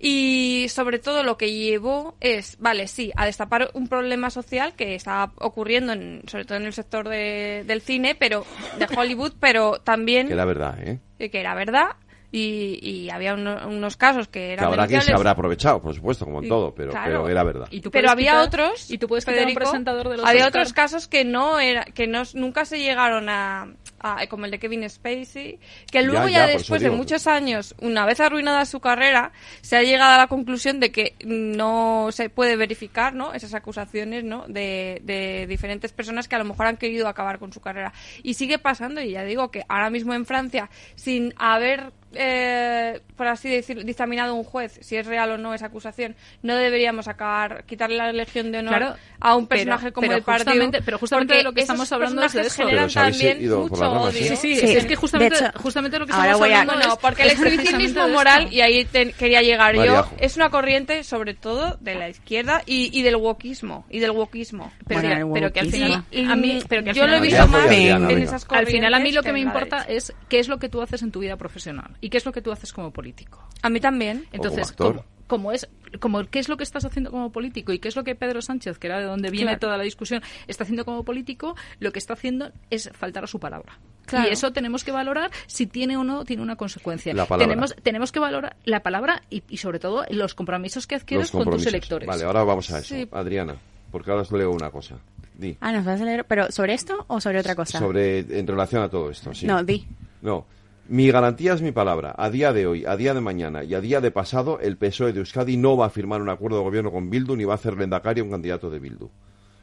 Y 0.04 0.66
sobre 0.68 0.98
todo 0.98 1.22
lo 1.22 1.36
que 1.38 1.52
llevó 1.52 2.16
es, 2.20 2.56
vale, 2.58 2.88
sí, 2.88 3.12
a 3.14 3.24
destapar 3.24 3.70
un 3.74 3.86
problema 3.86 4.30
social 4.30 4.74
que 4.74 4.96
está 4.96 5.30
ocurriendo, 5.36 5.92
en, 5.92 6.22
sobre 6.26 6.44
todo 6.44 6.58
en 6.58 6.64
el 6.66 6.72
sector 6.72 7.08
de- 7.08 7.62
del 7.68 7.82
cine, 7.82 8.16
pero 8.16 8.44
de 8.80 8.88
Hollywood, 8.96 9.34
pero 9.38 9.78
también 9.80 10.26
Que 10.26 10.34
la 10.34 10.44
verdad, 10.44 10.76
eh, 10.82 10.98
que 11.30 11.38
era 11.38 11.54
verdad 11.54 11.90
y, 12.32 12.78
y 12.82 13.10
había 13.10 13.34
uno- 13.34 13.68
unos 13.68 13.96
casos 13.96 14.26
que 14.26 14.40
Que 14.40 14.52
eran 14.54 14.64
habrá 14.66 14.86
quien 14.86 15.02
se 15.02 15.12
habrá 15.12 15.32
aprovechado, 15.32 15.80
por 15.82 15.94
supuesto, 15.94 16.24
como 16.24 16.38
en 16.38 16.46
Y- 16.46 16.48
todo, 16.48 16.74
pero, 16.74 16.90
claro. 16.90 17.06
pero 17.06 17.28
era 17.28 17.44
verdad. 17.44 17.68
Y 17.70 17.80
tú 17.82 17.90
pero 17.90 18.10
había 18.10 18.32
quitar- 18.32 18.46
otros 18.46 18.90
y 18.90 18.96
tú 18.98 19.06
puedes 19.06 19.26
un 19.28 19.34
Federico, 19.34 19.60
presentador 19.60 20.08
de 20.08 20.16
los 20.16 20.26
había 20.26 20.46
Oscar. 20.46 20.62
otros 20.62 20.72
casos 20.72 21.06
que 21.08 21.24
no 21.26 21.60
era 21.60 21.84
que 21.84 22.06
no 22.06 22.22
nunca 22.34 22.64
se 22.64 22.78
llegaron 22.80 23.28
a, 23.28 23.68
a- 24.00 24.26
como 24.28 24.46
el 24.46 24.50
de 24.50 24.58
Kevin 24.58 24.88
Spacey 24.88 25.58
que 25.90 26.02
luego 26.02 26.26
Ya, 26.28 26.46
después 26.46 26.80
de 26.82 26.90
muchos 26.90 27.26
años 27.26 27.74
una 27.82 28.06
vez 28.06 28.18
arruinada 28.20 28.64
su 28.64 28.80
carrera 28.80 29.32
se 29.60 29.76
ha 29.76 29.82
llegado 29.82 30.14
a 30.14 30.18
la 30.18 30.26
conclusión 30.28 30.80
de 30.80 30.90
que 30.90 31.14
no 31.24 32.08
se 32.12 32.30
puede 32.30 32.56
verificar 32.56 33.14
no 33.14 33.34
esas 33.34 33.52
acusaciones 33.54 34.24
no 34.24 34.46
de, 34.48 35.00
de 35.04 35.46
diferentes 35.46 35.92
personas 35.92 36.28
que 36.28 36.34
a 36.34 36.38
lo 36.38 36.44
mejor 36.46 36.66
han 36.66 36.78
querido 36.78 37.08
acabar 37.08 37.38
con 37.38 37.52
su 37.52 37.60
carrera 37.60 37.92
y 38.22 38.34
sigue 38.34 38.58
pasando 38.58 39.00
y 39.02 39.10
ya 39.10 39.22
digo 39.24 39.50
que 39.50 39.64
ahora 39.68 39.90
mismo 39.90 40.14
en 40.14 40.24
Francia 40.24 40.70
sin 40.94 41.34
haber 41.36 41.92
eh, 42.14 43.00
por 43.16 43.26
así 43.26 43.48
decirlo, 43.48 43.82
dictaminado 43.84 44.34
un 44.34 44.44
juez 44.44 44.78
si 44.82 44.96
es 44.96 45.06
real 45.06 45.30
o 45.32 45.38
no 45.38 45.54
esa 45.54 45.66
acusación, 45.66 46.14
no 46.42 46.56
deberíamos 46.56 47.08
acabar 47.08 47.64
quitarle 47.64 47.96
la 47.96 48.12
legión 48.12 48.52
de 48.52 48.58
honor 48.58 48.76
Claro, 48.78 48.94
a 49.20 49.36
un 49.36 49.46
pero- 49.46 49.58
personaje 49.60 49.92
como 49.92 50.06
pero 50.08 50.16
el 50.18 50.22
partido. 50.24 50.70
pero 50.84 50.98
justamente 50.98 51.34
de 51.34 51.42
lo 51.42 51.52
que 51.52 51.60
estamos 51.62 51.90
hablando 51.92 52.22
es 52.24 52.32
de 52.32 52.42
eso. 52.42 52.62
generan 52.64 52.90
también 52.90 53.40
ido 53.42 53.68
por 53.68 53.78
mucho 53.78 53.90
odio. 53.92 54.12
Sí, 54.12 54.36
sí, 54.36 54.56
Sí, 54.56 54.72
es 54.72 54.86
que 54.86 54.96
justamente, 54.96 55.36
de 55.38 55.46
hecho, 55.48 55.58
justamente 55.60 55.98
lo 55.98 56.06
que 56.06 56.12
estamos 56.12 56.38
voy 56.38 56.52
a- 56.52 56.60
hablando 56.60 56.88
No, 56.88 56.96
porque 56.98 57.22
el 57.24 57.30
exhibicionismo 57.32 58.08
moral, 58.08 58.52
y 58.52 58.60
ahí 58.60 58.84
te- 58.84 59.12
quería 59.12 59.42
llegar 59.42 59.76
María 59.76 59.92
yo, 59.92 60.08
es 60.18 60.36
una 60.36 60.50
corriente 60.50 61.04
sobre 61.04 61.34
todo 61.34 61.76
de 61.80 61.94
la 61.94 62.08
izquierda 62.08 62.62
y, 62.66 62.90
y 62.98 63.02
del 63.02 63.16
wokismo. 63.16 63.84
Y 63.90 63.98
del 64.00 64.10
wokismo. 64.10 64.72
Pero, 64.86 65.00
Bueno, 65.00 65.14
que- 65.14 65.20
el 65.22 65.32
pero 65.32 65.52
que 65.52 65.60
al 65.60 65.70
final 65.70 66.04
Y- 66.10 66.24
a 66.30 66.36
mí 66.36 66.62
pero 66.68 66.82
que 66.84 66.90
al 66.90 66.96
yo 66.96 67.06
lo 67.06 67.16
he 67.16 67.20
final- 67.20 67.46
visto 67.46 67.46
María 67.48 67.98
más 67.98 68.10
en 68.12 68.18
esas 68.18 68.42
al 68.42 68.48
corrientes 68.48 68.74
final 68.74 68.94
a 68.94 68.98
mí 69.00 69.12
lo 69.12 69.22
que 69.22 69.32
me 69.32 69.40
importa 69.40 69.82
es 69.88 70.12
qué 70.28 70.38
es 70.38 70.48
lo 70.48 70.58
que 70.58 70.68
tú 70.68 70.82
haces 70.82 71.02
en 71.02 71.10
tu 71.12 71.20
vida 71.20 71.36
profesional 71.36 71.90
y 72.02 72.10
qué 72.10 72.18
es 72.18 72.26
lo 72.26 72.32
que 72.32 72.42
tú 72.42 72.52
haces 72.52 72.70
como 72.74 72.90
político 72.90 73.42
A 73.62 73.70
mí 73.70 73.80
también. 73.80 74.26
entonces 74.32 74.68
actor. 74.70 74.96
como, 74.96 75.04
como 75.28 75.52
es 75.52 75.66
como 76.00 76.24
qué 76.26 76.38
es 76.40 76.48
lo 76.50 76.56
que 76.58 76.64
estás 76.64 76.84
haciendo 76.84 77.10
como 77.10 77.32
político 77.32 77.72
y 77.72 77.78
qué 77.78 77.88
es 77.88 77.96
lo 77.96 78.04
que 78.04 78.14
Pedro 78.14 78.42
Sánchez 78.42 78.78
que 78.78 78.88
era 78.88 78.98
de 78.98 79.04
donde 79.06 79.30
viene 79.30 79.46
Claro. 79.52 79.60
toda 79.60 79.76
la 79.78 79.84
discusión 79.84 80.20
está 80.46 80.64
haciendo 80.64 80.84
como 80.84 81.04
político 81.04 81.54
lo 81.80 81.92
que 81.92 81.98
está 81.98 82.12
haciendo 82.14 82.50
es 82.70 82.90
faltar 82.92 83.24
a 83.24 83.26
su 83.26 83.40
palabra 83.40 83.78
Claro. 84.04 84.28
y 84.28 84.32
eso 84.32 84.52
tenemos 84.52 84.82
que 84.84 84.90
valorar 84.90 85.30
si 85.46 85.66
tiene 85.66 85.96
o 85.96 86.02
no 86.04 86.24
tiene 86.24 86.42
una 86.42 86.56
consecuencia 86.56 87.14
La 87.14 87.24
palabra. 87.26 87.46
tenemos 87.48 87.74
tenemos 87.82 88.10
que 88.12 88.18
valorar 88.20 88.56
la 88.64 88.82
palabra 88.82 89.22
y, 89.30 89.42
y 89.48 89.56
sobre 89.58 89.78
todo 89.78 90.04
los 90.10 90.34
compromisos 90.34 90.86
que 90.86 90.96
adquieres 90.96 91.32
Los 91.32 91.44
con 91.44 91.54
tus 91.54 91.64
electores 91.66 92.06
Vale, 92.08 92.24
ahora 92.24 92.42
vamos 92.42 92.70
a 92.72 92.80
eso. 92.80 92.94
Sí. 92.94 93.08
Adriana, 93.12 93.54
porque 93.92 94.10
ahora 94.10 94.22
os 94.22 94.32
leo 94.32 94.50
una 94.50 94.70
cosa. 94.70 94.96
Di. 95.34 95.56
Ah, 95.60 95.72
nos 95.72 95.84
vas 95.84 96.00
a 96.00 96.04
leer, 96.04 96.24
pero 96.26 96.50
¿sobre 96.52 96.74
esto 96.74 97.04
o 97.08 97.20
sobre 97.20 97.38
otra 97.40 97.54
cosa? 97.54 97.78
Sobre, 97.78 98.18
en 98.38 98.46
relación 98.46 98.82
a 98.82 98.88
todo 98.88 99.10
esto, 99.10 99.32
sí. 99.32 99.46
No, 99.46 99.62
di. 99.64 99.86
No. 100.20 100.44
Mi 100.92 101.10
garantía 101.10 101.54
es 101.54 101.62
mi 101.62 101.72
palabra. 101.72 102.14
A 102.18 102.28
día 102.28 102.52
de 102.52 102.66
hoy, 102.66 102.84
a 102.84 102.96
día 102.98 103.14
de 103.14 103.22
mañana 103.22 103.64
y 103.64 103.72
a 103.74 103.80
día 103.80 104.02
de 104.02 104.10
pasado, 104.10 104.60
el 104.60 104.76
PSOE 104.76 105.14
de 105.14 105.20
Euskadi 105.20 105.56
no 105.56 105.74
va 105.74 105.86
a 105.86 105.90
firmar 105.90 106.20
un 106.20 106.28
acuerdo 106.28 106.58
de 106.58 106.64
gobierno 106.64 106.92
con 106.92 107.08
Bildu 107.08 107.34
ni 107.34 107.44
va 107.44 107.54
a 107.54 107.56
hacer 107.56 107.78
Lendakari 107.78 108.20
a 108.20 108.24
un 108.24 108.30
candidato 108.30 108.68
de 108.68 108.78
Bildu. 108.78 109.08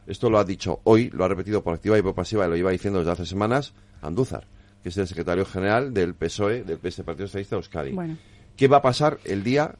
Esto 0.07 0.31
lo 0.31 0.39
ha 0.39 0.43
dicho 0.43 0.79
hoy, 0.85 1.11
lo 1.11 1.23
ha 1.23 1.27
repetido 1.27 1.61
por 1.63 1.75
activa 1.75 1.99
y 1.99 2.01
por 2.01 2.15
pasiva 2.15 2.47
y 2.47 2.49
lo 2.49 2.55
iba 2.57 2.71
diciendo 2.71 2.97
desde 2.97 3.11
hace 3.11 3.27
semanas 3.27 3.73
Andúzar, 4.01 4.45
que 4.81 4.89
es 4.89 4.97
el 4.97 5.05
secretario 5.05 5.45
general 5.45 5.93
del 5.93 6.15
PSOE, 6.15 6.63
del 6.63 6.79
PS 6.79 7.03
Partido 7.03 7.27
Socialista 7.27 7.57
de 7.57 7.59
Euskadi. 7.59 7.91
Bueno. 7.91 8.17
¿Qué 8.57 8.67
va 8.67 8.77
a 8.77 8.81
pasar 8.81 9.19
el 9.23 9.43
día, 9.43 9.75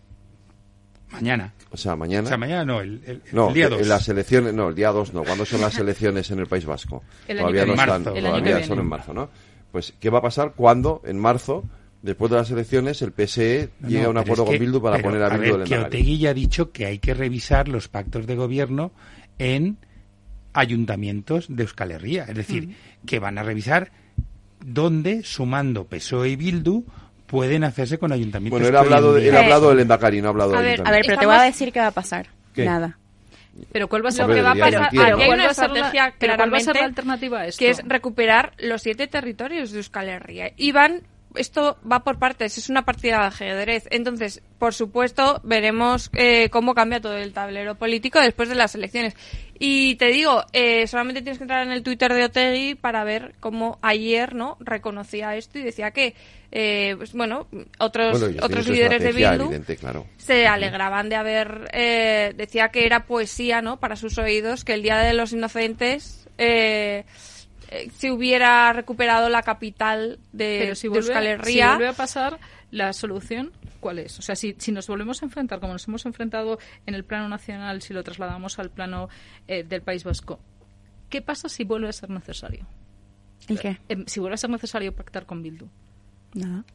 Mañana. 1.12 1.54
o 1.72 1.78
sea, 1.78 1.96
mañana? 1.96 2.26
O 2.26 2.30
sea, 2.30 2.38
mañana 2.38 2.64
no, 2.64 2.80
el, 2.82 3.02
el- 3.08 3.12
el 3.26 3.36
No, 3.36 3.52
día 3.52 3.70
que- 3.70 3.78
2. 3.80 3.88
las 3.88 4.08
elecciones, 4.08 4.54
no, 4.54 4.70
el 4.70 4.76
día 4.76 4.92
2 4.92 5.16
no. 5.16 5.24
¿Cuándo 5.24 5.46
son 5.46 5.62
las 5.62 5.76
elecciones 5.80 6.30
en 6.30 6.38
el 6.38 6.46
País 6.46 6.66
Vasco? 6.68 7.02
El 7.28 7.40
año 7.40 7.48
todavía 7.48 7.62
que 7.64 7.68
no 7.70 7.74
viene. 7.74 7.82
están, 7.88 8.04
Marzo. 8.04 8.16
El 8.20 8.26
año 8.28 8.36
que 8.36 8.40
todavía 8.40 8.56
viene. 8.58 8.68
son 8.68 8.80
en 8.80 8.86
marzo, 8.86 9.14
¿no? 9.16 9.30
Pues, 9.72 9.94
¿qué 10.00 10.10
va 10.10 10.20
a 10.20 10.22
pasar 10.22 10.54
cuando, 10.56 11.02
en 11.06 11.20
marzo, 11.20 11.64
después 12.02 12.32
de 12.32 12.38
las 12.38 12.50
elecciones, 12.52 13.02
el 13.02 13.12
PSE 13.12 13.70
No, 13.80 13.90
llegue 13.90 14.06
a 14.06 14.10
un 14.10 14.18
acuerdo 14.18 14.44
es 14.44 14.50
con 14.50 14.60
Bildu 14.60 14.82
para 14.82 14.98
pero, 14.98 15.10
poner 15.10 15.24
a 15.24 15.30
Bildu 15.30 15.41
ver, 15.41 15.58
del 15.60 15.68
que 15.68 15.78
Otegui 15.78 16.18
ya 16.18 16.32
ha 16.32 16.34
dicho 16.34 16.72
que 16.72 16.86
hay 16.86 17.00
que 17.00 17.14
revisar 17.14 17.68
los 17.68 17.88
pactos 17.88 18.26
de 18.26 18.36
gobierno 18.36 18.91
en 19.38 19.78
ayuntamientos 20.54 21.46
de 21.50 21.64
Euskal 21.64 21.91
Herria. 21.91 22.26
Es 22.28 22.36
decir, 22.36 22.76
que 23.06 23.20
van 23.20 23.38
a 23.38 23.44
revisar 23.44 23.91
donde, 24.66 25.24
sumando 25.24 25.86
PSOE 25.86 26.30
y 26.30 26.36
Bildu, 26.36 26.86
pueden 27.28 27.64
hacerse 27.64 27.98
con 27.98 28.12
ayuntamientos. 28.12 28.60
Bueno, 28.60 28.68
él 28.68 28.76
ha 28.76 28.80
en 28.80 28.86
hablado, 28.86 29.18
él 29.18 29.36
ha 29.36 29.40
hablado 29.41 29.70
del 29.70 29.80
Endacari, 29.82 30.22
no 30.22 30.28
ha 30.28 30.32
hablado 30.32 30.56
A 30.56 30.62
del 30.62 30.78
ver, 30.78 30.88
a 30.88 30.91
ver, 30.91 31.04
pero 31.06 31.20
te 31.20 31.26
voy 31.26 31.36
a 31.36 31.44
decir 31.44 31.72
qué 31.72 31.80
va 31.80 31.88
a 31.88 31.91
pasar. 31.91 32.28
¿Qué? 32.54 32.66
Nada. 32.66 32.98
Pero 33.72 33.88
¿cuál 33.88 34.03
va 34.06 34.10
a 34.10 34.11
ser 34.11 34.26
Hombre, 34.26 34.38
lo 34.41 34.41
que 34.41 34.45
va 34.45 34.52
a 34.52 34.56
debería 34.56 34.80
pasar, 34.80 34.94
ir 34.94 34.99
al 35.02 35.06
aquí 35.07 35.22
hay 35.22 35.27
¿Cuál 35.27 35.38
una 35.40 35.45
va 35.45 35.52
a 35.52 35.53
ser 35.53 35.69
la- 35.69 35.76
estrategia 35.80 36.15
pero 36.19 36.36
cuál 36.36 36.53
va 36.53 36.57
a 36.57 36.60
ser 36.60 36.73
claramente 36.73 36.80
la 36.81 36.86
alternativa 36.88 37.40
a 37.41 37.45
esto? 37.48 37.60
que 37.60 37.69
es 37.69 37.81
recuperar 37.86 38.53
los 38.60 38.81
siete 38.81 39.07
territorios 39.07 39.72
de 39.72 39.77
Euskal 39.80 40.10
Herria. 40.10 40.52
Y 40.57 40.72
van, 40.72 41.03
esto 41.36 41.77
va 41.90 41.99
por 42.03 42.18
partes, 42.19 42.57
es 42.57 42.69
una 42.69 42.86
partida 42.86 43.19
de 43.22 43.27
ajedrez. 43.27 43.88
Entonces, 43.91 44.41
por 44.57 44.73
supuesto, 44.73 45.41
veremos 45.44 46.10
eh, 46.14 46.49
cómo 46.49 46.73
cambia 46.73 46.99
todo 47.02 47.15
el 47.18 47.34
tablero 47.34 47.76
político 47.76 48.19
después 48.19 48.49
de 48.49 48.56
las 48.56 48.73
elecciones. 48.76 49.15
Y 49.61 49.95
te 49.95 50.07
digo, 50.07 50.45
eh, 50.53 50.88
solamente 50.88 51.22
tienes 51.22 51.38
que 51.38 51.44
entrar 51.44 51.64
en 51.64 51.73
el 51.73 51.84
Twitter 51.84 52.14
de 52.14 52.23
Otegui 52.23 52.76
para 52.76 53.03
ver 53.03 53.36
cómo 53.41 53.77
ayer 53.81 54.34
no 54.34 54.56
reconocía 54.61 55.36
esto 55.36 55.60
y 55.60 55.64
decía 55.64 55.91
que, 55.91 56.15
eh, 56.52 56.95
pues, 56.98 57.11
bueno, 57.11 57.48
otros, 57.77 58.22
Bueno, 58.22 58.38
otros 58.41 58.69
líderes 58.69 59.03
de 59.03 59.11
Bildu 59.11 59.45
evidente, 59.45 59.76
claro. 59.76 60.07
se 60.18 60.48
alegraban 60.48 61.10
de 61.10 61.15
haber 61.18 61.69
eh, 61.73 62.34
decía 62.38 62.69
que 62.69 62.86
era 62.86 63.06
poesía 63.06 63.61
no 63.61 63.77
para 63.77 63.98
sus 63.98 64.18
oídos 64.18 64.64
que 64.64 64.73
el 64.73 64.81
día 64.81 64.98
de 64.99 65.14
los 65.14 65.34
inocentes 65.34 66.27
eh, 66.38 67.03
eh, 67.72 67.91
se 67.98 68.11
hubiera 68.11 68.73
recuperado 68.73 69.30
la 69.30 69.44
capital 69.44 70.18
de, 70.31 70.60
Pero 70.61 70.76
si 70.76 70.88
de 70.88 71.03
si 71.03 71.61
vuelve 71.61 71.88
a 71.88 71.94
pasar, 71.94 72.40
la 72.72 72.94
solución, 72.94 73.52
¿cuál 73.80 73.99
es? 73.99 74.19
O 74.19 74.22
sea, 74.22 74.35
si, 74.35 74.56
si 74.57 74.72
nos 74.72 74.88
volvemos 74.88 75.22
a 75.22 75.26
enfrentar, 75.26 75.60
como 75.60 75.73
nos 75.73 75.88
hemos 75.88 76.06
enfrentado 76.06 76.60
en 76.85 76.95
el 76.95 77.03
plano 77.03 77.30
nacional, 77.30 77.81
si 77.81 77.93
lo 77.93 78.03
trasladamos 78.03 78.60
al 78.60 78.69
plano 78.69 79.10
eh, 79.47 79.64
del 79.64 79.81
País 79.81 80.03
Vasco, 80.03 80.39
¿qué 81.10 81.22
pasa 81.22 81.49
si 81.49 81.64
vuelve 81.64 81.89
a 81.89 81.93
ser 81.93 82.10
necesario? 82.10 82.68
¿El 83.47 83.60
qué? 83.60 83.80
Em, 83.89 84.06
si 84.06 84.19
vuelve 84.19 84.35
a 84.35 84.38
ser 84.38 84.49
necesario 84.49 84.93
pactar 84.93 85.26
con 85.26 85.41
Bildu. 85.41 85.68
Nada. 86.34 86.65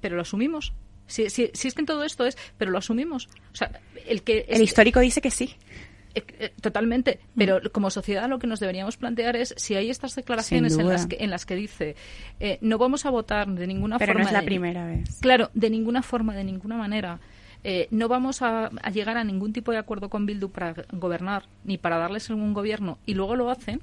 Pero 0.00 0.16
lo 0.16 0.22
asumimos. 0.22 0.72
Si, 1.06 1.30
si, 1.30 1.50
si 1.54 1.68
es 1.68 1.74
que 1.74 1.80
en 1.80 1.86
todo 1.86 2.04
esto 2.04 2.26
es, 2.26 2.36
pero 2.58 2.70
lo 2.70 2.78
asumimos. 2.78 3.28
O 3.52 3.56
sea, 3.56 3.80
el 4.06 4.22
que... 4.22 4.44
El 4.48 4.62
histórico 4.62 5.00
dice 5.00 5.20
que 5.20 5.30
sí. 5.30 5.56
Eh, 6.18 6.24
eh, 6.38 6.52
Totalmente, 6.60 7.20
pero 7.36 7.60
como 7.72 7.90
sociedad 7.90 8.28
lo 8.28 8.38
que 8.38 8.46
nos 8.46 8.60
deberíamos 8.60 8.96
plantear 8.96 9.36
es 9.36 9.54
si 9.56 9.74
hay 9.74 9.90
estas 9.90 10.14
declaraciones 10.14 10.76
en 10.78 10.88
las, 10.88 11.06
que, 11.06 11.16
en 11.20 11.30
las 11.30 11.46
que 11.46 11.54
dice 11.54 11.96
eh, 12.40 12.58
no 12.60 12.78
vamos 12.78 13.06
a 13.06 13.10
votar 13.10 13.48
de 13.48 13.66
ninguna 13.66 13.98
Pero 13.98 14.12
no 14.14 14.18
forma. 14.20 14.28
es 14.28 14.32
la 14.32 14.40
de- 14.40 14.46
primera 14.46 14.86
vez. 14.86 15.18
Claro, 15.20 15.50
de 15.54 15.70
ninguna 15.70 16.02
forma, 16.02 16.34
de 16.34 16.44
ninguna 16.44 16.76
manera. 16.76 17.20
eh, 17.64 17.88
no 17.90 18.06
vamos 18.08 18.40
a, 18.42 18.66
a 18.82 18.90
llegar 18.90 19.16
a 19.16 19.24
ningún 19.24 19.52
tipo 19.52 19.72
de 19.72 19.78
acuerdo 19.78 20.08
con 20.08 20.26
Bildu 20.26 20.50
para 20.50 20.74
gobernar 20.92 21.44
ni 21.64 21.76
para 21.76 21.98
darles 21.98 22.30
un 22.30 22.54
gobierno 22.54 22.98
y 23.06 23.14
luego 23.14 23.34
lo 23.34 23.50
hacen. 23.50 23.80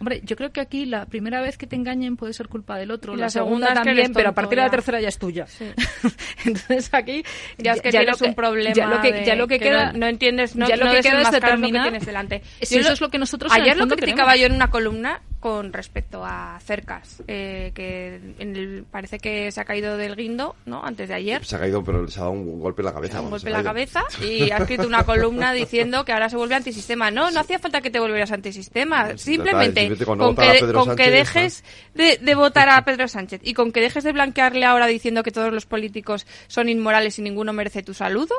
Hombre, 0.00 0.22
yo 0.24 0.34
creo 0.34 0.50
que 0.50 0.60
aquí 0.60 0.86
la 0.86 1.04
primera 1.06 1.40
vez 1.42 1.58
que 1.58 1.66
te 1.66 1.76
engañen 1.76 2.16
puede 2.16 2.32
ser 2.32 2.48
culpa 2.48 2.78
del 2.78 2.90
otro, 2.90 3.14
la, 3.14 3.26
la 3.26 3.30
segunda, 3.30 3.74
también, 3.74 4.12
pero 4.14 4.30
a 4.30 4.32
partir 4.32 4.56
de 4.56 4.62
la 4.62 4.68
ya. 4.68 4.70
tercera 4.70 5.00
ya 5.00 5.08
es 5.08 5.18
tuya. 5.18 5.46
Entonces 6.44 6.88
aquí 6.92 7.22
ya 7.58 7.72
es 7.72 7.82
que 7.82 7.90
tienes 7.90 8.20
lo 8.20 8.26
un 8.28 8.34
problema 8.34 8.74
ya 8.74 8.86
lo 8.86 9.00
que, 9.02 9.12
de 9.12 9.24
ya 9.24 9.34
lo 9.34 9.46
que, 9.46 9.58
que 9.58 9.64
queda 9.66 9.92
no, 9.92 9.98
no 9.98 10.06
entiendes 10.06 10.56
no, 10.56 10.66
ya 10.68 10.76
lo 10.76 10.86
no 10.86 10.92
que 10.92 11.00
queda 11.02 11.20
es 11.20 11.28
que 11.30 11.40
tienes 11.40 12.06
delante 12.06 12.42
si 12.62 12.74
Yo 12.76 12.80
eso 12.80 12.88
lo- 12.88 12.94
es 12.94 13.00
lo 13.00 13.08
que 13.10 13.18
nosotros 13.18 13.52
ayer 13.52 13.76
lo 13.76 13.86
criticaba 13.88 14.36
yo 14.36 14.46
en 14.46 14.52
una 14.54 14.70
columna 14.70 15.20
con 15.40 15.72
respecto 15.72 16.22
a 16.24 16.58
cercas 16.60 17.22
eh, 17.26 17.72
que 17.74 18.20
en 18.38 18.54
el- 18.56 18.84
parece 18.90 19.18
que 19.18 19.50
se 19.50 19.60
ha 19.60 19.64
caído 19.64 19.96
del 19.96 20.14
guindo 20.14 20.54
no 20.66 20.84
antes 20.84 21.08
de 21.08 21.14
ayer 21.14 21.44
Se 21.44 21.56
ha 21.56 21.58
caído, 21.58 21.82
pero 21.82 22.06
se 22.08 22.18
ha 22.20 22.24
dado 22.24 22.32
un 22.34 22.60
golpe 22.60 22.82
en 22.82 22.86
la 22.86 22.92
cabeza. 22.92 23.20
un 23.22 23.30
golpe 23.30 23.46
en 23.48 23.52
la 23.54 23.62
cabeza 23.62 24.04
y 24.22 24.50
ha 24.50 24.58
escrito 24.58 24.86
una 24.86 25.04
columna 25.04 25.52
diciendo 25.52 26.04
que 26.04 26.12
ahora 26.12 26.28
se 26.28 26.36
vuelve 26.36 26.54
antisistema. 26.56 27.10
No, 27.10 27.30
no 27.30 27.40
hacía 27.40 27.58
falta 27.58 27.80
que 27.80 27.90
te 27.90 27.98
volvieras 27.98 28.32
antisistema. 28.32 29.16
Simplemente 29.16 29.88
con 30.04 30.36
que, 30.36 30.72
con 30.72 30.94
que 30.96 31.10
dejes 31.10 31.64
de, 31.94 32.18
de 32.18 32.34
votar 32.34 32.68
a 32.68 32.84
Pedro 32.84 33.08
Sánchez 33.08 33.40
y 33.42 33.54
con 33.54 33.72
que 33.72 33.80
dejes 33.80 34.04
de 34.04 34.12
blanquearle 34.12 34.66
ahora 34.66 34.86
diciendo 34.86 35.22
que 35.22 35.30
todos 35.30 35.52
los 35.52 35.64
políticos 35.66 36.26
son 36.48 36.68
inmorales 36.68 37.18
y 37.18 37.22
ninguno 37.22 37.52
merece 37.54 37.82
tu 37.82 37.94
saludo, 37.94 38.34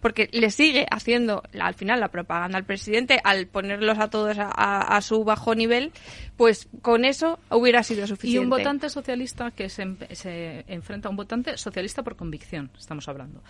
porque 0.00 0.30
le 0.32 0.50
sigue 0.50 0.86
haciendo 0.90 1.42
al 1.60 1.74
final 1.74 2.00
la 2.00 2.08
propaganda 2.08 2.56
al 2.56 2.64
presidente 2.64 3.20
al 3.24 3.46
ponerlos 3.46 3.98
a 3.98 4.08
todos 4.08 4.38
a, 4.38 4.50
a- 4.54 4.96
a 4.96 5.00
su 5.02 5.22
bajo 5.24 5.54
nivel, 5.54 5.92
pues 6.36 6.45
con 6.82 7.04
eso 7.04 7.38
hubiera 7.50 7.82
sido 7.82 8.04
Y 8.04 8.08
suficiente. 8.08 8.40
un 8.44 8.50
votante 8.50 8.88
socialista 8.90 9.50
que 9.50 9.68
se, 9.68 9.82
em- 9.82 9.96
se 10.12 10.64
enfrenta, 10.68 11.08
un 11.08 11.16
votante 11.16 11.56
socialista 11.56 12.02
por 12.02 12.16
convicción, 12.16 12.70
estamos 12.78 13.08
hablando, 13.08 13.42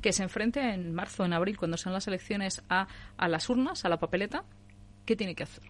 que 0.00 0.12
se 0.12 0.22
enfrente 0.22 0.60
en 0.60 0.94
marzo, 0.94 1.24
en 1.24 1.32
abril, 1.32 1.56
cuando 1.56 1.76
sean 1.76 1.92
las 1.92 2.06
elecciones, 2.08 2.62
a, 2.68 2.86
a 3.16 3.28
las 3.28 3.48
urnas, 3.48 3.84
a 3.84 3.88
la 3.88 3.98
papeleta, 3.98 4.44
¿qué 5.04 5.16
tiene 5.16 5.34
que 5.34 5.42
hacer? 5.42 5.64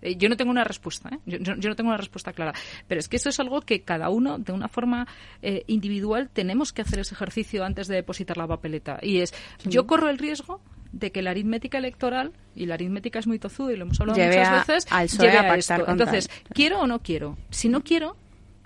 Eh, 0.00 0.14
Yo 0.16 0.28
no 0.28 0.36
tengo 0.36 0.52
una 0.52 0.62
respuesta, 0.62 1.08
¿eh? 1.12 1.18
yo, 1.26 1.38
yo- 1.38 1.56
yo 1.56 1.68
no 1.68 1.74
tengo 1.74 1.88
una 1.90 1.96
respuesta 1.96 2.32
clara, 2.32 2.52
pero 2.86 3.00
es 3.00 3.08
que 3.08 3.16
eso 3.16 3.28
es 3.30 3.40
algo 3.40 3.60
que 3.62 3.82
cada 3.82 4.10
uno, 4.10 4.38
de 4.38 4.52
una 4.52 4.68
forma 4.68 5.08
eh, 5.42 5.64
individual, 5.66 6.30
tenemos 6.32 6.72
que 6.72 6.82
hacer 6.82 7.00
ese 7.00 7.14
ejercicio 7.14 7.64
antes 7.64 7.88
de 7.88 7.96
depositar 7.96 8.36
la 8.36 8.46
papeleta. 8.46 8.98
Y 9.02 9.18
es, 9.22 9.34
yo 9.64 9.86
corro 9.88 10.08
el 10.08 10.18
riesgo 10.18 10.60
de 10.92 11.12
que 11.12 11.22
la 11.22 11.30
aritmética 11.30 11.78
electoral, 11.78 12.32
y 12.54 12.66
la 12.66 12.74
aritmética 12.74 13.18
es 13.18 13.26
muy 13.26 13.38
tozuda 13.38 13.72
y 13.72 13.76
lo 13.76 13.82
hemos 13.84 14.00
hablado 14.00 14.18
Lleve 14.18 14.36
muchas 14.38 14.48
a- 14.48 14.58
veces, 14.72 14.86
al 14.92 15.08
lleve 15.08 15.36
a 15.38 15.52
a 15.52 15.56
esto. 15.56 15.84
Entonces, 15.88 16.28
tal. 16.28 16.52
¿quiero 16.54 16.80
o 16.80 16.86
no 16.86 17.00
quiero? 17.02 17.36
Si 17.50 17.68
no 17.68 17.82
quiero, 17.84 18.16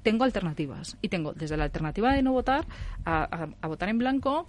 tengo 0.03 0.25
alternativas. 0.25 0.97
Y 1.03 1.09
tengo 1.09 1.33
desde 1.33 1.57
la 1.57 1.65
alternativa 1.65 2.13
de 2.13 2.23
no 2.23 2.33
votar 2.33 2.67
a, 3.05 3.23
a- 3.25 3.49
a 3.61 3.67
votar 3.69 3.89
en 3.89 3.99
blanco, 3.99 4.47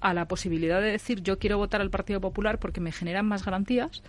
a 0.00 0.14
la 0.14 0.26
posibilidad 0.26 0.80
de 0.80 0.90
decir 0.90 1.22
yo 1.22 1.38
quiero 1.38 1.58
votar 1.58 1.80
al 1.80 1.90
Partido 1.90 2.20
Popular 2.20 2.58
porque 2.58 2.80
me 2.80 2.90
generan 2.92 3.26
más 3.26 3.44
garantías. 3.44 4.02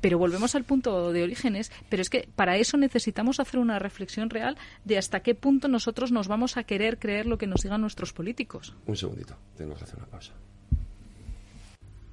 Pero 0.00 0.18
volvemos 0.18 0.54
al 0.56 0.64
punto 0.64 1.12
de 1.12 1.22
orígenes, 1.22 1.70
pero 1.90 2.00
es 2.02 2.10
que 2.10 2.28
para 2.34 2.56
eso 2.56 2.76
necesitamos 2.76 3.38
hacer 3.38 3.60
una 3.60 3.78
reflexión 3.78 4.28
real 4.30 4.56
de 4.84 4.98
hasta 4.98 5.20
qué 5.20 5.34
punto 5.36 5.68
nosotros 5.68 6.10
nos 6.10 6.26
vamos 6.26 6.56
a 6.56 6.64
querer 6.64 6.98
creer 6.98 7.26
lo 7.26 7.38
que 7.38 7.46
nos 7.46 7.60
digan 7.62 7.80
nuestros 7.82 8.12
políticos. 8.12 8.74
Un 8.86 8.96
segundito, 8.96 9.36
tengo 9.56 9.76
que 9.76 9.84
hacer 9.84 9.96
una 9.98 10.06
pausa. 10.06 10.32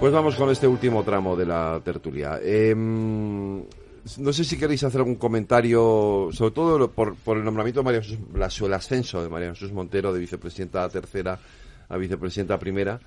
Pues 0.00 0.14
vamos 0.14 0.34
con 0.34 0.48
este 0.48 0.66
último 0.66 1.04
tramo 1.04 1.36
de 1.36 1.44
la 1.44 1.78
tertulia. 1.84 2.40
Em, 2.42 3.58
no 3.58 4.32
sé 4.32 4.44
si 4.44 4.56
queréis 4.56 4.82
hacer 4.82 5.00
algún 5.00 5.16
comentario, 5.16 6.30
sobre 6.32 6.52
todo 6.52 6.90
por, 6.90 7.36
el 7.36 7.44
nombramiento 7.44 7.80
de 7.80 7.84
María 7.84 8.00
Jesús, 8.00 8.18
el 8.62 8.72
ascenso 8.72 9.22
de 9.22 9.28
María 9.28 9.50
Jesús 9.50 9.72
Montero 9.72 10.10
de 10.10 10.20
vicepresidenta 10.20 10.88
tercera 10.88 11.38
a 11.86 11.96
vicepresidenta 11.98 12.58
primera, 12.58 12.98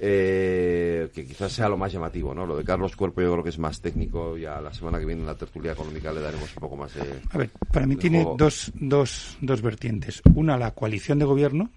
eh, 0.00 1.08
que 1.12 1.26
quizás 1.26 1.52
sea 1.52 1.68
lo 1.68 1.76
más 1.76 1.92
llamativo, 1.92 2.32
¿no? 2.32 2.46
Lo 2.46 2.56
de 2.56 2.62
Carlos 2.62 2.94
Cuerpo 2.94 3.22
yo 3.22 3.32
creo 3.32 3.42
que 3.42 3.50
es 3.50 3.58
más 3.58 3.80
técnico, 3.80 4.36
ya 4.36 4.60
la 4.60 4.72
semana 4.72 5.00
que 5.00 5.04
viene 5.06 5.22
en 5.22 5.26
la 5.26 5.34
tertulia 5.34 5.72
económica 5.72 6.12
le 6.12 6.20
daremos 6.20 6.54
un 6.54 6.60
poco 6.60 6.76
más 6.76 6.94
de... 6.94 7.22
A 7.28 7.38
ver, 7.38 7.50
para 7.72 7.86
mí 7.88 7.96
tiene 7.96 8.24
dos, 8.38 8.70
dos, 8.76 9.36
dos 9.40 9.62
vertientes. 9.62 10.22
Una, 10.36 10.56
la 10.56 10.70
coalición 10.70 11.18
de 11.18 11.24
gobierno, 11.24 11.70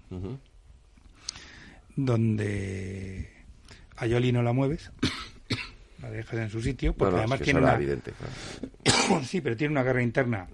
donde 1.96 3.39
a 4.00 4.06
Yoli 4.06 4.32
no 4.32 4.42
la 4.42 4.54
mueves, 4.54 4.90
la 6.02 6.10
dejas 6.10 6.40
en 6.40 6.50
su 6.50 6.62
sitio, 6.62 6.94
porque 6.94 7.18
además 7.18 7.40
tiene 7.40 7.60
una... 7.60 7.74
Evidente, 7.74 8.12
sí, 9.24 9.42
pero 9.42 9.56
tiene 9.56 9.72
una 9.72 9.82
guerra 9.82 10.02
interna 10.02 10.48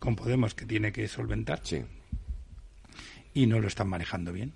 con 0.00 0.16
Podemos 0.16 0.54
que 0.54 0.66
tiene 0.66 0.92
que 0.92 1.06
solventar. 1.06 1.60
Sí. 1.62 1.82
Y 3.34 3.46
no 3.46 3.60
lo 3.60 3.68
están 3.68 3.88
manejando 3.88 4.32
bien. 4.32 4.52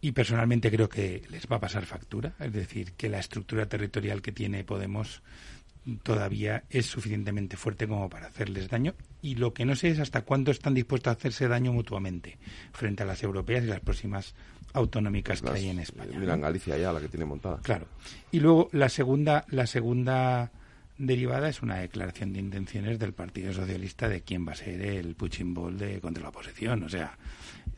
Y 0.00 0.12
personalmente 0.12 0.70
creo 0.70 0.88
que 0.88 1.22
les 1.30 1.46
va 1.46 1.56
a 1.56 1.60
pasar 1.60 1.86
factura, 1.86 2.34
es 2.40 2.52
decir, 2.52 2.92
que 2.92 3.08
la 3.08 3.20
estructura 3.20 3.66
territorial 3.66 4.20
que 4.20 4.32
tiene 4.32 4.64
Podemos 4.64 5.22
todavía 6.02 6.64
es 6.70 6.86
suficientemente 6.86 7.56
fuerte 7.56 7.86
como 7.86 8.08
para 8.08 8.26
hacerles 8.26 8.68
daño 8.68 8.94
y 9.20 9.34
lo 9.34 9.52
que 9.52 9.64
no 9.64 9.76
sé 9.76 9.90
es 9.90 9.98
hasta 10.00 10.22
cuándo 10.22 10.50
están 10.50 10.74
dispuestos 10.74 11.10
a 11.10 11.16
hacerse 11.16 11.46
daño 11.46 11.72
mutuamente 11.72 12.38
frente 12.72 13.02
a 13.02 13.06
las 13.06 13.22
europeas 13.22 13.64
y 13.64 13.66
las 13.66 13.80
próximas 13.80 14.34
autonómicas 14.74 15.40
que 15.40 15.50
hay 15.50 15.68
en 15.70 15.78
España. 15.78 16.18
Mira, 16.18 16.34
en 16.34 16.40
Galicia 16.42 16.76
ya 16.76 16.92
la 16.92 17.00
que 17.00 17.08
tiene 17.08 17.24
montada. 17.24 17.58
Claro. 17.62 17.86
Y 18.30 18.40
luego 18.40 18.68
la 18.72 18.88
segunda, 18.88 19.44
la 19.48 19.66
segunda 19.66 20.50
derivada 20.98 21.48
es 21.48 21.62
una 21.62 21.76
declaración 21.78 22.32
de 22.32 22.40
intenciones 22.40 22.98
del 22.98 23.12
Partido 23.12 23.52
Socialista 23.52 24.08
de 24.08 24.20
quién 24.20 24.46
va 24.46 24.52
a 24.52 24.56
ser 24.56 24.82
el 24.82 25.14
puching 25.14 25.54
ball 25.54 25.78
de 25.78 26.00
contra 26.00 26.24
la 26.24 26.28
oposición. 26.28 26.82
O 26.82 26.88
sea, 26.88 27.16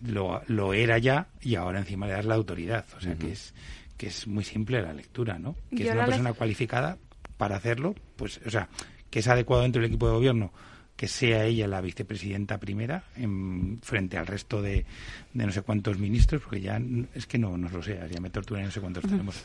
lo, 0.02 0.42
lo 0.48 0.74
era 0.74 0.98
ya 0.98 1.28
y 1.40 1.54
ahora 1.54 1.78
encima 1.78 2.06
le 2.06 2.14
das 2.14 2.24
la 2.24 2.34
autoridad. 2.34 2.84
O 2.96 3.00
sea, 3.00 3.14
que 3.14 3.32
es 3.32 3.54
que 3.96 4.08
es 4.08 4.26
muy 4.26 4.44
simple 4.44 4.82
la 4.82 4.92
lectura, 4.92 5.38
¿no? 5.38 5.56
Que 5.70 5.84
es 5.84 5.92
una 5.94 6.06
persona 6.06 6.32
cualificada 6.32 6.98
para 7.36 7.56
hacerlo, 7.56 7.94
pues, 8.16 8.40
o 8.46 8.50
sea, 8.50 8.68
que 9.10 9.20
es 9.20 9.28
adecuado 9.28 9.62
dentro 9.62 9.80
del 9.80 9.88
equipo 9.90 10.06
de 10.06 10.12
gobierno 10.12 10.52
que 10.96 11.08
sea 11.08 11.44
ella 11.44 11.68
la 11.68 11.80
vicepresidenta 11.80 12.58
primera 12.58 13.04
en, 13.16 13.78
frente 13.82 14.16
al 14.16 14.26
resto 14.26 14.62
de, 14.62 14.86
de, 15.34 15.46
no 15.46 15.52
sé 15.52 15.62
cuántos 15.62 15.98
ministros, 15.98 16.42
porque 16.42 16.60
ya 16.60 16.80
es 17.14 17.26
que 17.26 17.38
no, 17.38 17.56
no 17.58 17.68
lo 17.68 17.82
sé, 17.82 18.00
ya 18.10 18.20
me 18.20 18.30
torturan 18.30 18.64
no 18.64 18.70
sé 18.70 18.80
cuántos 18.80 19.04
tenemos. 19.04 19.42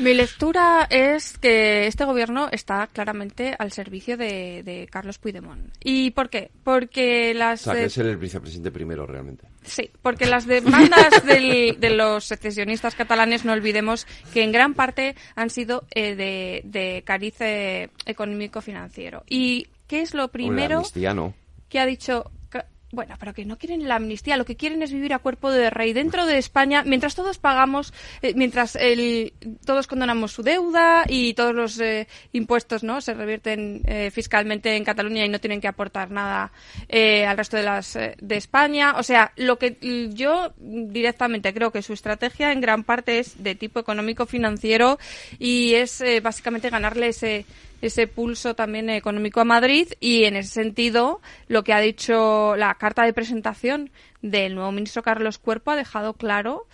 Mi 0.00 0.12
lectura 0.12 0.88
es 0.90 1.38
que 1.38 1.86
este 1.86 2.04
gobierno 2.04 2.48
está 2.50 2.88
claramente 2.88 3.54
al 3.58 3.70
servicio 3.70 4.16
de, 4.16 4.62
de 4.64 4.88
Carlos 4.90 5.18
Puigdemont. 5.18 5.72
¿Y 5.82 6.10
por 6.10 6.28
qué? 6.28 6.50
Porque 6.64 7.32
las... 7.34 7.62
O 7.62 7.72
sea, 7.72 7.74
que 7.74 7.84
es 7.84 7.98
el 7.98 8.16
vicepresidente 8.16 8.72
primero 8.72 9.06
realmente. 9.06 9.46
Sí, 9.62 9.90
porque 10.02 10.26
las 10.26 10.46
demandas 10.46 11.24
del, 11.24 11.78
de 11.78 11.90
los 11.90 12.24
secesionistas 12.24 12.96
catalanes, 12.96 13.44
no 13.44 13.52
olvidemos 13.52 14.06
que 14.32 14.42
en 14.42 14.50
gran 14.50 14.74
parte 14.74 15.14
han 15.36 15.50
sido 15.50 15.84
eh, 15.94 16.16
de, 16.16 16.62
de 16.64 17.02
cariz 17.04 17.36
económico-financiero. 18.04 19.22
Y 19.28 19.68
¿qué 19.92 20.00
es 20.00 20.14
lo 20.14 20.28
primero 20.28 20.82
que 21.68 21.78
ha 21.78 21.84
dicho 21.84 22.30
bueno, 22.92 23.16
pero 23.18 23.32
que 23.32 23.46
no 23.46 23.56
quieren 23.56 23.88
la 23.88 23.96
amnistía, 23.96 24.36
lo 24.36 24.44
que 24.44 24.54
quieren 24.54 24.82
es 24.82 24.92
vivir 24.92 25.14
a 25.14 25.18
cuerpo 25.18 25.50
de 25.50 25.70
rey 25.70 25.94
dentro 25.94 26.26
de 26.26 26.36
España, 26.36 26.82
mientras 26.84 27.14
todos 27.14 27.38
pagamos, 27.38 27.94
eh, 28.20 28.34
mientras 28.36 28.76
el, 28.76 29.32
todos 29.64 29.86
condonamos 29.86 30.32
su 30.32 30.42
deuda 30.42 31.04
y 31.08 31.32
todos 31.32 31.54
los 31.54 31.80
eh, 31.80 32.06
impuestos 32.32 32.84
no 32.84 33.00
se 33.00 33.14
revierten 33.14 33.80
eh, 33.86 34.10
fiscalmente 34.10 34.76
en 34.76 34.84
Cataluña 34.84 35.24
y 35.24 35.30
no 35.30 35.40
tienen 35.40 35.62
que 35.62 35.68
aportar 35.68 36.10
nada 36.10 36.52
al 36.90 37.36
resto 37.38 37.56
de 37.56 37.62
las 37.62 37.94
de 37.94 38.36
España. 38.36 38.94
O 38.98 39.02
sea, 39.02 39.32
lo 39.36 39.58
que 39.58 39.78
yo 40.12 40.52
directamente 40.58 41.54
creo 41.54 41.70
que 41.70 41.80
su 41.80 41.94
estrategia 41.94 42.52
en 42.52 42.60
gran 42.60 42.84
parte 42.84 43.18
es 43.18 43.42
de 43.42 43.54
tipo 43.54 43.80
económico 43.80 44.26
financiero 44.26 44.98
y 45.38 45.74
es 45.74 46.04
básicamente 46.22 46.68
ganarle 46.68 47.08
ese 47.08 47.46
ese 47.82 48.06
pulso 48.06 48.54
también 48.54 48.88
económico 48.88 49.40
a 49.40 49.44
Madrid 49.44 49.88
y 50.00 50.24
en 50.24 50.36
ese 50.36 50.50
sentido 50.50 51.20
lo 51.48 51.64
que 51.64 51.74
ha 51.74 51.80
dicho 51.80 52.56
la 52.56 52.74
carta 52.76 53.04
de 53.04 53.12
presentación 53.12 53.90
del 54.22 54.54
nuevo 54.54 54.70
ministro 54.70 55.02
Carlos 55.02 55.38
Cuerpo 55.38 55.72
ha 55.72 55.76
dejado 55.76 56.14
claro 56.14 56.68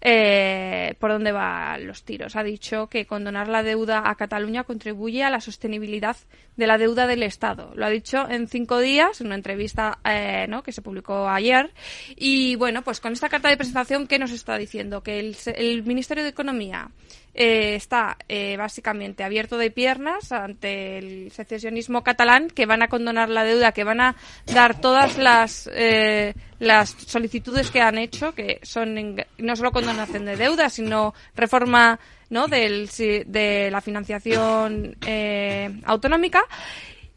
eh, 0.00 0.94
por 1.00 1.10
dónde 1.10 1.32
van 1.32 1.86
los 1.86 2.04
tiros. 2.04 2.36
Ha 2.36 2.44
dicho 2.44 2.86
que 2.86 3.06
condonar 3.06 3.48
la 3.48 3.64
deuda 3.64 4.08
a 4.08 4.14
Cataluña 4.14 4.64
contribuye 4.64 5.24
a 5.24 5.30
la 5.30 5.40
sostenibilidad 5.40 6.16
de 6.56 6.66
la 6.66 6.78
deuda 6.78 7.08
del 7.08 7.24
Estado. 7.24 7.72
Lo 7.74 7.86
ha 7.86 7.90
dicho 7.90 8.28
en 8.30 8.46
cinco 8.46 8.78
días, 8.78 9.20
en 9.20 9.26
una 9.28 9.36
entrevista 9.36 9.98
eh, 10.04 10.46
¿no? 10.48 10.62
que 10.62 10.70
se 10.70 10.82
publicó 10.82 11.28
ayer. 11.28 11.72
Y 12.14 12.54
bueno, 12.54 12.82
pues 12.82 13.00
con 13.00 13.12
esta 13.12 13.28
carta 13.28 13.48
de 13.48 13.56
presentación, 13.56 14.06
¿qué 14.06 14.20
nos 14.20 14.30
está 14.30 14.56
diciendo? 14.56 15.02
Que 15.02 15.18
el, 15.18 15.36
el 15.56 15.82
Ministerio 15.82 16.22
de 16.22 16.30
Economía 16.30 16.90
eh, 17.34 17.74
está 17.76 18.18
eh, 18.28 18.56
básicamente 18.58 19.24
abierto 19.24 19.56
de 19.56 19.70
piernas 19.70 20.32
ante 20.32 20.98
el 20.98 21.30
secesionismo 21.30 22.02
catalán, 22.02 22.48
que 22.48 22.66
van 22.66 22.82
a 22.82 22.88
condonar 22.88 23.30
la 23.30 23.44
deuda, 23.44 23.72
que 23.72 23.84
van 23.84 24.00
a 24.00 24.16
dar 24.52 24.80
todas 24.80 25.16
las, 25.16 25.70
eh, 25.72 26.34
las 26.58 26.90
solicitudes 26.90 27.70
que 27.70 27.80
han 27.80 27.96
hecho, 27.96 28.34
que 28.34 28.60
son 28.62 29.16
no 29.38 29.56
solo 29.56 29.72
condonación 29.72 30.26
de 30.26 30.36
deuda, 30.36 30.68
sino 30.68 31.14
reforma 31.34 31.98
¿no? 32.28 32.48
Del, 32.48 32.88
de 33.26 33.68
la 33.70 33.82
financiación 33.82 34.96
autonómica 35.84 36.42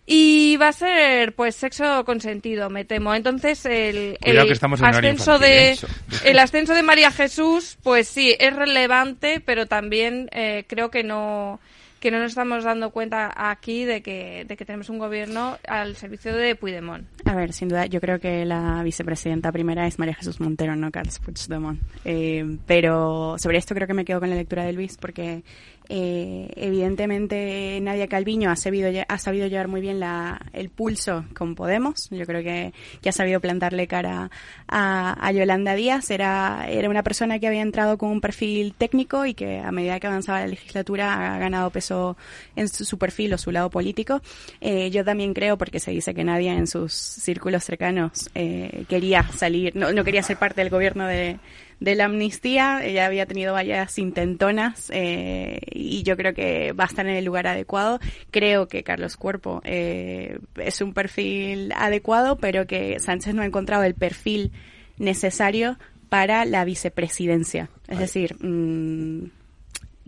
y 0.05 0.57
va 0.57 0.67
a 0.67 0.73
ser, 0.73 1.33
pues, 1.33 1.55
sexo 1.55 2.05
consentido, 2.05 2.69
me 2.69 2.85
temo. 2.85 3.15
Entonces, 3.15 3.65
el, 3.65 4.17
el 4.21 4.37
ascenso 4.39 5.39
de 5.39 5.71
¿eh? 5.71 5.77
el 6.25 6.39
ascenso 6.39 6.73
de 6.73 6.83
María 6.83 7.11
Jesús, 7.11 7.77
pues 7.81 8.07
sí, 8.07 8.35
es 8.39 8.55
relevante, 8.55 9.41
pero 9.43 9.65
también 9.65 10.29
eh, 10.31 10.65
creo 10.67 10.91
que 10.91 11.03
no 11.03 11.59
que 12.05 12.11
no 12.11 12.19
nos 12.19 12.33
estamos 12.33 12.63
dando 12.63 12.91
cuenta 12.91 13.33
aquí 13.35 13.83
de 13.83 14.03
que, 14.03 14.45
de 14.47 14.55
que 14.55 14.63
tenemos 14.63 14.89
un 14.89 14.99
gobierno 14.99 15.57
al 15.67 15.95
servicio 15.95 16.35
de 16.35 16.55
Puigdemont. 16.55 17.07
A 17.25 17.33
ver, 17.33 17.51
sin 17.51 17.67
duda, 17.67 17.87
yo 17.87 17.99
creo 17.99 18.19
que 18.19 18.45
la 18.45 18.83
vicepresidenta 18.83 19.51
primera 19.51 19.87
es 19.87 19.97
María 19.97 20.13
Jesús 20.13 20.39
Montero, 20.39 20.75
no 20.75 20.91
Carlos 20.91 21.17
Puigdemont. 21.17 21.81
Eh, 22.03 22.57
pero 22.67 23.37
sobre 23.39 23.57
esto 23.57 23.73
creo 23.73 23.87
que 23.87 23.95
me 23.95 24.05
quedo 24.05 24.19
con 24.19 24.29
la 24.29 24.35
lectura 24.35 24.65
de 24.65 24.73
Luis, 24.73 24.97
porque 24.97 25.41
Eh, 25.89 26.49
evidentemente, 26.55 27.79
Nadia 27.81 28.07
Calviño 28.07 28.49
ha 28.49 28.55
sabido, 28.55 28.89
ha 29.07 29.17
sabido 29.17 29.47
llevar 29.47 29.67
muy 29.67 29.81
bien 29.81 29.99
la, 29.99 30.41
el 30.53 30.69
pulso 30.69 31.25
con 31.35 31.55
Podemos. 31.55 32.09
Yo 32.09 32.25
creo 32.25 32.43
que, 32.43 32.73
ha 33.07 33.11
sabido 33.11 33.39
plantarle 33.39 33.87
cara 33.87 34.31
a, 34.67 35.27
a 35.27 35.31
Yolanda 35.31 35.75
Díaz. 35.75 36.09
Era, 36.11 36.67
una 36.87 37.03
persona 37.03 37.39
que 37.39 37.47
había 37.47 37.61
entrado 37.61 37.97
con 37.97 38.09
un 38.09 38.21
perfil 38.21 38.73
técnico 38.77 39.25
y 39.25 39.33
que 39.33 39.59
a 39.59 39.71
medida 39.71 39.99
que 39.99 40.07
avanzaba 40.07 40.41
la 40.41 40.47
legislatura 40.47 41.35
ha 41.35 41.39
ganado 41.39 41.69
peso 41.69 42.17
en 42.55 42.67
su, 42.67 42.85
su 42.85 42.97
perfil 42.97 43.33
o 43.33 43.37
su 43.37 43.51
lado 43.51 43.69
político. 43.69 44.21
Eh, 44.61 44.89
yo 44.91 45.03
también 45.03 45.33
creo, 45.33 45.57
porque 45.57 45.79
se 45.79 45.91
dice 45.91 46.13
que 46.13 46.23
Nadia 46.23 46.53
en 46.53 46.67
sus 46.67 46.93
círculos 46.93 47.63
cercanos 47.63 48.29
eh, 48.35 48.85
quería 48.87 49.27
salir, 49.35 49.75
no, 49.75 49.91
no 49.91 50.03
quería 50.03 50.23
ser 50.23 50.37
parte 50.37 50.61
del 50.61 50.69
gobierno 50.69 51.07
de, 51.07 51.37
de 51.79 51.95
la 51.95 52.05
amnistía. 52.05 52.79
Ella 52.83 53.05
había 53.05 53.25
tenido 53.25 53.53
varias 53.53 53.97
intentonas 53.97 54.89
eh, 54.93 55.59
y 55.71 56.03
yo 56.03 56.17
creo 56.17 56.33
que 56.33 56.71
va 56.73 56.85
a 56.85 56.87
estar 56.87 57.05
en 57.05 57.15
el 57.15 57.25
lugar 57.25 57.47
adecuado. 57.47 57.99
Creo 58.31 58.67
que 58.67 58.83
Carlos 58.83 59.17
Cuerpo 59.17 59.61
eh, 59.63 60.39
es 60.55 60.81
un 60.81 60.93
perfil 60.93 61.71
adecuado, 61.75 62.37
pero 62.37 62.67
que 62.67 62.99
Sánchez 62.99 63.33
no 63.33 63.41
ha 63.41 63.45
encontrado 63.45 63.83
el 63.83 63.95
perfil 63.95 64.51
necesario 64.97 65.77
para 66.09 66.45
la 66.45 66.65
vicepresidencia. 66.65 67.69
Es 67.87 67.99
decir, 67.99 68.35
mm, 68.39 69.31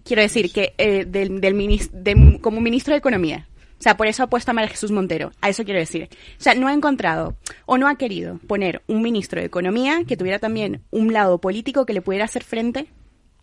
quiero 0.03 0.21
decir 0.21 0.51
que 0.51 0.73
eh, 0.77 1.05
del, 1.05 1.41
del 1.41 2.39
como 2.41 2.61
ministro 2.61 2.93
de 2.93 2.99
Economía. 2.99 3.46
O 3.79 3.83
sea, 3.83 3.95
por 3.95 4.07
eso 4.07 4.23
ha 4.23 4.27
puesto 4.27 4.51
a 4.51 4.53
María 4.53 4.69
Jesús 4.69 4.91
Montero. 4.91 5.31
A 5.41 5.49
eso 5.49 5.63
quiero 5.63 5.79
decir. 5.79 6.09
O 6.39 6.41
sea, 6.41 6.55
no 6.55 6.67
ha 6.67 6.73
encontrado 6.73 7.35
o 7.65 7.77
no 7.77 7.87
ha 7.87 7.95
querido 7.95 8.39
poner 8.47 8.81
un 8.87 9.01
ministro 9.01 9.39
de 9.39 9.47
Economía 9.47 10.03
que 10.07 10.17
tuviera 10.17 10.39
también 10.39 10.81
un 10.89 11.13
lado 11.13 11.39
político 11.39 11.85
que 11.85 11.93
le 11.93 12.01
pudiera 12.01 12.25
hacer 12.25 12.43
frente 12.43 12.87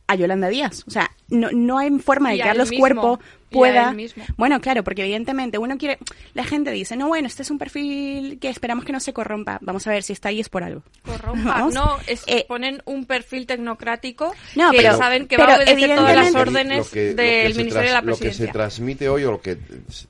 a 0.07 0.15
Yolanda 0.17 0.49
Díaz. 0.49 0.85
O 0.87 0.91
sea, 0.91 1.11
no, 1.29 1.49
no 1.53 1.79
hay 1.79 1.91
forma 1.99 2.31
de 2.31 2.37
Y 2.37 2.39
que 2.39 2.45
Carlos 2.45 2.69
mismo. 2.71 2.83
Cuerpo 2.83 3.21
pueda... 3.51 3.95
Bueno, 4.37 4.61
claro, 4.61 4.83
porque 4.85 5.03
evidentemente 5.03 5.59
uno 5.59 5.79
quiere... 5.79 5.99
La 6.35 6.45
gente 6.45 6.71
dice, 6.73 6.97
no, 6.97 7.09
bueno, 7.09 7.27
este 7.29 7.43
es 7.43 7.51
un 7.51 7.57
perfil 7.59 8.39
que 8.41 8.49
esperamos 8.49 8.85
que 8.85 8.93
no 8.93 9.01
se 9.01 9.13
corrompa. 9.13 9.59
Vamos 9.63 9.87
a 9.87 9.91
ver 9.91 10.03
si 10.03 10.13
está 10.13 10.29
ahí 10.29 10.41
es 10.41 10.49
por 10.49 10.63
algo. 10.65 10.83
Corrompa. 11.05 11.51
Vamos. 11.61 11.73
No, 11.75 11.97
es, 12.07 12.23
Eh, 12.27 12.45
ponen 12.49 12.83
un 12.85 13.07
perfil 13.07 13.47
tecnocrático 13.47 14.35
No, 14.57 14.71
que 14.73 14.79
pero- 14.79 14.97
saben 14.99 15.27
que 15.27 15.37
pero 15.37 15.49
va 15.49 15.55
a 15.55 15.57
obedecer 15.59 15.97
todas 15.97 16.17
las 16.17 16.35
órdenes 16.35 16.89
que- 16.91 17.15
del 17.15 17.55
Ministerio 17.55 17.89
de 17.89 17.95
la 17.95 18.01
Lo 18.03 18.13
que 18.13 18.17
se 18.17 18.25
Presidencia. 18.25 18.53
transmite 18.53 19.09
hoy 19.09 19.25
o 19.25 19.31
lo 19.31 19.41
que 19.41 19.57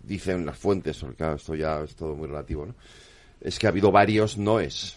dicen 0.03 0.45
las 0.47 0.59
fuentes, 0.59 0.97
porque 0.99 1.17
claro, 1.17 1.37
esto 1.37 1.55
ya 1.55 1.81
es 1.83 1.95
todo 1.95 2.17
muy 2.17 2.27
relativo, 2.27 2.67
¿no? 2.67 2.75
Es 3.41 3.59
que 3.59 3.67
ha 3.67 3.71
habido 3.71 3.93
varios 3.93 4.39
noes. 4.39 4.97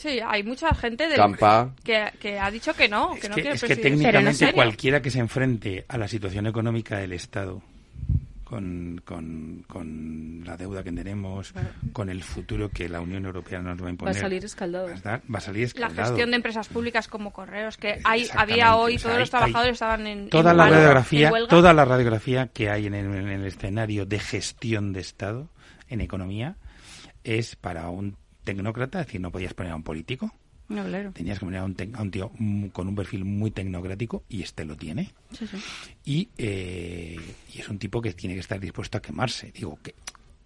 Sí, 0.00 0.18
hay 0.26 0.42
mucha 0.42 0.74
gente 0.74 1.06
del- 1.08 1.16
Campa. 1.16 1.74
que, 1.84 2.10
que 2.18 2.38
ha 2.38 2.50
dicho 2.50 2.72
que 2.74 2.88
no, 2.88 3.12
que 3.14 3.20
Es 3.26 3.28
no 3.28 3.34
que, 3.36 3.42
quiere 3.42 3.56
es 3.56 3.62
que 3.64 3.76
técnicamente 3.76 4.52
cualquiera 4.52 5.02
que 5.02 5.10
se 5.10 5.18
enfrente 5.18 5.84
a 5.88 5.98
la 5.98 6.08
situación 6.08 6.46
económica 6.46 6.96
del 6.98 7.12
Estado, 7.12 7.62
con, 8.44 9.00
con, 9.04 9.62
con 9.68 10.42
la 10.44 10.56
deuda 10.56 10.82
que 10.82 10.90
tenemos, 10.90 11.52
con 11.92 12.08
el 12.10 12.22
futuro 12.24 12.68
que 12.68 12.88
la 12.88 13.00
Unión 13.00 13.24
Europea 13.26 13.60
nos 13.60 13.80
va 13.80 13.86
a 13.86 13.90
imponer, 13.90 14.14
salir 14.14 14.44
escaldado. 14.44 14.86
Va 14.86 14.92
a, 14.92 14.96
estar- 14.96 15.20
va 15.32 15.38
a 15.38 15.40
salir 15.40 15.60
La 15.60 15.66
escaldado. 15.86 16.08
gestión 16.08 16.30
de 16.30 16.36
empresas 16.36 16.68
públicas 16.68 17.06
como 17.06 17.30
correos, 17.32 17.76
que 17.76 18.00
hay, 18.02 18.26
había 18.34 18.74
hoy, 18.76 18.96
o 18.96 18.98
sea, 18.98 19.02
todos 19.02 19.14
hay- 19.16 19.20
los 19.20 19.30
trabajadores 19.30 19.72
estaban 19.74 20.06
en, 20.06 20.30
toda 20.30 20.50
en 20.50 20.56
la 20.56 20.68
radiografía 20.68 21.26
en 21.28 21.32
huelga. 21.34 21.48
toda 21.48 21.72
la 21.74 21.84
radiografía 21.84 22.48
que 22.48 22.70
hay 22.70 22.86
en 22.86 22.94
el, 22.94 23.06
en 23.14 23.28
el 23.28 23.46
escenario 23.46 24.04
de 24.06 24.18
gestión 24.18 24.92
de 24.92 25.00
Estado 25.00 25.48
en 25.88 26.00
economía 26.00 26.56
es 27.22 27.54
para 27.54 27.88
un 27.90 28.16
tecnócrata 28.44 29.00
es 29.00 29.06
decir 29.06 29.20
no 29.20 29.30
podías 29.30 29.54
poner 29.54 29.72
a 29.72 29.76
un 29.76 29.82
político 29.82 30.32
No, 30.68 30.84
claro. 30.84 31.12
tenías 31.12 31.38
que 31.38 31.44
poner 31.46 31.60
a 31.60 31.64
un, 31.64 31.76
tec- 31.76 31.96
a 31.96 32.02
un 32.02 32.10
tío 32.10 32.30
mm, 32.38 32.66
con 32.68 32.88
un 32.88 32.94
perfil 32.94 33.24
muy 33.24 33.50
tecnocrático 33.50 34.22
y 34.28 34.42
este 34.42 34.64
lo 34.64 34.76
tiene 34.76 35.10
Sí, 35.32 35.46
sí. 35.46 35.56
y, 36.04 36.28
eh, 36.38 37.18
y 37.54 37.60
es 37.60 37.68
un 37.68 37.78
tipo 37.78 38.00
que 38.00 38.12
tiene 38.12 38.34
que 38.34 38.40
estar 38.40 38.58
dispuesto 38.60 38.98
a 38.98 39.02
quemarse 39.02 39.50
digo 39.52 39.78
que 39.82 39.94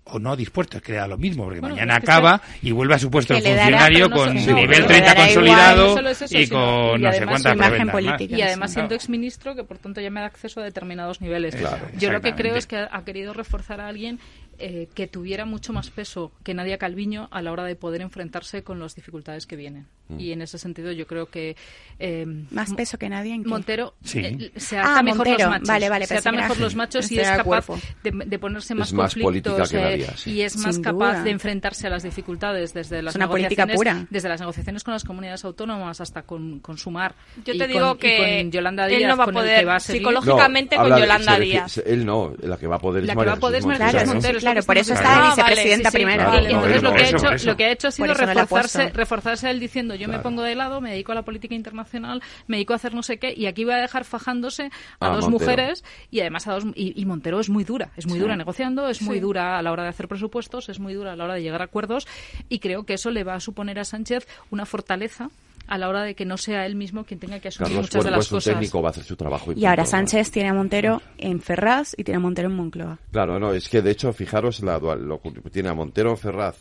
o 0.07 0.19
no 0.19 0.37
dispuesto, 0.37 0.77
es 0.77 0.83
que 0.83 0.93
da 0.93 1.09
lo 1.09 1.17
mismo, 1.17 1.45
porque 1.45 1.61
Bueno, 1.61 1.77
mañana 1.77 1.95
es 1.95 2.05
que 2.05 2.11
acaba 2.11 2.43
y 2.61 2.73
vuelve 2.73 2.95
a 2.95 2.99
su 2.99 3.11
puesto 3.11 3.33
de 3.33 3.41
dará, 3.41 3.55
funcionario 3.63 4.09
no 4.11 4.15
con 4.17 4.35
no, 4.35 4.35
nivel 4.35 4.67
pero 4.69 4.81
le 4.81 4.87
30 4.87 5.07
dará 5.07 5.21
igual, 5.31 5.35
consolidado 5.35 5.87
no 5.89 5.95
solo 5.95 6.09
es 6.11 6.21
eso, 6.23 6.39
y 6.39 6.47
con 6.47 7.01
y 7.01 7.03
no 7.05 7.13
sé 7.15 7.25
cuántas 7.25 7.91
política. 7.91 8.37
Y 8.37 8.43
además 8.43 8.73
siendo 8.75 8.95
exministro, 8.95 9.55
que 9.55 9.65
por 9.65 9.79
tanto 9.79 10.03
ya 10.03 10.11
me 10.11 10.21
da 10.21 10.27
acceso 10.27 10.61
a 10.61 10.63
determinados 10.63 11.23
niveles. 11.23 11.57
Claro, 11.57 11.89
Yo 11.97 12.13
lo 12.13 12.21
que 12.21 12.35
creo 12.35 12.55
es 12.55 12.67
que 12.67 12.77
ha 12.77 13.03
querido 13.07 13.33
reforzar 13.33 13.81
a 13.81 13.89
alguien 13.89 14.19
eh, 14.59 14.89
que 14.95 15.07
tuviera 15.07 15.45
mucho 15.45 15.73
más 15.73 15.91
peso 15.91 16.33
que 16.43 16.55
Nadia 16.55 16.79
Calviño 16.79 17.29
a 17.31 17.43
la 17.43 17.53
hora 17.53 17.65
de 17.65 17.77
poder 17.77 18.01
enfrentarse 18.01 18.63
con 18.63 18.79
las 18.81 18.95
dificultades 18.95 19.47
que 19.47 19.57
vienen. 19.57 19.87
Mm. 20.09 20.21
Y 20.21 20.33
en 20.33 20.43
ese 20.43 20.59
sentido 20.59 20.93
yo 20.93 21.07
creo 21.07 21.27
que... 21.31 21.57
eh, 21.99 22.27
Más 22.51 22.75
peso 22.75 22.99
que 22.99 23.09
nadie 23.09 23.33
en 23.35 23.43
qué? 23.43 23.49
Montero 23.49 23.95
Sí. 24.05 24.19
eh, 24.19 24.53
se 24.57 24.77
Ah, 24.79 24.93
ata 24.93 25.03
mejor 25.03 25.27
Montero. 25.27 25.39
los 25.39 25.49
machos. 25.51 25.69
Vale, 25.69 25.89
vale, 25.89 26.07
se 26.07 26.17
ata 26.19 26.33
mejor 26.33 26.61
los 26.61 26.75
machos 26.75 27.11
y 27.11 27.19
es 27.21 27.29
capaz 27.31 27.67
de, 28.03 28.11
de 28.27 28.39
ponerse 28.39 28.75
más, 28.75 28.93
más 28.93 29.15
política 29.15 29.51
conflictos 29.57 29.71
que 29.71 29.81
Nadia, 29.81 30.17
sí. 30.17 30.33
y 30.33 30.43
es 30.43 30.57
más 30.59 30.75
Sin 30.75 30.85
capaz 30.85 31.13
duda. 31.15 31.23
de 31.23 31.31
enfrentarse 31.31 31.87
a 31.87 31.91
las 31.91 32.03
dificultades 32.03 32.75
desde 32.75 33.01
las 33.03 33.15
una 33.15 33.29
política 33.29 33.65
negociaciones 33.65 34.03
pura. 34.03 34.07
desde 34.11 34.29
las 34.29 34.41
negociaciones 34.41 34.85
con 34.85 34.93
las 34.93 35.05
comunidades 35.05 35.45
autónomas 35.45 36.01
hasta 36.03 36.23
con, 36.23 36.61
con 36.61 36.77
Sumar 36.77 37.15
Yo 37.45 37.57
te 37.57 37.67
digo 37.67 37.97
que 37.97 38.41
con 38.43 38.51
Yolanda 38.53 38.87
él 38.89 39.07
no 39.09 39.17
va 39.17 39.25
a 39.25 39.29
poder 39.29 39.67
va 39.67 39.77
a 39.77 39.81
psicológicamente 39.81 40.77
con 40.77 40.91
de- 40.95 41.01
Yolanda 41.01 41.39
Díaz. 41.39 41.79
Él 41.87 42.05
no, 42.05 42.35
la 42.43 42.59
que 42.59 42.67
va 42.67 42.77
a 42.77 42.79
poder 42.79 43.05
es 43.05 43.09
La 43.09 43.15
que 43.17 43.25
va 43.25 43.33
a 43.33 43.37
poder 43.37 43.61
es 43.61 44.44
Claro, 44.45 44.63
por 44.67 44.79
eso 44.79 44.95
está 44.95 45.23
de 45.23 45.29
vicepresidenta 45.31 45.89
Ah, 45.89 45.91
sí. 45.91 45.97
primero. 45.97 46.35
Entonces 46.35 46.83
lo 46.83 46.93
que, 46.95 47.03
ha 47.03 47.09
hecho, 47.09 47.47
lo 47.47 47.57
que 47.57 47.65
ha 47.65 47.71
hecho 47.73 47.89
ha 47.89 47.91
sido 47.91 48.15
reforzarse, 48.15 48.91
reforzarse 48.91 49.51
él 49.51 49.61
diciendo 49.61 49.95
yo 49.95 50.09
me 50.09 50.19
pongo 50.19 50.43
de 50.43 50.55
lado, 50.55 50.81
me 50.81 50.91
dedico 50.93 51.13
a 51.13 51.15
la 51.15 51.23
política 51.23 51.55
internacional, 51.55 52.23
me 52.47 52.57
dedico 52.57 52.73
a 52.73 52.77
hacer 52.77 52.95
no 52.95 53.03
sé 53.03 53.19
qué 53.19 53.35
y 53.37 53.47
aquí 53.47 53.65
voy 53.65 53.75
a 53.75 53.79
dejar 53.79 54.05
fajándose 54.05 54.71
a 55.01 55.07
Ah, 55.07 55.11
dos 55.17 55.29
mujeres 55.29 55.85
y 56.11 56.21
además 56.21 56.47
a 56.47 56.53
dos 56.53 56.65
y, 56.75 57.01
y 57.01 57.05
Montero 57.05 57.41
es 57.41 57.49
muy 57.49 57.65
dura, 57.65 57.91
es 57.97 58.07
muy 58.07 58.19
dura 58.19 58.37
negociando, 58.37 58.89
es 58.89 59.03
muy 59.03 59.21
dura 59.21 59.59
a 59.59 59.63
la 59.63 59.73
hora 59.73 59.83
de 59.85 59.89
hacer 59.91 60.09
presupuestos, 60.09 60.69
es 60.69 60.79
muy 60.79 60.95
dura 60.95 61.13
a 61.13 61.17
la 61.17 61.25
hora 61.25 61.35
de 61.35 61.43
llegar 61.43 61.61
a 61.63 61.65
acuerdos 61.65 62.07
y 62.49 62.59
creo 62.59 62.85
que 62.85 62.95
eso 62.95 63.11
le 63.11 63.25
va 63.25 63.35
a 63.35 63.41
suponer 63.41 63.79
a 63.79 63.85
Sánchez 63.85 64.27
una 64.51 64.67
fortaleza 64.67 65.31
a 65.67 65.79
la 65.79 65.89
hora 65.89 66.03
de 66.03 66.15
que 66.15 66.25
no 66.25 66.37
sea 66.37 66.67
él 66.67 66.77
mismo 66.77 67.05
quien 67.05 67.21
tenga 67.21 67.41
que 67.41 67.49
asumir 67.49 67.69
Carlos 67.69 67.85
muchas 67.87 68.05
de 68.05 68.11
las 68.11 68.27
es 68.27 68.33
un 68.33 68.37
cosas. 68.37 68.55
técnico, 68.55 68.83
va 68.83 68.89
a 68.89 68.91
hacer 68.91 69.05
su 69.05 69.17
trabajo. 69.17 69.53
Y 69.53 69.65
ahora. 69.65 69.85
Sánchez 69.87 70.31
tiene 70.31 70.51
a 70.51 70.55
Montero 70.55 71.03
en 71.19 71.41
Ferraz 71.41 71.95
y 71.97 72.05
tiene 72.05 72.17
a 72.17 72.21
Montero 72.21 72.49
en 72.49 72.57
Moncloa. 72.57 72.99
Claro, 73.13 73.39
no, 73.39 73.53
es 73.53 73.69
que 73.69 73.83
de 73.83 73.91
hecho, 73.91 74.13
fijaros, 74.13 74.61
la 74.63 74.79
dual, 74.79 75.07
lo, 75.07 75.21
tiene 75.53 75.69
a 75.69 75.75
Montero 75.75 76.11
en 76.11 76.17
Ferraz 76.17 76.57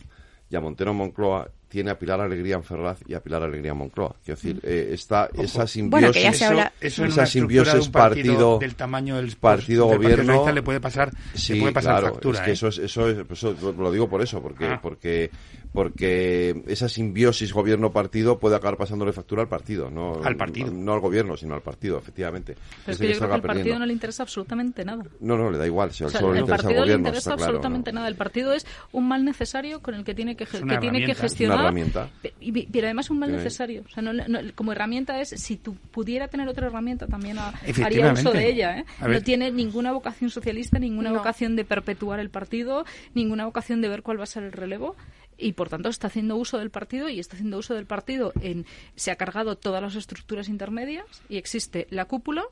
y 0.49 0.55
a 0.55 0.61
Montero 0.61 0.91
en 0.91 0.97
Moncloa, 0.97 1.49
tiene 1.73 1.89
a 1.89 1.97
Pilar 1.97 2.21
Alegría 2.21 2.53
en 2.55 2.63
Ferraz 2.63 2.99
y 3.07 3.15
a 3.15 3.19
Pilar 3.19 3.41
Alegría 3.41 3.71
en 3.71 3.77
Moncloa. 3.79 4.15
Quiero 4.23 4.39
decir, 4.39 4.59
eh, 4.63 4.91
está 4.93 5.27
esa 5.33 5.65
simbiosis, 5.65 5.89
Bueno, 5.89 6.11
que 6.13 6.21
ya 6.21 6.31
se 6.31 6.35
eso, 6.37 6.45
habla- 6.53 6.73
eso 6.79 6.87
esa 6.87 7.01
una 7.01 7.07
estructura 7.07 7.23
de 7.23 7.29
simbiosis 7.31 7.85
un 7.87 7.91
partido, 7.91 8.33
partido, 8.33 8.59
del 8.59 8.75
tamaño 8.75 9.15
del 9.15 9.35
partido 9.35 9.89
del 9.89 9.97
Partido 9.99 10.23
gobierno 10.23 10.51
le 10.51 10.61
puede 10.61 10.79
pasar 10.79 11.11
sí, 11.33 11.55
le 11.55 11.61
puede 11.61 11.73
pasar 11.73 11.99
claro, 11.99 12.13
factura 12.13 12.37
es 12.39 12.45
que 12.45 12.49
¿eh? 12.51 12.53
eso 12.53 12.67
es 12.67 12.77
eso 12.77 13.09
es 13.09 13.17
eso 13.31 13.73
lo 13.75 13.91
digo 13.91 14.07
por 14.07 14.21
eso 14.21 14.39
porque 14.39 14.65
Ah. 14.67 14.79
porque 14.81 15.31
porque 15.73 16.63
esa 16.67 16.87
simbiosis 16.87 17.51
gobierno 17.51 17.91
partido 17.91 18.37
puede 18.37 18.55
acabar 18.55 18.77
pasándole 18.77 19.11
factura 19.11 19.41
al 19.41 19.47
partido 19.49 19.89
no 19.89 20.21
Al 20.23 20.35
partido. 20.37 20.71
no 20.71 20.93
al 20.93 20.99
gobierno 20.99 21.35
sino 21.35 21.55
al 21.55 21.61
partido 21.61 21.97
efectivamente 21.97 22.53
Pero 22.53 22.93
es 22.93 22.95
Ese 22.95 23.07
que 23.07 23.13
yo 23.13 23.17
creo 23.19 23.29
que 23.29 23.35
al 23.35 23.41
partido 23.41 23.53
perdiendo. 23.63 23.79
no 23.79 23.85
le 23.87 23.93
interesa 23.93 24.23
absolutamente 24.23 24.85
nada. 24.85 25.03
no 25.19 25.37
no 25.37 25.49
le 25.49 25.57
da 25.57 25.65
igual 25.65 25.91
si 25.91 26.03
O 26.03 26.09
sea, 26.09 26.19
solo 26.19 26.33
le 26.33 26.39
el 26.39 26.43
interesa 26.45 26.67
al 26.67 26.73
partido 26.75 26.85
le 26.85 26.93
interesa 26.93 27.29
claro, 27.31 27.41
absolutamente 27.43 27.91
¿no? 27.91 27.95
nada. 27.95 28.07
El 28.07 28.15
partido 28.15 28.53
es 28.53 28.67
un 28.91 29.07
mal 29.07 29.25
necesario 29.25 29.81
con 29.81 29.95
el 29.95 30.03
que 30.03 30.13
tiene 30.13 30.35
que, 30.35 30.45
que 30.45 30.77
tiene 30.79 31.05
que 31.05 31.15
gestionar. 31.15 31.62
Herramienta. 31.63 32.09
Pero 32.71 32.87
además 32.87 33.09
un 33.09 33.19
mal 33.19 33.31
necesario. 33.31 33.83
O 33.85 33.89
sea, 33.89 34.01
no- 34.03 34.13
no- 34.13 34.39
como 34.55 34.71
herramienta 34.71 35.19
es, 35.21 35.29
si 35.29 35.57
tú 35.57 35.75
pudiera 35.91 36.27
tener 36.27 36.47
otra 36.47 36.67
herramienta, 36.67 37.07
también 37.07 37.37
ha- 37.39 37.53
haría 37.83 38.13
uso 38.13 38.31
de 38.31 38.49
ella. 38.49 38.79
¿eh? 38.79 38.85
No 39.07 39.21
tiene 39.21 39.51
ninguna 39.51 39.91
vocación 39.91 40.29
socialista, 40.29 40.79
ninguna 40.79 41.09
No. 41.09 41.17
vocación 41.17 41.55
de 41.55 41.65
perpetuar 41.65 42.19
el 42.19 42.29
partido, 42.29 42.85
ninguna 43.13 43.45
vocación 43.45 43.81
de 43.81 43.89
ver 43.89 44.03
cuál 44.03 44.19
va 44.19 44.23
a 44.23 44.27
ser 44.27 44.43
el 44.43 44.51
relevo. 44.51 44.95
Y 45.35 45.53
por 45.53 45.67
tanto 45.67 45.89
está 45.89 46.07
haciendo 46.07 46.35
uso 46.35 46.59
del 46.59 46.69
partido 46.69 47.09
y 47.09 47.19
está 47.19 47.35
haciendo 47.35 47.57
uso 47.57 47.73
del 47.73 47.87
partido 47.87 48.33
en. 48.41 48.65
Se 48.95 49.09
ha 49.09 49.15
cargado 49.15 49.55
todas 49.57 49.81
las 49.81 49.95
estructuras 49.95 50.47
intermedias 50.47 51.05
y 51.27 51.37
existe 51.37 51.87
la 51.89 52.05
cúpula. 52.05 52.43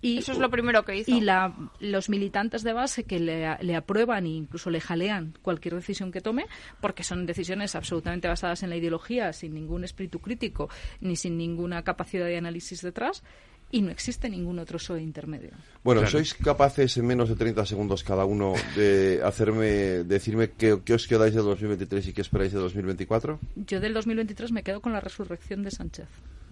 Y, 0.00 0.18
Eso 0.18 0.32
es 0.32 0.38
lo 0.38 0.50
primero 0.50 0.84
que 0.84 0.96
hizo. 0.96 1.10
y 1.10 1.20
la, 1.20 1.54
los 1.80 2.08
militantes 2.08 2.62
de 2.62 2.72
base 2.72 3.04
que 3.04 3.18
le, 3.20 3.56
le 3.62 3.76
aprueban 3.76 4.26
e 4.26 4.30
incluso 4.30 4.68
le 4.70 4.80
jalean 4.80 5.34
cualquier 5.42 5.74
decisión 5.74 6.12
que 6.12 6.20
tome, 6.20 6.46
porque 6.80 7.02
son 7.04 7.24
decisiones 7.26 7.74
absolutamente 7.74 8.28
basadas 8.28 8.62
en 8.62 8.70
la 8.70 8.76
ideología, 8.76 9.32
sin 9.32 9.54
ningún 9.54 9.84
espíritu 9.84 10.20
crítico 10.20 10.68
ni 11.00 11.16
sin 11.16 11.38
ninguna 11.38 11.82
capacidad 11.84 12.26
de 12.26 12.36
análisis 12.36 12.82
detrás, 12.82 13.22
y 13.70 13.80
no 13.82 13.90
existe 13.90 14.28
ningún 14.28 14.58
otro 14.60 14.78
PSOE 14.78 15.02
intermedio. 15.02 15.50
Bueno, 15.82 16.02
Claro. 16.02 16.12
¿sois 16.12 16.34
capaces 16.34 16.96
en 16.96 17.06
menos 17.06 17.28
de 17.28 17.34
30 17.34 17.64
segundos 17.66 18.04
cada 18.04 18.24
uno 18.24 18.52
de 18.76 19.20
hacerme, 19.24 20.04
decirme 20.04 20.50
qué, 20.50 20.78
qué 20.84 20.94
os 20.94 21.08
quedáis 21.08 21.34
de 21.34 21.40
2023 21.40 22.06
y 22.08 22.12
qué 22.12 22.20
esperáis 22.20 22.52
de 22.52 22.58
2024? 22.60 23.40
Yo 23.56 23.80
del 23.80 23.94
2023 23.94 24.52
me 24.52 24.62
quedo 24.62 24.80
con 24.80 24.92
la 24.92 25.00
resurrección 25.00 25.62
de 25.64 25.72
Sánchez, 25.72 26.06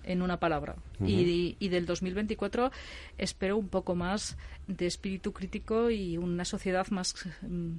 en 0.05 0.23
una 0.23 0.39
palabra. 0.39 0.77
y, 1.05 1.57
y 1.59 1.69
del 1.69 1.87
2024 1.87 2.71
espero 3.19 3.57
un 3.57 3.69
poco 3.69 3.95
más 3.95 4.37
de 4.67 4.87
espíritu 4.87 5.33
crítico 5.33 5.91
y 5.91 6.17
una 6.17 6.45
sociedad 6.45 6.87
más, 6.91 7.15
mm, 7.43 7.73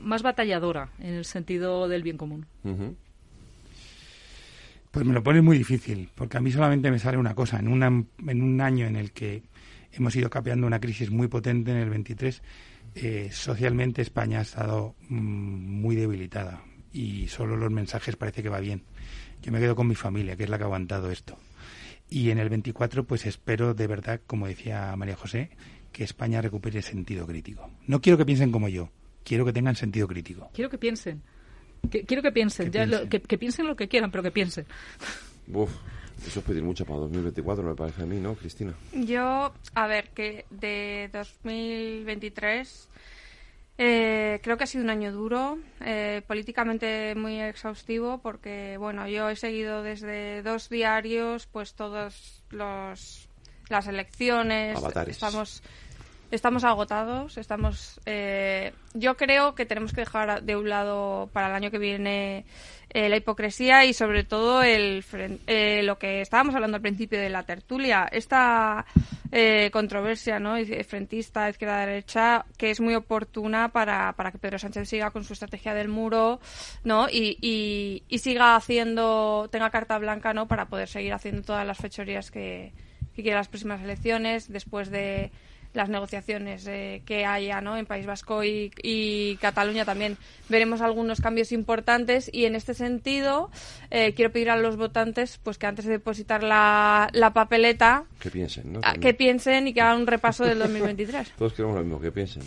más 0.00 0.22
batalladora 0.22 0.90
en 0.98 1.14
el 1.14 1.24
sentido 1.24 1.88
del 1.88 2.02
bien 2.02 2.16
común. 2.16 2.46
Ujú. 2.64 2.96
Pues 4.90 5.04
me 5.04 5.12
lo 5.12 5.22
pones 5.22 5.42
muy 5.42 5.58
difícil, 5.58 6.08
porque 6.14 6.38
a 6.38 6.40
mí 6.40 6.50
solamente 6.50 6.90
me 6.90 6.98
sale 6.98 7.18
una 7.18 7.34
cosa. 7.34 7.58
En, 7.58 7.68
una, 7.68 7.88
en 7.88 8.42
un 8.42 8.60
año 8.62 8.86
en 8.86 8.96
el 8.96 9.12
que 9.12 9.42
hemos 9.92 10.16
ido 10.16 10.30
capeando 10.30 10.66
una 10.66 10.80
crisis 10.80 11.10
muy 11.10 11.28
potente 11.28 11.70
en 11.70 11.76
el 11.76 11.90
23. 11.90 12.42
Eh, 12.94 13.28
socialmente 13.30 14.00
España 14.00 14.38
ha 14.38 14.42
estado 14.42 14.94
mm, 15.10 15.80
muy 15.82 15.96
debilitada 15.96 16.62
y 16.94 17.28
solo 17.28 17.56
los 17.56 17.70
mensajes 17.70 18.16
parece 18.16 18.42
que 18.42 18.48
va 18.48 18.60
bien. 18.60 18.84
Yo 19.42 19.52
me 19.52 19.60
quedo 19.60 19.76
con 19.76 19.86
mi 19.86 19.94
familia, 19.94 20.36
que 20.36 20.44
es 20.44 20.50
la 20.50 20.58
que 20.58 20.64
ha 20.64 20.66
aguantado 20.66 21.10
esto. 21.10 21.36
Y 22.08 22.30
en 22.30 22.38
el 22.38 22.48
24, 22.48 23.04
pues 23.04 23.26
espero 23.26 23.74
de 23.74 23.86
verdad, 23.86 24.20
como 24.26 24.46
decía 24.46 24.94
María 24.96 25.16
José, 25.16 25.50
que 25.92 26.04
España 26.04 26.40
recupere 26.40 26.82
sentido 26.82 27.26
crítico. 27.26 27.70
No 27.86 28.00
quiero 28.00 28.16
que 28.16 28.24
piensen 28.24 28.52
como 28.52 28.68
yo, 28.68 28.90
quiero 29.24 29.44
que 29.44 29.52
tengan 29.52 29.74
sentido 29.76 30.06
crítico. 30.06 30.50
Quiero 30.52 30.70
que 30.70 30.78
piensen. 30.78 31.22
quiero 31.90 32.22
que 32.22 32.32
piensen. 32.32 32.70
Que, 32.70 32.78
ya 32.78 32.84
piensen. 32.84 33.04
Lo, 33.04 33.08
que, 33.08 33.38
piensen 33.38 33.66
lo 33.66 33.76
que 33.76 33.88
quieran, 33.88 34.10
pero 34.10 34.22
que 34.22 34.30
piensen. 34.30 34.66
Uf, 35.48 35.70
eso 36.26 36.40
es 36.40 36.44
pedir 36.44 36.62
mucho 36.62 36.84
para 36.84 37.00
2024, 37.00 37.64
me 37.64 37.74
parece 37.74 38.02
a 38.02 38.06
mí, 38.06 38.18
¿no, 38.20 38.34
Cristina? 38.34 38.74
Yo, 38.92 39.52
a 39.74 39.86
ver, 39.86 40.10
que 40.10 40.44
de 40.50 41.10
2023 41.12 42.88
eh, 43.78 44.40
creo 44.42 44.56
que 44.56 44.64
ha 44.64 44.66
sido 44.66 44.84
un 44.84 44.90
año 44.90 45.12
duro, 45.12 45.58
eh, 45.80 46.22
políticamente 46.26 47.14
muy 47.14 47.40
exhaustivo, 47.40 48.18
porque 48.18 48.76
bueno, 48.78 49.06
yo 49.08 49.28
he 49.28 49.36
seguido 49.36 49.82
desde 49.82 50.42
dos 50.42 50.68
diarios, 50.68 51.46
pues 51.46 51.74
todos 51.74 52.42
los 52.50 53.28
las 53.68 53.88
elecciones, 53.88 54.78
estamos 55.08 55.62
estamos 56.30 56.64
agotados, 56.64 57.38
estamos. 57.38 58.00
Eh, 58.06 58.72
yo 58.94 59.16
creo 59.16 59.54
que 59.54 59.66
tenemos 59.66 59.92
que 59.92 60.00
dejar 60.02 60.42
de 60.42 60.56
un 60.56 60.68
lado 60.68 61.28
para 61.32 61.48
el 61.48 61.54
año 61.54 61.70
que 61.70 61.78
viene 61.78 62.44
eh, 62.90 63.08
la 63.08 63.16
hipocresía 63.16 63.84
y 63.84 63.92
sobre 63.92 64.24
todo 64.24 64.62
el 64.62 65.04
eh, 65.46 65.82
lo 65.84 65.98
que 65.98 66.20
estábamos 66.20 66.54
hablando 66.54 66.76
al 66.76 66.82
principio 66.82 67.18
de 67.20 67.30
la 67.30 67.44
tertulia, 67.44 68.08
esta 68.10 68.84
controversia, 69.70 70.40
¿no? 70.40 70.54
Frentista, 70.88 71.50
izquierda, 71.50 71.84
derecha, 71.84 72.46
que 72.56 72.70
es 72.70 72.80
muy 72.80 72.94
oportuna 72.94 73.68
para, 73.68 74.14
para 74.14 74.32
que 74.32 74.38
Pedro 74.38 74.58
Sánchez 74.58 74.88
siga 74.88 75.10
con 75.10 75.24
su 75.24 75.34
estrategia 75.34 75.74
del 75.74 75.88
muro, 75.88 76.40
¿no? 76.84 77.08
Y, 77.10 77.36
y, 77.42 78.04
y 78.08 78.18
siga 78.18 78.56
haciendo, 78.56 79.48
tenga 79.52 79.68
carta 79.68 79.98
blanca, 79.98 80.32
¿no? 80.32 80.48
Para 80.48 80.66
poder 80.66 80.88
seguir 80.88 81.12
haciendo 81.12 81.42
todas 81.42 81.66
las 81.66 81.76
fechorías 81.76 82.30
que, 82.30 82.72
que 83.16 83.22
quiera 83.22 83.38
las 83.38 83.48
próximas 83.48 83.82
elecciones 83.82 84.50
después 84.52 84.90
de 84.90 85.32
las 85.72 85.88
negociaciones 85.88 86.66
eh, 86.66 87.02
que 87.04 87.24
haya 87.24 87.60
¿no? 87.60 87.76
en 87.76 87.86
País 87.86 88.06
Vasco 88.06 88.42
y, 88.44 89.38
Cataluña 89.40 89.84
también 89.84 90.16
veremos 90.48 90.80
algunos 90.80 91.20
cambios 91.20 91.52
importantes 91.52 92.30
y 92.32 92.46
en 92.46 92.54
este 92.54 92.74
sentido 92.74 93.50
eh, 93.90 94.14
quiero 94.14 94.32
pedir 94.32 94.50
a 94.50 94.56
los 94.56 94.76
votantes 94.76 95.38
pues 95.42 95.58
que 95.58 95.66
antes 95.66 95.84
de 95.84 95.92
depositar 95.92 96.42
la, 96.42 97.10
papeleta 97.34 98.04
que 98.18 98.30
piensen, 98.30 98.72
¿no? 98.72 98.80
que 99.00 99.14
piensen 99.14 99.68
y 99.68 99.74
que 99.74 99.80
hagan 99.80 100.00
un 100.00 100.06
repaso 100.06 100.44
del 100.44 100.58
2023 100.58 101.32
todos 101.38 101.52
queremos 101.52 101.76
lo 101.76 101.82
mismo 101.82 102.00
que 102.00 102.12
piensen 102.12 102.42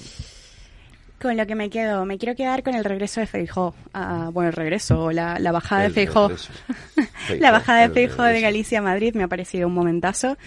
con 1.19 1.35
lo 1.35 1.45
que 1.45 1.55
me 1.55 1.69
quedo, 1.69 2.05
me 2.05 2.17
quiero 2.17 2.35
quedar 2.35 2.63
con 2.63 2.75
el 2.75 2.83
regreso 2.83 3.19
de 3.19 3.27
Feijó. 3.27 3.75
Ah, 3.93 4.29
bueno, 4.31 4.49
el 4.49 4.55
regreso, 4.55 5.11
la, 5.11 5.37
la 5.37 5.51
bajada 5.51 5.83
de 5.83 5.89
Feijó. 5.89 6.31
la 7.39 7.51
bajada 7.51 7.87
de 7.87 7.93
Feijó 7.93 8.23
de 8.23 8.41
Galicia 8.41 8.79
a 8.79 8.81
Madrid 8.81 9.13
me 9.15 9.23
ha 9.23 9.27
parecido 9.27 9.67
un 9.67 9.73
momentazo 9.73 10.37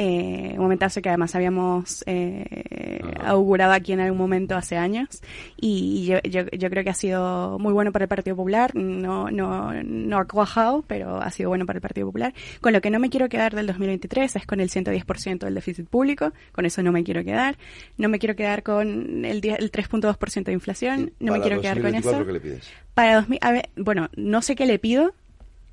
eh, 0.00 0.52
un 0.52 0.62
momentazo 0.62 1.02
que 1.02 1.08
además 1.08 1.34
habíamos 1.34 2.04
eh, 2.06 3.00
augurado 3.24 3.72
aquí 3.72 3.92
en 3.92 3.98
algún 3.98 4.16
momento 4.16 4.54
hace 4.54 4.76
años 4.76 5.20
y 5.56 6.06
yo, 6.06 6.20
yo, 6.22 6.48
yo, 6.56 6.70
creo 6.70 6.84
que 6.84 6.90
ha 6.90 6.94
sido 6.94 7.58
muy 7.58 7.72
bueno 7.72 7.90
para 7.90 8.04
el 8.04 8.08
Partido 8.08 8.36
Popular, 8.36 8.76
no, 8.76 9.28
no, 9.32 9.72
no 9.82 10.18
ha 10.18 10.24
cuajado, 10.24 10.84
pero 10.86 11.20
ha 11.20 11.28
sido 11.32 11.48
bueno 11.48 11.66
para 11.66 11.78
el 11.78 11.80
Partido 11.80 12.06
Popular. 12.06 12.32
Con 12.60 12.74
lo 12.74 12.80
que 12.80 12.90
no 12.90 13.00
me 13.00 13.10
quiero 13.10 13.28
quedar 13.28 13.56
del 13.56 13.66
2023 13.66 14.36
es 14.36 14.46
con 14.46 14.60
el 14.60 14.70
110% 14.70 15.40
del 15.40 15.54
déficit 15.56 15.88
público, 15.88 16.32
con 16.52 16.64
eso 16.64 16.80
no 16.84 16.92
me 16.92 17.02
quiero 17.02 17.24
quedar, 17.24 17.58
no 17.96 18.08
me 18.08 18.20
quiero 18.20 18.36
quedar 18.36 18.62
con 18.62 19.24
el, 19.24 19.44
el 19.44 19.72
3.2% 19.72 20.44
de 20.44 20.52
inflación, 20.52 21.12
no 21.18 21.32
me 21.32 21.40
quiero 21.40 21.60
quedar 21.60 21.82
con 21.82 21.96
eso. 21.96 22.24
¿qué 22.24 22.32
le 22.34 22.40
pides? 22.40 22.70
Para 22.94 23.16
2000, 23.16 23.38
a 23.42 23.50
ver, 23.50 23.68
bueno, 23.74 24.10
no 24.14 24.42
sé 24.42 24.54
qué 24.54 24.64
le 24.64 24.78
pido, 24.78 25.12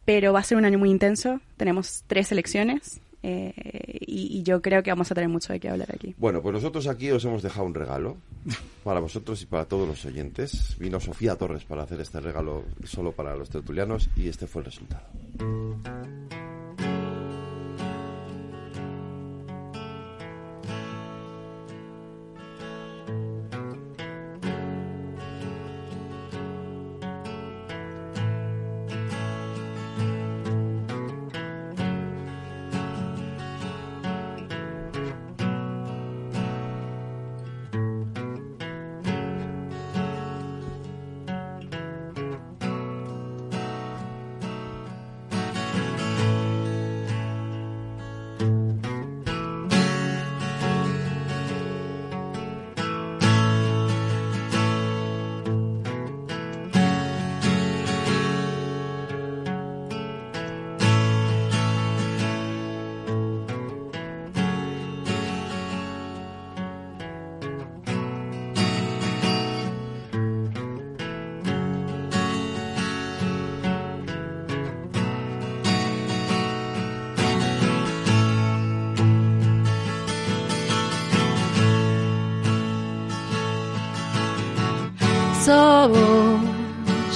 pero 0.03 0.34
va 0.34 0.39
a 0.39 0.43
ser 0.43 0.57
un 0.57 0.65
año 0.65 0.80
muy 0.80 0.89
intenso. 0.89 1.41
Tenemos 1.57 2.03
tres 2.07 2.31
elecciones 2.31 3.02
eh, 3.27 3.53
y, 4.02 4.43
yo 4.43 4.61
creo 4.61 4.84
que 4.84 4.91
vamos 4.91 5.10
a 5.11 5.15
tener 5.15 5.30
mucho 5.30 5.52
de 5.52 5.60
qué 5.60 5.69
hablar 5.69 5.89
aquí. 5.91 6.14
Bueno, 6.19 6.43
pues 6.43 6.53
nosotros 6.53 6.85
aquí 6.88 7.10
os 7.10 7.26
hemos 7.26 7.41
dejado 7.41 7.65
un 7.65 7.73
regalo 7.73 8.18
para 8.84 8.99
vosotros 8.99 9.41
y 9.41 9.47
para 9.47 9.65
todos 9.65 9.88
los 9.88 10.06
oyentes. 10.06 10.76
Vino 10.77 10.99
Sofía 10.99 11.35
Torres 11.35 11.64
para 11.64 11.84
hacer 11.84 11.99
este 12.02 12.19
regalo 12.19 12.64
solo 12.84 13.14
para 13.14 13.35
los 13.35 13.49
tertulianos 13.49 14.10
y 14.15 14.27
este 14.27 14.45
fue 14.45 14.61
el 14.61 14.65
resultado. 14.65 15.03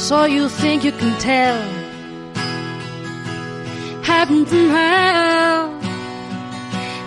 So, 0.10 0.26
you 0.26 0.49
think 0.49 0.84
you 0.84 0.91
can 0.91 1.14
tell 1.19 1.61
heaven 4.01 4.43
from 4.43 4.69
hell, 4.69 5.80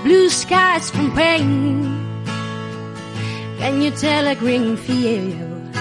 blue 0.05 0.29
skies 0.29 0.89
from 0.89 1.11
pain. 1.17 1.83
Can 3.59 3.83
you 3.83 3.91
tell 3.91 4.29
a 4.29 4.37
green 4.37 4.77
field 4.77 5.75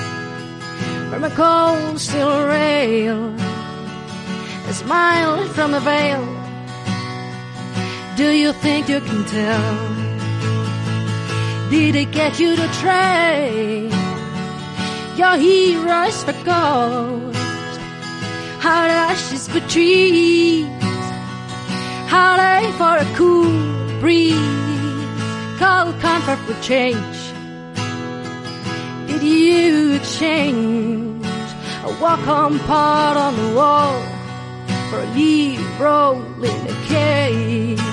from 1.11 1.23
a 1.23 1.29
cold 1.29 1.99
steel 1.99 2.47
rail, 2.47 3.35
a 4.67 4.73
smile 4.73 5.47
from 5.49 5.75
a 5.75 5.79
veil? 5.79 6.25
Do 8.17 8.31
you 8.31 8.51
think 8.53 8.89
you 8.89 8.99
can 8.99 9.25
tell? 9.25 9.75
Did 11.69 11.95
it 11.95 12.11
get 12.11 12.39
you 12.39 12.55
to 12.55 12.67
trade? 12.81 14.00
Your 15.21 15.37
heroes 15.37 16.23
for 16.23 16.33
gold. 16.43 17.35
Hot 18.65 18.89
ashes 18.89 19.47
for 19.47 19.59
trees, 19.69 20.65
holiday 22.09 22.65
for 22.79 22.95
a 23.05 23.07
cool 23.15 23.53
breeze, 23.99 24.35
cold 25.59 25.93
comfort 25.99 26.39
for 26.47 26.59
change. 26.63 27.19
Did 29.05 29.21
you 29.21 29.93
exchange 29.93 31.23
a 31.83 31.91
walk-on 32.01 32.57
part 32.71 33.15
on 33.15 33.33
the 33.41 33.55
wall 33.55 34.01
for 34.89 35.01
a 35.01 35.09
leaf 35.13 35.61
roll 35.79 36.19
in 36.43 36.67
a 36.67 36.77
cage? 36.87 37.90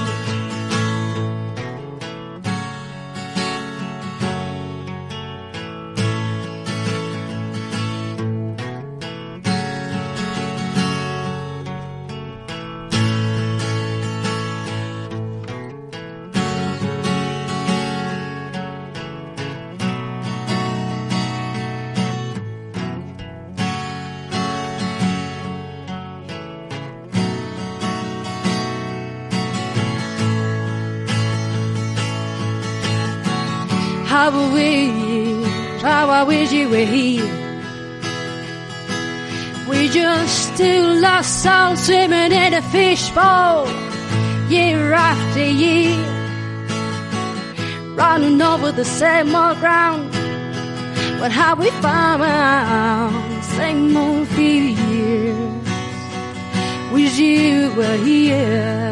I 36.19 36.25
wish 36.25 36.51
you 36.51 36.69
were 36.69 36.89
here. 36.99 37.31
We 39.69 39.89
just 39.89 40.57
two 40.57 40.83
lost 41.01 41.45
souls 41.45 41.85
swimming 41.87 42.33
in 42.33 42.55
a 42.55 42.63
fishbowl, 42.73 43.69
year 44.51 44.93
after 44.95 45.45
year, 45.45 45.97
running 47.95 48.43
over 48.43 48.73
the 48.73 48.85
same 48.85 49.33
old 49.33 49.61
ground. 49.61 50.11
But 51.21 51.31
how 51.31 51.55
we 51.55 51.71
found 51.87 53.45
same 53.55 53.97
old 53.97 54.27
fears. 54.27 54.77
Wish 56.93 57.17
you 57.17 57.73
were 57.77 57.97
here. 57.99 58.88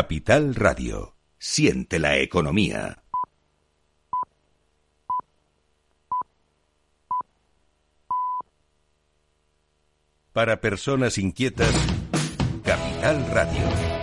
Capital 0.00 0.54
Radio. 0.54 1.16
Siente 1.40 1.98
la 1.98 2.18
economía. 2.18 3.02
Para 10.32 10.60
personas 10.60 11.18
inquietas, 11.18 11.74
Capital 12.62 13.26
Radio. 13.32 13.97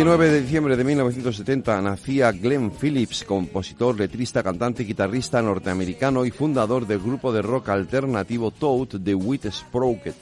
29 0.00 0.30
de 0.30 0.40
diciembre 0.40 0.76
de 0.78 0.84
1970 0.84 1.82
nacía 1.82 2.32
Glenn 2.32 2.70
Phillips, 2.70 3.22
compositor, 3.22 4.00
letrista, 4.00 4.42
cantante 4.42 4.82
y 4.82 4.86
guitarrista 4.86 5.42
norteamericano 5.42 6.24
y 6.24 6.30
fundador 6.30 6.86
del 6.86 7.00
grupo 7.00 7.30
de 7.30 7.42
rock 7.42 7.68
alternativo 7.68 8.50
Toad 8.50 8.98
de 8.98 9.14
Wheat 9.14 9.50
Sprocket. 9.50 10.14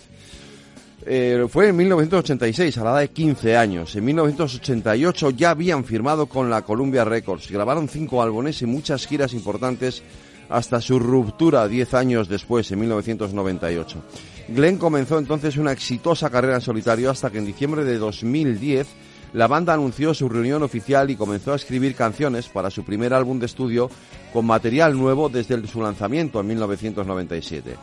Eh, 1.07 1.47
fue 1.49 1.69
en 1.69 1.77
1986, 1.77 2.77
a 2.77 2.83
la 2.83 2.91
edad 2.91 3.01
de 3.03 3.11
15 3.11 3.57
años. 3.57 3.95
En 3.95 4.05
1988 4.07 5.31
ya 5.31 5.51
habían 5.51 5.85
firmado 5.85 6.27
con 6.27 6.51
la 6.51 6.63
Columbia 6.63 7.05
Records. 7.05 7.49
Grabaron 7.49 7.89
cinco 7.89 8.21
álbumes 8.21 8.61
y 8.63 8.67
muchas 8.67 9.07
giras 9.07 9.33
importantes 9.33 10.03
hasta 10.49 10.81
su 10.81 10.99
ruptura 10.99 11.69
10 11.69 11.95
años 11.95 12.29
después, 12.29 12.69
en 12.73 12.81
1998. 12.81 14.03
Glenn 14.49 14.77
comenzó 14.77 15.21
entonces 15.21 15.57
una 15.57 15.71
exitosa 15.71 16.31
carrera 16.31 16.57
en 16.57 16.63
solitario 16.63 17.13
hasta 17.13 17.31
que 17.31 17.39
en 17.39 17.47
diciembre 17.47 17.85
de 17.85 17.97
2010 17.99 18.89
la 19.33 19.47
banda 19.47 19.75
anunció 19.75 20.15
su 20.15 20.29
reunión 20.29 20.63
oficial 20.63 21.11
y 21.11 21.17
comenzó 21.17 21.53
a 21.53 21.57
escribir 21.57 21.95
canciones 21.95 22.49
para 22.49 22.71
su 22.71 22.85
primer 22.85 23.13
álbum 23.13 23.39
de 23.39 23.47
estudio 23.47 23.91
con 24.33 24.47
material 24.47 24.97
nuevo 24.97 25.29
desde 25.29 25.67
su 25.67 25.83
lanzamiento 25.83 26.41
en 26.41 26.47
1997. 26.47 27.77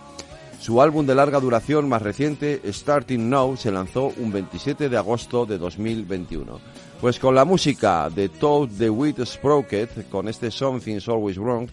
Su 0.59 0.81
álbum 0.81 1.05
de 1.05 1.13
larga 1.13 1.39
duración 1.39 1.87
más 1.87 2.01
reciente, 2.01 2.59
Starting 2.65 3.29
Now, 3.29 3.55
se 3.55 3.71
lanzó 3.71 4.11
un 4.17 4.31
27 4.31 4.89
de 4.89 4.97
agosto 4.97 5.45
de 5.45 5.59
2021. 5.59 6.59
Pues 6.99 7.19
con 7.19 7.35
la 7.35 7.45
música 7.45 8.09
de 8.09 8.29
Toad 8.29 8.69
the 8.77 8.89
Wheat 8.89 9.23
Sprocket, 9.25 10.09
con 10.09 10.27
este 10.27 10.49
Something's 10.49 11.07
Always 11.07 11.37
Wrong, 11.37 11.69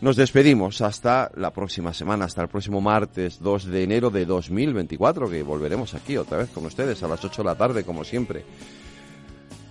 nos 0.00 0.16
despedimos 0.16 0.80
hasta 0.80 1.30
la 1.36 1.52
próxima 1.52 1.94
semana, 1.94 2.24
hasta 2.24 2.42
el 2.42 2.48
próximo 2.48 2.80
martes 2.80 3.38
2 3.40 3.66
de 3.66 3.84
enero 3.84 4.10
de 4.10 4.26
2024, 4.26 5.30
que 5.30 5.42
volveremos 5.42 5.94
aquí 5.94 6.16
otra 6.16 6.38
vez 6.38 6.50
con 6.50 6.66
ustedes 6.66 7.02
a 7.02 7.08
las 7.08 7.24
8 7.24 7.42
de 7.42 7.48
la 7.48 7.54
tarde, 7.54 7.84
como 7.84 8.02
siempre. 8.02 8.44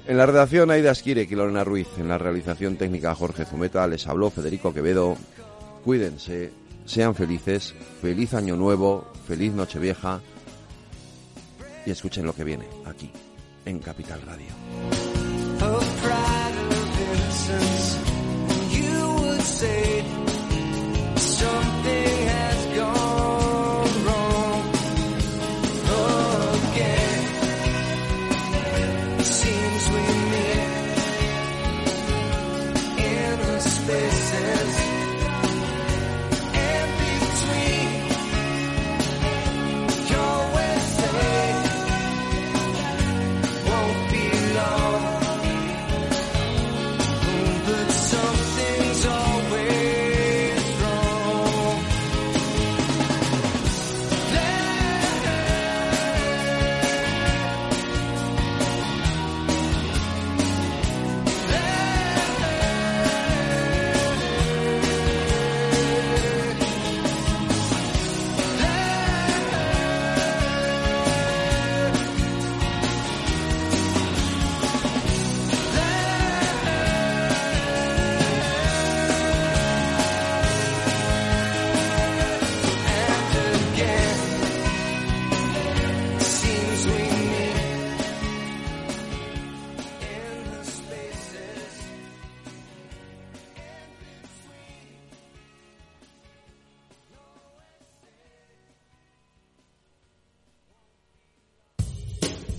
En 0.08 0.18
la 0.18 0.28
redacción 0.28 0.70
Aida 0.70 0.92
Esquire 0.92 1.28
y 1.30 1.36
Lorena 1.36 1.64
Ruiz, 1.64 1.88
en 1.98 2.08
la 2.08 2.20
realización 2.20 2.76
técnica 2.76 3.16
Jorge 3.16 3.44
Zumeta, 3.46 3.88
les 3.88 4.06
habló 4.08 4.30
Federico 4.30 4.72
Quevedo. 4.72 5.18
Cuídense, 5.84 6.52
sean 6.86 7.16
felices, 7.16 7.74
feliz 8.02 8.36
año 8.36 8.56
nuevo, 8.56 9.12
feliz 9.28 9.54
nochevieja 9.54 10.22
y 11.88 11.92
escuchen 11.92 12.26
lo 12.26 12.34
que 12.34 12.44
viene 12.44 12.66
aquí, 12.86 13.12
en 13.66 13.80
Capital 13.80 14.22
Radio. 14.22 14.46